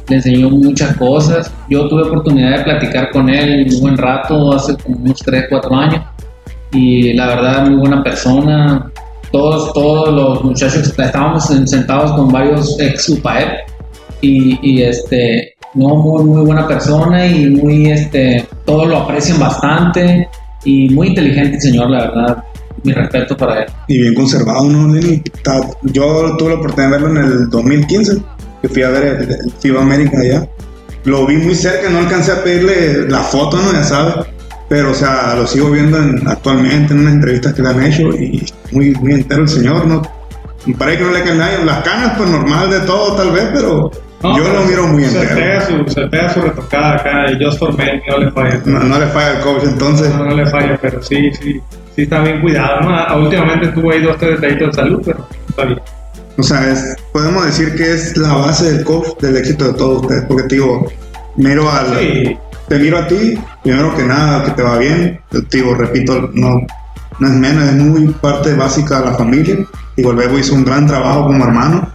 le 0.09 0.17
enseñó 0.17 0.51
muchas 0.51 0.97
cosas. 0.97 1.51
Yo 1.71 1.89
tuve 1.89 2.03
oportunidad 2.03 2.59
de 2.59 2.65
platicar 2.65 3.11
con 3.13 3.29
él 3.29 3.69
un 3.73 3.81
buen 3.81 3.97
rato, 3.97 4.53
hace 4.53 4.77
como 4.77 4.97
unos 4.97 5.21
3, 5.21 5.45
4 5.49 5.77
años, 5.77 6.03
y 6.73 7.13
la 7.13 7.29
verdad, 7.29 7.67
muy 7.69 7.77
buena 7.77 8.03
persona. 8.03 8.91
Todos, 9.31 9.73
todos 9.73 10.13
los 10.13 10.45
muchachos 10.45 10.89
estábamos 10.97 11.51
en- 11.51 11.67
sentados 11.67 12.13
con 12.13 12.29
varios 12.31 12.79
ex 12.81 13.09
UPAEP 13.09 13.49
y, 14.21 14.59
y, 14.63 14.83
este, 14.83 15.54
no, 15.75 15.97
muy, 15.97 16.25
muy 16.25 16.45
buena 16.45 16.67
persona 16.67 17.27
y 17.27 17.51
muy, 17.51 17.87
este, 17.91 18.47
todos 18.65 18.87
lo 18.89 18.99
aprecian 18.99 19.39
bastante 19.41 20.29
y 20.65 20.89
muy 20.91 21.09
inteligente 21.09 21.57
el 21.57 21.61
señor, 21.63 21.91
la 21.91 21.99
verdad. 22.09 22.45
Mi 22.83 22.93
respeto 22.93 23.37
para 23.37 23.61
él. 23.63 23.67
Y 23.89 23.99
bien 23.99 24.15
conservado, 24.15 24.65
¿no, 24.69 24.93
Lenny? 24.95 25.23
Yo 25.85 26.37
tuve 26.37 26.51
la 26.51 26.55
oportunidad 26.57 26.91
de 26.91 27.03
verlo 27.03 27.09
en 27.21 27.27
el 27.27 27.49
2015, 27.51 28.19
que 28.61 28.69
fui 28.69 28.83
a 28.83 28.91
ver 28.91 29.05
el, 29.23 29.31
el 29.31 29.53
FIBA 29.59 29.81
América 29.81 30.19
allá. 30.21 30.47
Lo 31.05 31.27
vi 31.27 31.37
muy 31.37 31.55
cerca, 31.55 31.89
no 31.89 31.99
alcancé 31.99 32.33
a 32.33 32.43
pedirle 32.45 33.09
la 33.09 33.21
foto, 33.21 33.57
¿no? 33.59 33.73
Ya 33.73 33.83
sabes. 33.85 34.15
Pero, 34.69 34.91
o 34.91 34.95
sea, 34.95 35.35
lo 35.37 35.47
sigo 35.47 35.71
viendo 35.71 35.99
en- 35.99 36.27
actualmente 36.29 36.93
en 36.93 37.01
unas 37.01 37.15
entrevistas 37.15 37.55
que 37.55 37.63
le 37.63 37.69
han 37.69 37.83
hecho 37.85 38.03
y 38.11 38.45
muy, 38.73 38.93
muy 38.97 39.13
entero 39.13 39.43
el 39.43 39.49
señor, 39.49 39.87
¿no? 39.87 40.03
Me 40.67 40.75
parece 40.75 40.99
que 40.99 41.05
no 41.05 41.11
le 41.13 41.23
caen 41.23 41.39
nadie. 41.39 41.65
Las 41.65 41.85
canas, 41.85 42.15
pues 42.19 42.29
normal 42.29 42.71
de 42.71 42.81
todo, 42.81 43.15
tal 43.17 43.31
vez, 43.33 43.49
pero 43.55 43.91
No, 44.25 44.37
yo 44.39 44.53
lo 44.53 44.65
miro 44.65 44.87
muy 44.89 45.05
se 45.05 45.21
entero. 45.23 45.61
su, 45.87 45.91
se 45.93 46.07
pega 46.09 46.33
su 46.33 46.41
retocada 46.41 46.95
acá 46.97 47.31
y 47.31 47.45
Just 47.45 47.59
for 47.59 47.77
Men 47.77 48.01
no 48.09 48.19
le 48.19 48.31
falla. 48.33 48.61
No, 48.65 48.79
no 48.81 48.99
le 48.99 49.07
falla 49.09 49.31
al 49.37 49.41
coach, 49.41 49.63
entonces. 49.65 50.09
No, 50.15 50.25
no 50.25 50.35
le 50.35 50.47
falla, 50.47 50.79
pero 50.81 51.03
sí, 51.03 51.31
sí, 51.41 51.61
sí 51.95 52.03
está 52.03 52.21
bien 52.21 52.41
cuidado. 52.41 52.81
¿no? 52.81 52.97
Ah, 52.97 53.17
Últimamente 53.17 53.69
tuvo 53.69 53.93
ahí 53.93 54.03
dos, 54.03 54.17
tres 54.19 54.41
detallitos 54.41 54.69
de 54.69 54.83
salud, 54.83 55.03
pero 55.05 55.29
está 55.49 55.65
bien. 55.65 55.81
O 56.37 56.43
sea, 56.43 56.69
es- 56.73 56.97
podemos 57.13 57.45
decir 57.47 57.75
que 57.77 57.93
es 57.95 58.17
la 58.17 58.33
base 58.35 58.73
del 58.73 58.85
coach 58.85 59.21
del 59.21 59.37
éxito 59.37 59.67
de 59.69 59.75
todos 59.75 60.03
ustedes. 60.03 60.25
Porque 60.27 60.43
te 60.45 60.55
digo, 60.57 60.87
miro 61.37 61.71
al, 61.71 61.99
Sí. 61.99 62.37
te 62.69 62.79
miro 62.79 62.99
a 62.99 63.07
ti, 63.07 63.39
primero 63.63 63.95
que 63.95 64.03
nada, 64.05 64.43
que 64.45 64.51
te 64.53 64.63
va 64.63 64.79
bien. 64.79 65.21
Te 65.31 65.43
digo, 65.59 65.75
repito, 65.75 66.31
no, 66.33 66.61
no 67.21 67.27
es 67.29 67.35
menos, 67.35 67.65
es 67.65 67.75
muy 67.75 68.09
parte 68.15 68.55
básica 68.55 69.01
de 69.01 69.07
la 69.07 69.15
familia. 69.15 69.57
El 69.97 70.17
Bebo 70.17 70.39
hizo 70.39 70.55
un 70.55 70.65
gran 70.65 70.87
trabajo 70.89 71.27
como 71.27 71.45
hermano, 71.45 71.89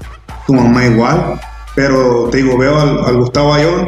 tu 0.48 0.54
mamá 0.54 0.86
igual. 0.86 1.40
Pero 1.80 2.28
te 2.30 2.40
digo, 2.40 2.58
veo 2.58 2.78
al, 2.78 3.06
al 3.06 3.16
Gustavo 3.16 3.54
Ayón 3.54 3.88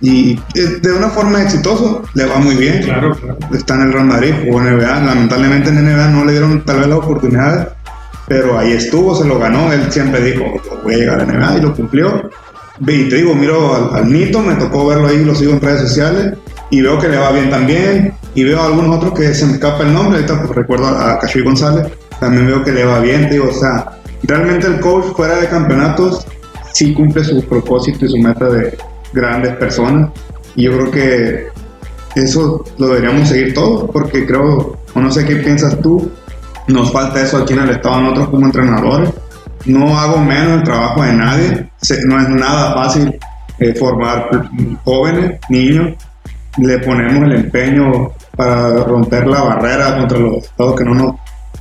y 0.00 0.32
eh, 0.32 0.80
de 0.82 0.92
una 0.92 1.08
forma 1.10 1.40
exitosa, 1.40 2.00
le 2.12 2.26
va 2.26 2.38
muy 2.38 2.56
bien 2.56 2.82
Claro, 2.82 3.14
claro. 3.14 3.38
está 3.52 3.76
en 3.76 3.82
el 3.82 3.92
Real 3.92 4.06
Madrid, 4.06 4.34
jugó 4.44 4.60
en 4.62 4.76
NBA. 4.76 5.00
Lamentablemente 5.00 5.68
en 5.68 5.84
NBA 5.84 6.08
no 6.08 6.24
le 6.24 6.32
dieron 6.32 6.64
tal 6.64 6.80
vez 6.80 6.88
las 6.88 6.98
oportunidades, 6.98 7.68
pero 8.26 8.58
ahí 8.58 8.72
estuvo, 8.72 9.14
se 9.14 9.28
lo 9.28 9.38
ganó. 9.38 9.72
Él 9.72 9.92
siempre 9.92 10.24
dijo, 10.24 10.60
voy 10.82 10.94
a 10.94 10.96
llegar 10.96 11.20
a 11.20 11.24
NBA 11.24 11.58
y 11.58 11.60
lo 11.60 11.72
cumplió. 11.72 12.30
Y 12.80 13.08
te 13.08 13.14
digo, 13.14 13.32
miro 13.36 13.76
al, 13.76 13.96
al 13.96 14.12
Nito, 14.12 14.40
me 14.40 14.56
tocó 14.56 14.88
verlo 14.88 15.06
ahí, 15.06 15.24
lo 15.24 15.36
sigo 15.36 15.52
en 15.52 15.60
redes 15.60 15.82
sociales 15.82 16.34
y 16.70 16.82
veo 16.82 16.98
que 16.98 17.08
le 17.08 17.16
va 17.16 17.30
bien 17.30 17.48
también. 17.48 18.12
Y 18.34 18.42
veo 18.42 18.60
a 18.60 18.66
algunos 18.66 18.96
otros 18.96 19.14
que 19.14 19.32
se 19.32 19.46
me 19.46 19.52
escapa 19.52 19.84
el 19.84 19.94
nombre, 19.94 20.16
ahorita 20.16 20.42
pues, 20.42 20.50
recuerdo 20.56 20.88
a, 20.88 21.12
a 21.12 21.18
Cachuy 21.20 21.44
González, 21.44 21.86
también 22.18 22.48
veo 22.48 22.64
que 22.64 22.72
le 22.72 22.84
va 22.84 22.98
bien. 22.98 23.28
Te 23.28 23.34
digo, 23.34 23.50
o 23.50 23.54
sea, 23.54 24.00
realmente 24.24 24.66
el 24.66 24.80
coach 24.80 25.14
fuera 25.14 25.36
de 25.36 25.46
campeonatos 25.46 26.26
sí 26.74 26.92
cumple 26.92 27.24
su 27.24 27.40
propósito 27.44 28.04
y 28.04 28.08
su 28.08 28.18
meta 28.18 28.48
de 28.50 28.76
grandes 29.12 29.54
personas. 29.56 30.10
Y 30.56 30.64
yo 30.64 30.72
creo 30.72 30.90
que 30.90 31.46
eso 32.16 32.64
lo 32.78 32.88
deberíamos 32.88 33.28
seguir 33.28 33.54
todos, 33.54 33.90
porque 33.90 34.26
creo, 34.26 34.76
o 34.92 35.00
no 35.00 35.10
sé 35.10 35.24
qué 35.24 35.36
piensas 35.36 35.80
tú, 35.80 36.10
nos 36.66 36.92
falta 36.92 37.22
eso 37.22 37.38
aquí 37.38 37.52
en 37.52 37.60
el 37.60 37.70
Estado, 37.70 38.00
nosotros 38.00 38.28
como 38.28 38.46
entrenadores. 38.46 39.10
No 39.66 39.98
hago 39.98 40.18
menos 40.18 40.58
el 40.58 40.62
trabajo 40.64 41.02
de 41.02 41.12
nadie, 41.14 41.70
no 42.06 42.20
es 42.20 42.28
nada 42.28 42.74
fácil 42.74 43.18
eh, 43.58 43.74
formar 43.74 44.28
jóvenes, 44.84 45.40
niños, 45.48 45.94
le 46.58 46.78
ponemos 46.80 47.22
el 47.24 47.32
empeño 47.36 48.10
para 48.36 48.84
romper 48.84 49.26
la 49.26 49.42
barrera 49.42 49.96
contra 49.96 50.18
los 50.18 50.44
estados 50.44 50.74
que 50.74 50.84
no 50.84 50.94
nos 50.94 51.14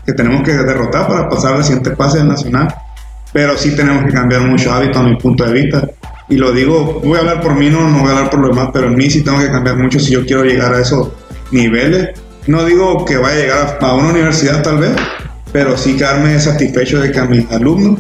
que 0.06 0.12
tenemos 0.12 0.42
que 0.44 0.52
derrotar 0.52 1.08
para 1.08 1.30
pasar 1.30 1.54
al 1.54 1.64
siguiente 1.64 1.92
pase 1.92 2.22
nacional 2.26 2.68
pero 3.34 3.58
sí 3.58 3.76
tenemos 3.76 4.06
que 4.06 4.12
cambiar 4.12 4.42
muchos 4.42 4.72
hábitos 4.72 4.98
a 4.98 5.04
mi 5.04 5.16
punto 5.18 5.44
de 5.46 5.54
vista. 5.54 5.90
Y 6.30 6.38
lo 6.38 6.52
digo, 6.54 7.02
voy 7.04 7.18
a 7.18 7.22
hablar 7.22 7.42
por 7.42 7.56
mí, 7.56 7.70
no, 7.70 7.90
no 7.90 8.00
voy 8.00 8.10
a 8.10 8.12
hablar 8.12 8.30
por 8.30 8.40
los 8.40 8.50
demás, 8.52 8.70
pero 8.74 8.88
en 8.88 8.96
mí 8.96 9.10
sí 9.10 9.22
tengo 9.24 9.40
que 9.40 9.52
cambiar 9.52 9.76
mucho 9.78 10.00
si 10.00 10.12
yo 10.14 10.26
quiero 10.26 10.44
llegar 10.44 10.74
a 10.74 10.80
esos 10.80 11.10
niveles. 11.52 12.12
No 12.48 12.64
digo 12.66 13.04
que 13.06 13.18
vaya 13.18 13.36
a 13.36 13.40
llegar 13.40 13.78
a, 13.82 13.96
una 13.96 14.10
universidad 14.10 14.62
tal 14.64 14.78
vez, 14.80 14.92
pero 15.52 15.78
sí 15.78 15.96
quedarme 15.96 16.40
satisfecho 16.40 17.00
de 17.02 17.12
que 17.12 17.20
a 17.20 17.26
mis 17.26 17.50
alumnos, 17.52 18.00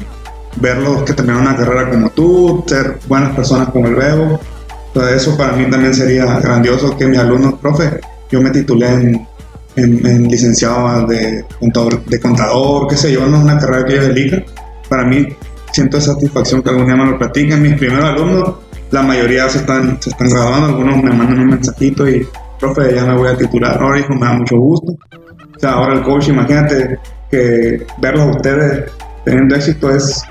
verlos 0.57 1.03
que 1.03 1.13
terminaron 1.13 1.47
una 1.47 1.55
carrera 1.55 1.89
como 1.89 2.09
tú, 2.11 2.63
ser 2.67 2.97
buenas 3.07 3.35
personas 3.35 3.69
como 3.69 3.87
el 3.87 3.95
Bebo, 3.95 4.39
entonces 4.87 5.21
eso 5.21 5.35
para 5.37 5.53
mí 5.53 5.65
también 5.69 5.93
sería 5.93 6.25
grandioso 6.39 6.95
que 6.97 7.05
mis 7.07 7.17
alumnos, 7.19 7.55
profe, 7.55 7.99
yo 8.31 8.41
me 8.41 8.51
titulé 8.51 8.87
en, 8.87 9.27
en- 9.75 10.05
en 10.05 10.27
licenciado 10.27 11.07
de 11.07 11.45
contador, 11.59 12.03
de 12.05 12.19
contador, 12.19 12.87
qué 12.87 12.95
sé 12.95 13.11
yo, 13.11 13.25
no 13.25 13.37
es 13.37 13.43
una 13.43 13.57
carrera 13.59 13.85
que 13.85 13.93
ellos 13.93 14.05
elijan. 14.05 14.45
Para 14.93 15.05
mí 15.05 15.25
siento 15.71 15.99
satisfacción 15.99 16.61
que 16.61 16.69
algún 16.69 16.85
día 16.85 16.95
me 16.95 17.07
lo 17.07 17.17
platiquen. 17.17 17.63
Mis 17.63 17.73
primeros 17.73 18.05
alumnos, 18.05 18.53
la 18.91 19.01
mayoría 19.01 19.49
se 19.49 19.57
están, 19.57 19.99
se 19.99 20.11
están 20.11 20.29
graduando, 20.29 20.67
algunos 20.67 20.97
me 20.97 21.11
mandan 21.11 21.39
un 21.39 21.47
mensajito 21.47 22.07
y, 22.07 22.27
profe, 22.59 22.93
ya 22.93 23.03
me 23.03 23.17
voy 23.17 23.29
a 23.29 23.35
titular. 23.35 23.81
Ahora, 23.81 23.99
hijo, 23.99 24.13
me 24.13 24.27
da 24.27 24.33
mucho 24.33 24.55
gusto. 24.55 24.91
O 24.91 25.59
sea, 25.59 25.71
ahora 25.71 25.95
el 25.95 26.03
coach, 26.03 26.27
imagínate 26.27 26.99
que 27.31 27.87
verlos 27.97 28.27
a 28.27 28.31
ustedes 28.37 28.91
teniendo 29.25 29.55
éxito 29.55 29.89
es, 29.89 30.21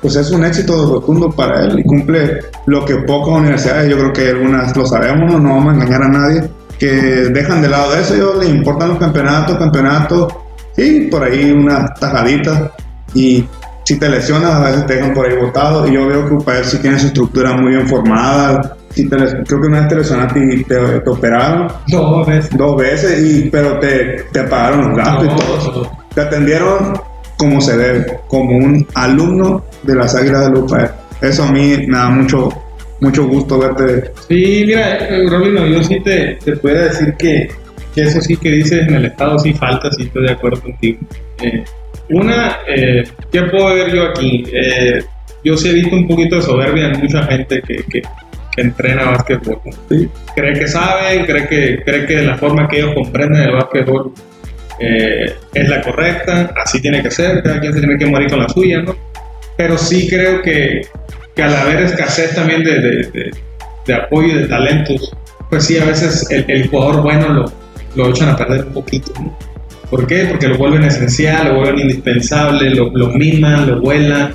pues 0.00 0.16
es 0.16 0.32
un 0.32 0.44
éxito 0.44 0.94
rotundo 0.94 1.30
para 1.30 1.64
él 1.64 1.78
y 1.78 1.84
cumple 1.84 2.40
lo 2.66 2.84
que 2.84 2.96
pocas 2.96 3.38
universidades, 3.38 3.88
yo 3.88 3.98
creo 3.98 4.12
que 4.12 4.30
algunas 4.30 4.76
lo 4.76 4.84
sabemos, 4.84 5.32
no, 5.32 5.38
no 5.38 5.50
vamos 5.50 5.74
a 5.74 5.76
engañar 5.76 6.02
a 6.02 6.08
nadie, 6.08 6.50
que 6.76 6.90
dejan 6.90 7.62
de 7.62 7.68
lado 7.68 7.94
eso, 7.94 8.16
ellos 8.16 8.38
les 8.40 8.48
importan 8.48 8.88
los 8.88 8.98
campeonatos, 8.98 9.56
campeonatos, 9.58 10.34
sí, 10.74 11.06
por 11.08 11.22
ahí 11.22 11.52
unas 11.52 11.94
tajaditas 12.00 12.72
y 13.14 13.46
si 13.84 13.98
te 13.98 14.08
lesionas 14.08 14.52
a 14.52 14.70
veces 14.70 14.86
te 14.86 14.94
dejan 14.96 15.12
por 15.14 15.26
ahí 15.26 15.36
botado 15.36 15.86
y 15.88 15.92
yo 15.94 16.06
veo 16.06 16.26
que 16.28 16.34
UPAER 16.34 16.64
sí 16.64 16.78
tiene 16.78 16.98
su 16.98 17.06
estructura 17.08 17.52
muy 17.56 17.70
bien 17.72 17.88
formada, 17.88 18.76
si 18.90 19.08
te 19.08 19.18
les- 19.18 19.34
creo 19.46 19.60
que 19.60 19.66
una 19.68 19.80
vez 19.80 19.88
te 19.88 19.94
lesionaste 19.96 20.40
y 20.54 20.64
te, 20.64 20.76
te 21.00 21.10
operaron 21.10 21.66
Dos 21.88 22.26
veces. 22.26 22.56
dos 22.56 22.76
veces, 22.76 23.22
y, 23.22 23.48
pero 23.50 23.78
te, 23.78 24.24
te 24.32 24.42
pagaron 24.44 24.88
los 24.88 24.96
gastos 24.98 25.24
y 25.24 25.70
todo. 25.70 25.90
Te 26.14 26.20
atendieron 26.20 26.92
como 27.36 27.60
se 27.60 27.76
debe, 27.76 28.06
como 28.28 28.56
un 28.56 28.86
alumno 28.94 29.64
de 29.82 29.94
las 29.96 30.14
Águilas 30.14 30.44
de 30.46 30.50
Lupa. 30.50 30.94
Eso 31.20 31.42
a 31.44 31.50
mí 31.50 31.76
me 31.88 31.96
da 31.96 32.08
mucho, 32.10 32.50
mucho 33.00 33.26
gusto 33.26 33.58
verte. 33.58 34.12
Sí, 34.28 34.64
mira, 34.66 34.98
Robino, 35.28 35.66
yo 35.66 35.82
sí 35.82 35.98
te, 36.04 36.38
te 36.44 36.56
puedo 36.56 36.82
decir 36.84 37.14
que, 37.18 37.48
que 37.94 38.02
eso 38.02 38.20
sí 38.20 38.36
que 38.36 38.50
dices 38.50 38.86
en 38.86 38.94
el 38.94 39.06
Estado 39.06 39.38
sí 39.40 39.52
falta, 39.54 39.90
sí 39.92 40.02
estoy 40.04 40.26
de 40.26 40.32
acuerdo 40.32 40.60
contigo. 40.62 40.98
Eh, 41.42 41.64
una, 42.10 42.58
eh, 42.68 43.04
¿qué 43.30 43.42
puedo 43.42 43.74
ver 43.74 43.92
yo 43.94 44.04
aquí? 44.08 44.44
Eh, 44.52 45.02
yo 45.44 45.56
sí 45.56 45.70
he 45.70 45.74
visto 45.74 45.96
un 45.96 46.06
poquito 46.06 46.36
de 46.36 46.42
soberbia 46.42 46.88
en 46.88 47.00
mucha 47.00 47.22
gente 47.24 47.60
que, 47.62 47.76
que, 47.76 48.02
que 48.54 48.62
entrena 48.62 49.04
básquetbol. 49.10 49.58
Sí. 49.88 50.08
Cree 50.34 50.52
que 50.54 50.68
saben, 50.68 51.24
cree 51.26 51.48
que, 51.48 51.82
cree 51.84 52.06
que 52.06 52.22
la 52.22 52.36
forma 52.36 52.68
que 52.68 52.78
ellos 52.80 52.94
comprenden 52.94 53.42
el 53.42 53.52
básquetbol 53.52 54.12
eh, 54.78 55.34
es 55.54 55.68
la 55.68 55.80
correcta, 55.82 56.52
así 56.62 56.80
tiene 56.80 57.02
que 57.02 57.10
ser, 57.10 57.42
cada 57.42 57.60
quien 57.60 57.72
se 57.72 57.80
tiene 57.80 57.98
que 57.98 58.06
morir 58.06 58.28
con 58.30 58.40
la 58.40 58.48
suya, 58.48 58.82
¿no? 58.82 58.96
Pero 59.56 59.76
sí 59.78 60.08
creo 60.08 60.42
que, 60.42 60.82
que 61.34 61.42
al 61.42 61.54
haber 61.54 61.80
escasez 61.82 62.34
también 62.34 62.62
de, 62.64 62.78
de, 62.80 62.96
de- 63.12 63.30
de 63.84 63.94
apoyo 63.94 64.28
y 64.28 64.34
de 64.42 64.46
talentos, 64.46 65.12
pues 65.50 65.64
sí, 65.66 65.76
a 65.76 65.84
veces 65.84 66.30
el, 66.30 66.44
el 66.48 66.68
jugador 66.68 67.02
bueno 67.02 67.28
lo, 67.30 67.52
lo 67.96 68.10
echan 68.10 68.28
a 68.28 68.36
perder 68.36 68.64
un 68.66 68.74
poquito, 68.74 69.12
¿no? 69.20 69.36
¿Por 69.92 70.06
qué? 70.06 70.24
Porque 70.30 70.48
lo 70.48 70.56
vuelven 70.56 70.84
esencial, 70.84 71.48
lo 71.48 71.54
vuelven 71.56 71.80
indispensable, 71.80 72.70
lo, 72.70 72.90
lo 72.94 73.08
miman, 73.08 73.66
lo 73.68 73.80
vuelan. 73.80 74.32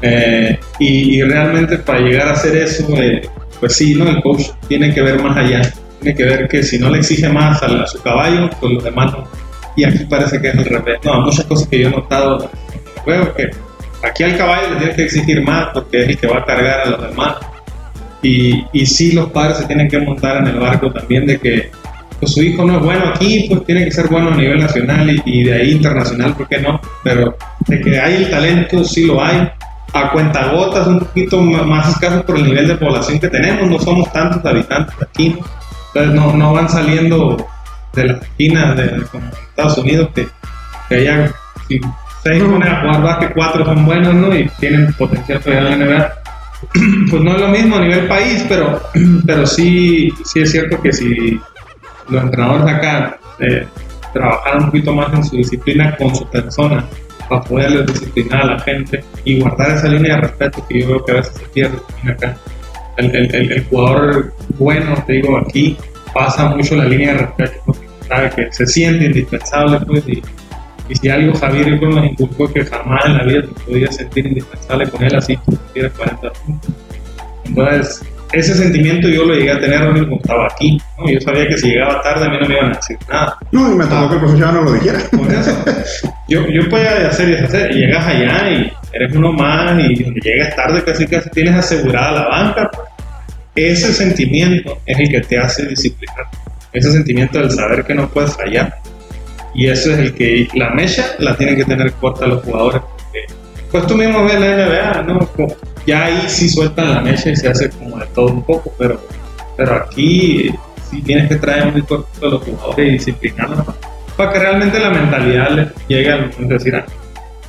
eh, 0.00 0.58
y, 0.78 1.16
y 1.18 1.22
realmente 1.22 1.78
para 1.78 1.98
llegar 2.00 2.28
a 2.28 2.32
hacer 2.32 2.56
eso, 2.56 2.86
eh, 2.96 3.22
pues 3.58 3.74
sí, 3.74 3.96
¿no? 3.96 4.08
El 4.08 4.22
coach 4.22 4.44
tiene 4.68 4.94
que 4.94 5.02
ver 5.02 5.20
más 5.20 5.36
allá. 5.36 5.60
Tiene 6.00 6.16
que 6.16 6.24
ver 6.24 6.48
que 6.48 6.62
si 6.62 6.78
no 6.78 6.88
le 6.90 6.98
exige 6.98 7.28
más 7.28 7.60
a, 7.64 7.66
a 7.82 7.86
su 7.88 8.00
caballo, 8.00 8.48
pues 8.60 8.72
los 8.74 8.84
demás 8.84 9.10
no. 9.12 9.24
Y 9.76 9.82
aquí 9.84 10.04
parece 10.04 10.40
que 10.40 10.48
es 10.50 10.54
al 10.56 10.64
revés. 10.64 10.98
No, 11.04 11.20
muchas 11.22 11.44
cosas 11.46 11.66
que 11.68 11.80
yo 11.80 11.88
he 11.88 11.90
notado 11.90 12.48
juego 13.04 13.34
que 13.34 13.50
aquí 14.06 14.22
al 14.22 14.36
caballo 14.36 14.70
le 14.70 14.76
tienes 14.76 14.96
que 14.96 15.02
exigir 15.04 15.42
más 15.42 15.68
porque 15.74 16.02
es 16.02 16.08
el 16.10 16.18
que 16.18 16.26
va 16.28 16.38
a 16.38 16.44
cargar 16.44 16.80
a 16.86 16.90
los 16.90 17.10
demás. 17.10 17.36
Y, 18.22 18.64
y 18.72 18.86
sí, 18.86 19.12
los 19.12 19.30
padres 19.32 19.58
se 19.58 19.64
tienen 19.66 19.88
que 19.88 19.98
montar 19.98 20.36
en 20.38 20.46
el 20.48 20.60
barco 20.60 20.92
también 20.92 21.26
de 21.26 21.38
que 21.38 21.70
pues, 22.20 22.32
su 22.32 22.42
hijo 22.42 22.64
no 22.64 22.78
es 22.78 22.82
bueno 22.82 23.08
aquí, 23.08 23.46
pues 23.48 23.64
tiene 23.64 23.84
que 23.84 23.90
ser 23.90 24.08
bueno 24.08 24.30
a 24.30 24.36
nivel 24.36 24.60
nacional 24.60 25.22
y, 25.24 25.44
de 25.44 25.54
ahí 25.54 25.72
internacional, 25.72 26.34
¿por 26.34 26.48
qué 26.48 26.60
no? 26.60 26.80
Pero 27.02 27.36
de 27.66 27.80
que 27.80 28.00
hay 28.00 28.14
el 28.14 28.30
talento, 28.30 28.84
sí 28.84 29.06
lo 29.06 29.22
hay. 29.22 29.48
a 29.92 30.10
cuentagotas, 30.10 30.86
un 30.88 30.98
poquito 30.98 31.40
más 31.40 31.88
escasos 31.90 32.22
por 32.24 32.36
el 32.36 32.44
nivel 32.44 32.68
de 32.68 32.74
población 32.74 33.18
que 33.18 33.28
tenemos, 33.28 33.70
no 33.70 33.78
somos 33.78 34.12
tantos 34.12 34.44
habitantes 34.44 34.94
aquí, 35.00 35.38
entonces 35.88 36.14
no, 36.14 36.32
no 36.34 36.52
van 36.52 36.68
saliendo 36.68 37.46
de 37.94 38.04
la 38.04 38.12
esquina 38.14 38.74
de, 38.74 39.02
como 39.06 39.26
Estados 39.26 39.78
Unidos 39.78 40.10
que, 40.14 40.28
que 40.88 41.80
seis 42.22 42.42
ponen 42.42 42.68
a 42.68 42.82
jugar 42.82 43.18
que 43.20 43.32
cuatro 43.32 43.64
son 43.64 43.86
buenos 43.86 44.14
¿no? 44.14 44.36
y 44.36 44.48
tienen 44.60 44.92
potencial 44.94 45.40
para 45.40 45.60
ir 45.60 45.66
a 45.66 45.70
la 45.70 45.76
NBA. 45.84 46.12
Pues 47.10 47.22
no 47.22 47.34
es 47.34 47.40
lo 47.40 47.48
mismo 47.48 47.76
a 47.76 47.80
nivel 47.80 48.06
país, 48.06 48.44
pero, 48.48 48.82
pero 49.26 49.46
sí, 49.46 50.12
sí 50.24 50.40
es 50.40 50.50
cierto 50.50 50.80
que 50.80 50.92
si 50.92 51.40
los 52.08 52.22
entrenadores 52.22 52.74
acá 52.74 53.18
eh, 53.40 53.66
trabajaran 54.12 54.64
un 54.64 54.66
poquito 54.66 54.94
más 54.94 55.12
en 55.12 55.24
su 55.24 55.36
disciplina 55.36 55.96
con 55.96 56.14
su 56.14 56.26
persona, 56.28 56.84
para 57.28 57.42
poder 57.42 57.86
disciplinar 57.86 58.42
a 58.42 58.46
la 58.54 58.58
gente 58.60 59.04
y 59.24 59.40
guardar 59.40 59.72
esa 59.72 59.88
línea 59.88 60.16
de 60.16 60.20
respeto 60.22 60.64
que 60.68 60.80
yo 60.80 60.88
veo 60.88 61.04
que 61.04 61.12
a 61.12 61.14
veces 61.16 61.34
se 61.34 61.46
pierde 61.46 61.78
acá. 62.08 62.36
El, 62.96 63.14
el, 63.14 63.52
el, 63.52 63.64
jugador 63.66 64.32
bueno, 64.58 64.94
te 65.06 65.14
digo, 65.14 65.36
aquí 65.36 65.76
pasa 66.14 66.48
mucho 66.48 66.76
la 66.76 66.84
línea 66.84 67.12
de 67.12 67.18
respeto 67.18 67.62
porque 67.66 67.86
sabe 68.08 68.30
que 68.30 68.52
se 68.52 68.66
siente 68.66 69.04
indispensable 69.04 69.80
pues, 69.80 70.08
y, 70.08 70.22
y 70.88 70.94
si 70.94 71.08
algo 71.10 71.36
Javier 71.38 71.78
yo 71.78 71.88
me 71.88 72.06
inculcó 72.06 72.50
que 72.50 72.64
jamás 72.64 73.04
en 73.04 73.18
la 73.18 73.24
vida 73.24 73.42
te 73.42 73.48
podías 73.64 73.96
sentir 73.96 74.26
indispensable 74.26 74.88
con 74.88 75.04
él 75.04 75.14
así 75.14 75.36
tú 75.44 75.58
tienes 75.74 75.92
40 75.92 76.32
puntos. 76.32 76.70
Entonces, 77.44 78.02
ese 78.32 78.54
sentimiento 78.54 79.08
yo 79.08 79.24
lo 79.24 79.34
llegué 79.34 79.52
a 79.52 79.60
tener 79.60 79.80
cuando 79.80 80.16
estaba 80.16 80.46
aquí. 80.46 80.80
¿no? 80.98 81.08
Yo 81.08 81.20
sabía 81.20 81.46
que 81.48 81.56
si 81.56 81.70
llegaba 81.70 82.02
tarde 82.02 82.26
a 82.26 82.28
mí 82.28 82.36
no 82.40 82.48
me 82.48 82.54
iban 82.54 82.72
a 82.72 82.76
decir 82.76 82.98
nada. 83.08 83.38
No, 83.52 83.72
y 83.72 83.76
me 83.76 83.84
tocó 83.86 84.08
que 84.08 84.14
el 84.14 84.20
profesor 84.20 84.52
no 84.52 84.62
lo 84.62 84.72
dijera. 84.72 84.98
Por 85.10 85.32
eso, 85.32 85.64
yo, 86.28 86.46
yo 86.48 86.68
podía 86.68 87.08
hacer 87.08 87.28
y 87.28 87.32
deshacer, 87.32 87.70
y 87.70 87.80
llegas 87.80 88.06
allá 88.06 88.50
y 88.50 88.72
eres 88.92 89.14
uno 89.14 89.32
más, 89.32 89.78
y 89.80 89.94
llegas 90.20 90.56
tarde 90.56 90.82
casi 90.82 91.06
casi 91.06 91.30
tienes 91.30 91.54
asegurada 91.54 92.12
la 92.12 92.28
banca. 92.28 92.70
Pues. 92.72 92.88
Ese 93.54 93.92
sentimiento 93.92 94.78
es 94.84 94.98
el 94.98 95.08
que 95.08 95.20
te 95.20 95.38
hace 95.38 95.66
disciplinar. 95.66 96.26
Ese 96.72 96.92
sentimiento 96.92 97.38
del 97.38 97.50
saber 97.50 97.84
que 97.84 97.94
no 97.94 98.08
puedes 98.08 98.36
fallar. 98.36 98.74
Y 99.54 99.68
eso 99.68 99.92
es 99.92 99.98
el 99.98 100.14
que 100.14 100.46
la 100.54 100.70
mecha 100.70 101.06
la 101.18 101.34
tienen 101.34 101.56
que 101.56 101.64
tener 101.64 101.90
corta 101.92 102.26
los 102.26 102.42
jugadores. 102.44 102.82
Pues 103.70 103.86
tú 103.86 103.96
mismo 103.96 104.24
ves 104.24 104.38
la 104.38 104.56
NBA, 104.56 105.02
¿no? 105.02 105.18
Ya 105.86 106.06
ahí 106.06 106.28
sí 106.28 106.48
sueltan 106.48 106.94
la 106.94 107.00
mecha 107.00 107.30
y 107.30 107.36
se 107.36 107.48
hace 107.48 107.70
como 107.70 107.98
de 107.98 108.06
todo 108.06 108.28
un 108.28 108.42
poco, 108.42 108.72
pero, 108.78 109.00
pero 109.56 109.74
aquí 109.76 110.50
sí 110.90 111.02
tienes 111.02 111.28
que 111.28 111.36
traer 111.36 111.72
muy 111.72 111.82
corto 111.82 112.26
a 112.26 112.30
los 112.30 112.42
jugadores 112.42 112.88
y 112.88 112.92
disciplinarlos 112.92 113.66
para 114.16 114.32
que 114.32 114.38
realmente 114.38 114.78
la 114.78 114.90
mentalidad 114.90 115.72
llegue 115.88 116.10
a 116.10 116.16
decir, 116.48 116.74
ah, 116.74 116.86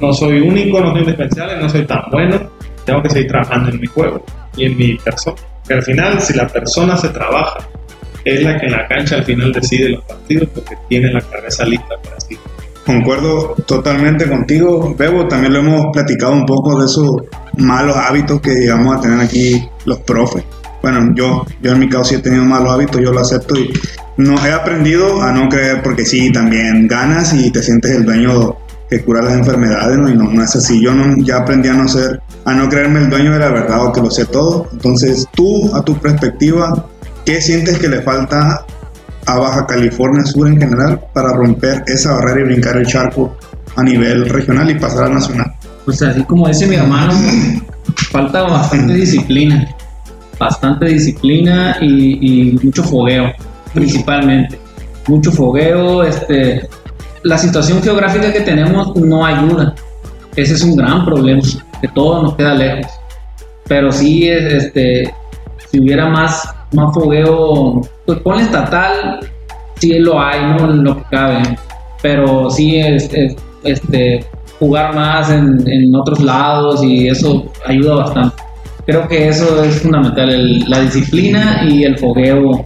no 0.01 0.13
soy 0.13 0.41
único, 0.41 0.79
no 0.79 0.91
soy 0.91 1.01
indispensable, 1.01 1.57
no 1.57 1.69
soy 1.69 1.85
tan 1.85 2.01
bueno, 2.11 2.39
tengo 2.85 3.01
que 3.01 3.09
seguir 3.09 3.27
trabajando 3.27 3.69
en 3.69 3.79
mi 3.79 3.87
juego 3.87 4.23
y 4.55 4.65
en 4.65 4.77
mi 4.77 4.97
persona. 4.97 5.37
Que 5.67 5.75
al 5.75 5.83
final, 5.83 6.21
si 6.21 6.33
la 6.33 6.47
persona 6.47 6.97
se 6.97 7.09
trabaja, 7.09 7.57
es 8.23 8.43
la 8.43 8.59
que 8.59 8.65
en 8.65 8.71
la 8.73 8.87
cancha 8.87 9.15
al 9.15 9.23
final 9.23 9.51
decide 9.51 9.89
los 9.89 10.03
partidos 10.03 10.49
porque 10.53 10.75
tiene 10.89 11.11
la 11.11 11.21
cabeza 11.21 11.65
lista 11.65 11.95
para 12.03 12.19
sí. 12.19 12.37
Concuerdo 12.85 13.55
totalmente 13.65 14.29
contigo, 14.29 14.95
Bebo. 14.97 15.27
También 15.27 15.53
lo 15.53 15.59
hemos 15.59 15.87
platicado 15.91 16.31
un 16.33 16.45
poco 16.45 16.79
de 16.79 16.85
esos 16.85 17.09
malos 17.57 17.95
hábitos 17.95 18.41
que 18.41 18.51
llegamos 18.51 18.97
a 18.97 19.01
tener 19.01 19.19
aquí 19.19 19.67
los 19.85 19.99
profes. 19.99 20.43
Bueno, 20.81 21.13
yo, 21.15 21.45
yo 21.61 21.71
en 21.71 21.79
mi 21.79 21.89
caso 21.89 22.05
sí 22.05 22.15
he 22.15 22.19
tenido 22.19 22.45
malos 22.45 22.71
hábitos, 22.71 23.01
yo 23.01 23.11
lo 23.11 23.19
acepto 23.19 23.57
y 23.57 23.73
no 24.17 24.45
he 24.45 24.51
aprendido 24.51 25.21
a 25.21 25.31
no 25.31 25.49
creer 25.49 25.81
porque 25.83 26.05
sí, 26.05 26.31
también 26.31 26.87
ganas 26.87 27.33
y 27.33 27.51
te 27.51 27.61
sientes 27.61 27.91
el 27.91 28.05
dueño 28.05 28.55
que 28.89 29.03
cura 29.03 29.21
las 29.21 29.33
enfermedades, 29.33 29.97
¿no? 29.97 30.09
Y 30.09 30.15
no, 30.15 30.41
es 30.41 30.55
así. 30.55 30.81
Yo 30.81 30.93
no, 30.93 31.15
ya 31.23 31.37
aprendí 31.37 31.67
a 31.69 31.73
no 31.73 31.87
ser, 31.87 32.21
a 32.45 32.53
no 32.53 32.69
creerme 32.69 32.99
el 32.99 33.09
dueño 33.09 33.33
de 33.33 33.39
la 33.39 33.49
verdad 33.49 33.85
o 33.85 33.91
que 33.91 34.01
lo 34.01 34.09
sé 34.09 34.25
todo. 34.25 34.67
Entonces, 34.71 35.27
tú, 35.33 35.75
a 35.75 35.83
tu 35.83 35.97
perspectiva, 35.99 36.87
¿qué 37.25 37.41
sientes 37.41 37.79
que 37.79 37.89
le 37.89 38.01
falta 38.01 38.65
a 39.25 39.37
Baja 39.37 39.65
California 39.65 40.23
Sur 40.23 40.47
en 40.47 40.59
general 40.59 41.01
para 41.13 41.33
romper 41.33 41.83
esa 41.87 42.13
barrera 42.13 42.41
y 42.41 42.43
brincar 42.45 42.77
el 42.77 42.85
charco 42.85 43.37
a 43.75 43.83
nivel 43.83 44.29
regional 44.29 44.69
y 44.69 44.75
pasar 44.75 45.05
a 45.05 45.09
nacional? 45.09 45.56
Pues 45.87 46.01
así 46.01 46.21
como 46.25 46.49
dice 46.49 46.67
mi 46.67 46.75
hermano, 46.75 47.13
falta 48.11 48.43
bastante 48.43 48.93
disciplina, 48.93 49.73
bastante 50.37 50.87
disciplina 50.87 51.77
y, 51.79 52.49
y 52.49 52.51
mucho 52.61 52.83
fogueo, 52.83 53.31
principalmente. 53.73 54.59
Mucho 55.07 55.31
fogueo, 55.31 56.03
este, 56.03 56.67
la 57.23 57.37
situación 57.37 57.81
geográfica 57.81 58.33
que 58.33 58.41
tenemos 58.41 58.97
no 58.97 59.25
ayuda. 59.25 59.75
Ese 60.35 60.55
es 60.55 60.63
un 60.63 60.75
gran 60.75 61.05
problema, 61.05 61.41
que 61.79 61.87
todo 61.87 62.21
nos 62.21 62.35
queda 62.35 62.53
lejos. 62.55 62.91
Pero 63.69 63.89
sí, 63.89 64.27
este, 64.27 65.13
si 65.71 65.79
hubiera 65.79 66.09
más, 66.09 66.53
más 66.73 66.93
fogueo, 66.93 67.79
pues 68.05 68.19
con 68.23 68.41
estatal, 68.41 69.21
sí 69.77 69.99
lo 69.99 70.21
hay, 70.21 70.41
¿no? 70.47 70.67
Lo 70.67 70.97
que 70.97 71.03
cabe. 71.11 71.57
Pero 72.01 72.51
sí, 72.51 72.77
este, 72.77 73.37
este 73.63 74.25
jugar 74.59 74.95
más 74.95 75.29
en, 75.29 75.43
en, 75.67 75.95
otros 75.95 76.19
lados 76.19 76.83
y 76.83 77.07
eso 77.07 77.51
ayuda 77.65 77.95
bastante. 77.95 78.35
Creo 78.85 79.07
que 79.07 79.27
eso 79.27 79.63
es 79.63 79.81
fundamental, 79.81 80.59
la 80.67 80.81
disciplina 80.81 81.61
y 81.67 81.83
el 81.83 81.97
fogueo, 81.97 82.65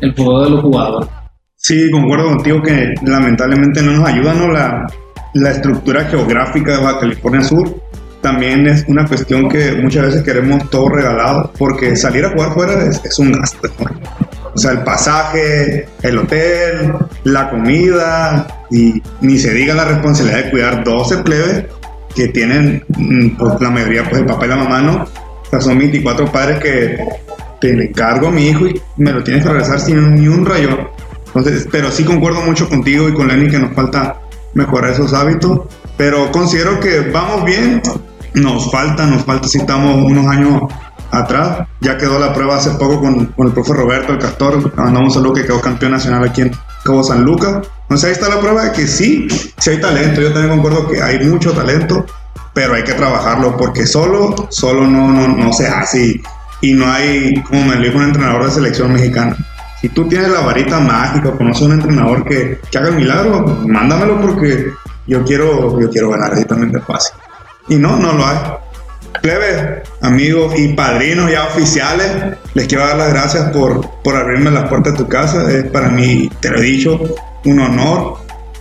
el 0.00 0.14
fogueo 0.14 0.44
de 0.44 0.50
los 0.50 0.60
jugadores. 0.62 1.08
Sí, 1.56 1.90
concuerdo 1.90 2.28
contigo 2.28 2.62
que 2.62 2.94
lamentablemente 3.04 3.82
no 3.82 3.92
nos 3.92 4.08
ayuda 4.08 4.32
¿no? 4.32 4.48
La, 4.48 4.86
la 5.34 5.50
estructura 5.50 6.04
geográfica 6.04 6.72
de 6.72 6.82
Baja 6.82 7.00
California 7.00 7.42
Sur. 7.42 7.82
También 8.22 8.66
es 8.66 8.84
una 8.88 9.04
cuestión 9.06 9.48
que 9.48 9.72
muchas 9.80 10.06
veces 10.06 10.22
queremos 10.22 10.68
todo 10.70 10.88
regalado, 10.88 11.52
porque 11.56 11.94
salir 11.94 12.24
a 12.24 12.30
jugar 12.30 12.52
fuera 12.52 12.84
es, 12.84 13.04
es 13.04 13.18
un 13.18 13.32
gasto. 13.32 13.68
O 14.58 14.60
sea, 14.60 14.72
el 14.72 14.82
pasaje, 14.82 15.88
el 16.02 16.18
hotel, 16.18 16.92
la 17.22 17.48
comida, 17.48 18.64
y 18.72 19.00
ni 19.20 19.38
se 19.38 19.54
diga 19.54 19.72
la 19.72 19.84
responsabilidad 19.84 20.46
de 20.46 20.50
cuidar 20.50 20.82
12 20.82 21.18
plebes 21.18 21.66
que 22.12 22.26
tienen, 22.26 22.82
mm, 22.88 23.36
pues, 23.36 23.60
la 23.60 23.70
mayoría, 23.70 24.02
pues 24.02 24.20
el 24.22 24.26
papá 24.26 24.46
y 24.46 24.48
la 24.48 24.56
mamá, 24.56 24.82
¿no? 24.82 25.04
O 25.04 25.48
sea, 25.48 25.60
son 25.60 25.78
24 25.78 26.32
padres 26.32 26.58
que 26.58 26.98
te 27.60 27.70
encargo 27.70 28.26
a 28.26 28.30
mi 28.32 28.48
hijo 28.48 28.66
y 28.66 28.82
me 28.96 29.12
lo 29.12 29.22
tienes 29.22 29.44
que 29.44 29.48
regresar 29.48 29.78
sin 29.78 30.16
ni 30.16 30.26
un 30.26 30.44
rayón. 30.44 30.88
Entonces, 31.26 31.68
pero 31.70 31.92
sí 31.92 32.02
concuerdo 32.02 32.40
mucho 32.40 32.68
contigo 32.68 33.08
y 33.08 33.14
con 33.14 33.28
Lenny 33.28 33.48
que 33.48 33.60
nos 33.60 33.76
falta 33.76 34.22
mejorar 34.54 34.90
esos 34.90 35.14
hábitos, 35.14 35.68
pero 35.96 36.32
considero 36.32 36.80
que 36.80 36.98
vamos 37.12 37.44
bien, 37.44 37.80
nos 38.34 38.72
falta, 38.72 39.06
nos 39.06 39.24
falta 39.24 39.46
si 39.46 39.58
estamos 39.58 40.04
unos 40.04 40.26
años 40.26 40.62
atrás, 41.10 41.66
ya 41.80 41.96
quedó 41.96 42.18
la 42.18 42.32
prueba 42.32 42.56
hace 42.56 42.70
poco 42.72 43.00
con, 43.00 43.26
con 43.26 43.46
el 43.46 43.52
profe 43.52 43.72
Roberto, 43.72 44.12
el 44.12 44.18
castor, 44.18 44.72
mandamos 44.76 45.14
un 45.16 45.22
saludo 45.22 45.34
que 45.34 45.44
quedó 45.44 45.60
campeón 45.60 45.92
nacional 45.92 46.24
aquí 46.24 46.42
en 46.42 46.52
Cabo 46.84 47.02
San 47.02 47.22
Lucas, 47.24 47.66
entonces 47.82 48.04
ahí 48.04 48.12
está 48.12 48.28
la 48.28 48.40
prueba 48.40 48.64
de 48.64 48.72
que 48.72 48.86
sí, 48.86 49.28
sí 49.56 49.70
hay 49.70 49.80
talento, 49.80 50.20
yo 50.20 50.32
también 50.32 50.50
concuerdo 50.50 50.88
que 50.88 51.02
hay 51.02 51.24
mucho 51.26 51.52
talento, 51.52 52.04
pero 52.52 52.74
hay 52.74 52.82
que 52.82 52.94
trabajarlo 52.94 53.56
porque 53.56 53.86
solo, 53.86 54.34
solo 54.50 54.86
no, 54.86 55.08
no, 55.08 55.28
no 55.28 55.52
se 55.52 55.68
hace. 55.68 56.20
Y, 56.60 56.72
no 56.72 56.90
hay, 56.90 57.40
como 57.44 57.64
me 57.64 57.76
dijo 57.76 57.98
un 57.98 58.04
entrenador 58.04 58.44
de 58.44 58.50
selección 58.50 58.92
mexicana, 58.92 59.36
si 59.80 59.88
tú 59.90 60.08
tienes 60.08 60.28
la 60.30 60.40
varita 60.40 60.80
mágica, 60.80 61.30
conoces 61.32 61.62
a 61.62 61.66
un 61.66 61.72
entrenador 61.74 62.24
que, 62.24 62.60
que, 62.68 62.78
haga 62.78 62.88
el 62.88 62.96
milagro, 62.96 63.46
mándamelo 63.64 64.20
porque 64.20 64.72
yo 65.06 65.24
quiero, 65.24 65.80
yo 65.80 65.88
quiero 65.88 66.10
ganar 66.10 66.34
directamente 66.34 66.80
fácil. 66.80 67.14
Y 67.68 67.76
no, 67.76 67.96
no 67.96 68.12
lo 68.12 68.26
hay. 68.26 68.38
Plebe, 69.22 69.82
amigos 70.00 70.54
y 70.58 70.68
padrinos 70.74 71.30
ya 71.30 71.44
oficiales, 71.44 72.06
les 72.54 72.66
quiero 72.66 72.86
dar 72.86 72.96
las 72.96 73.12
gracias 73.12 73.50
por, 73.50 73.88
por 74.02 74.16
abrirme 74.16 74.50
las 74.50 74.68
puertas 74.68 74.92
de 74.92 74.98
tu 74.98 75.08
casa. 75.08 75.50
Es 75.50 75.64
para 75.64 75.88
mí, 75.88 76.30
te 76.40 76.50
lo 76.50 76.58
he 76.58 76.62
dicho, 76.62 77.00
un 77.44 77.60
honor. 77.60 78.18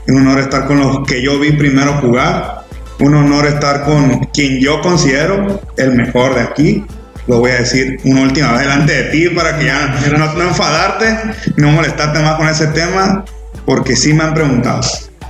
Un 0.08 0.22
honor 0.22 0.40
estar 0.40 0.68
con 0.68 0.80
los 0.80 1.06
que 1.06 1.22
yo 1.22 1.38
vi 1.40 1.52
primero 1.52 1.94
jugar. 1.96 2.66
Un 3.00 3.14
honor 3.14 3.46
estar 3.46 3.84
con 3.84 4.26
quien 4.34 4.60
yo 4.60 4.82
considero 4.82 5.62
el 5.78 5.92
mejor 5.94 6.34
de 6.36 6.42
aquí 6.42 6.86
lo 7.28 7.40
voy 7.40 7.52
a 7.52 7.60
decir 7.60 8.00
una 8.06 8.22
última 8.22 8.54
vez 8.54 8.62
delante 8.62 9.04
de 9.04 9.04
ti 9.12 9.30
para 9.30 9.58
que 9.58 9.66
ya 9.66 10.00
no, 10.18 10.34
no 10.34 10.44
enfadarte, 10.44 11.18
no 11.58 11.72
molestarte 11.72 12.20
más 12.20 12.36
con 12.36 12.48
ese 12.48 12.68
tema, 12.68 13.26
porque 13.66 13.96
sí 13.96 14.14
me 14.14 14.24
han 14.24 14.34
preguntado, 14.34 14.82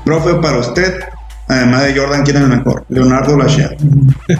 profe, 0.06 0.35
para 0.35 0.60
usted, 0.60 0.99
además 1.48 1.84
de 1.84 1.98
Jordan, 1.98 2.24
¿quién 2.24 2.38
es 2.38 2.44
el 2.44 2.49
mejor? 2.49 2.86
Leonardo 2.90 3.38
Lachey. 3.38 3.78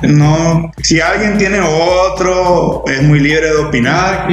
No, 0.03 0.71
si 0.81 0.99
alguien 0.99 1.38
tiene 1.38 1.59
otro, 1.59 2.84
es 2.88 3.01
muy 3.03 3.19
libre 3.19 3.47
de 3.47 3.57
opinar. 3.57 4.27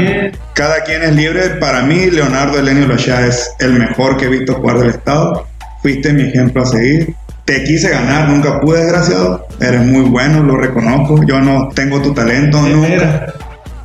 Cada 0.54 0.82
quien 0.82 1.02
es 1.02 1.14
libre. 1.14 1.50
Para 1.60 1.82
mí, 1.82 2.10
Leonardo 2.10 2.58
Elenio 2.58 2.86
Lachey 2.86 3.28
es 3.28 3.50
el 3.60 3.74
mejor 3.74 4.16
que 4.16 4.26
he 4.26 4.28
visto 4.28 4.54
jugar 4.54 4.78
del 4.78 4.90
Estado. 4.90 5.46
Fuiste 5.82 6.12
mi 6.12 6.22
ejemplo 6.22 6.62
a 6.62 6.66
seguir 6.66 7.14
te 7.44 7.62
quise 7.62 7.90
ganar, 7.90 8.28
nunca 8.28 8.60
pude, 8.60 8.82
desgraciado. 8.82 9.46
Eres 9.60 9.82
muy 9.82 10.08
bueno, 10.08 10.42
lo 10.42 10.56
reconozco. 10.56 11.22
Yo 11.24 11.40
no 11.40 11.68
tengo 11.74 12.00
tu 12.00 12.14
talento 12.14 12.60
nunca. 12.62 13.34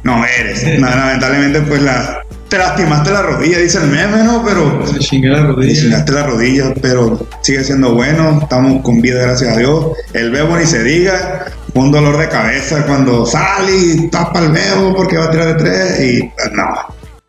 No 0.03 0.24
eres. 0.26 0.80
lamentablemente, 0.80 1.61
pues 1.61 1.82
la, 1.82 2.22
te 2.50 2.58
lastimaste 2.58 3.12
la 3.12 3.22
rodilla, 3.22 3.60
dice 3.60 3.78
el 3.78 3.88
meme, 3.88 4.24
¿no? 4.24 4.44
Pero 4.44 4.86
Se 4.88 5.00
chingué 5.00 5.30
la 5.30 5.42
te 5.42 5.48
rodilla. 5.48 5.82
chingaste 5.82 6.12
la 6.12 6.24
rodilla, 6.24 6.74
pero 6.82 7.28
sigue 7.42 7.64
siendo 7.64 7.94
bueno, 7.94 8.40
estamos 8.42 8.82
con 8.82 9.02
vida, 9.02 9.22
gracias 9.22 9.56
a 9.56 9.58
Dios. 9.60 9.86
El 10.14 10.32
bebo 10.32 10.58
ni 10.58 10.66
se 10.66 10.84
diga, 10.84 11.46
un 11.76 11.92
dolor 11.92 12.18
de 12.18 12.28
cabeza 12.28 12.86
cuando 12.86 13.26
sale 13.26 13.76
y 13.76 14.10
tapa 14.10 14.40
el 14.40 14.52
bebo 14.52 14.96
porque 14.96 15.18
va 15.18 15.26
a 15.26 15.32
tirar 15.32 15.48
de 15.48 15.54
tres 15.56 16.00
y 16.02 16.22
pues, 16.24 16.52
no, 16.54 16.66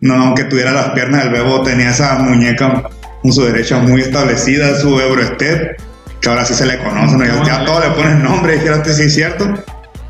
no, 0.00 0.14
aunque 0.24 0.44
tuviera 0.44 0.72
las 0.72 0.90
piernas, 0.90 1.24
el 1.26 1.30
bebo 1.32 1.62
tenía 1.62 1.90
esa 1.90 2.14
muñeca 2.18 2.82
con 3.22 3.32
su 3.32 3.44
derecha 3.44 3.78
muy 3.78 4.00
establecida, 4.00 4.80
su 4.80 4.98
Eurostep, 4.98 5.78
que 6.22 6.28
ahora 6.30 6.46
sí 6.46 6.54
se 6.54 6.64
le 6.64 6.78
conoce, 6.78 7.16
¿no? 7.18 7.24
ya, 7.24 7.44
ya 7.44 7.64
todos 7.66 7.84
le 7.86 7.90
ponen 7.94 8.22
nombre, 8.22 8.54
dijera 8.54 8.82
sí 8.84 9.02
es 9.02 9.14
cierto, 9.14 9.52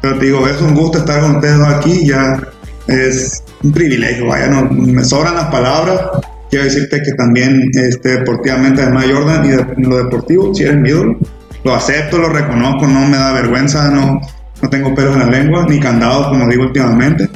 pero 0.00 0.18
te 0.18 0.26
digo, 0.26 0.46
es 0.46 0.60
un 0.60 0.74
gusto 0.74 0.98
estar 0.98 1.20
con 1.20 1.36
ustedes 1.36 1.60
aquí, 1.66 2.06
ya 2.06 2.40
es 2.86 3.42
un 3.62 3.72
privilegio, 3.72 4.26
vaya, 4.26 4.48
no, 4.48 4.70
me 4.70 5.04
sobran 5.04 5.34
las 5.34 5.46
palabras. 5.46 6.00
Quiero 6.48 6.64
decirte 6.64 7.02
que 7.02 7.12
también 7.12 7.70
este, 7.74 8.18
deportivamente, 8.18 8.82
además 8.82 9.06
de 9.06 9.14
Jordan 9.14 9.44
y 9.44 9.48
de, 9.48 9.66
lo 9.78 9.96
deportivo, 9.98 10.54
si 10.54 10.64
eres 10.64 10.76
mi 10.76 10.88
ídolo, 10.88 11.16
lo 11.62 11.74
acepto, 11.74 12.18
lo 12.18 12.28
reconozco, 12.28 12.86
no 12.86 13.06
me 13.06 13.16
da 13.16 13.32
vergüenza, 13.32 13.90
no, 13.90 14.20
no 14.60 14.70
tengo 14.70 14.94
pelos 14.94 15.14
en 15.14 15.20
la 15.20 15.26
lengua, 15.26 15.66
ni 15.68 15.78
candados, 15.78 16.28
como 16.28 16.48
digo 16.48 16.64
últimamente. 16.64 17.28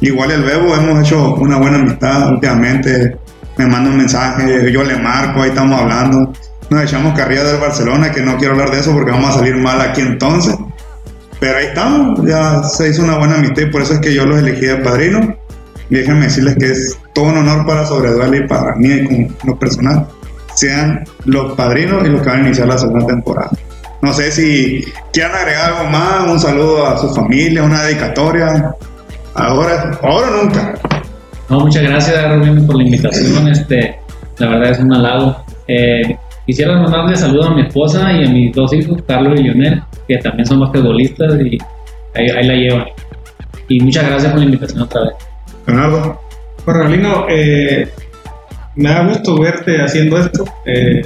Igual 0.00 0.30
el 0.30 0.42
Bebo, 0.42 0.74
hemos 0.74 1.00
hecho 1.00 1.34
una 1.34 1.58
buena 1.58 1.78
amistad 1.78 2.30
últimamente, 2.30 3.16
me 3.56 3.66
manda 3.66 3.90
un 3.90 3.96
mensaje, 3.96 4.70
yo 4.70 4.84
le 4.84 4.96
marco, 4.96 5.42
ahí 5.42 5.50
estamos 5.50 5.80
hablando. 5.80 6.32
Nos 6.68 6.82
echamos 6.82 7.16
carrilla 7.16 7.44
del 7.44 7.60
Barcelona, 7.60 8.10
que 8.10 8.20
no 8.20 8.36
quiero 8.36 8.54
hablar 8.54 8.70
de 8.70 8.80
eso 8.80 8.92
porque 8.92 9.10
vamos 9.10 9.30
a 9.30 9.38
salir 9.38 9.56
mal 9.56 9.80
aquí 9.80 10.00
entonces. 10.00 10.56
Pero 11.40 11.58
ahí 11.58 11.66
estamos, 11.66 12.26
ya 12.26 12.62
se 12.62 12.88
hizo 12.88 13.02
una 13.02 13.18
buena 13.18 13.36
amistad 13.36 13.62
y 13.62 13.66
por 13.66 13.82
eso 13.82 13.94
es 13.94 14.00
que 14.00 14.14
yo 14.14 14.26
los 14.26 14.38
elegí 14.38 14.66
de 14.66 14.76
padrino. 14.76 15.36
Y 15.90 15.96
déjenme 15.96 16.24
decirles 16.24 16.56
que 16.56 16.70
es 16.72 16.98
todo 17.14 17.26
un 17.26 17.38
honor 17.38 17.66
para 17.66 17.86
Sobreduele 17.86 18.38
y 18.38 18.48
para 18.48 18.74
mí 18.76 19.04
como 19.04 19.28
lo 19.44 19.58
personal. 19.58 20.06
Sean 20.54 21.04
los 21.24 21.54
padrinos 21.54 22.06
y 22.06 22.10
los 22.10 22.22
que 22.22 22.28
van 22.28 22.44
a 22.44 22.46
iniciar 22.46 22.68
la 22.68 22.78
segunda 22.78 23.06
temporada. 23.06 23.50
No 24.02 24.12
sé 24.12 24.30
si 24.30 24.84
quieran 25.12 25.34
agregar 25.34 25.72
algo 25.72 25.90
más, 25.90 26.30
un 26.30 26.40
saludo 26.40 26.86
a 26.86 26.98
su 26.98 27.08
familia, 27.14 27.62
una 27.62 27.82
dedicatoria. 27.82 28.74
Ahora, 29.34 29.98
ahora 30.02 30.28
o 30.28 30.42
nunca. 30.42 30.74
No, 31.48 31.60
muchas 31.60 31.82
gracias 31.82 32.34
Rubén 32.34 32.66
por 32.66 32.76
la 32.76 32.84
invitación. 32.84 33.48
Este, 33.48 33.98
la 34.38 34.48
verdad 34.48 34.70
es 34.72 34.78
un 34.78 34.92
halago. 34.92 35.36
Eh, 35.68 36.16
quisiera 36.46 36.80
mandarle 36.80 37.16
saludo 37.16 37.48
a 37.48 37.54
mi 37.54 37.62
esposa 37.62 38.12
y 38.12 38.24
a 38.24 38.28
mis 38.28 38.54
dos 38.54 38.72
hijos, 38.72 39.02
Carlos 39.06 39.38
y 39.38 39.42
Lionel, 39.44 39.82
que 40.08 40.18
también 40.18 40.46
son 40.46 40.60
basquetbolistas 40.60 41.34
y 41.40 41.58
ahí, 42.14 42.30
ahí 42.30 42.46
la 42.46 42.54
llevan. 42.54 42.86
Y 43.68 43.80
muchas 43.80 44.06
gracias 44.06 44.30
por 44.32 44.40
la 44.40 44.46
invitación 44.46 44.82
otra 44.82 45.02
vez. 45.02 45.14
Leonardo. 45.66 46.20
Bueno, 46.64 47.26
eh, 47.28 47.88
me 48.76 48.88
da 48.90 49.04
gusto 49.06 49.38
verte 49.40 49.80
haciendo 49.82 50.18
esto. 50.18 50.44
Eh, 50.64 51.02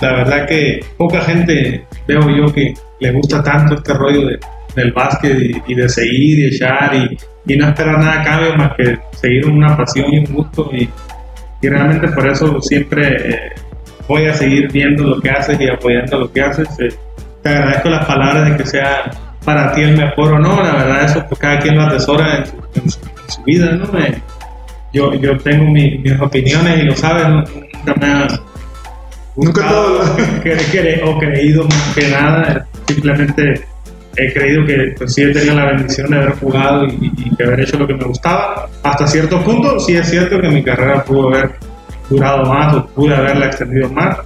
la 0.00 0.12
verdad 0.12 0.46
que 0.46 0.80
poca 0.96 1.20
gente 1.22 1.84
veo 2.06 2.20
yo 2.30 2.52
que 2.52 2.74
le 3.00 3.12
gusta 3.12 3.42
tanto 3.42 3.74
este 3.76 3.94
rollo 3.94 4.26
de- 4.26 4.38
del 4.74 4.92
básquet 4.92 5.38
y, 5.66 5.74
de 5.74 5.88
seguir 5.88 6.38
y 6.38 6.54
echar 6.54 6.94
y, 6.94 7.16
y 7.46 7.56
no 7.56 7.68
esperar 7.68 7.98
nada 7.98 8.20
a 8.20 8.24
cambio 8.24 8.54
más 8.56 8.72
que 8.76 8.98
seguir 9.12 9.46
una 9.46 9.74
pasión 9.76 10.06
y 10.12 10.18
un 10.18 10.34
gusto 10.34 10.70
y, 10.72 10.88
realmente 11.62 12.06
por 12.08 12.28
eso 12.28 12.60
siempre 12.60 13.16
eh, 13.30 13.40
voy 14.06 14.26
a 14.26 14.34
seguir 14.34 14.70
viendo 14.70 15.02
lo 15.04 15.20
que 15.20 15.30
haces 15.30 15.58
y 15.60 15.68
apoyando 15.68 16.18
lo 16.20 16.30
que 16.32 16.42
haces. 16.42 16.68
Eh, 16.78 16.88
te 17.42 17.48
agradezco 17.48 17.88
las 17.88 18.04
palabras 18.06 18.50
de 18.50 18.56
que 18.56 18.66
sea 18.66 19.10
para 19.44 19.72
ti 19.72 19.80
el 19.80 19.96
mejor 19.96 20.34
o 20.34 20.38
no, 20.38 20.62
la 20.62 20.72
verdad 20.74 21.04
eso 21.04 21.24
pues 21.28 21.40
cada 21.40 21.58
quien 21.58 21.76
lo 21.76 21.82
atesora 21.84 22.36
en 22.38 22.46
su, 22.46 22.56
en 22.74 22.90
su- 22.90 23.00
su 23.28 23.42
vida, 23.44 23.72
¿no? 23.72 23.98
Eh, 23.98 24.20
yo, 24.92 25.12
yo 25.14 25.36
tengo 25.38 25.64
mi- 25.70 25.98
mis 25.98 26.18
opiniones 26.20 26.78
y 26.78 26.82
lo 26.82 26.96
sabes, 26.96 27.26
nunca 27.28 27.94
me 28.00 28.06
ha 28.06 28.26
Nunca 29.36 29.60
gustado 29.62 29.98
todo- 29.98 30.16
cre- 30.44 30.72
cre- 30.72 31.00
o 31.04 31.18
creído 31.18 31.64
más 31.64 31.94
que 31.94 32.08
nada, 32.08 32.66
simplemente 32.88 33.66
he 34.16 34.32
creído 34.32 34.64
que 34.64 34.94
pues, 34.96 35.12
sí 35.12 35.22
he 35.24 35.32
tenido 35.32 35.54
la 35.54 35.66
bendición 35.66 36.10
de 36.10 36.16
haber 36.16 36.32
jugado 36.38 36.86
y, 36.86 37.12
y 37.18 37.30
de 37.36 37.44
haber 37.44 37.60
hecho 37.60 37.78
lo 37.78 37.86
que 37.86 37.92
me 37.94 38.04
gustaba. 38.04 38.66
Hasta 38.82 39.06
cierto 39.06 39.42
punto, 39.42 39.78
sí 39.78 39.94
es 39.94 40.08
cierto 40.08 40.40
que 40.40 40.48
mi 40.48 40.62
carrera 40.64 41.04
pudo 41.04 41.28
haber 41.28 41.50
durado 42.08 42.46
más 42.50 42.74
o 42.76 42.86
pude 42.86 43.14
haberla 43.14 43.46
extendido 43.46 43.90
más. 43.90 44.16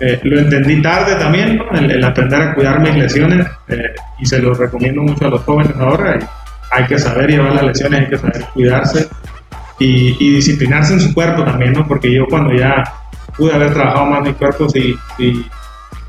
Eh, 0.00 0.18
lo 0.24 0.40
entendí 0.40 0.80
tarde 0.82 1.14
también, 1.16 1.56
¿no? 1.58 1.70
el, 1.78 1.88
el 1.90 2.02
aprender 2.02 2.40
a 2.42 2.54
cuidar 2.54 2.80
mis 2.80 2.96
lesiones 2.96 3.46
eh, 3.68 3.76
y 4.18 4.26
se 4.26 4.40
lo 4.40 4.52
recomiendo 4.54 5.02
mucho 5.02 5.26
a 5.26 5.30
los 5.30 5.42
jóvenes 5.42 5.76
ahora. 5.78 6.18
y 6.18 6.24
hay 6.70 6.86
que 6.86 6.98
saber 6.98 7.30
llevar 7.30 7.54
las 7.54 7.64
lesiones, 7.64 8.00
hay 8.00 8.08
que 8.08 8.18
saber 8.18 8.44
cuidarse 8.54 9.08
y, 9.78 10.16
y 10.18 10.34
disciplinarse 10.36 10.94
en 10.94 11.00
su 11.00 11.14
cuerpo 11.14 11.44
también, 11.44 11.72
¿no? 11.72 11.86
porque 11.86 12.12
yo 12.12 12.26
cuando 12.28 12.54
ya 12.54 12.84
pude 13.36 13.52
haber 13.52 13.72
trabajado 13.72 14.06
más 14.06 14.22
mi 14.22 14.32
cuerpo, 14.34 14.68
sí, 14.68 14.94
sí, 15.16 15.46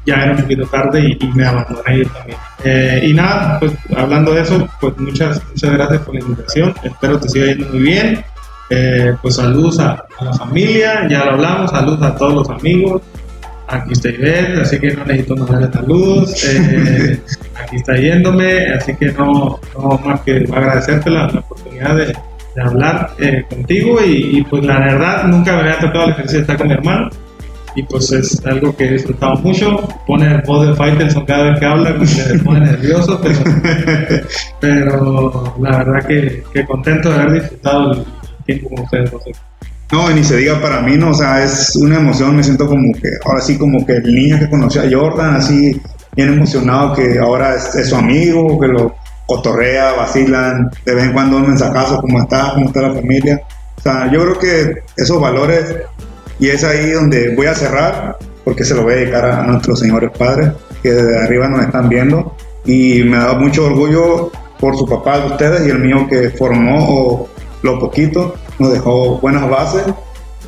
ya 0.05 0.15
era 0.15 0.31
un 0.33 0.41
poquito 0.41 0.65
tarde 0.67 0.99
y, 1.01 1.25
y 1.25 1.31
me 1.33 1.45
abandoné 1.45 1.99
yo 1.99 2.09
también. 2.09 2.37
Eh, 2.63 3.01
y 3.05 3.13
nada, 3.13 3.59
pues 3.59 3.73
hablando 3.95 4.33
de 4.33 4.41
eso, 4.41 4.67
pues 4.79 4.97
muchas, 4.97 5.41
muchas 5.49 5.71
gracias 5.71 6.01
por 6.01 6.15
la 6.15 6.21
invitación, 6.21 6.73
espero 6.83 7.19
te 7.19 7.29
siga 7.29 7.45
yendo 7.47 7.67
muy 7.69 7.79
bien. 7.79 8.23
Eh, 8.73 9.15
pues 9.21 9.35
saludos 9.35 9.79
a, 9.79 10.05
a 10.17 10.25
la 10.25 10.33
familia, 10.33 11.05
ya 11.09 11.25
lo 11.25 11.31
hablamos, 11.31 11.71
saludos 11.71 12.01
a 12.03 12.15
todos 12.15 12.33
los 12.33 12.49
amigos. 12.49 13.01
Aquí 13.71 13.93
está 13.93 14.09
Ivette, 14.09 14.59
así 14.59 14.79
que 14.79 14.93
no 14.93 15.05
necesito 15.05 15.35
mandarle 15.37 15.71
saludos. 15.71 16.43
Eh, 16.43 17.19
aquí 17.55 17.77
está 17.77 17.95
yéndome, 17.95 18.67
así 18.73 18.93
que 18.95 19.13
no, 19.13 19.59
no 19.73 20.01
más 20.05 20.21
que 20.21 20.45
agradecerte 20.51 21.09
la, 21.09 21.27
oportunidad 21.27 21.95
de, 21.95 22.13
hablar 22.61 23.11
eh, 23.17 23.45
contigo 23.49 23.97
y, 24.05 24.45
pues 24.49 24.65
la 24.65 24.77
verdad 24.79 25.23
nunca 25.23 25.53
me 25.55 25.61
había 25.61 25.79
tocado 25.79 26.07
la 26.07 26.11
ejercicio 26.11 26.39
de 26.39 26.41
estar 26.41 26.57
con 26.57 26.67
mi 26.67 26.73
hermano 26.73 27.09
y 27.73 27.83
pues 27.83 28.11
es 28.11 28.45
algo 28.45 28.75
que 28.75 28.85
he 28.85 28.91
disfrutado 28.91 29.35
mucho. 29.35 29.77
Pone 30.05 30.41
voz 30.45 30.67
de 30.67 30.75
Faitelson 30.75 31.25
cada 31.25 31.51
vez 31.51 31.59
que 31.59 31.65
habla, 31.65 31.97
que 31.97 32.05
se 32.05 32.39
pone 32.39 32.59
nervioso, 32.59 33.21
pero, 34.59 35.55
la 35.61 35.77
verdad 35.77 36.05
que, 36.05 36.43
que 36.53 36.65
contento 36.65 37.09
de 37.09 37.15
haber 37.15 37.41
disfrutado 37.41 37.93
el 37.93 38.05
tiempo 38.45 38.69
con 38.69 38.83
ustedes. 38.83 39.11
dos. 39.11 39.23
No, 39.91 40.09
ni 40.09 40.23
se 40.23 40.37
diga 40.37 40.61
para 40.61 40.81
mí, 40.81 40.95
no, 40.95 41.09
o 41.09 41.13
sea, 41.13 41.43
es 41.43 41.75
una 41.75 41.97
emoción, 41.97 42.35
me 42.35 42.43
siento 42.43 42.65
como 42.65 42.93
que, 42.93 43.09
ahora 43.25 43.41
sí, 43.41 43.57
como 43.57 43.85
que 43.85 43.93
el 43.93 44.15
niño 44.15 44.39
que 44.39 44.49
conoció 44.49 44.81
a 44.81 44.89
Jordan, 44.89 45.35
así, 45.35 45.81
bien 46.15 46.29
emocionado 46.29 46.93
que 46.93 47.19
ahora 47.19 47.55
es, 47.55 47.89
su 47.89 47.95
amigo, 47.95 48.57
que 48.57 48.67
lo 48.67 48.95
cotorrea, 49.25 49.93
vacilan, 49.93 50.69
de 50.85 50.95
vez 50.95 51.05
en 51.05 51.13
cuando 51.13 51.37
un 51.37 51.47
mensajazo, 51.47 52.01
cómo 52.01 52.21
está, 52.21 52.51
cómo 52.53 52.67
está 52.67 52.81
la 52.81 52.93
familia. 52.93 53.41
O 53.77 53.81
sea, 53.81 54.09
yo 54.11 54.21
creo 54.21 54.39
que 54.39 54.75
esos 54.95 55.19
valores, 55.19 55.75
y 56.39 56.47
es 56.47 56.63
ahí 56.63 56.91
donde 56.91 57.35
voy 57.35 57.47
a 57.47 57.53
cerrar, 57.53 58.17
porque 58.45 58.63
se 58.63 58.73
lo 58.75 58.83
voy 58.83 58.93
a 58.93 58.97
dedicar 58.97 59.25
a 59.25 59.43
nuestros 59.43 59.79
señores 59.79 60.11
padres, 60.17 60.51
que 60.81 60.91
desde 60.91 61.21
arriba 61.21 61.49
nos 61.49 61.63
están 61.63 61.89
viendo, 61.89 62.35
y 62.65 63.03
me 63.03 63.17
da 63.17 63.33
mucho 63.33 63.65
orgullo 63.65 64.31
por 64.59 64.77
su 64.77 64.85
papá 64.85 65.19
de 65.19 65.27
ustedes 65.27 65.67
y 65.67 65.69
el 65.69 65.79
mío 65.79 66.07
que 66.09 66.29
formó 66.29 66.77
o 66.87 67.29
lo 67.63 67.79
poquito, 67.79 68.35
nos 68.59 68.71
dejó 68.71 69.19
buenas 69.19 69.49
bases, 69.49 69.83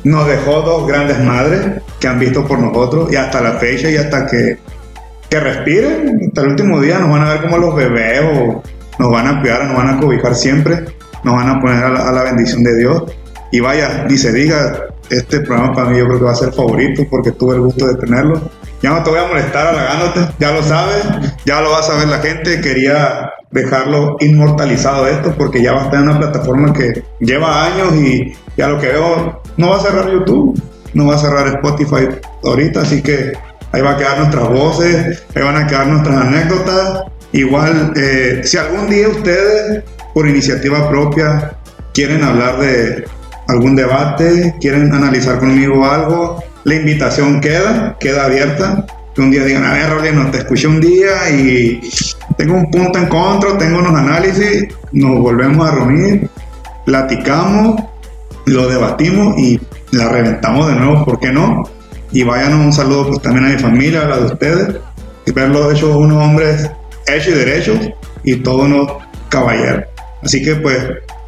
nos 0.04 0.26
dejó 0.26 0.60
dos 0.62 0.86
grandes 0.86 1.18
madres 1.20 1.82
que 1.98 2.08
han 2.08 2.18
visto 2.18 2.46
por 2.46 2.58
nosotros 2.58 3.10
y 3.12 3.16
hasta 3.16 3.40
la 3.40 3.52
fecha 3.52 3.90
y 3.90 3.96
hasta 3.96 4.26
que, 4.26 4.58
que 5.28 5.40
respiren, 5.40 6.20
hasta 6.28 6.42
el 6.42 6.48
último 6.48 6.80
día 6.80 6.98
nos 6.98 7.10
van 7.10 7.22
a 7.22 7.30
ver 7.30 7.42
como 7.42 7.58
los 7.58 7.74
bebés 7.74 8.20
o 8.22 8.62
nos 8.98 9.10
van 9.10 9.26
a 9.26 9.40
cuidar, 9.40 9.64
nos 9.64 9.76
van 9.76 9.96
a 9.96 10.00
cobijar 10.00 10.34
siempre, 10.34 10.84
nos 11.24 11.34
van 11.34 11.48
a 11.48 11.60
poner 11.60 11.82
a 11.84 12.12
la, 12.12 12.22
bendición 12.22 12.62
de 12.62 12.76
Dios. 12.76 13.02
Y 13.50 13.60
vaya, 13.60 14.04
ni 14.08 14.16
se 14.16 14.32
diga, 14.32 14.86
este 15.10 15.40
programa 15.40 15.74
para 15.74 15.90
mí 15.90 15.98
yo 15.98 16.06
creo 16.06 16.18
que 16.18 16.24
va 16.24 16.32
a 16.32 16.36
ser 16.36 16.52
favorito 16.52 17.06
porque 17.10 17.32
tuve 17.32 17.56
el 17.56 17.62
gusto 17.62 17.86
de 17.86 17.94
tenerlo. 17.94 18.40
Ya 18.82 18.90
no 18.90 19.02
te 19.02 19.10
voy 19.10 19.20
a 19.20 19.26
molestar 19.26 19.68
halagándote, 19.68 20.34
ya 20.38 20.52
lo 20.52 20.62
sabes, 20.62 21.04
ya 21.46 21.60
lo 21.60 21.70
va 21.70 21.78
a 21.78 21.82
saber 21.82 22.08
la 22.08 22.18
gente. 22.18 22.60
Quería 22.60 23.30
dejarlo 23.54 24.16
inmortalizado 24.18 25.06
esto 25.06 25.32
porque 25.38 25.62
ya 25.62 25.72
va 25.72 25.82
a 25.82 25.84
estar 25.84 26.02
en 26.02 26.08
una 26.08 26.18
plataforma 26.18 26.72
que 26.72 27.04
lleva 27.20 27.64
años 27.66 27.94
y 27.94 28.34
ya 28.56 28.66
lo 28.68 28.80
que 28.80 28.88
veo 28.88 29.42
no 29.56 29.70
va 29.70 29.76
a 29.76 29.80
cerrar 29.80 30.10
YouTube, 30.10 30.60
no 30.92 31.06
va 31.06 31.14
a 31.14 31.18
cerrar 31.18 31.46
Spotify 31.46 32.08
ahorita, 32.42 32.80
así 32.80 33.00
que 33.00 33.32
ahí 33.70 33.80
va 33.80 33.92
a 33.92 33.96
quedar 33.96 34.18
nuestras 34.18 34.48
voces, 34.48 35.24
ahí 35.36 35.42
van 35.42 35.56
a 35.56 35.66
quedar 35.68 35.86
nuestras 35.86 36.16
anécdotas. 36.16 37.04
Igual, 37.30 37.92
eh, 37.96 38.40
si 38.42 38.56
algún 38.56 38.90
día 38.90 39.08
ustedes, 39.08 39.84
por 40.12 40.28
iniciativa 40.28 40.88
propia, 40.88 41.52
quieren 41.92 42.24
hablar 42.24 42.58
de 42.58 43.04
algún 43.46 43.76
debate, 43.76 44.56
quieren 44.60 44.92
analizar 44.92 45.38
conmigo 45.38 45.84
algo, 45.84 46.42
la 46.64 46.74
invitación 46.74 47.40
queda, 47.40 47.96
queda 48.00 48.24
abierta. 48.24 48.84
Que 49.14 49.20
un 49.20 49.30
día 49.30 49.44
digan, 49.44 49.64
a 49.64 49.72
ver, 49.72 49.90
Rolino, 49.90 50.30
te 50.30 50.38
escuché 50.38 50.66
un 50.66 50.80
día 50.80 51.30
y 51.30 51.80
tengo 52.36 52.54
un 52.54 52.70
punto 52.70 52.98
en 52.98 53.06
contra, 53.06 53.56
tengo 53.56 53.78
unos 53.78 53.94
análisis, 53.94 54.66
nos 54.92 55.20
volvemos 55.20 55.68
a 55.68 55.72
reunir, 55.72 56.28
platicamos, 56.84 57.80
lo 58.46 58.68
debatimos 58.68 59.38
y 59.38 59.60
la 59.92 60.08
reventamos 60.08 60.66
de 60.66 60.74
nuevo, 60.74 61.04
¿por 61.04 61.20
qué 61.20 61.30
no? 61.30 61.62
Y 62.10 62.24
vayan 62.24 62.54
un 62.54 62.72
saludo 62.72 63.08
pues 63.08 63.22
también 63.22 63.46
a 63.46 63.48
mi 63.50 63.58
familia, 63.58 64.02
a 64.02 64.08
la 64.08 64.16
de 64.18 64.24
ustedes, 64.26 64.76
y 65.26 65.32
verlos 65.32 65.72
hechos 65.72 65.94
unos 65.94 66.22
hombres 66.22 66.70
hechos 67.06 67.28
y 67.28 67.38
derechos 67.38 67.78
y 68.24 68.36
todos 68.36 68.62
unos 68.62 68.92
caballeros. 69.28 69.84
Así 70.22 70.42
que 70.42 70.56
pues 70.56 70.78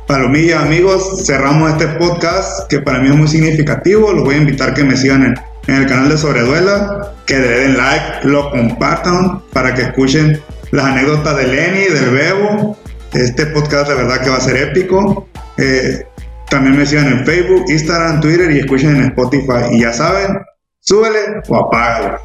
Palomilla, 0.07 0.63
amigos, 0.63 1.25
cerramos 1.27 1.73
este 1.73 1.89
podcast 1.99 2.69
que 2.69 2.79
para 2.79 3.01
mí 3.01 3.09
es 3.09 3.17
muy 3.17 3.27
significativo. 3.27 4.13
Los 4.13 4.23
voy 4.23 4.37
a 4.37 4.39
invitar 4.39 4.73
que 4.73 4.85
me 4.85 4.97
sigan 4.97 5.25
en, 5.25 5.35
en 5.67 5.83
el 5.83 5.87
canal 5.89 6.09
de 6.09 6.17
Sobreduela, 6.17 7.13
que 7.27 7.39
le 7.39 7.49
den 7.49 7.77
like, 7.77 8.27
lo 8.27 8.51
compartan 8.51 9.43
para 9.53 9.75
que 9.75 9.83
escuchen 9.83 10.41
las 10.71 10.87
anécdotas 10.87 11.37
de 11.37 11.47
Lenny, 11.47 11.85
del 11.87 12.11
Bebo. 12.11 12.77
Este 13.13 13.47
podcast 13.47 13.89
de 13.89 13.95
verdad 13.95 14.21
que 14.23 14.31
va 14.31 14.37
a 14.37 14.41
ser 14.41 14.57
épico. 14.57 15.29
Eh, 15.59 16.07
también 16.49 16.77
me 16.77 16.87
sigan 16.87 17.09
en 17.09 17.27
Facebook, 17.27 17.65
Instagram, 17.69 18.21
Twitter 18.21 18.51
y 18.53 18.61
escuchen 18.61 18.97
en 18.97 19.03
Spotify. 19.07 19.73
Y 19.73 19.81
ya 19.81 19.93
saben, 19.93 20.39
súbele 20.81 21.43
o 21.49 21.57
apágalo. 21.57 22.19